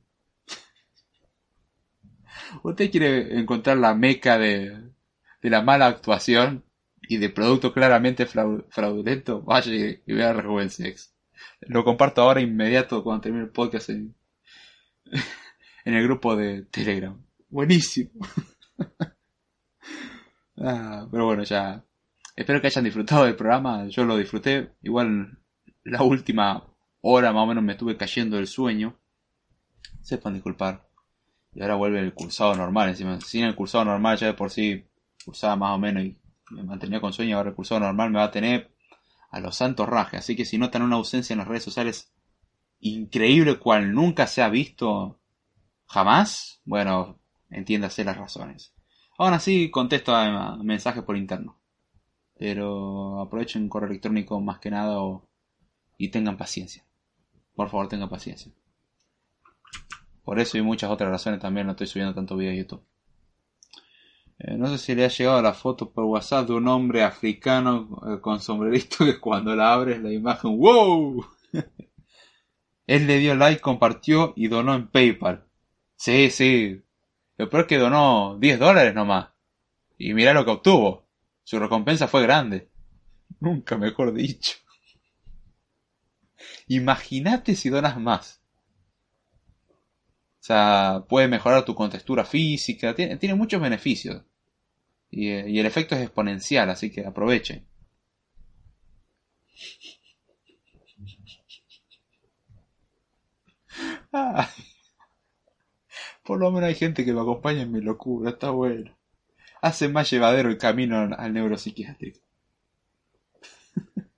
Usted 2.63 2.91
quiere 2.91 3.39
encontrar 3.39 3.77
la 3.79 3.95
meca 3.95 4.39
de, 4.39 4.91
de 5.43 5.51
la 5.51 5.63
mala 5.63 5.87
actuación 5.87 6.65
y 7.09 7.19
de 7.19 7.31
producto 7.31 7.73
claramente 7.73 8.27
fraudulento, 8.27 9.43
vaya 9.43 9.73
y, 9.73 10.13
vea 10.13 10.33
Rejuvensex. 10.33 11.15
Lo 11.61 11.85
comparto 11.85 12.23
ahora 12.23 12.41
inmediato 12.41 13.03
cuando 13.03 13.23
termine 13.23 13.45
el 13.45 13.51
podcast 13.51 13.91
en, 13.91 14.15
en 15.85 15.95
el 15.95 16.05
grupo 16.05 16.37
de 16.37 16.63
Telegram. 16.63 17.17
Buenísimo. 17.49 18.11
ah, 20.59 21.07
pero 21.11 21.27
bueno, 21.27 21.43
ya. 21.45 21.85
Espero 22.35 22.61
que 22.61 22.67
hayan 22.67 22.85
disfrutado 22.85 23.25
del 23.25 23.37
programa. 23.37 23.87
Yo 23.89 24.05
lo 24.05 24.17
disfruté. 24.17 24.73
Igual 24.83 25.39
la 25.85 26.03
última 26.03 26.65
hora 27.01 27.33
más 27.33 27.45
o 27.45 27.47
menos 27.47 27.65
me 27.65 27.73
estuve 27.73 27.97
cayendo 27.97 28.37
del 28.37 28.47
sueño. 28.47 28.97
Sepan 30.03 30.35
disculpar. 30.35 30.87
Y 31.55 31.63
ahora 31.63 31.77
vuelve 31.77 32.01
el 32.01 32.13
cursado 32.13 32.55
normal. 32.55 32.91
Encima, 32.91 33.21
sin 33.21 33.45
el 33.45 33.55
cursado 33.55 33.87
normal 33.87 34.19
ya 34.19 34.27
de 34.27 34.35
por 34.35 34.51
sí 34.51 34.85
cursaba 35.25 35.57
más 35.57 35.75
o 35.75 35.79
menos 35.79 36.05
y 36.05 36.19
me 36.51 36.63
mantenía 36.63 37.01
con 37.01 37.13
sueño. 37.13 37.37
Ahora 37.37 37.51
el 37.51 37.57
cursado 37.57 37.81
normal 37.81 38.11
me 38.11 38.19
va 38.19 38.25
a 38.25 38.31
tener 38.31 38.71
a 39.31 39.41
los 39.41 39.57
santos 39.57 39.89
rajes. 39.89 40.21
Así 40.21 40.37
que 40.37 40.45
si 40.45 40.59
notan 40.59 40.83
una 40.83 40.97
ausencia 40.97 41.33
en 41.33 41.39
las 41.39 41.49
redes 41.49 41.65
sociales 41.65 42.13
increíble 42.81 43.59
cual 43.59 43.95
nunca 43.95 44.27
se 44.27 44.43
ha 44.43 44.49
visto 44.49 45.19
jamás, 45.87 46.61
bueno, 46.65 47.19
entiéndase 47.51 48.05
las 48.05 48.17
razones. 48.17 48.76
Aún 49.19 49.33
así 49.33 49.71
contesto 49.71 50.15
a 50.15 50.57
mensajes 50.57 51.03
por 51.03 51.17
interno. 51.17 51.57
Pero 52.39 53.21
aprovechen 53.21 53.69
correo 53.69 53.89
electrónico 53.89 54.41
más 54.41 54.59
que 54.59 54.71
nada 54.71 54.99
y 55.97 56.09
tengan 56.09 56.37
paciencia. 56.37 56.85
Por 57.55 57.71
favor, 57.71 57.89
tengan 57.89 58.11
paciencia. 58.11 58.53
Por 60.23 60.39
eso 60.41 60.59
y 60.59 60.63
muchas 60.63 60.91
otras 60.91 61.11
razones 61.11 61.41
también 61.41 61.67
no 61.67 61.73
estoy 61.73 61.87
subiendo 61.87 62.15
tanto 62.15 62.37
video 62.37 62.53
a 62.53 62.57
YouTube. 62.57 62.83
Eh, 64.39 64.57
no 64.59 64.67
sé 64.67 64.77
si 64.77 64.95
le 64.95 65.05
ha 65.05 65.09
llegado 65.09 65.41
la 65.41 65.55
foto 65.55 65.91
por 65.91 66.05
WhatsApp 66.05 66.49
de 66.49 66.53
un 66.53 66.69
hombre 66.69 67.03
africano 67.03 68.03
eh, 68.07 68.21
con 68.21 68.41
sombrerito 68.41 68.99
que 69.05 69.19
cuando 69.19 69.55
la 69.57 69.73
abres 69.73 70.03
la 70.03 70.13
imagen 70.13 70.59
¡Wow! 70.59 71.25
Él 72.87 73.07
le 73.07 73.19
dio 73.19 73.35
like, 73.35 73.61
compartió 73.61 74.33
y 74.37 74.49
donó 74.49 74.75
en 74.75 74.89
PayPal. 74.89 75.45
Sí, 75.97 76.31
sí. 76.31 76.83
Lo 77.37 77.51
peor 77.51 77.63
es 77.63 77.69
que 77.69 77.79
donó 77.79 78.39
10 78.39 78.59
dólares 78.59 78.95
nomás. 78.95 79.29
Y 79.99 80.15
mira 80.15 80.33
lo 80.33 80.45
que 80.45 80.51
obtuvo. 80.53 81.07
Su 81.45 81.59
recompensa 81.59 82.09
fue 82.09 82.23
grande. 82.23 82.71
Nunca 83.41 83.77
mejor 83.77 84.13
dicho. 84.13 84.57
Imagínate 86.69 87.55
si 87.55 87.69
donas 87.69 87.99
más. 87.99 88.41
O 90.41 90.47
sea, 90.47 91.05
puede 91.09 91.29
mejorar 91.29 91.65
tu 91.65 91.75
contextura 91.75 92.25
física, 92.25 92.95
tiene, 92.95 93.35
muchos 93.35 93.61
beneficios. 93.61 94.23
Y, 95.11 95.29
y, 95.29 95.59
el 95.59 95.67
efecto 95.67 95.95
es 95.97 96.03
exponencial, 96.03 96.71
así 96.71 96.91
que 96.91 97.05
aprovechen. 97.05 97.67
por 106.27 106.39
lo 106.41 106.51
menos 106.51 106.69
hay 106.69 106.75
gente 106.75 107.05
que 107.05 107.13
me 107.13 107.21
acompaña 107.21 107.63
en 107.63 107.73
mi 107.73 107.81
locura, 107.81 108.31
está 108.31 108.51
bueno. 108.51 108.97
Hace 109.63 109.89
más 109.89 110.11
llevadero 110.11 110.49
el 110.49 110.59
camino 110.59 111.09
al 111.17 111.33
neuropsiquiátrico. 111.33 112.21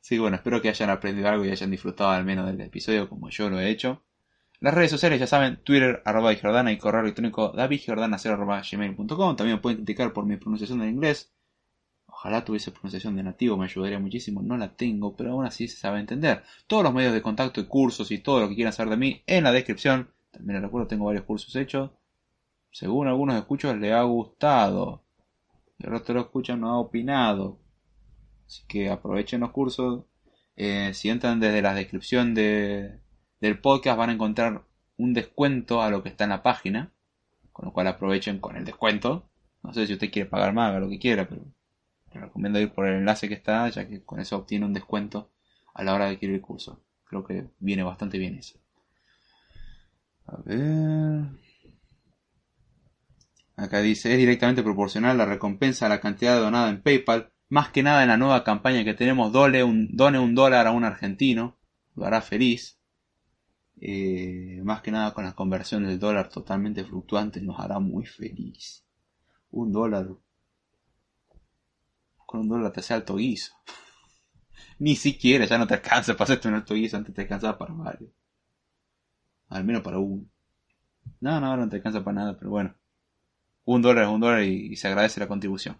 Sí, 0.00 0.18
bueno, 0.18 0.36
espero 0.36 0.60
que 0.60 0.68
hayan 0.68 0.90
aprendido 0.90 1.30
algo 1.30 1.46
y 1.46 1.50
hayan 1.50 1.70
disfrutado 1.70 2.10
al 2.10 2.26
menos 2.26 2.46
del 2.46 2.60
episodio 2.60 3.08
como 3.08 3.30
yo 3.30 3.48
lo 3.48 3.58
he 3.58 3.70
hecho. 3.70 4.04
Las 4.60 4.74
redes 4.74 4.90
sociales 4.90 5.18
ya 5.18 5.26
saben, 5.26 5.56
Twitter, 5.64 6.02
arroba 6.04 6.34
Jordana 6.34 6.72
y 6.72 6.76
correo 6.76 7.00
electrónico 7.00 7.52
davidjordana.gmail.com 7.56 9.36
También 9.36 9.62
pueden 9.62 9.78
criticar 9.78 10.12
por 10.12 10.26
mi 10.26 10.36
pronunciación 10.36 10.82
en 10.82 10.90
inglés. 10.90 11.32
Ojalá 12.06 12.44
tuviese 12.44 12.70
pronunciación 12.70 13.16
de 13.16 13.22
nativo, 13.22 13.56
me 13.56 13.64
ayudaría 13.64 13.98
muchísimo. 13.98 14.42
No 14.42 14.58
la 14.58 14.76
tengo, 14.76 15.16
pero 15.16 15.32
aún 15.32 15.46
así 15.46 15.68
se 15.68 15.78
sabe 15.78 16.00
entender. 16.00 16.44
Todos 16.66 16.82
los 16.82 16.92
medios 16.92 17.14
de 17.14 17.22
contacto 17.22 17.62
y 17.62 17.66
cursos 17.66 18.10
y 18.10 18.18
todo 18.18 18.40
lo 18.40 18.48
que 18.50 18.56
quieran 18.56 18.74
saber 18.74 18.90
de 18.90 18.96
mí 18.98 19.22
en 19.26 19.44
la 19.44 19.52
descripción. 19.52 20.10
También 20.34 20.62
recuerdo, 20.62 20.88
tengo 20.88 21.06
varios 21.06 21.24
cursos 21.24 21.54
hechos. 21.56 21.90
Según 22.70 23.06
algunos 23.06 23.36
escuchos 23.36 23.76
les 23.76 23.92
ha 23.92 24.02
gustado. 24.02 25.04
El 25.78 25.90
resto 25.90 26.12
de 26.12 26.18
los 26.18 26.26
escuchan 26.26 26.60
no 26.60 26.70
ha 26.70 26.78
opinado. 26.78 27.60
Así 28.46 28.62
que 28.66 28.90
aprovechen 28.90 29.40
los 29.40 29.52
cursos. 29.52 30.04
Eh, 30.56 30.92
si 30.94 31.08
entran 31.08 31.40
desde 31.40 31.62
la 31.62 31.74
descripción 31.74 32.34
de, 32.34 33.00
del 33.40 33.60
podcast 33.60 33.98
van 33.98 34.10
a 34.10 34.14
encontrar 34.14 34.64
un 34.96 35.14
descuento 35.14 35.82
a 35.82 35.90
lo 35.90 36.02
que 36.02 36.08
está 36.08 36.24
en 36.24 36.30
la 36.30 36.42
página, 36.42 36.92
con 37.52 37.66
lo 37.66 37.72
cual 37.72 37.86
aprovechen 37.88 38.38
con 38.40 38.56
el 38.56 38.64
descuento. 38.64 39.28
No 39.62 39.72
sé 39.72 39.86
si 39.86 39.94
usted 39.94 40.10
quiere 40.10 40.28
pagar 40.28 40.52
más, 40.52 40.70
haga 40.70 40.80
lo 40.80 40.88
que 40.88 40.98
quiera, 40.98 41.28
pero 41.28 41.42
le 42.12 42.20
recomiendo 42.20 42.60
ir 42.60 42.72
por 42.72 42.86
el 42.86 42.96
enlace 42.96 43.28
que 43.28 43.34
está, 43.34 43.68
ya 43.68 43.88
que 43.88 44.04
con 44.04 44.20
eso 44.20 44.36
obtiene 44.36 44.66
un 44.66 44.74
descuento 44.74 45.32
a 45.74 45.82
la 45.82 45.94
hora 45.94 46.06
de 46.06 46.12
adquirir 46.12 46.36
el 46.36 46.42
curso. 46.42 46.84
Creo 47.04 47.24
que 47.24 47.48
viene 47.58 47.82
bastante 47.82 48.18
bien 48.18 48.36
eso. 48.36 48.58
A 50.26 50.36
ver. 50.44 51.44
Acá 53.56 53.80
dice, 53.80 54.12
es 54.12 54.18
directamente 54.18 54.62
proporcional 54.62 55.16
la 55.16 55.26
recompensa 55.26 55.86
a 55.86 55.88
la 55.88 56.00
cantidad 56.00 56.40
donada 56.40 56.70
en 56.70 56.82
PayPal. 56.82 57.32
Más 57.48 57.68
que 57.68 57.82
nada 57.82 58.02
en 58.02 58.08
la 58.08 58.16
nueva 58.16 58.42
campaña 58.42 58.84
que 58.84 58.94
tenemos, 58.94 59.32
un, 59.34 59.88
done 59.96 60.18
un 60.18 60.34
dólar 60.34 60.66
a 60.66 60.72
un 60.72 60.84
argentino. 60.84 61.56
Lo 61.94 62.04
hará 62.06 62.20
feliz. 62.20 62.78
Eh, 63.80 64.60
más 64.64 64.80
que 64.80 64.90
nada 64.90 65.12
con 65.12 65.24
la 65.24 65.34
conversión 65.34 65.84
del 65.84 65.98
dólar 65.98 66.28
totalmente 66.30 66.84
fluctuante 66.84 67.40
nos 67.40 67.60
hará 67.60 67.78
muy 67.78 68.06
feliz. 68.06 68.84
Un 69.50 69.72
dólar. 69.72 70.08
Con 72.26 72.40
un 72.40 72.48
dólar 72.48 72.72
te 72.72 72.80
hace 72.80 72.94
alto 72.94 73.16
guiso. 73.16 73.54
Ni 74.78 74.96
siquiera, 74.96 75.44
ya 75.44 75.58
no 75.58 75.66
te 75.66 75.74
alcanza 75.74 76.14
para 76.14 76.24
hacerte 76.24 76.48
un 76.48 76.54
alto 76.54 76.74
guiso, 76.74 76.96
antes 76.96 77.14
te 77.14 77.22
alcanzaba 77.22 77.56
para 77.58 77.74
varios. 77.74 78.10
Al 79.54 79.62
menos 79.62 79.82
para 79.82 79.98
uno. 80.00 80.26
No, 81.20 81.40
no, 81.40 81.56
no 81.56 81.68
te 81.68 81.76
alcanza 81.76 82.02
para 82.02 82.16
nada, 82.16 82.36
pero 82.36 82.50
bueno. 82.50 82.74
Un 83.64 83.82
dólar 83.82 84.04
es 84.04 84.10
un 84.10 84.20
dólar 84.20 84.42
y, 84.42 84.74
se 84.74 84.88
agradece 84.88 85.20
la 85.20 85.28
contribución. 85.28 85.78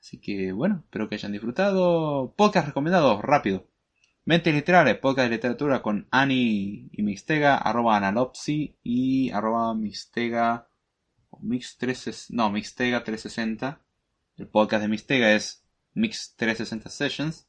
Así 0.00 0.18
que 0.18 0.50
bueno, 0.50 0.82
espero 0.84 1.08
que 1.08 1.14
hayan 1.14 1.30
disfrutado. 1.30 2.34
Podcast 2.36 2.66
recomendados, 2.66 3.22
rápido. 3.22 3.68
Mentes 4.24 4.52
literales, 4.52 4.98
podcast 4.98 5.30
de 5.30 5.36
literatura 5.36 5.82
con 5.82 6.08
Ani 6.10 6.88
y 6.90 7.02
Mixtega, 7.04 7.56
arroba 7.56 7.96
analopsi 7.96 8.76
y 8.82 9.30
arroba 9.30 9.72
Mixtega, 9.76 10.68
Mix 11.40 11.76
3, 11.78 12.30
no, 12.30 12.50
Mixtega 12.50 13.04
360. 13.04 13.80
El 14.36 14.48
podcast 14.48 14.82
de 14.82 14.88
Mixtega 14.88 15.32
es 15.32 15.64
Mix 15.94 16.34
360 16.34 16.90
Sessions. 16.90 17.47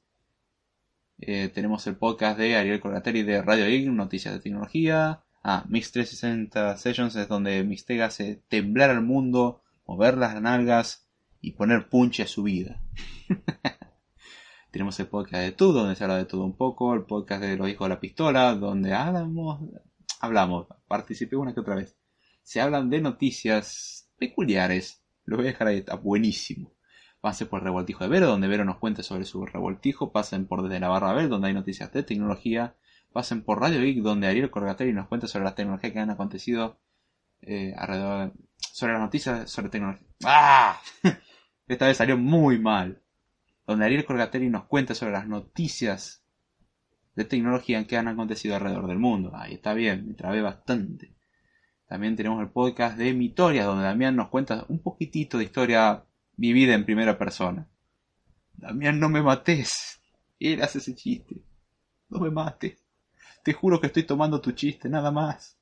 Eh, 1.21 1.49
tenemos 1.49 1.85
el 1.85 1.97
podcast 1.97 2.39
de 2.39 2.55
Ariel 2.55 2.79
Corgateri 2.79 3.23
de 3.23 3.41
Radio 3.41 3.67
IG, 3.67 3.91
Noticias 3.91 4.33
de 4.33 4.39
Tecnología. 4.39 5.21
Ah, 5.43 5.65
Mix 5.67 5.91
360 5.91 6.77
Sessions 6.77 7.15
es 7.17 7.27
donde 7.27 7.61
Mixtega 7.63 8.05
hace 8.05 8.41
temblar 8.47 8.89
al 8.89 9.01
mundo, 9.01 9.61
mover 9.85 10.17
las 10.17 10.41
nalgas 10.41 11.09
y 11.41 11.51
poner 11.51 11.89
punche 11.89 12.23
a 12.23 12.27
su 12.27 12.43
vida. 12.43 12.81
Tenemos 14.71 14.97
el 15.01 15.07
podcast 15.07 15.43
de 15.43 15.51
todo, 15.51 15.81
donde 15.81 15.95
se 15.95 16.03
habla 16.05 16.17
de 16.17 16.25
todo 16.25 16.45
un 16.45 16.55
poco, 16.55 16.93
el 16.93 17.03
podcast 17.03 17.41
de 17.41 17.57
los 17.57 17.69
hijos 17.69 17.85
de 17.85 17.95
la 17.95 17.99
pistola, 17.99 18.55
donde 18.55 18.93
hablamos, 18.93 19.59
hablamos, 20.21 20.67
participé 20.87 21.35
una 21.35 21.53
que 21.53 21.59
otra 21.59 21.75
vez. 21.75 21.97
Se 22.43 22.61
hablan 22.61 22.89
de 22.89 23.01
noticias 23.01 24.09
peculiares. 24.17 25.03
Lo 25.25 25.35
voy 25.35 25.47
a 25.47 25.51
dejar 25.51 25.67
ahí, 25.67 25.79
está 25.79 25.95
buenísimo. 25.95 26.71
Pasen 27.21 27.47
por 27.47 27.59
el 27.59 27.65
revoltijo 27.65 28.03
de 28.03 28.09
Vero, 28.09 28.27
donde 28.27 28.47
Vero 28.47 28.63
nos 28.65 28.77
cuenta 28.77 29.03
sobre 29.03 29.25
su 29.25 29.45
revoltijo. 29.45 30.11
Pasen 30.11 30.47
por 30.47 30.63
desde 30.63 30.79
la 30.79 30.87
barra 30.87 31.13
Ver, 31.13 31.27
donde 31.27 31.49
hay 31.49 31.53
noticias 31.53 31.91
de 31.91 32.03
tecnología. 32.03 32.75
Pasen 33.11 33.43
por 33.43 33.59
Radio 33.59 33.81
Geek, 33.81 34.01
donde 34.01 34.27
Ariel 34.27 34.51
Corgateri 34.51 34.93
nos 34.93 35.07
cuenta 35.07 35.27
sobre 35.27 35.45
las 35.45 35.55
tecnologías 35.55 35.91
que 35.91 35.99
han 35.99 36.11
acontecido 36.11 36.79
eh, 37.41 37.73
alrededor, 37.77 38.33
sobre 38.57 38.93
las 38.93 39.01
noticias 39.01 39.49
sobre 39.49 39.69
tecnología. 39.69 40.07
¡Ah! 40.23 40.79
Esta 41.67 41.87
vez 41.87 41.97
salió 41.97 42.17
muy 42.17 42.59
mal 42.59 43.01
donde 43.69 43.85
Ariel 43.85 44.05
Corgateri 44.05 44.49
nos 44.49 44.65
cuenta 44.65 44.95
sobre 44.95 45.11
las 45.11 45.27
noticias 45.27 46.25
de 47.15 47.25
tecnología 47.25 47.85
que 47.85 47.97
han 47.97 48.07
acontecido 48.07 48.55
alrededor 48.55 48.87
del 48.87 48.97
mundo. 48.97 49.31
Ahí 49.35 49.53
está 49.53 49.75
bien, 49.75 50.07
me 50.07 50.15
trabé 50.15 50.41
bastante. 50.41 51.13
También 51.87 52.15
tenemos 52.15 52.41
el 52.41 52.49
podcast 52.49 52.97
de 52.97 53.13
Mitoria, 53.13 53.65
donde 53.65 53.83
Damián 53.83 54.15
nos 54.15 54.29
cuenta 54.29 54.65
un 54.69 54.81
poquitito 54.81 55.37
de 55.37 55.43
historia 55.43 56.03
vivida 56.39 56.73
en 56.73 56.85
primera 56.85 57.17
persona. 57.17 57.67
Damián, 58.53 58.99
no 58.99 59.09
me 59.09 59.21
mates. 59.21 59.99
Él 60.39 60.61
hace 60.61 60.79
ese 60.79 60.95
chiste. 60.95 61.41
No 62.09 62.19
me 62.19 62.31
mates. 62.31 62.77
Te 63.43 63.53
juro 63.53 63.79
que 63.79 63.87
estoy 63.87 64.03
tomando 64.03 64.41
tu 64.41 64.51
chiste, 64.53 64.89
nada 64.89 65.11
más. 65.11 65.57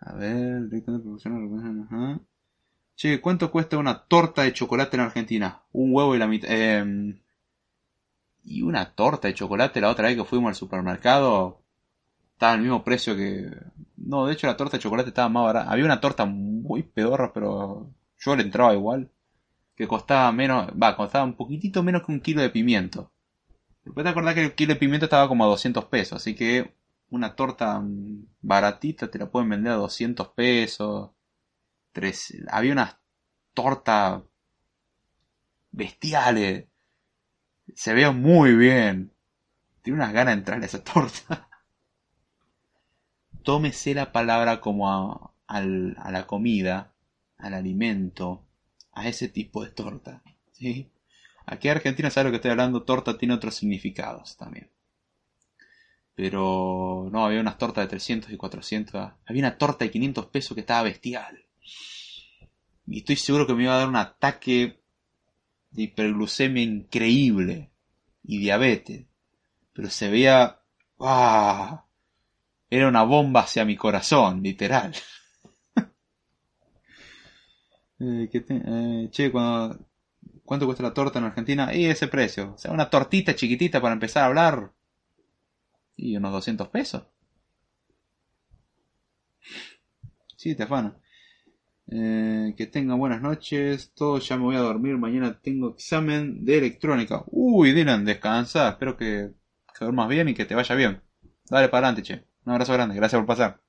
A 0.00 0.14
ver, 0.14 0.68
directamente. 0.68 2.20
Che, 2.94 3.20
¿cuánto 3.20 3.50
cuesta 3.50 3.78
una 3.78 4.04
torta 4.04 4.42
de 4.42 4.52
chocolate 4.52 4.96
en 4.96 5.02
Argentina? 5.02 5.62
Un 5.72 5.94
huevo 5.94 6.14
y 6.14 6.18
la 6.18 6.26
mitad. 6.26 6.48
Eh, 6.50 7.14
y 8.44 8.62
una 8.62 8.94
torta 8.94 9.28
de 9.28 9.34
chocolate 9.34 9.80
la 9.80 9.90
otra 9.90 10.06
vez 10.06 10.16
que 10.16 10.24
fuimos 10.24 10.48
al 10.48 10.54
supermercado 10.54 11.60
estaba 12.32 12.52
al 12.52 12.60
mismo 12.60 12.84
precio 12.84 13.16
que. 13.16 13.50
No, 13.96 14.26
de 14.26 14.34
hecho 14.34 14.46
la 14.46 14.56
torta 14.56 14.76
de 14.76 14.82
chocolate 14.82 15.08
estaba 15.08 15.28
más 15.28 15.44
barata. 15.44 15.70
Había 15.70 15.86
una 15.86 16.00
torta 16.00 16.26
muy 16.26 16.82
pedorra, 16.82 17.32
pero 17.32 17.90
yo 18.18 18.36
le 18.36 18.42
entraba 18.42 18.74
igual. 18.74 19.10
Que 19.76 19.86
costaba 19.86 20.32
menos. 20.32 20.68
Va, 20.80 20.96
costaba 20.96 21.24
un 21.24 21.34
poquitito 21.34 21.82
menos 21.82 22.04
que 22.04 22.12
un 22.12 22.20
kilo 22.20 22.42
de 22.42 22.50
pimiento. 22.50 23.12
Después 23.84 24.04
te 24.04 24.10
acordás 24.10 24.34
que 24.34 24.44
el 24.44 24.54
kilo 24.54 24.74
de 24.74 24.80
pimiento 24.80 25.06
estaba 25.06 25.28
como 25.28 25.44
a 25.44 25.48
200 25.48 25.84
pesos, 25.86 26.16
así 26.20 26.34
que 26.34 26.74
una 27.10 27.36
torta 27.36 27.80
baratita 28.40 29.08
te 29.08 29.18
la 29.18 29.30
pueden 29.30 29.48
vender 29.48 29.72
a 29.72 29.76
200 29.76 30.28
pesos 30.28 31.10
había 32.48 32.72
unas 32.72 32.96
tortas 33.54 34.22
bestiales. 35.70 36.66
Se 37.74 37.94
veía 37.94 38.12
muy 38.12 38.54
bien. 38.54 39.12
Tiene 39.82 39.98
unas 39.98 40.12
ganas 40.12 40.34
de 40.34 40.38
entrar 40.38 40.62
a 40.62 40.66
esa 40.66 40.82
torta. 40.82 41.48
Tómese 43.42 43.94
la 43.94 44.12
palabra 44.12 44.60
como 44.60 44.90
a, 44.90 45.32
a 45.46 45.60
la 45.62 46.26
comida, 46.26 46.92
al 47.38 47.54
alimento, 47.54 48.44
a 48.92 49.08
ese 49.08 49.28
tipo 49.28 49.64
de 49.64 49.70
torta. 49.70 50.22
¿sí? 50.52 50.90
Aquí 51.46 51.68
en 51.68 51.76
Argentina 51.76 52.10
sabe 52.10 52.24
lo 52.24 52.30
que 52.30 52.36
estoy 52.36 52.50
hablando, 52.50 52.82
torta 52.82 53.18
tiene 53.18 53.34
otros 53.34 53.54
significados 53.54 54.36
también. 54.36 54.70
Pero 56.16 57.08
no, 57.12 57.26
había 57.26 57.40
unas 57.40 57.58
tortas 57.58 57.84
de 57.84 57.88
300 57.88 58.32
y 58.32 58.36
400. 58.38 59.12
Había 59.26 59.42
una 59.42 59.58
torta 59.58 59.84
de 59.84 59.90
500 59.90 60.26
pesos 60.26 60.54
que 60.54 60.62
estaba 60.62 60.82
bestial. 60.82 61.44
Y 62.86 62.98
estoy 62.98 63.16
seguro 63.16 63.46
que 63.46 63.54
me 63.54 63.64
iba 63.64 63.74
a 63.74 63.78
dar 63.78 63.88
un 63.88 63.96
ataque 63.96 64.80
de 65.70 65.82
hiperglucemia 65.82 66.62
increíble. 66.62 67.70
Y 68.24 68.38
diabetes. 68.38 69.04
Pero 69.74 69.90
se 69.90 70.08
veía... 70.08 70.58
¡Ah! 70.98 71.84
Era 72.70 72.88
una 72.88 73.02
bomba 73.02 73.42
hacia 73.42 73.66
mi 73.66 73.76
corazón, 73.76 74.42
literal. 74.42 74.94
Eh, 78.00 78.28
¿qué 78.30 78.40
te... 78.40 78.62
eh, 78.64 79.08
che, 79.10 79.30
cuando... 79.30 79.78
¿cuánto 80.44 80.66
cuesta 80.66 80.82
la 80.82 80.94
torta 80.94 81.18
en 81.18 81.26
Argentina? 81.26 81.74
Y 81.74 81.86
ese 81.86 82.08
precio. 82.08 82.54
O 82.54 82.58
sea, 82.58 82.72
una 82.72 82.88
tortita 82.90 83.34
chiquitita 83.34 83.80
para 83.80 83.94
empezar 83.94 84.22
a 84.24 84.26
hablar. 84.26 84.72
Y 85.96 86.16
unos 86.16 86.32
200 86.32 86.68
pesos. 86.68 87.04
Sí, 90.36 90.54
te. 90.54 90.66
Eh, 91.88 92.54
que 92.56 92.66
tengan 92.66 92.98
buenas 92.98 93.20
noches. 93.22 93.92
Todos 93.94 94.28
ya 94.28 94.36
me 94.36 94.44
voy 94.44 94.56
a 94.56 94.60
dormir. 94.60 94.96
Mañana 94.98 95.38
tengo 95.40 95.70
examen 95.70 96.44
de 96.44 96.58
electrónica. 96.58 97.24
Uy, 97.26 97.72
Dylan, 97.72 98.04
descansa. 98.04 98.68
Espero 98.70 98.96
que, 98.96 99.32
que 99.78 99.84
duermas 99.84 100.08
bien 100.08 100.28
y 100.28 100.34
que 100.34 100.44
te 100.44 100.54
vaya 100.54 100.74
bien. 100.74 101.02
Dale 101.48 101.68
para 101.68 101.88
adelante, 101.88 102.02
che. 102.02 102.24
Un 102.44 102.52
abrazo 102.52 102.72
grande. 102.74 102.94
Gracias 102.96 103.18
por 103.20 103.26
pasar. 103.26 103.65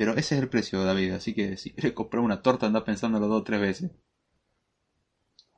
Pero 0.00 0.12
ese 0.12 0.34
es 0.34 0.40
el 0.40 0.48
precio, 0.48 0.82
David. 0.82 1.12
Así 1.12 1.34
que 1.34 1.58
si 1.58 1.72
quieres 1.72 1.92
comprar 1.92 2.22
una 2.22 2.40
torta, 2.40 2.64
anda 2.64 2.82
pensándolo 2.84 3.28
dos 3.28 3.42
o 3.42 3.44
tres 3.44 3.60
veces. 3.60 3.90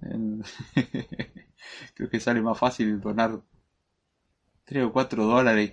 Creo 1.95 2.11
que 2.11 2.19
sale 2.19 2.43
más 2.43 2.59
fácil 2.59 3.01
donar 3.01 3.41
3 4.65 4.85
o 4.85 4.93
4 4.93 5.27
dólares 5.27 5.71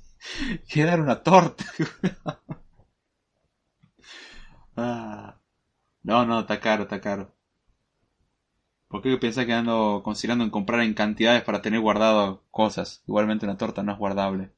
que 0.68 0.84
dar 0.84 1.00
una 1.00 1.22
torta. 1.24 1.64
Ah. 4.76 5.40
No, 6.02 6.26
no, 6.26 6.40
está 6.40 6.60
caro, 6.60 6.84
está 6.84 7.00
caro. 7.00 7.34
¿Por 8.88 9.20
pensás 9.20 9.46
que 9.46 9.52
ando 9.54 10.02
considerando 10.04 10.44
en 10.44 10.50
comprar 10.50 10.80
en 10.82 10.94
cantidades 10.94 11.42
para 11.42 11.62
tener 11.62 11.80
guardado 11.80 12.44
cosas? 12.50 13.02
Igualmente 13.06 13.46
una 13.46 13.56
torta 13.56 13.82
no 13.82 13.92
es 13.92 13.98
guardable. 13.98 14.55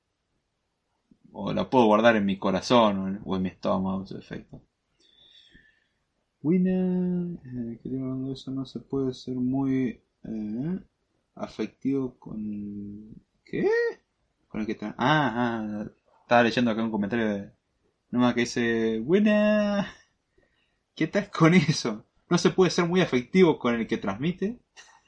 O 1.33 1.53
la 1.53 1.69
puedo 1.69 1.87
guardar 1.87 2.17
en 2.17 2.27
mi 2.27 2.39
corazón 2.39 3.21
o 3.25 3.37
en, 3.37 3.43
mi 3.43 3.49
estómago, 3.49 4.07
su 4.07 4.17
efecto. 4.17 4.61
Winner, 6.43 7.39
eh, 7.45 7.79
que 7.83 8.33
eso 8.33 8.51
no 8.51 8.65
se 8.65 8.81
puede 8.81 9.13
ser 9.13 9.35
muy 9.35 10.01
eh, 10.25 10.79
afectivo 11.35 12.15
con... 12.19 13.15
¿Qué? 13.45 13.69
Con 14.49 14.61
el 14.61 14.67
que 14.67 14.73
está... 14.73 14.95
Ah, 14.99 15.33
ah, 15.37 15.87
estaba 16.23 16.43
leyendo 16.43 16.71
acá 16.71 16.83
un 16.83 16.91
comentario 16.91 17.29
de... 17.29 17.51
No 18.11 18.21
más 18.21 18.35
que 18.35 18.41
dice... 18.41 19.01
Winner... 19.01 19.85
¿Qué 20.95 21.07
tal 21.07 21.31
con 21.31 21.55
eso? 21.55 22.05
¿No 22.29 22.39
se 22.39 22.51
puede 22.51 22.71
ser 22.71 22.87
muy 22.87 23.01
afectivo 23.01 23.59
con 23.59 23.75
el 23.75 23.87
que 23.87 23.99
transmite? 23.99 24.59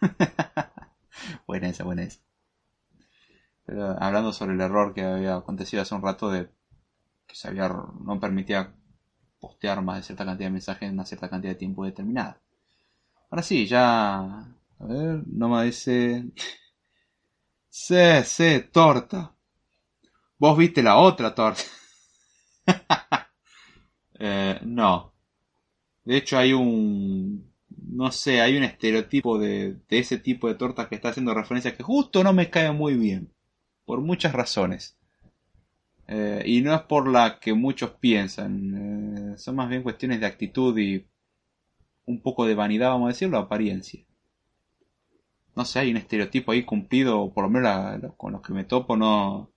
buena 1.47 1.69
esa, 1.69 1.85
buena 1.85 2.05
esa. 2.05 2.21
Hablando 3.99 4.33
sobre 4.33 4.55
el 4.55 4.61
error 4.61 4.95
que 4.95 5.03
había 5.05 5.37
acontecido 5.37 5.83
hace 5.83 5.95
un 5.95 6.03
rato 6.03 6.31
de 6.31 6.51
que 7.27 7.37
se 7.37 7.49
había, 7.49 7.69
no 7.69 8.21
permitía 8.21 8.75
postear 9.41 9.83
más 9.83 9.99
de 9.99 10.03
cierta 10.05 10.25
cantidad 10.27 10.49
de 10.49 10.53
mensajes 10.53 10.89
en 10.89 10.95
una 10.95 11.05
cierta 11.07 11.31
cantidad 11.31 11.53
de 11.55 11.59
tiempo 11.59 11.85
determinada. 11.85 12.41
Ahora 13.31 13.43
sí, 13.43 13.67
ya... 13.67 14.19
A 14.21 14.87
ver, 14.87 15.23
no 15.27 15.49
me 15.49 15.65
dice... 15.65 16.27
Sí, 17.69 17.97
sí, 18.25 18.65
torta. 18.71 19.35
Vos 20.41 20.59
viste 20.59 20.83
la 20.83 20.97
otra 20.97 21.33
torta. 21.35 21.63
eh, 24.19 24.61
no. 24.65 25.13
De 26.05 26.17
hecho 26.19 26.39
hay 26.39 26.53
un... 26.53 27.53
No 27.69 28.13
sé, 28.13 28.41
hay 28.41 28.57
un 28.57 28.65
estereotipo 28.65 29.39
de, 29.39 29.75
de 29.89 29.99
ese 29.99 30.19
tipo 30.19 30.49
de 30.49 30.55
tortas 30.55 30.89
que 30.89 30.97
está 30.97 31.11
haciendo 31.11 31.35
referencia 31.35 31.77
que 31.77 31.83
justo 31.83 32.25
no 32.25 32.33
me 32.33 32.51
cae 32.51 32.73
muy 32.73 32.95
bien. 32.95 33.33
Por 33.91 34.03
muchas 34.03 34.33
razones. 34.33 34.97
Eh, 36.07 36.45
y 36.47 36.61
no 36.61 36.73
es 36.73 36.83
por 36.83 37.09
la 37.09 37.41
que 37.41 37.55
muchos 37.55 37.91
piensan. 37.91 39.33
Eh, 39.33 39.37
son 39.37 39.57
más 39.57 39.69
bien 39.69 39.83
cuestiones 39.83 40.21
de 40.21 40.27
actitud 40.27 40.79
y 40.79 41.05
un 42.05 42.23
poco 42.23 42.47
de 42.47 42.55
vanidad, 42.55 42.91
vamos 42.91 43.07
a 43.07 43.09
decirlo, 43.09 43.39
apariencia. 43.39 44.07
No 45.57 45.65
sé, 45.65 45.81
hay 45.81 45.91
un 45.91 45.97
estereotipo 45.97 46.53
ahí 46.53 46.63
cumplido, 46.65 47.33
por 47.35 47.43
lo 47.43 47.51
menos 47.51 48.15
con 48.17 48.31
los 48.31 48.43
que 48.43 48.53
me 48.53 48.63
topo, 48.63 48.97
no. 48.97 49.51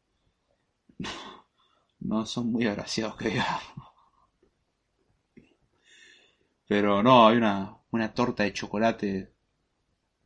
No 2.00 2.26
son 2.26 2.52
muy 2.52 2.66
agraciados 2.66 3.16
que. 3.18 3.40
Pero 6.68 7.04
no, 7.04 7.28
hay 7.28 7.38
una, 7.38 7.78
una 7.92 8.12
torta 8.16 8.42
de 8.42 8.54
chocolate. 8.54 9.32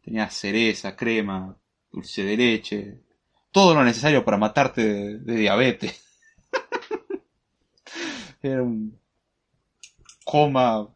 Tenía 0.01 0.29
cereza, 0.29 0.95
crema, 0.95 1.57
dulce 1.91 2.23
de 2.23 2.37
leche. 2.37 3.06
Todo 3.57 3.73
lo 3.73 3.83
necesario 3.83 4.23
para 4.23 4.37
matarte 4.37 5.17
de, 5.17 5.35
diabetes. 5.35 5.99
Era 8.43 8.61
un 8.61 9.01
coma 10.23 10.87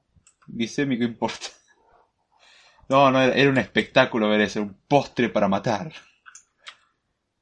glicémico 0.45 1.03
importante. 1.03 1.57
No, 2.87 3.09
no, 3.09 3.19
era, 3.19 3.33
era 3.33 3.49
un 3.49 3.57
espectáculo 3.57 4.29
ver 4.29 4.41
eso, 4.41 4.61
un 4.61 4.77
postre 4.87 5.29
para 5.29 5.47
matar. 5.47 5.91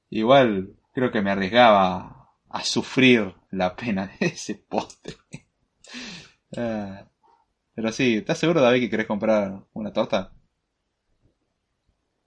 Igual 0.10 0.78
creo 0.94 1.12
que 1.12 1.22
me 1.22 1.32
arriesgaba 1.32 2.30
a 2.48 2.64
sufrir 2.64 3.36
la 3.52 3.76
pena 3.76 4.10
de 4.22 4.28
ese 4.28 4.56
postre. 4.56 5.18
Ah, 6.58 7.06
pero 7.76 7.91
sí, 7.91 8.16
¿estás 8.16 8.38
seguro, 8.38 8.62
David, 8.62 8.82
que 8.82 8.90
querés 8.90 9.06
comprar 9.06 9.66
una 9.74 9.91
torta? 9.91 10.34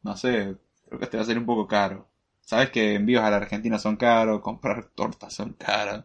No 0.03 0.15
sé, 0.17 0.59
creo 0.87 1.01
que 1.01 1.07
te 1.07 1.17
va 1.17 1.23
a 1.23 1.27
salir 1.27 1.39
un 1.39 1.47
poco 1.47 1.67
caro. 1.67 2.12
Sabes 2.53 2.71
que 2.71 2.97
envíos 2.97 3.25
a 3.25 3.31
la 3.31 3.39
Argentina 3.39 3.79
son 3.79 3.97
caros, 3.97 4.43
comprar 4.43 4.91
tortas 4.91 5.33
son 5.33 5.55
caras, 5.55 6.05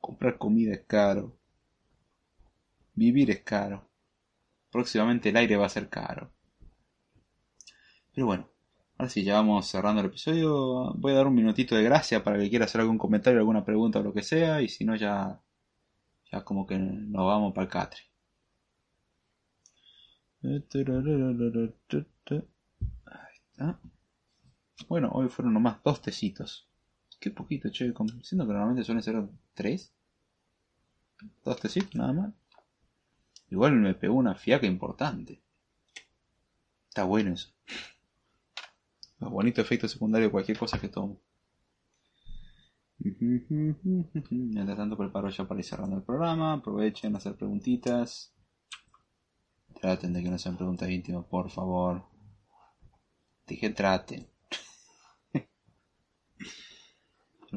comprar 0.00 0.38
comida 0.38 0.72
es 0.74 0.84
caro, 0.88 1.38
vivir 2.94 3.30
es 3.30 3.42
caro, 3.44 3.88
próximamente 4.72 5.28
el 5.28 5.36
aire 5.36 5.56
va 5.56 5.66
a 5.66 5.68
ser 5.68 5.88
caro. 5.88 6.32
Pero 8.12 8.26
bueno, 8.26 8.50
ahora 8.98 9.08
sí, 9.08 9.22
ya 9.22 9.34
vamos 9.34 9.68
cerrando 9.68 10.00
el 10.00 10.08
episodio. 10.08 10.92
Voy 10.94 11.12
a 11.12 11.16
dar 11.16 11.28
un 11.28 11.34
minutito 11.36 11.76
de 11.76 11.84
gracia 11.84 12.24
para 12.24 12.38
que 12.38 12.50
quiera 12.50 12.64
hacer 12.64 12.80
algún 12.80 12.98
comentario, 12.98 13.38
alguna 13.38 13.64
pregunta 13.64 14.00
o 14.00 14.02
lo 14.02 14.12
que 14.12 14.22
sea, 14.24 14.62
y 14.62 14.68
si 14.68 14.84
no 14.84 14.96
ya, 14.96 15.40
ya 16.32 16.42
como 16.44 16.66
que 16.66 16.76
nos 16.76 17.24
vamos 17.24 17.54
para 17.54 17.66
el 17.66 17.70
catre. 17.70 18.00
Ahí 23.06 23.36
está. 23.52 23.80
Bueno, 24.88 25.10
hoy 25.12 25.28
fueron 25.28 25.54
nomás 25.54 25.82
dos 25.82 26.00
tecitos. 26.00 26.68
Qué 27.18 27.30
poquito, 27.30 27.70
che. 27.70 27.92
Siendo 28.22 28.46
que 28.46 28.52
normalmente 28.52 28.84
suelen 28.84 29.02
ser 29.02 29.26
tres. 29.54 29.92
Dos 31.44 31.58
tecitos, 31.58 31.94
nada 31.94 32.12
más. 32.12 32.34
Igual 33.50 33.72
me 33.72 33.94
pegó 33.94 34.14
una 34.14 34.34
fiaca 34.34 34.66
importante. 34.66 35.40
Está 36.88 37.04
bueno 37.04 37.32
eso. 37.32 37.50
Los 39.18 39.30
bonitos 39.30 39.64
efectos 39.64 39.92
secundarios 39.92 40.28
de 40.28 40.32
cualquier 40.32 40.58
cosa 40.58 40.78
que 40.78 40.88
tomo. 40.88 41.20
Mientras 42.98 44.76
tanto 44.76 44.96
preparo 44.96 45.30
ya 45.30 45.46
para 45.46 45.60
ir 45.60 45.66
cerrando 45.66 45.96
el 45.96 46.02
programa. 46.02 46.54
Aprovechen 46.54 47.14
a 47.14 47.18
hacer 47.18 47.34
preguntitas. 47.34 48.32
Traten 49.80 50.12
de 50.12 50.22
que 50.22 50.30
no 50.30 50.38
sean 50.38 50.56
preguntas 50.56 50.90
íntimas, 50.90 51.24
por 51.26 51.50
favor. 51.50 52.04
Dije 53.46 53.70
traten. 53.70 54.28
Pero 55.32 55.46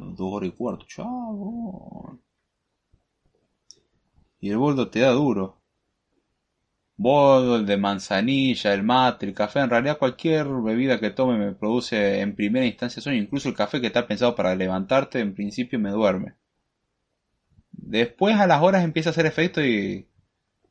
Dos 0.02 0.34
horas 0.34 0.50
y 0.50 0.52
cuarto, 0.54 0.86
chavo. 0.88 2.20
Y 4.40 4.50
el 4.50 4.58
boldo 4.58 4.90
te 4.90 5.00
da 5.02 5.12
duro. 5.12 5.62
Boldo, 6.98 7.58
el 7.58 7.66
de 7.66 7.78
manzanilla, 7.78 8.74
el 8.74 8.84
mate, 8.84 9.26
el 9.26 9.34
café. 9.34 9.60
En 9.60 9.70
realidad 9.70 9.98
cualquier 9.98 10.48
bebida 10.48 11.00
que 11.00 11.12
tome 11.12 11.38
me 11.38 11.54
produce 11.54 12.20
en 12.22 12.36
primera 12.36 12.66
instancia 12.66 13.02
sueño. 13.02 13.22
Incluso 13.22 13.50
el 13.50 13.56
café 13.56 13.82
que 13.82 13.88
está 13.88 14.08
pensado 14.08 14.36
para 14.36 14.56
levantarte, 14.56 15.20
en 15.20 15.34
principio 15.34 15.80
me 15.80 15.92
duerme. 15.92 16.36
Después 17.72 18.36
a 18.36 18.48
las 18.48 18.62
horas 18.62 18.84
empieza 18.84 19.10
a 19.10 19.12
hacer 19.12 19.26
efecto 19.26 19.64
y, 19.64 20.08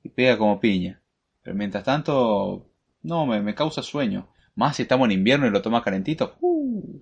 y 0.02 0.08
pega 0.10 0.38
como 0.38 0.60
piña. 0.60 1.02
Pero 1.42 1.56
mientras 1.56 1.84
tanto, 1.84 2.70
no, 3.02 3.26
me, 3.26 3.40
me 3.42 3.54
causa 3.54 3.82
sueño. 3.82 4.28
Más 4.54 4.76
si 4.76 4.82
estamos 4.82 5.06
en 5.06 5.12
invierno 5.12 5.46
y 5.46 5.50
lo 5.50 5.62
tomas 5.62 5.82
calentito. 5.82 6.36
¡uh! 6.40 7.00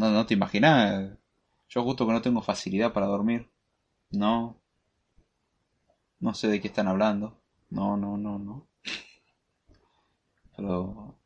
No, 0.00 0.10
no 0.10 0.24
te 0.24 0.32
imaginas. 0.32 1.10
Yo 1.68 1.82
justo 1.84 2.06
que 2.06 2.14
no 2.14 2.22
tengo 2.22 2.40
facilidad 2.40 2.94
para 2.94 3.04
dormir. 3.04 3.50
No. 4.10 4.56
No 6.20 6.32
sé 6.32 6.48
de 6.48 6.58
qué 6.58 6.68
están 6.68 6.88
hablando. 6.88 7.38
No, 7.68 7.98
no, 7.98 8.16
no, 8.16 8.38
no. 8.38 8.66
Pero... 10.56 11.18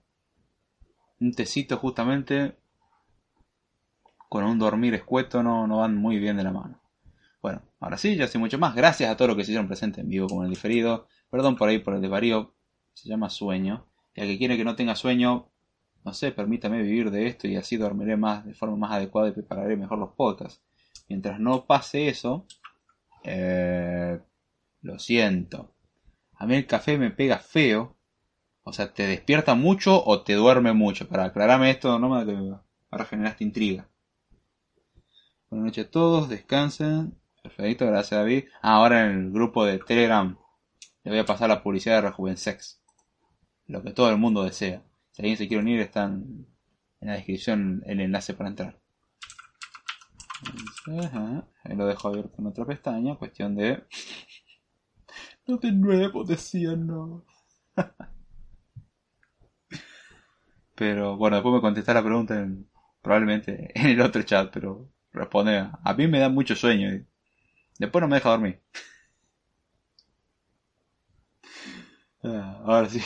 Un 1.20 1.32
tecito 1.34 1.76
justamente 1.76 2.56
con 4.28 4.42
un 4.42 4.58
dormir 4.58 4.94
escueto 4.94 5.44
no, 5.44 5.68
no 5.68 5.78
van 5.78 5.94
muy 5.94 6.18
bien 6.18 6.36
de 6.36 6.42
la 6.42 6.50
mano. 6.50 6.80
Bueno, 7.40 7.62
ahora 7.78 7.96
sí, 7.96 8.16
ya 8.16 8.26
sé 8.26 8.38
mucho 8.38 8.58
más. 8.58 8.74
Gracias 8.74 9.08
a 9.08 9.16
todos 9.16 9.28
los 9.28 9.36
que 9.36 9.44
se 9.44 9.52
hicieron 9.52 9.68
presentes 9.68 10.02
en 10.02 10.08
vivo 10.08 10.26
como 10.26 10.42
en 10.42 10.46
el 10.46 10.54
diferido. 10.54 11.06
Perdón 11.30 11.54
por 11.54 11.68
ahí 11.68 11.78
por 11.78 11.94
el 11.94 12.00
desvarío. 12.00 12.52
Se 12.92 13.08
llama 13.08 13.30
sueño. 13.30 13.86
Y 14.16 14.22
al 14.22 14.26
que 14.26 14.38
quiere 14.38 14.56
que 14.56 14.64
no 14.64 14.74
tenga 14.74 14.96
sueño, 14.96 15.48
no 16.04 16.12
sé, 16.12 16.32
permítame 16.32 16.82
vivir 16.82 17.10
de 17.10 17.26
esto 17.26 17.48
y 17.48 17.56
así 17.56 17.76
dormiré 17.76 18.16
más 18.16 18.44
de 18.44 18.54
forma 18.54 18.76
más 18.76 18.92
adecuada 18.92 19.28
y 19.28 19.32
prepararé 19.32 19.76
mejor 19.76 19.98
los 19.98 20.12
podcasts. 20.12 20.62
Mientras 21.08 21.40
no 21.40 21.64
pase 21.66 22.08
eso, 22.08 22.46
eh, 23.24 24.20
lo 24.82 24.98
siento. 24.98 25.74
A 26.36 26.46
mí 26.46 26.56
el 26.56 26.66
café 26.66 26.98
me 26.98 27.10
pega 27.10 27.38
feo. 27.38 27.96
O 28.62 28.72
sea, 28.72 28.92
te 28.92 29.06
despierta 29.06 29.54
mucho 29.54 30.02
o 30.04 30.22
te 30.22 30.34
duerme 30.34 30.72
mucho. 30.72 31.08
Para 31.08 31.24
aclararme 31.24 31.70
esto, 31.70 31.98
no 31.98 32.08
me 32.08 32.58
ahora 32.90 33.04
generaste 33.04 33.44
intriga. 33.44 33.88
Buenas 35.50 35.66
noches 35.66 35.86
a 35.86 35.90
todos, 35.90 36.28
descansen. 36.28 37.18
Perfecto, 37.42 37.86
gracias 37.86 38.18
David. 38.18 38.44
Ah, 38.62 38.76
ahora 38.76 39.06
en 39.06 39.18
el 39.18 39.32
grupo 39.32 39.64
de 39.64 39.78
Telegram 39.78 40.38
le 41.02 41.10
voy 41.10 41.20
a 41.20 41.26
pasar 41.26 41.48
la 41.48 41.62
publicidad 41.62 41.96
de 41.96 42.08
Rejuvensex. 42.08 42.82
Lo 43.66 43.82
que 43.82 43.92
todo 43.92 44.10
el 44.10 44.18
mundo 44.18 44.44
desea. 44.44 44.82
Si 45.14 45.22
alguien 45.22 45.38
se 45.38 45.48
quiere 45.48 45.62
unir, 45.62 45.80
está 45.80 46.04
en, 46.04 46.46
la 47.00 47.14
descripción 47.14 47.82
el 47.86 48.02
enlace 48.02 48.34
para 48.34 48.50
entrar. 48.50 48.78
Ajá, 50.86 51.44
ahí 51.64 51.76
lo 51.76 51.86
dejo 51.86 52.08
abierto 52.08 52.36
en 52.38 52.46
otra 52.46 52.64
pestaña. 52.64 53.16
Cuestión 53.16 53.54
de. 53.56 53.84
No 55.46 55.56
de 55.56 55.72
nuevo, 55.72 56.22
decía 56.24 56.76
no. 56.76 57.24
Pero 60.74 61.16
bueno, 61.16 61.36
después 61.36 61.54
me 61.54 61.60
contestar 61.60 61.94
la 61.96 62.02
pregunta 62.04 62.40
en- 62.40 62.68
probablemente 63.02 63.70
en 63.74 63.86
el 63.90 64.00
otro 64.00 64.22
chat, 64.22 64.50
pero 64.52 64.88
responde. 65.12 65.56
A 65.58 65.78
a 65.84 65.94
mí 65.94 66.06
me 66.08 66.18
da 66.20 66.28
mucho 66.28 66.54
sueño 66.56 66.92
y 66.94 67.06
después 67.78 68.02
no 68.02 68.08
me 68.08 68.16
deja 68.16 68.30
dormir. 68.30 68.60
Ah, 72.22 72.62
Ahora 72.64 72.88
sí. 72.88 73.00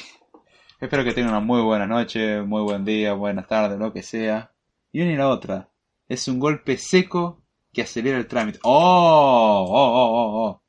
Espero 0.81 1.03
que 1.03 1.13
tengan 1.13 1.33
una 1.33 1.41
muy 1.41 1.61
buena 1.61 1.89
noche, 1.89 2.41
muy 2.43 2.63
buen 2.63 2.85
día, 2.85 3.13
buenas 3.13 3.49
tardes, 3.49 3.81
lo 3.81 3.93
que 3.93 4.05
sea. 4.05 4.53
Y 4.93 5.01
una 5.01 5.13
y 5.13 5.17
la 5.17 5.29
otra. 5.29 5.71
Es 6.09 6.29
un 6.29 6.39
golpe 6.39 6.77
seco 6.77 7.43
que 7.73 7.83
acelera 7.83 8.17
el 8.17 8.29
trámite. 8.29 8.61
¡Oh! 8.63 9.67
¡Oh, 9.69 9.73
oh, 9.73 10.13
oh, 10.13 10.47
oh! 10.47 10.63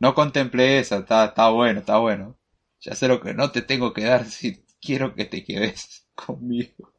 No 0.00 0.14
contemplé 0.14 0.80
esa, 0.80 0.98
está, 0.98 1.24
está 1.24 1.48
bueno, 1.48 1.80
está 1.80 1.96
bueno. 1.96 2.36
Ya 2.78 2.94
sé 2.94 3.08
lo 3.08 3.22
que 3.22 3.32
no 3.32 3.52
te 3.52 3.62
tengo 3.62 3.94
que 3.94 4.04
dar 4.04 4.26
si 4.26 4.62
quiero 4.82 5.14
que 5.14 5.24
te 5.24 5.42
quedes 5.42 6.06
conmigo. 6.14 6.92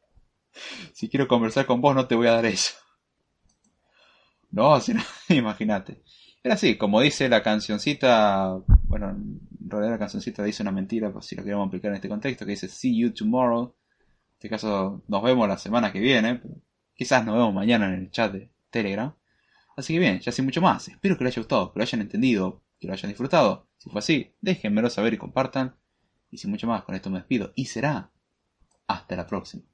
Si 0.92 1.08
quiero 1.08 1.28
conversar 1.28 1.66
con 1.66 1.80
vos 1.80 1.94
no 1.94 2.08
te 2.08 2.16
voy 2.16 2.26
a 2.26 2.32
dar 2.32 2.46
eso. 2.46 2.72
No, 4.50 4.80
si 4.80 4.92
no, 4.92 5.02
imagínate. 5.28 6.02
Era 6.42 6.54
así, 6.54 6.76
como 6.76 7.00
dice 7.00 7.28
la 7.28 7.44
cancioncita, 7.44 8.58
bueno, 8.88 9.10
en 9.10 9.40
realidad 9.70 9.92
la 9.92 9.98
cancioncita 9.98 10.44
dice 10.44 10.62
una 10.62 10.72
mentira, 10.72 11.12
pues 11.12 11.26
si 11.26 11.36
lo 11.36 11.42
queremos 11.42 11.66
aplicar 11.66 11.90
en 11.90 11.96
este 11.96 12.08
contexto, 12.08 12.44
que 12.44 12.52
dice 12.52 12.68
See 12.68 12.96
you 12.96 13.12
tomorrow, 13.12 13.74
este 14.34 14.48
caso 14.50 15.02
nos 15.08 15.22
vemos 15.22 15.48
la 15.48 15.58
semana 15.58 15.92
que 15.92 16.00
viene. 16.00 16.42
Quizás 16.94 17.24
nos 17.24 17.36
vemos 17.36 17.54
mañana 17.54 17.86
en 17.86 17.94
el 17.94 18.10
chat 18.10 18.32
de 18.32 18.50
Telegram. 18.70 19.14
Así 19.76 19.94
que 19.94 19.98
bien, 19.98 20.20
ya 20.20 20.32
sin 20.32 20.44
mucho 20.44 20.60
más. 20.60 20.88
Espero 20.88 21.16
que 21.16 21.24
les 21.24 21.34
haya 21.34 21.42
gustado, 21.42 21.72
que 21.72 21.78
lo 21.78 21.82
hayan 21.82 22.00
entendido, 22.00 22.62
que 22.78 22.86
lo 22.86 22.92
hayan 22.92 23.10
disfrutado. 23.10 23.68
Si 23.78 23.90
fue 23.90 23.98
así, 23.98 24.34
déjenmelo 24.40 24.88
saber 24.90 25.14
y 25.14 25.18
compartan. 25.18 25.76
Y 26.30 26.38
sin 26.38 26.50
mucho 26.50 26.66
más, 26.66 26.84
con 26.84 26.94
esto 26.94 27.10
me 27.10 27.18
despido. 27.18 27.52
Y 27.54 27.66
será 27.66 28.10
hasta 28.86 29.16
la 29.16 29.26
próxima. 29.26 29.64